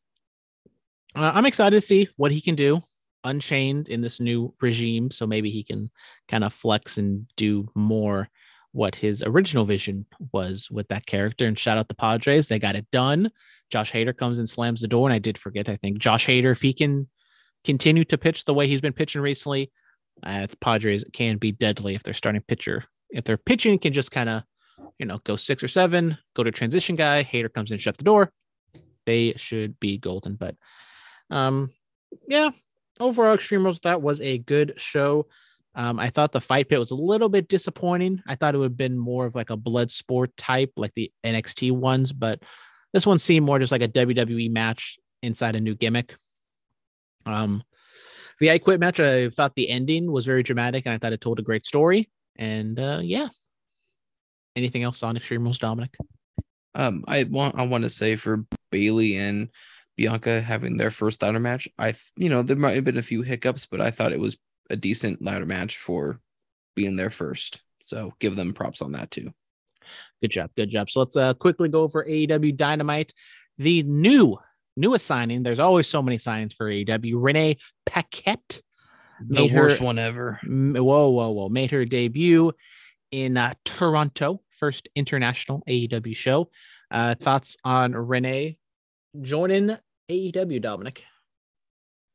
uh, 1.17 1.33
I'm 1.35 1.47
excited 1.47 1.81
to 1.81 1.87
see 1.87 2.09
what 2.17 2.33
he 2.33 2.41
can 2.41 2.55
do 2.55 2.83
unchained 3.25 3.89
in 3.89 4.01
this 4.01 4.21
new 4.21 4.55
regime 4.61 5.11
so 5.11 5.27
maybe 5.27 5.51
he 5.51 5.63
can 5.63 5.91
kind 6.29 6.45
of 6.45 6.53
flex 6.53 6.97
and 6.97 7.27
do 7.37 7.69
more 7.75 8.29
what 8.73 8.95
his 8.95 9.23
original 9.23 9.65
vision 9.65 10.07
was 10.33 10.71
with 10.71 10.89
that 10.89 11.05
character 11.05 11.47
and 11.47 11.59
shout 11.59 11.77
out 11.77 11.89
the 11.89 11.95
padres 11.95 12.49
they 12.49 12.59
got 12.59 12.77
it 12.77 12.91
done 12.91 13.31
josh 13.69 13.93
hader 13.93 14.17
comes 14.17 14.39
and 14.39 14.49
slams 14.49 14.81
the 14.81 14.89
door 14.89 15.07
and 15.07 15.15
i 15.15 15.19
did 15.19 15.37
forget 15.37 15.69
i 15.69 15.77
think 15.77 15.99
josh 15.99 16.27
hader 16.27 16.53
if 16.53 16.63
he 16.63 16.73
can 16.73 17.07
continue 17.65 18.05
to 18.05 18.17
pitch 18.17 18.45
the 18.45 18.55
way 18.55 18.67
he's 18.67 18.81
been 18.81 18.93
pitching 18.93 19.21
recently 19.21 19.71
uh, 20.23 20.47
the 20.47 20.57
padres 20.57 21.05
can 21.13 21.37
be 21.37 21.53
deadly 21.53 21.95
if 21.95 22.03
their 22.03 22.15
starting 22.15 22.43
pitcher 22.49 22.85
if 23.13 23.25
their 23.25 23.37
pitching 23.37 23.79
can 23.79 23.93
just 23.93 24.11
kind 24.11 24.29
of 24.29 24.43
you 25.01 25.07
know, 25.07 25.19
go 25.25 25.35
six 25.35 25.63
or 25.63 25.69
seven, 25.69 26.19
go 26.35 26.45
to 26.45 26.51
transition 26.51 26.95
guy, 26.95 27.25
Hader 27.25 27.53
comes 27.53 27.73
in, 27.73 27.79
shut 27.79 27.97
the 27.97 28.05
door. 28.05 28.31
They 29.07 29.33
should 29.37 29.81
be 29.81 29.97
golden. 29.97 30.35
But 30.35 30.57
um, 31.31 31.71
yeah, 32.29 32.51
overall, 33.01 33.35
Extreme 33.35 33.65
Rules, 33.65 33.81
that 33.81 34.03
was 34.03 34.21
a 34.21 34.39
good 34.39 34.75
show. 34.77 35.27
Um, 35.75 35.99
I 35.99 36.11
thought 36.11 36.33
the 36.33 36.41
fight 36.41 36.69
pit 36.69 36.79
was 36.79 36.91
a 36.91 36.97
little 36.97 37.31
bit 37.31 37.49
disappointing. 37.49 38.23
I 38.27 38.35
thought 38.35 38.55
it 38.55 38.59
would 38.59 38.73
have 38.73 38.77
been 38.77 38.99
more 38.99 39.25
of 39.25 39.35
like 39.35 39.49
a 39.49 39.57
blood 39.57 39.91
sport 39.91 40.37
type, 40.37 40.73
like 40.77 40.93
the 40.95 41.11
NXT 41.25 41.73
ones, 41.73 42.13
but 42.13 42.43
this 42.93 43.07
one 43.07 43.19
seemed 43.19 43.47
more 43.47 43.59
just 43.59 43.73
like 43.73 43.83
a 43.83 43.89
WWE 43.89 44.51
match 44.51 44.99
inside 45.23 45.57
a 45.57 45.61
new 45.61 45.75
gimmick. 45.75 46.15
Um, 47.25 47.63
the 48.39 48.51
I 48.51 48.59
Quit 48.59 48.81
match, 48.81 49.01
I 49.01 49.31
thought 49.31 49.55
the 49.55 49.71
ending 49.71 50.13
was 50.13 50.27
very 50.27 50.43
dramatic 50.43 50.85
and 50.85 50.93
I 50.93 50.99
thought 50.99 51.13
it 51.13 51.21
told 51.23 51.39
a 51.39 51.43
great 51.43 51.65
story. 51.65 52.11
And 52.41 52.81
uh, 52.81 53.01
yeah. 53.03 53.29
Anything 54.57 54.83
else 54.83 55.05
on 55.05 55.17
Extreme 55.17 55.45
Rules, 55.45 55.61
Dominic? 55.61 55.95
Um, 56.75 57.05
I 57.07 57.25
want 57.25 57.57
I 57.57 57.67
want 57.67 57.85
to 57.85 57.91
say 57.91 58.17
for 58.17 58.45
Bailey 58.71 59.17
and 59.17 59.49
Bianca 59.97 60.41
having 60.41 60.77
their 60.77 60.91
first 60.91 61.23
ladder 61.23 61.39
match, 61.39 61.69
I 61.79 61.95
you 62.17 62.29
know 62.29 62.43
there 62.43 62.57
might 62.57 62.75
have 62.75 62.85
been 62.85 62.99
a 62.99 63.03
few 63.03 63.23
hiccups, 63.23 63.67
but 63.67 63.81
I 63.81 63.91
thought 63.91 64.13
it 64.13 64.21
was 64.21 64.39
a 64.71 64.77
decent 64.77 65.23
ladder 65.23 65.47
match 65.47 65.79
for 65.79 66.21
being 66.75 66.97
there 66.97 67.11
first. 67.11 67.61
So 67.83 68.13
give 68.19 68.37
them 68.37 68.53
props 68.53 68.83
on 68.83 68.93
that 68.93 69.11
too. 69.11 69.33
Good 70.21 70.31
job, 70.31 70.51
good 70.57 70.71
job. 70.71 70.91
So 70.91 71.01
let's 71.01 71.17
uh, 71.17 71.35
quickly 71.35 71.69
go 71.69 71.83
over 71.83 72.05
AEW 72.05 72.57
Dynamite, 72.57 73.13
the 73.59 73.83
new 73.83 74.39
newest 74.77 75.07
signing. 75.07 75.43
There's 75.43 75.59
always 75.59 75.87
so 75.87 76.03
many 76.03 76.19
signings 76.19 76.55
for 76.55 76.67
AEW. 76.67 77.15
Renee 77.17 77.59
Paquette, 77.87 78.63
the 79.27 79.35
Made 79.43 79.51
her- 79.51 79.63
worst 79.63 79.81
one 79.81 79.99
ever. 79.99 80.41
whoa, 80.45 81.09
whoa, 81.11 81.31
whoa, 81.31 81.49
made 81.49 81.71
her 81.71 81.85
debut 81.85 82.53
in 83.11 83.37
uh, 83.37 83.55
Toronto, 83.65 84.41
first 84.51 84.89
international 84.95 85.63
AEW 85.69 86.15
show. 86.17 86.51
Uh, 86.91 87.15
thoughts 87.15 87.57
on 87.65 87.93
Renee 87.93 88.59
joining 89.21 89.77
AEW, 90.11 90.61
Dominic? 90.63 91.03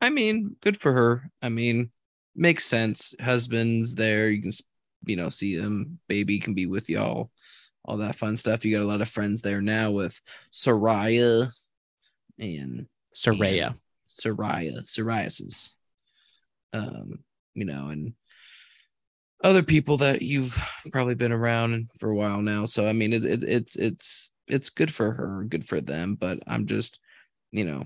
I 0.01 0.09
mean, 0.09 0.55
good 0.61 0.77
for 0.77 0.91
her. 0.93 1.29
I 1.41 1.49
mean, 1.49 1.91
makes 2.35 2.65
sense. 2.65 3.15
Husband's 3.21 3.95
there. 3.95 4.29
You 4.29 4.41
can, 4.41 4.51
you 5.05 5.15
know, 5.15 5.29
see 5.29 5.53
him. 5.55 5.99
Baby 6.07 6.39
can 6.39 6.53
be 6.53 6.65
with 6.65 6.89
y'all. 6.89 7.31
All 7.85 7.97
that 7.97 8.15
fun 8.15 8.35
stuff. 8.35 8.65
You 8.65 8.75
got 8.75 8.83
a 8.83 8.87
lot 8.87 9.01
of 9.01 9.07
friends 9.09 9.41
there 9.41 9.61
now 9.61 9.91
with 9.91 10.19
Soraya 10.51 11.47
and 12.39 12.87
Soraya. 13.15 13.75
Soraya, 14.09 14.83
psoriasis. 14.83 15.75
Um, 16.75 17.19
you 17.53 17.65
know, 17.65 17.87
and 17.87 18.13
other 19.43 19.63
people 19.63 19.97
that 19.97 20.21
you've 20.21 20.57
probably 20.91 21.15
been 21.15 21.31
around 21.31 21.89
for 21.99 22.09
a 22.09 22.15
while 22.15 22.41
now. 22.41 22.65
So 22.65 22.87
I 22.87 22.93
mean, 22.93 23.13
it, 23.13 23.25
it 23.25 23.43
it's 23.43 23.75
it's 23.75 24.33
it's 24.47 24.69
good 24.69 24.93
for 24.93 25.13
her, 25.13 25.45
good 25.47 25.65
for 25.65 25.81
them. 25.81 26.15
But 26.15 26.39
I'm 26.47 26.65
just, 26.65 26.99
you 27.51 27.65
know, 27.65 27.85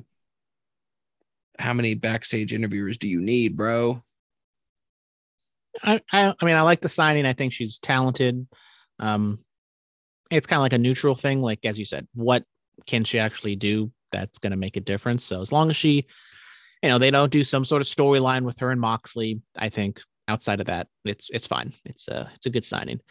how 1.58 1.74
many 1.74 1.94
backstage 1.94 2.54
interviewers 2.54 2.98
do 2.98 3.08
you 3.08 3.22
need, 3.22 3.56
bro? 3.56 4.04
I, 5.84 6.02
I, 6.12 6.34
I 6.40 6.46
mean, 6.46 6.56
I 6.56 6.62
like 6.62 6.82
the 6.82 6.90
signing. 6.90 7.26
I 7.26 7.34
think 7.34 7.54
she's 7.54 7.78
talented. 7.78 8.48
Um, 9.00 9.40
it's 10.32 10.48
kind 10.48 10.60
of 10.60 10.64
like 10.64 10.74
a 10.74 10.78
neutral 10.78 11.16
thing. 11.16 11.42
Like 11.42 11.60
as 11.64 11.78
you 11.78 11.86
said, 11.86 12.08
what 12.14 12.44
can 12.86 13.04
she 13.04 13.20
actually 13.20 13.56
do 13.56 13.92
that's 14.12 14.40
going 14.40 14.52
to 14.52 14.58
make 14.58 14.78
a 14.78 14.82
difference? 14.82 15.24
So 15.24 15.42
as 15.42 15.52
long 15.52 15.70
as 15.70 15.76
she, 15.76 16.08
you 16.82 16.90
know, 16.90 16.98
they 16.98 17.12
don't 17.12 17.32
do 17.32 17.44
some 17.44 17.66
sort 17.66 17.82
of 17.82 17.88
storyline 17.88 18.44
with 18.44 18.58
her 18.60 18.72
and 18.72 18.80
Moxley, 18.80 19.42
I 19.58 19.70
think 19.70 20.02
outside 20.28 20.60
of 20.60 20.68
that, 20.68 20.88
it's 21.04 21.30
it's 21.32 21.48
fine. 21.48 21.74
It's 21.86 22.08
a 22.08 22.32
it's 22.36 22.46
a 22.46 22.52
good 22.52 22.66
signing. 22.66 23.02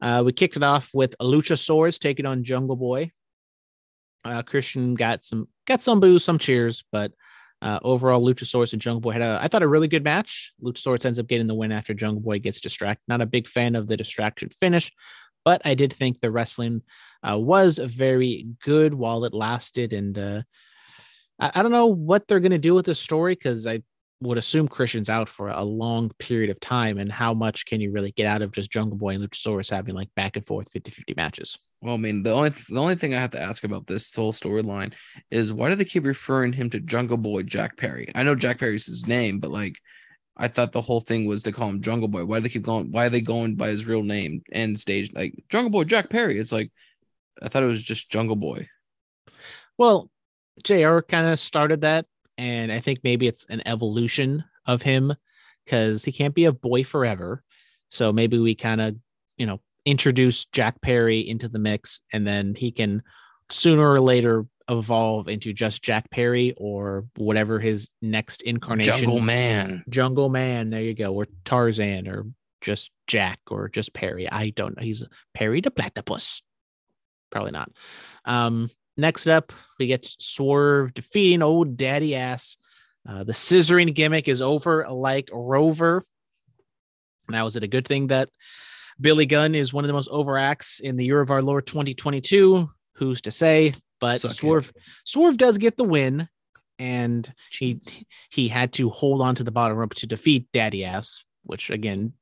Uh, 0.00 0.22
we 0.24 0.32
kicked 0.32 0.56
it 0.56 0.62
off 0.62 0.90
with 0.92 1.16
Luchasaurus 1.20 1.98
taking 1.98 2.26
on 2.26 2.44
Jungle 2.44 2.76
Boy. 2.76 3.10
Uh, 4.24 4.42
Christian 4.42 4.94
got 4.94 5.24
some 5.24 5.48
got 5.66 5.80
some 5.80 6.00
boos, 6.00 6.24
some 6.24 6.38
cheers, 6.38 6.84
but 6.92 7.12
uh, 7.62 7.78
overall, 7.82 8.22
Luchasaurus 8.22 8.72
and 8.74 8.82
Jungle 8.82 9.00
Boy 9.00 9.12
had 9.12 9.22
a, 9.22 9.38
I 9.40 9.48
thought, 9.48 9.62
a 9.62 9.68
really 9.68 9.88
good 9.88 10.04
match. 10.04 10.52
Luchasaurus 10.62 11.06
ends 11.06 11.18
up 11.18 11.26
getting 11.26 11.46
the 11.46 11.54
win 11.54 11.72
after 11.72 11.94
Jungle 11.94 12.20
Boy 12.20 12.38
gets 12.38 12.60
distracted. 12.60 13.02
Not 13.08 13.22
a 13.22 13.26
big 13.26 13.48
fan 13.48 13.74
of 13.74 13.88
the 13.88 13.96
distraction 13.96 14.50
finish, 14.50 14.92
but 15.44 15.62
I 15.64 15.74
did 15.74 15.92
think 15.92 16.20
the 16.20 16.30
wrestling 16.30 16.82
uh, 17.28 17.38
was 17.38 17.78
very 17.78 18.46
good 18.62 18.92
while 18.92 19.24
it 19.24 19.32
lasted. 19.32 19.94
And 19.94 20.18
uh, 20.18 20.42
I, 21.38 21.52
I 21.54 21.62
don't 21.62 21.72
know 21.72 21.86
what 21.86 22.26
they're 22.26 22.40
going 22.40 22.52
to 22.52 22.58
do 22.58 22.74
with 22.74 22.86
this 22.86 23.00
story 23.00 23.34
because 23.34 23.66
I 23.66 23.82
would 24.20 24.38
assume 24.38 24.66
Christian's 24.66 25.10
out 25.10 25.28
for 25.28 25.48
a 25.48 25.62
long 25.62 26.10
period 26.18 26.48
of 26.48 26.58
time. 26.60 26.98
And 26.98 27.12
how 27.12 27.34
much 27.34 27.66
can 27.66 27.80
you 27.80 27.92
really 27.92 28.12
get 28.12 28.26
out 28.26 28.42
of 28.42 28.50
just 28.50 28.70
Jungle 28.70 28.96
Boy 28.96 29.14
and 29.14 29.22
Luchasaurus 29.22 29.70
having 29.70 29.94
like 29.94 30.08
back 30.14 30.36
and 30.36 30.46
forth 30.46 30.70
50 30.72 30.90
50 30.90 31.14
matches? 31.16 31.58
Well, 31.82 31.94
I 31.94 31.98
mean, 31.98 32.22
the 32.22 32.32
only 32.32 32.50
the 32.50 32.80
only 32.80 32.94
thing 32.94 33.14
I 33.14 33.20
have 33.20 33.30
to 33.32 33.40
ask 33.40 33.64
about 33.64 33.86
this 33.86 34.14
whole 34.14 34.32
storyline 34.32 34.94
is 35.30 35.52
why 35.52 35.68
do 35.68 35.74
they 35.74 35.84
keep 35.84 36.04
referring 36.04 36.52
him 36.52 36.70
to 36.70 36.80
Jungle 36.80 37.18
Boy 37.18 37.42
Jack 37.42 37.76
Perry? 37.76 38.10
I 38.14 38.22
know 38.22 38.34
Jack 38.34 38.58
Perry's 38.58 38.86
his 38.86 39.06
name, 39.06 39.38
but 39.38 39.50
like 39.50 39.76
I 40.38 40.48
thought 40.48 40.72
the 40.72 40.82
whole 40.82 41.00
thing 41.00 41.26
was 41.26 41.42
to 41.44 41.52
call 41.52 41.68
him 41.68 41.82
Jungle 41.82 42.08
Boy. 42.08 42.24
Why 42.24 42.38
do 42.38 42.42
they 42.42 42.48
keep 42.48 42.62
going? 42.62 42.90
Why 42.90 43.06
are 43.06 43.10
they 43.10 43.20
going 43.20 43.56
by 43.56 43.68
his 43.68 43.86
real 43.86 44.02
name 44.02 44.42
and 44.52 44.78
stage 44.78 45.12
like 45.14 45.34
Jungle 45.50 45.70
Boy 45.70 45.84
Jack 45.84 46.08
Perry? 46.08 46.38
It's 46.38 46.52
like 46.52 46.70
I 47.42 47.48
thought 47.48 47.62
it 47.62 47.66
was 47.66 47.82
just 47.82 48.10
Jungle 48.10 48.36
Boy. 48.36 48.68
Well, 49.76 50.10
JR 50.64 51.00
kind 51.00 51.26
of 51.26 51.38
started 51.38 51.82
that, 51.82 52.06
and 52.38 52.72
I 52.72 52.80
think 52.80 53.00
maybe 53.02 53.26
it's 53.26 53.44
an 53.48 53.62
evolution 53.66 54.44
of 54.66 54.82
him 54.82 55.14
because 55.64 56.04
he 56.04 56.12
can't 56.12 56.34
be 56.34 56.44
a 56.44 56.52
boy 56.52 56.84
forever. 56.84 57.42
So 57.90 58.12
maybe 58.12 58.38
we 58.38 58.54
kind 58.54 58.80
of, 58.80 58.96
you 59.36 59.46
know, 59.46 59.60
introduce 59.84 60.46
Jack 60.46 60.80
Perry 60.80 61.20
into 61.20 61.48
the 61.48 61.58
mix, 61.58 62.00
and 62.12 62.26
then 62.26 62.54
he 62.54 62.72
can 62.72 63.02
sooner 63.50 63.88
or 63.88 64.00
later 64.00 64.46
evolve 64.68 65.28
into 65.28 65.52
just 65.52 65.82
Jack 65.82 66.10
Perry 66.10 66.52
or 66.56 67.06
whatever 67.16 67.60
his 67.60 67.88
next 68.02 68.42
incarnation. 68.42 68.98
Jungle 68.98 69.20
Man. 69.20 69.84
Jungle 69.88 70.28
Man. 70.28 70.70
There 70.70 70.82
you 70.82 70.94
go. 70.94 71.14
Or 71.14 71.26
Tarzan, 71.44 72.08
or 72.08 72.26
just 72.60 72.90
Jack, 73.06 73.38
or 73.48 73.68
just 73.68 73.94
Perry. 73.94 74.30
I 74.30 74.50
don't 74.50 74.76
know. 74.76 74.82
He's 74.82 75.04
Perry 75.34 75.60
the 75.60 75.70
Platypus. 75.70 76.42
Probably 77.30 77.52
not. 77.52 77.70
Um, 78.24 78.70
next 78.96 79.26
up, 79.26 79.52
we 79.78 79.86
get 79.86 80.06
Swerve 80.18 80.94
defeating 80.94 81.42
old 81.42 81.76
Daddy 81.76 82.14
Ass. 82.14 82.56
Uh, 83.08 83.24
the 83.24 83.32
scissoring 83.32 83.94
gimmick 83.94 84.28
is 84.28 84.42
over 84.42 84.86
like 84.88 85.28
Rover. 85.32 86.02
Now, 87.28 87.46
is 87.46 87.56
it 87.56 87.62
a 87.62 87.68
good 87.68 87.86
thing 87.86 88.08
that 88.08 88.28
Billy 89.00 89.26
Gunn 89.26 89.54
is 89.54 89.72
one 89.72 89.84
of 89.84 89.88
the 89.88 89.94
most 89.94 90.10
overacts 90.10 90.80
in 90.80 90.96
the 90.96 91.04
year 91.04 91.20
of 91.20 91.30
our 91.30 91.42
Lord 91.42 91.66
2022? 91.66 92.68
Who's 92.94 93.20
to 93.22 93.30
say? 93.30 93.74
But 94.00 94.20
Suck 94.20 94.32
it. 94.32 94.36
Swerve, 94.36 94.72
Swerve 95.04 95.36
does 95.36 95.58
get 95.58 95.76
the 95.76 95.84
win, 95.84 96.28
and 96.78 97.30
he 97.50 97.80
he 98.30 98.48
had 98.48 98.72
to 98.74 98.90
hold 98.90 99.22
on 99.22 99.34
to 99.36 99.44
the 99.44 99.50
bottom 99.50 99.76
rope 99.76 99.94
to 99.94 100.06
defeat 100.06 100.46
Daddy 100.52 100.84
Ass, 100.84 101.24
which 101.44 101.70
again, 101.70 102.12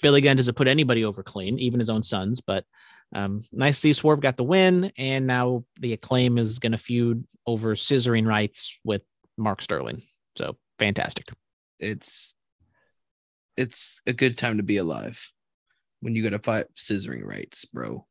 Billy 0.00 0.20
Gunn 0.20 0.36
doesn't 0.36 0.56
put 0.56 0.68
anybody 0.68 1.04
over 1.04 1.22
clean, 1.22 1.58
even 1.58 1.78
his 1.78 1.90
own 1.90 2.02
sons. 2.02 2.40
But 2.40 2.64
um, 3.12 3.40
nice 3.52 3.76
to 3.76 3.80
see 3.80 3.92
Swerve 3.92 4.20
got 4.20 4.36
the 4.36 4.44
win, 4.44 4.92
and 4.96 5.26
now 5.26 5.64
the 5.80 5.92
acclaim 5.92 6.38
is 6.38 6.58
going 6.58 6.72
to 6.72 6.78
feud 6.78 7.24
over 7.46 7.74
scissoring 7.74 8.26
rights 8.26 8.78
with 8.84 9.02
Mark 9.36 9.60
Sterling. 9.60 10.02
So 10.36 10.56
fantastic. 10.78 11.30
It's 11.78 12.34
it's 13.56 14.00
a 14.06 14.12
good 14.12 14.38
time 14.38 14.56
to 14.56 14.62
be 14.62 14.78
alive 14.78 15.30
when 16.00 16.14
you 16.16 16.22
got 16.22 16.30
to 16.30 16.38
fight 16.38 16.66
scissoring 16.74 17.24
rights, 17.24 17.64
bro. 17.66 18.06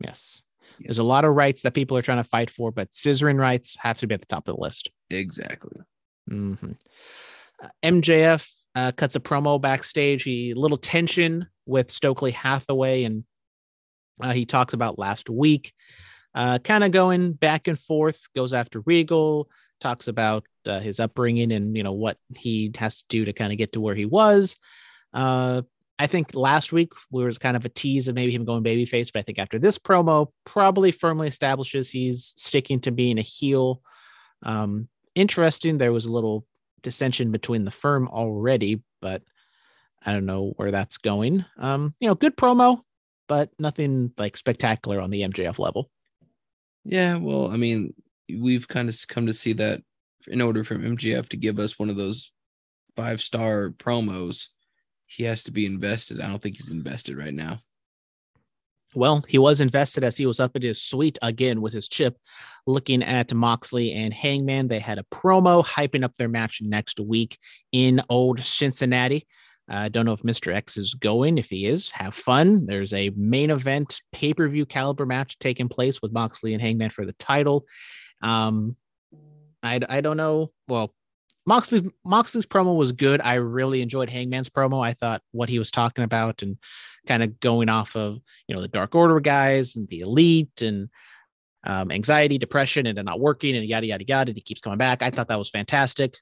Yes. 0.00 0.42
There's 0.80 0.98
a 0.98 1.04
lot 1.04 1.24
of 1.24 1.34
rights 1.34 1.62
that 1.62 1.74
people 1.74 1.96
are 1.96 2.02
trying 2.02 2.22
to 2.22 2.28
fight 2.28 2.50
for, 2.50 2.70
but 2.70 2.90
scissoring 2.92 3.38
rights 3.38 3.76
have 3.78 3.98
to 3.98 4.06
be 4.06 4.14
at 4.14 4.20
the 4.20 4.26
top 4.26 4.48
of 4.48 4.56
the 4.56 4.60
list. 4.60 4.90
exactly. 5.10 5.80
Mm-hmm. 6.30 6.72
Uh, 7.62 7.68
MJF 7.82 8.46
uh, 8.74 8.92
cuts 8.92 9.16
a 9.16 9.20
promo 9.20 9.60
backstage. 9.60 10.24
He 10.24 10.54
little 10.54 10.78
tension 10.78 11.46
with 11.66 11.90
Stokely 11.90 12.32
Hathaway, 12.32 13.04
and 13.04 13.24
uh, 14.20 14.32
he 14.32 14.46
talks 14.46 14.74
about 14.74 14.98
last 14.98 15.28
week, 15.28 15.72
uh, 16.34 16.58
kind 16.58 16.84
of 16.84 16.92
going 16.92 17.32
back 17.32 17.68
and 17.68 17.78
forth. 17.78 18.28
Goes 18.34 18.52
after 18.52 18.80
Regal, 18.80 19.48
talks 19.80 20.08
about 20.08 20.44
uh, 20.66 20.80
his 20.80 21.00
upbringing 21.00 21.52
and 21.52 21.76
you 21.76 21.82
know 21.82 21.92
what 21.92 22.16
he 22.34 22.72
has 22.76 22.98
to 22.98 23.04
do 23.08 23.24
to 23.24 23.32
kind 23.32 23.52
of 23.52 23.58
get 23.58 23.72
to 23.72 23.80
where 23.80 23.94
he 23.94 24.06
was. 24.06 24.56
Uh, 25.12 25.62
I 25.98 26.06
think 26.08 26.34
last 26.34 26.72
week 26.72 26.92
we 27.10 27.24
was 27.24 27.38
kind 27.38 27.56
of 27.56 27.64
a 27.64 27.68
tease 27.68 28.08
of 28.08 28.16
maybe 28.16 28.32
him 28.32 28.44
going 28.44 28.64
babyface, 28.64 29.12
but 29.12 29.20
I 29.20 29.22
think 29.22 29.38
after 29.38 29.58
this 29.58 29.78
promo, 29.78 30.28
probably 30.44 30.90
firmly 30.90 31.28
establishes 31.28 31.88
he's 31.88 32.34
sticking 32.36 32.80
to 32.80 32.90
being 32.90 33.18
a 33.18 33.22
heel. 33.22 33.80
Um, 34.42 34.88
interesting. 35.14 35.78
There 35.78 35.92
was 35.92 36.06
a 36.06 36.12
little 36.12 36.46
dissension 36.82 37.30
between 37.30 37.64
the 37.64 37.70
firm 37.70 38.08
already, 38.08 38.82
but 39.00 39.22
I 40.04 40.12
don't 40.12 40.26
know 40.26 40.52
where 40.56 40.72
that's 40.72 40.98
going. 40.98 41.44
Um, 41.58 41.94
you 42.00 42.08
know, 42.08 42.16
good 42.16 42.36
promo, 42.36 42.80
but 43.28 43.50
nothing 43.58 44.12
like 44.18 44.36
spectacular 44.36 45.00
on 45.00 45.10
the 45.10 45.22
MJF 45.22 45.58
level. 45.58 45.90
Yeah, 46.84 47.16
well, 47.16 47.50
I 47.50 47.56
mean, 47.56 47.94
we've 48.28 48.68
kind 48.68 48.88
of 48.88 48.96
come 49.08 49.26
to 49.26 49.32
see 49.32 49.54
that 49.54 49.82
in 50.28 50.40
order 50.40 50.64
for 50.64 50.76
MJF 50.76 51.28
to 51.30 51.36
give 51.36 51.58
us 51.58 51.78
one 51.78 51.90
of 51.90 51.96
those 51.96 52.32
five 52.96 53.20
star 53.20 53.70
promos, 53.70 54.48
he 55.06 55.24
has 55.24 55.42
to 55.44 55.52
be 55.52 55.66
invested. 55.66 56.20
I 56.20 56.28
don't 56.28 56.42
think 56.42 56.56
he's 56.56 56.70
invested 56.70 57.16
right 57.16 57.34
now. 57.34 57.58
Well, 58.94 59.24
he 59.26 59.38
was 59.38 59.60
invested 59.60 60.04
as 60.04 60.16
he 60.16 60.24
was 60.24 60.38
up 60.38 60.54
at 60.54 60.62
his 60.62 60.80
suite 60.80 61.18
again 61.20 61.60
with 61.60 61.72
his 61.72 61.88
chip, 61.88 62.16
looking 62.66 63.02
at 63.02 63.34
Moxley 63.34 63.92
and 63.92 64.14
Hangman. 64.14 64.68
They 64.68 64.78
had 64.78 64.98
a 64.98 65.06
promo 65.12 65.64
hyping 65.64 66.04
up 66.04 66.12
their 66.16 66.28
match 66.28 66.60
next 66.62 67.00
week 67.00 67.38
in 67.72 68.02
old 68.08 68.40
Cincinnati. 68.40 69.26
I 69.68 69.86
uh, 69.86 69.88
don't 69.88 70.04
know 70.04 70.12
if 70.12 70.22
Mr. 70.22 70.54
X 70.54 70.76
is 70.76 70.92
going. 70.92 71.38
If 71.38 71.48
he 71.48 71.66
is, 71.66 71.90
have 71.92 72.14
fun. 72.14 72.66
There's 72.66 72.92
a 72.92 73.10
main 73.16 73.50
event 73.50 74.02
pay 74.12 74.34
per 74.34 74.46
view 74.46 74.66
caliber 74.66 75.06
match 75.06 75.38
taking 75.38 75.68
place 75.68 76.02
with 76.02 76.12
Moxley 76.12 76.52
and 76.52 76.60
Hangman 76.60 76.90
for 76.90 77.06
the 77.06 77.14
title. 77.14 77.64
Um, 78.20 78.76
I, 79.62 79.80
I 79.88 80.00
don't 80.02 80.18
know. 80.18 80.50
Well, 80.68 80.94
Moxley's 81.46 81.82
Moxley's 82.04 82.46
promo 82.46 82.76
was 82.76 82.92
good. 82.92 83.22
I 83.22 83.34
really 83.34 83.80
enjoyed 83.80 84.10
Hangman's 84.10 84.50
promo. 84.50 84.84
I 84.84 84.92
thought 84.92 85.22
what 85.32 85.48
he 85.48 85.58
was 85.58 85.70
talking 85.70 86.04
about 86.04 86.42
and 86.42 86.58
kind 87.06 87.22
of 87.22 87.40
going 87.40 87.70
off 87.70 87.96
of 87.96 88.18
you 88.46 88.54
know 88.54 88.60
the 88.60 88.68
Dark 88.68 88.94
Order 88.94 89.20
guys 89.20 89.76
and 89.76 89.88
the 89.88 90.00
Elite 90.00 90.60
and 90.60 90.90
um, 91.66 91.90
anxiety, 91.90 92.36
depression, 92.36 92.86
and 92.86 93.02
not 93.02 93.20
working 93.20 93.56
and 93.56 93.64
yada 93.64 93.86
yada 93.86 94.04
yada. 94.06 94.30
And 94.30 94.36
he 94.36 94.42
keeps 94.42 94.60
coming 94.60 94.78
back. 94.78 95.02
I 95.02 95.10
thought 95.10 95.28
that 95.28 95.38
was 95.38 95.48
fantastic 95.48 96.18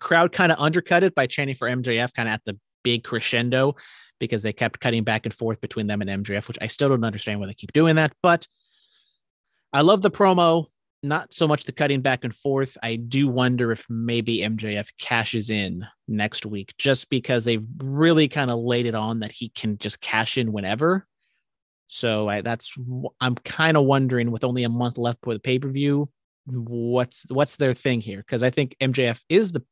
crowd 0.00 0.32
kind 0.32 0.52
of 0.52 0.58
undercut 0.58 1.02
it 1.04 1.14
by 1.14 1.26
chanting 1.26 1.56
for 1.56 1.68
MJF 1.68 2.12
kind 2.14 2.28
of 2.28 2.34
at 2.34 2.44
the 2.44 2.58
big 2.82 3.04
crescendo 3.04 3.74
because 4.20 4.42
they 4.42 4.52
kept 4.52 4.80
cutting 4.80 5.04
back 5.04 5.26
and 5.26 5.34
forth 5.34 5.60
between 5.60 5.86
them 5.86 6.00
and 6.00 6.24
MJF, 6.24 6.48
which 6.48 6.58
I 6.60 6.66
still 6.66 6.88
don't 6.88 7.04
understand 7.04 7.40
why 7.40 7.46
they 7.46 7.54
keep 7.54 7.72
doing 7.72 7.96
that. 7.96 8.12
But 8.22 8.46
I 9.72 9.80
love 9.80 10.02
the 10.02 10.10
promo, 10.10 10.66
not 11.02 11.34
so 11.34 11.48
much 11.48 11.64
the 11.64 11.72
cutting 11.72 12.00
back 12.00 12.24
and 12.24 12.34
forth. 12.34 12.78
I 12.82 12.96
do 12.96 13.28
wonder 13.28 13.72
if 13.72 13.84
maybe 13.88 14.38
MJF 14.38 14.88
cashes 14.98 15.50
in 15.50 15.84
next 16.06 16.46
week 16.46 16.74
just 16.78 17.10
because 17.10 17.44
they've 17.44 17.64
really 17.78 18.28
kind 18.28 18.50
of 18.50 18.60
laid 18.60 18.86
it 18.86 18.94
on 18.94 19.20
that 19.20 19.32
he 19.32 19.48
can 19.50 19.78
just 19.78 20.00
cash 20.00 20.38
in 20.38 20.52
whenever. 20.52 21.06
So 21.88 22.28
I, 22.28 22.40
that's 22.40 22.72
I'm 23.20 23.34
kind 23.34 23.76
of 23.76 23.84
wondering 23.84 24.30
with 24.30 24.44
only 24.44 24.64
a 24.64 24.68
month 24.68 24.96
left 24.96 25.18
for 25.22 25.34
the 25.34 25.40
pay 25.40 25.58
per 25.58 25.68
view, 25.68 26.08
what's 26.46 27.24
what's 27.28 27.56
their 27.56 27.74
thing 27.74 28.00
here? 28.00 28.18
Because 28.18 28.42
I 28.42 28.50
think 28.50 28.76
MJF 28.80 29.20
is 29.28 29.52
the 29.52 29.62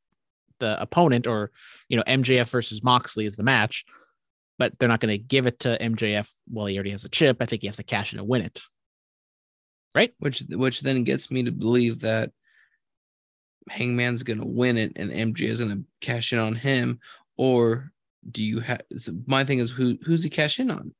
the 0.61 0.81
opponent 0.81 1.27
or 1.27 1.51
you 1.89 1.97
know 1.97 2.05
MJF 2.07 2.49
versus 2.49 2.83
Moxley 2.83 3.27
is 3.27 3.37
the 3.37 3.43
match, 3.43 3.85
but 4.59 4.79
they're 4.79 4.89
not 4.89 5.01
going 5.01 5.16
to 5.16 5.23
give 5.23 5.47
it 5.47 5.61
to 5.61 5.79
MJF 5.81 6.29
while 6.49 6.66
he 6.66 6.77
already 6.77 6.91
has 6.91 7.05
a 7.05 7.09
chip. 7.09 7.39
I 7.41 7.47
think 7.47 7.62
he 7.62 7.69
has 7.69 7.77
to 7.77 7.83
cash 7.83 8.12
in 8.12 8.19
and 8.19 8.29
win 8.29 8.43
it. 8.43 8.61
Right? 9.95 10.12
Which 10.19 10.43
which 10.49 10.81
then 10.81 11.05
gets 11.05 11.31
me 11.31 11.43
to 11.45 11.53
believe 11.53 12.01
that 12.01 12.31
Hangman's 13.69 14.23
going 14.23 14.41
to 14.41 14.47
win 14.47 14.77
it 14.77 14.93
and 14.97 15.11
MJ 15.11 15.49
is 15.49 15.61
going 15.61 15.70
to 15.70 15.85
cash 16.01 16.33
in 16.33 16.39
on 16.39 16.55
him 16.55 17.01
or 17.37 17.93
do 18.31 18.45
you 18.45 18.61
have 18.61 18.83
my 19.27 19.45
thing 19.45 19.59
is 19.59 19.70
who 19.70 19.99
who's 20.05 20.24
he 20.24 20.31
cash 20.31 20.61
in 20.61 20.70
on? 20.70 20.95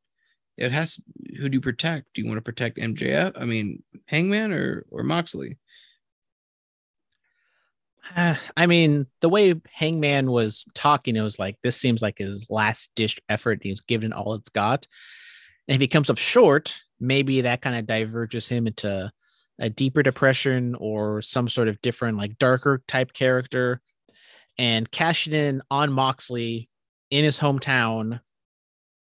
It 0.57 0.73
has 0.73 1.01
who 1.39 1.49
do 1.49 1.57
you 1.57 1.61
protect? 1.61 2.07
Do 2.15 2.23
you 2.23 2.29
want 2.29 2.39
to 2.39 2.43
protect 2.43 2.79
MJF? 2.79 3.41
I 3.41 3.45
mean, 3.45 3.83
Hangman 4.07 4.53
or 4.53 4.85
or 4.91 5.03
Moxley? 5.03 5.59
Uh, 8.17 8.35
I 8.57 8.67
mean, 8.67 9.07
the 9.21 9.29
way 9.29 9.55
Hangman 9.73 10.31
was 10.31 10.65
talking, 10.75 11.17
it 11.17 11.23
was 11.23 11.39
like 11.39 11.57
this 11.63 11.77
seems 11.77 12.03
like 12.03 12.19
his 12.19 12.47
last 12.51 12.91
dish 12.95 13.19
effort. 13.29 13.61
He's 13.63 13.81
given 13.81 14.13
all 14.13 14.35
it's 14.35 14.49
got. 14.49 14.87
And 15.69 15.75
if 15.75 15.81
he 15.81 15.87
comes 15.87 16.11
up 16.11 16.19
short, 16.19 16.79
maybe 17.01 17.43
that 17.43 17.63
kind 17.63 17.77
of 17.77 17.87
diverges 17.87 18.49
him 18.49 18.67
into 18.67 19.11
a 19.59 19.71
deeper 19.71 20.03
depression 20.03 20.75
or 20.75 21.23
some 21.23 21.49
sort 21.49 21.69
of 21.69 21.81
different, 21.81 22.19
like 22.19 22.39
darker 22.39 22.83
type 22.89 23.13
character. 23.13 23.81
And 24.59 24.91
cashing 24.91 25.33
in 25.33 25.63
on 25.71 25.93
Moxley 25.93 26.69
in 27.11 27.25
his 27.25 27.39
hometown. 27.39 28.21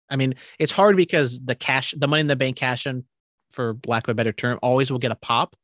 I 0.10 0.16
mean, 0.16 0.36
it's 0.58 0.72
hard 0.72 0.96
because 0.96 1.40
the 1.44 1.56
cash, 1.56 1.94
the 1.98 2.08
money 2.08 2.22
in 2.22 2.28
the 2.28 2.36
bank 2.36 2.56
cash 2.56 2.88
in, 2.88 3.04
for 3.52 3.78
lack 3.86 4.08
of 4.08 4.12
a 4.12 4.16
better 4.16 4.32
term, 4.32 4.60
always 4.62 4.92
will 4.92 5.00
get 5.00 5.12
a 5.12 5.16
pop. 5.16 5.56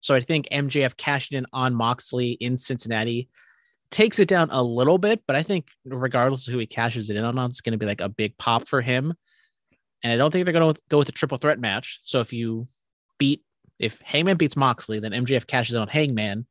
So 0.00 0.14
I 0.14 0.20
think 0.20 0.48
MJF 0.50 0.96
cashing 0.96 1.38
in 1.38 1.46
on 1.52 1.74
Moxley 1.74 2.32
in 2.32 2.56
Cincinnati 2.56 3.28
takes 3.90 4.18
it 4.18 4.28
down 4.28 4.48
a 4.50 4.62
little 4.62 4.98
bit, 4.98 5.22
but 5.26 5.36
I 5.36 5.42
think 5.42 5.66
regardless 5.84 6.46
of 6.46 6.52
who 6.52 6.58
he 6.58 6.66
cashes 6.66 7.10
it 7.10 7.16
in 7.16 7.24
on, 7.24 7.38
it's 7.50 7.60
going 7.60 7.72
to 7.72 7.78
be 7.78 7.86
like 7.86 8.00
a 8.00 8.08
big 8.08 8.36
pop 8.38 8.68
for 8.68 8.80
him. 8.80 9.14
And 10.02 10.12
I 10.12 10.16
don't 10.16 10.30
think 10.30 10.44
they're 10.44 10.52
going 10.52 10.74
to 10.74 10.80
go 10.88 10.98
with 10.98 11.08
a 11.08 11.12
triple 11.12 11.38
threat 11.38 11.58
match. 11.58 12.00
So 12.02 12.20
if 12.20 12.32
you 12.32 12.68
beat, 13.18 13.42
if 13.78 14.00
Hangman 14.00 14.36
beats 14.36 14.56
Moxley, 14.56 15.00
then 15.00 15.12
MJF 15.12 15.46
cashes 15.46 15.74
in 15.74 15.82
on 15.82 15.88
Hangman. 15.88 16.46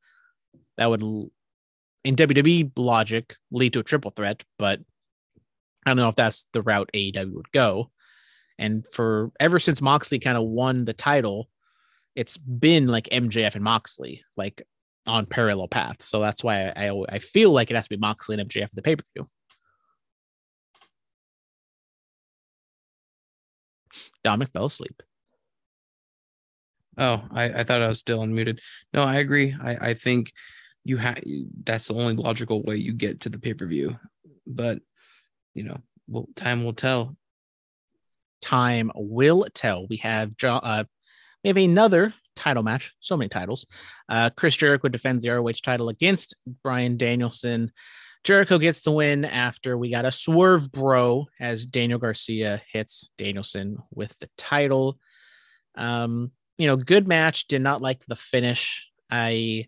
That 0.78 0.90
would, 0.90 1.02
in 1.02 2.16
WWE 2.16 2.72
logic, 2.76 3.36
lead 3.52 3.74
to 3.74 3.80
a 3.80 3.84
triple 3.84 4.12
threat, 4.12 4.44
but 4.58 4.80
I 5.86 5.90
don't 5.90 5.98
know 5.98 6.10
if 6.10 6.16
that's 6.16 6.46
the 6.54 6.62
route 6.62 6.90
AEW 6.94 7.34
would 7.34 7.52
go. 7.52 7.90
And 8.58 8.86
for 8.92 9.32
ever 9.40 9.60
since 9.60 9.82
Moxley 9.82 10.20
kind 10.20 10.38
of 10.38 10.44
won 10.44 10.86
the 10.86 10.94
title, 10.94 11.50
it's 12.20 12.36
been 12.36 12.88
like 12.88 13.08
MJF 13.14 13.56
and 13.56 13.64
Moxley, 13.64 14.26
like 14.36 14.62
on 15.08 15.26
parallel 15.26 15.70
paths. 15.70 16.10
So 16.10 16.20
that's 16.20 16.44
why 16.44 16.68
I, 16.68 16.90
I, 16.90 17.04
I 17.08 17.20
feel 17.20 17.50
like 17.52 17.72
it 17.72 17.76
has 17.76 17.86
to 17.86 17.96
be 17.96 17.98
Moxley 17.98 18.38
and 18.38 18.50
MJF 18.50 18.68
for 18.68 18.76
the 18.76 18.82
pay 18.82 18.98
per 18.98 19.06
view. 19.16 19.26
Dominic 24.22 24.52
fell 24.52 24.66
asleep. 24.66 25.02
Oh, 26.98 27.24
I, 27.32 27.46
I 27.46 27.64
thought 27.64 27.82
I 27.82 27.88
was 27.88 28.00
still 28.00 28.20
unmuted. 28.20 28.60
No, 28.94 29.04
I 29.04 29.16
agree. 29.16 29.56
I, 29.58 29.78
I 29.78 29.94
think 29.94 30.34
you 30.84 30.98
have 30.98 31.24
that's 31.64 31.88
the 31.88 31.94
only 31.94 32.16
logical 32.16 32.64
way 32.64 32.76
you 32.76 32.92
get 32.92 33.22
to 33.22 33.30
the 33.30 33.40
pay 33.40 33.54
per 33.54 33.66
view. 33.66 33.98
But 34.46 34.80
you 35.54 35.64
know, 35.64 35.78
well, 36.10 36.28
time 36.36 36.66
will 36.66 36.74
tell. 36.74 37.16
Time 38.42 38.92
will 38.94 39.48
tell. 39.54 39.88
We 39.88 39.98
have 39.98 40.36
John, 40.36 40.60
uh, 40.62 40.84
we 41.44 41.48
have 41.50 41.58
another 41.58 42.14
title 42.36 42.64
match. 42.64 42.94
So 43.00 43.18
many 43.18 43.30
titles. 43.30 43.66
Uh, 44.08 44.30
Chris 44.32 44.56
Jericho 44.56 44.88
defends 44.88 45.24
the 45.24 45.30
ROH 45.30 45.52
title 45.64 45.90
against 45.90 46.36
Bryan 46.64 46.98
Danielson. 46.98 47.72
Jericho 48.24 48.58
gets 48.58 48.82
the 48.82 48.92
win 48.92 49.24
after 49.24 49.78
we 49.78 49.90
got 49.90 50.06
a 50.06 50.12
swerve 50.12 50.72
bro 50.72 51.28
as 51.40 51.66
Daniel 51.66 52.00
Garcia 52.00 52.62
hits 52.72 53.10
Danielson 53.18 53.78
with 53.94 54.18
the 54.20 54.30
title. 54.38 55.00
Um, 55.76 56.32
you 56.58 56.68
know, 56.68 56.76
good 56.76 57.08
match. 57.08 57.48
Did 57.48 57.62
not 57.62 57.82
like 57.82 58.06
the 58.06 58.18
finish. 58.18 58.90
I 59.10 59.68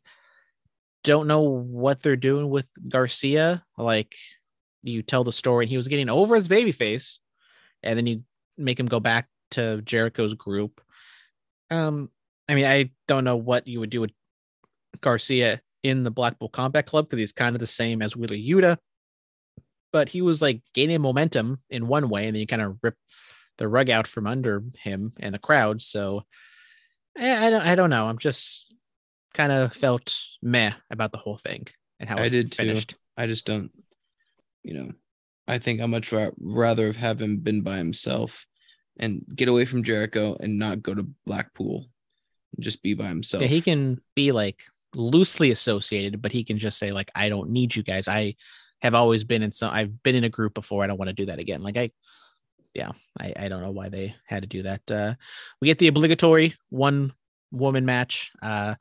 don't 1.04 1.28
know 1.28 1.42
what 1.42 2.02
they're 2.02 2.16
doing 2.18 2.50
with 2.50 2.68
Garcia. 2.88 3.64
Like, 3.78 4.16
you 4.84 5.02
tell 5.02 5.24
the 5.24 5.32
story, 5.32 5.66
and 5.66 5.70
he 5.70 5.78
was 5.78 5.88
getting 5.88 6.10
over 6.10 6.36
his 6.36 6.48
baby 6.48 6.72
face, 6.72 7.20
and 7.82 7.98
then 7.98 8.06
you 8.06 8.24
make 8.58 8.80
him 8.80 8.88
go 8.88 9.00
back 9.00 9.28
to 9.52 9.82
Jericho's 9.82 10.34
group. 10.34 10.82
Um, 11.72 12.10
I 12.48 12.56
mean, 12.56 12.66
I 12.66 12.92
don't 13.08 13.24
know 13.24 13.38
what 13.38 13.66
you 13.66 13.80
would 13.80 13.90
do 13.90 14.02
with 14.02 14.12
Garcia 15.00 15.62
in 15.84 16.04
the 16.04 16.12
Blackpool 16.12 16.50
Combat 16.50 16.86
Club 16.86 17.06
because 17.06 17.20
he's 17.20 17.32
kind 17.32 17.56
of 17.56 17.60
the 17.60 17.66
same 17.66 18.02
as 18.02 18.16
Wheeler 18.16 18.36
Yuta, 18.36 18.78
but 19.92 20.10
he 20.10 20.22
was 20.22 20.42
like 20.42 20.62
gaining 20.74 21.02
momentum 21.02 21.62
in 21.70 21.88
one 21.88 22.10
way, 22.10 22.28
and 22.28 22.36
then 22.36 22.42
you 22.42 22.48
kind 22.48 22.62
of 22.62 22.78
rip 22.84 22.96
the 23.58 23.68
rug 23.68 23.90
out 23.90 24.06
from 24.06 24.28
under 24.28 24.64
him 24.80 25.14
and 25.20 25.34
the 25.34 25.40
crowd. 25.40 25.82
So 25.82 26.24
I, 27.18 27.48
I 27.48 27.50
don't, 27.50 27.62
I 27.62 27.76
don't 27.76 27.90
know. 27.90 28.06
I'm 28.06 28.18
just 28.18 28.66
kind 29.34 29.52
of 29.52 29.74
felt 29.74 30.14
meh 30.42 30.74
about 30.90 31.12
the 31.12 31.18
whole 31.18 31.38
thing 31.38 31.68
and 32.00 32.10
how 32.10 32.18
I 32.18 32.28
did 32.30 32.54
finished. 32.54 32.90
Too. 32.92 32.98
I 33.18 33.28
just 33.28 33.46
don't, 33.46 33.72
you 34.64 34.74
know, 34.74 34.92
I 35.48 35.58
think 35.58 35.82
I 35.82 35.86
much 35.86 36.14
rather 36.38 36.92
have 36.94 37.22
him 37.22 37.38
been 37.38 37.62
by 37.62 37.78
himself 37.78 38.46
and 39.02 39.26
get 39.36 39.50
away 39.50 39.66
from 39.66 39.84
Jericho 39.84 40.38
and 40.40 40.58
not 40.58 40.82
go 40.82 40.94
to 40.94 41.08
Blackpool 41.26 41.88
and 42.56 42.64
just 42.64 42.82
be 42.82 42.94
by 42.94 43.08
himself. 43.08 43.42
Yeah, 43.42 43.48
he 43.48 43.62
can 43.62 44.00
be 44.16 44.32
like 44.32 44.64
loosely 44.96 45.52
associated, 45.52 46.22
but 46.22 46.32
he 46.32 46.44
can 46.44 46.60
just 46.60 46.78
say, 46.78 46.92
like, 46.92 47.12
I 47.16 47.30
don't 47.30 47.50
need 47.50 47.76
you 47.76 47.84
guys. 47.84 48.08
I 48.08 48.36
have 48.82 48.96
always 48.96 49.24
been 49.24 49.44
in 49.44 49.52
some 49.52 49.72
I've 49.72 50.02
been 50.04 50.16
in 50.16 50.24
a 50.24 50.30
group 50.30 50.54
before. 50.54 50.84
I 50.84 50.88
don't 50.88 50.98
want 50.98 51.10
to 51.10 51.14
do 51.14 51.28
that 51.28 51.40
again. 51.40 51.62
Like 51.62 51.78
I 51.78 51.92
yeah, 52.74 52.92
I, 53.20 53.34
I 53.38 53.48
don't 53.50 53.62
know 53.62 53.72
why 53.72 53.90
they 53.90 54.16
had 54.26 54.44
to 54.44 54.48
do 54.48 54.64
that. 54.64 54.90
Uh 54.90 55.16
we 55.60 55.68
get 55.68 55.80
the 55.80 55.88
obligatory 55.88 56.56
one 56.70 57.14
woman 57.52 57.86
match. 57.86 58.32
Uh 58.42 58.76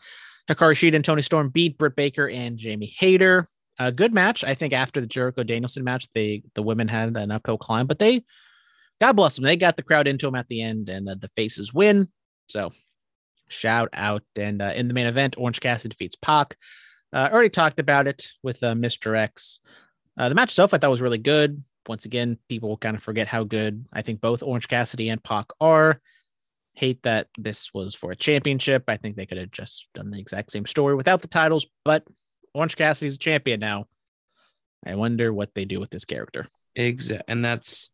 Hikaru 0.48 0.72
Shida 0.72 0.96
and 0.96 1.04
Toni 1.04 1.22
Storm 1.22 1.48
beat 1.48 1.78
Britt 1.78 1.96
Baker 1.96 2.28
and 2.28 2.56
Jamie 2.56 2.94
Hayter. 2.98 3.46
A 3.78 3.92
good 3.92 4.12
match. 4.12 4.44
I 4.44 4.54
think 4.54 4.72
after 4.72 5.00
the 5.00 5.06
Jericho 5.06 5.42
Danielson 5.42 5.84
match, 5.84 6.06
they 6.12 6.42
the 6.54 6.62
women 6.62 6.88
had 6.88 7.16
an 7.16 7.30
uphill 7.30 7.58
climb, 7.58 7.86
but 7.86 7.98
they 7.98 8.24
God 9.00 9.14
bless 9.14 9.36
them. 9.36 9.44
They 9.44 9.56
got 9.56 9.76
the 9.76 9.82
crowd 9.82 10.06
into 10.06 10.26
them 10.26 10.34
at 10.34 10.48
the 10.48 10.62
end, 10.62 10.88
and 10.88 11.08
uh, 11.08 11.16
the 11.18 11.30
faces 11.36 11.72
win. 11.72 12.08
So 12.48 12.72
shout 13.48 13.88
out. 13.92 14.22
And 14.36 14.60
uh, 14.60 14.72
in 14.74 14.88
the 14.88 14.94
main 14.94 15.06
event, 15.06 15.36
Orange 15.38 15.60
Cassidy 15.60 15.90
defeats 15.90 16.16
Pac. 16.16 16.56
Uh, 17.12 17.28
already 17.32 17.50
talked 17.50 17.80
about 17.80 18.06
it 18.06 18.28
with 18.42 18.62
uh, 18.62 18.74
Mr. 18.74 19.16
X. 19.16 19.60
Uh, 20.16 20.28
the 20.28 20.34
match 20.34 20.50
itself 20.50 20.74
I 20.74 20.78
thought 20.78 20.90
was 20.90 21.02
really 21.02 21.18
good. 21.18 21.62
Once 21.88 22.04
again, 22.04 22.38
people 22.48 22.68
will 22.68 22.76
kind 22.76 22.96
of 22.96 23.02
forget 23.02 23.26
how 23.26 23.42
good 23.42 23.86
I 23.92 24.02
think 24.02 24.20
both 24.20 24.42
Orange 24.42 24.68
Cassidy 24.68 25.08
and 25.08 25.22
Pac 25.22 25.46
are. 25.60 26.00
Hate 26.74 27.02
that 27.02 27.28
this 27.36 27.72
was 27.74 27.94
for 27.94 28.12
a 28.12 28.16
championship. 28.16 28.84
I 28.86 28.96
think 28.96 29.16
they 29.16 29.26
could 29.26 29.38
have 29.38 29.50
just 29.50 29.88
done 29.94 30.10
the 30.10 30.20
exact 30.20 30.52
same 30.52 30.66
story 30.66 30.94
without 30.94 31.20
the 31.20 31.28
titles, 31.28 31.66
but 31.84 32.04
Orange 32.54 32.76
Cassidy's 32.76 33.16
a 33.16 33.18
champion 33.18 33.60
now. 33.60 33.86
I 34.86 34.94
wonder 34.94 35.32
what 35.32 35.54
they 35.54 35.64
do 35.64 35.80
with 35.80 35.90
this 35.90 36.04
character. 36.04 36.46
Exactly. 36.76 37.24
And 37.28 37.44
that's 37.44 37.90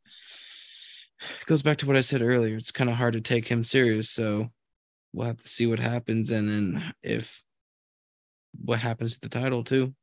it 1.20 1.46
goes 1.46 1.62
back 1.62 1.78
to 1.78 1.86
what 1.86 1.96
I 1.96 2.00
said 2.00 2.22
earlier. 2.22 2.56
It's 2.56 2.70
kind 2.70 2.90
of 2.90 2.96
hard 2.96 3.14
to 3.14 3.20
take 3.20 3.48
him 3.48 3.64
serious. 3.64 4.10
So 4.10 4.48
we'll 5.12 5.26
have 5.26 5.38
to 5.38 5.48
see 5.48 5.66
what 5.66 5.78
happens 5.78 6.30
and 6.30 6.48
then 6.48 6.94
if 7.02 7.42
what 8.64 8.78
happens 8.78 9.14
to 9.14 9.20
the 9.20 9.28
title 9.28 9.64
too. 9.64 9.94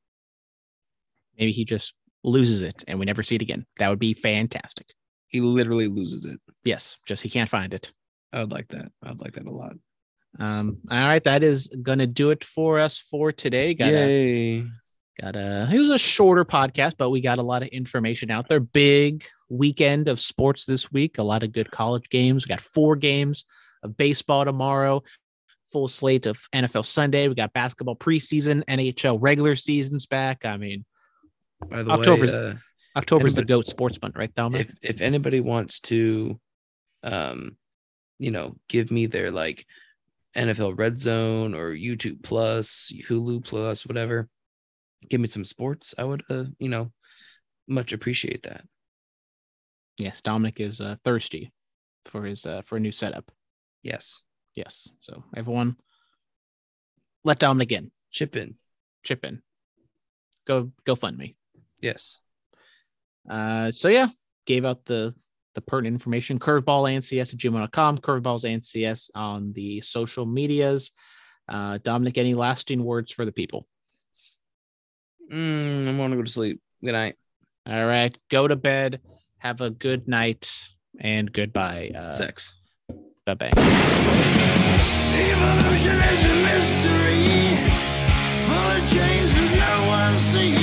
Maybe 1.38 1.52
he 1.52 1.65
just 1.65 1.94
loses 2.23 2.61
it 2.61 2.84
and 2.88 2.99
we 2.99 3.06
never 3.06 3.23
see 3.23 3.35
it 3.35 3.41
again. 3.41 3.65
That 3.77 3.90
would 3.90 3.99
be 3.99 4.14
fantastic. 4.14 4.88
He 5.27 5.41
literally 5.41 5.88
loses 5.88 6.26
it. 6.26 6.40
Yes, 6.64 6.98
just 7.07 7.23
he 7.23 7.30
can't 7.30 7.49
find 7.49 7.73
it. 7.73 7.91
I 8.31 8.40
would 8.40 8.52
like 8.52 8.68
that. 8.69 8.91
I'd 9.03 9.19
like 9.19 9.34
that 9.34 9.48
a 9.48 9.52
lot. 9.52 9.73
Um, 10.40 10.77
all 10.90 11.07
right, 11.07 11.23
that 11.23 11.44
is 11.44 11.68
gonna 11.81 12.07
do 12.07 12.31
it 12.31 12.44
for 12.44 12.80
us 12.80 12.98
for 12.98 13.31
today. 13.31 13.73
Got 13.73 13.94
a, 13.94 14.07
Yay. 14.07 14.65
Got 15.19 15.35
a 15.35 15.69
it 15.72 15.77
was 15.80 15.90
a 15.90 15.98
shorter 15.98 16.45
podcast, 16.45 16.94
but 16.98 17.10
we 17.10 17.22
got 17.22 17.38
a 17.40 17.44
lot 17.44 17.61
of 17.61 17.69
information 17.69 18.31
out 18.31 18.48
there. 18.49 18.60
Big 18.60 19.26
weekend 19.49 20.07
of 20.07 20.19
sports 20.19 20.65
this 20.65 20.91
week, 20.91 21.18
a 21.18 21.23
lot 21.23 21.44
of 21.44 21.52
good 21.52 21.69
college 21.72 22.10
games. 22.10 22.45
We 22.45 22.49
got 22.49 22.61
four 22.61 22.95
games 22.95 23.45
of 23.84 23.95
baseball 23.98 24.45
tomorrow, 24.45 25.03
full 25.72 25.88
slate 25.88 26.26
of 26.26 26.40
NFL 26.53 26.85
Sunday. 26.85 27.27
We 27.27 27.35
got 27.35 27.53
basketball 27.53 27.95
preseason, 27.95 28.64
NHL 28.65 29.18
regular 29.22 29.56
seasons 29.56 30.06
back. 30.06 30.45
I 30.45 30.57
mean, 30.57 30.85
By 31.69 31.84
the 31.84 31.91
October's- 31.91 32.31
way, 32.31 32.38
uh, 32.49 32.53
October's 32.95 33.35
the 33.35 33.44
goat 33.45 33.68
sports 33.68 33.99
month, 34.02 34.15
right, 34.15 34.31
Thelma? 34.35 34.60
if 34.60 34.72
if 34.81 35.02
anybody 35.02 35.41
wants 35.41 35.80
to 35.81 36.40
um 37.03 37.57
you 38.19 38.31
know 38.31 38.56
give 38.69 38.91
me 38.91 39.07
their 39.07 39.30
like 39.31 39.65
NFL 40.38 40.77
Red 40.77 40.98
Zone 40.99 41.53
or 41.53 41.72
YouTube 41.72 42.23
Plus, 42.23 42.91
Hulu 43.07 43.44
Plus, 43.44 43.85
whatever, 43.85 44.30
give 45.09 45.21
me 45.21 45.27
some 45.27 45.45
sports, 45.45 45.93
I 45.97 46.03
would 46.03 46.23
uh, 46.30 46.45
you 46.59 46.69
know, 46.69 46.91
much 47.67 47.93
appreciate 47.93 48.43
that. 48.43 48.65
yes, 49.97 50.21
Dominic 50.21 50.59
is 50.59 50.81
uh, 50.81 50.95
thirsty 51.03 51.51
for 52.05 52.25
his 52.25 52.45
uh, 52.45 52.61
for 52.65 52.77
a 52.77 52.80
new 52.80 52.91
setup. 52.91 53.31
Yes. 53.84 54.23
Yes, 54.55 54.88
so 54.99 55.23
everyone, 55.35 55.77
let 57.23 57.39
Dominic 57.39 57.71
in, 57.71 57.89
Chip 58.11 58.35
in. 58.35 58.53
chip 59.03 59.25
in, 59.25 59.41
go 60.45 60.71
go 60.85 60.93
fund 60.93 61.17
me. 61.17 61.35
Yes. 61.81 62.19
Uh, 63.27 63.71
so 63.71 63.88
yeah, 63.88 64.09
gave 64.45 64.63
out 64.63 64.85
the 64.85 65.15
the 65.55 65.61
pertinent 65.61 65.95
information. 65.95 66.38
Curveball 66.38 66.85
ANCS 66.85 67.34
at 67.34 67.39
gmail.com, 67.39 67.97
curveballs 67.97 68.43
ANCS 68.45 69.09
on 69.15 69.53
the 69.53 69.81
social 69.81 70.25
medias. 70.27 70.91
Uh, 71.49 71.80
Dominic, 71.84 72.19
any 72.19 72.35
lasting 72.35 72.84
words 72.84 73.11
for 73.11 73.25
the 73.25 73.31
people? 73.31 73.67
Mm, 75.31 75.87
I 75.87 75.97
want 75.97 76.11
to 76.11 76.17
go 76.17 76.23
to 76.23 76.29
sleep. 76.29 76.61
Good 76.83 76.93
night. 76.93 77.15
All 77.65 77.85
right, 77.85 78.17
go 78.29 78.47
to 78.47 78.55
bed. 78.55 78.99
Have 79.37 79.61
a 79.61 79.69
good 79.69 80.07
night 80.07 80.51
and 80.99 81.31
goodbye. 81.31 81.91
Uh, 81.95 82.09
Sex. 82.09 82.59
bye 83.25 83.33
bye. 83.35 83.51
Evolution 85.15 85.95
is 85.95 86.23
a 86.25 86.35
mystery, 86.47 87.57
full 88.45 88.71
of 88.71 88.83
change 88.91 89.31
that 89.33 89.51
no 89.59 89.87
one 89.87 90.17
sees. 90.17 90.62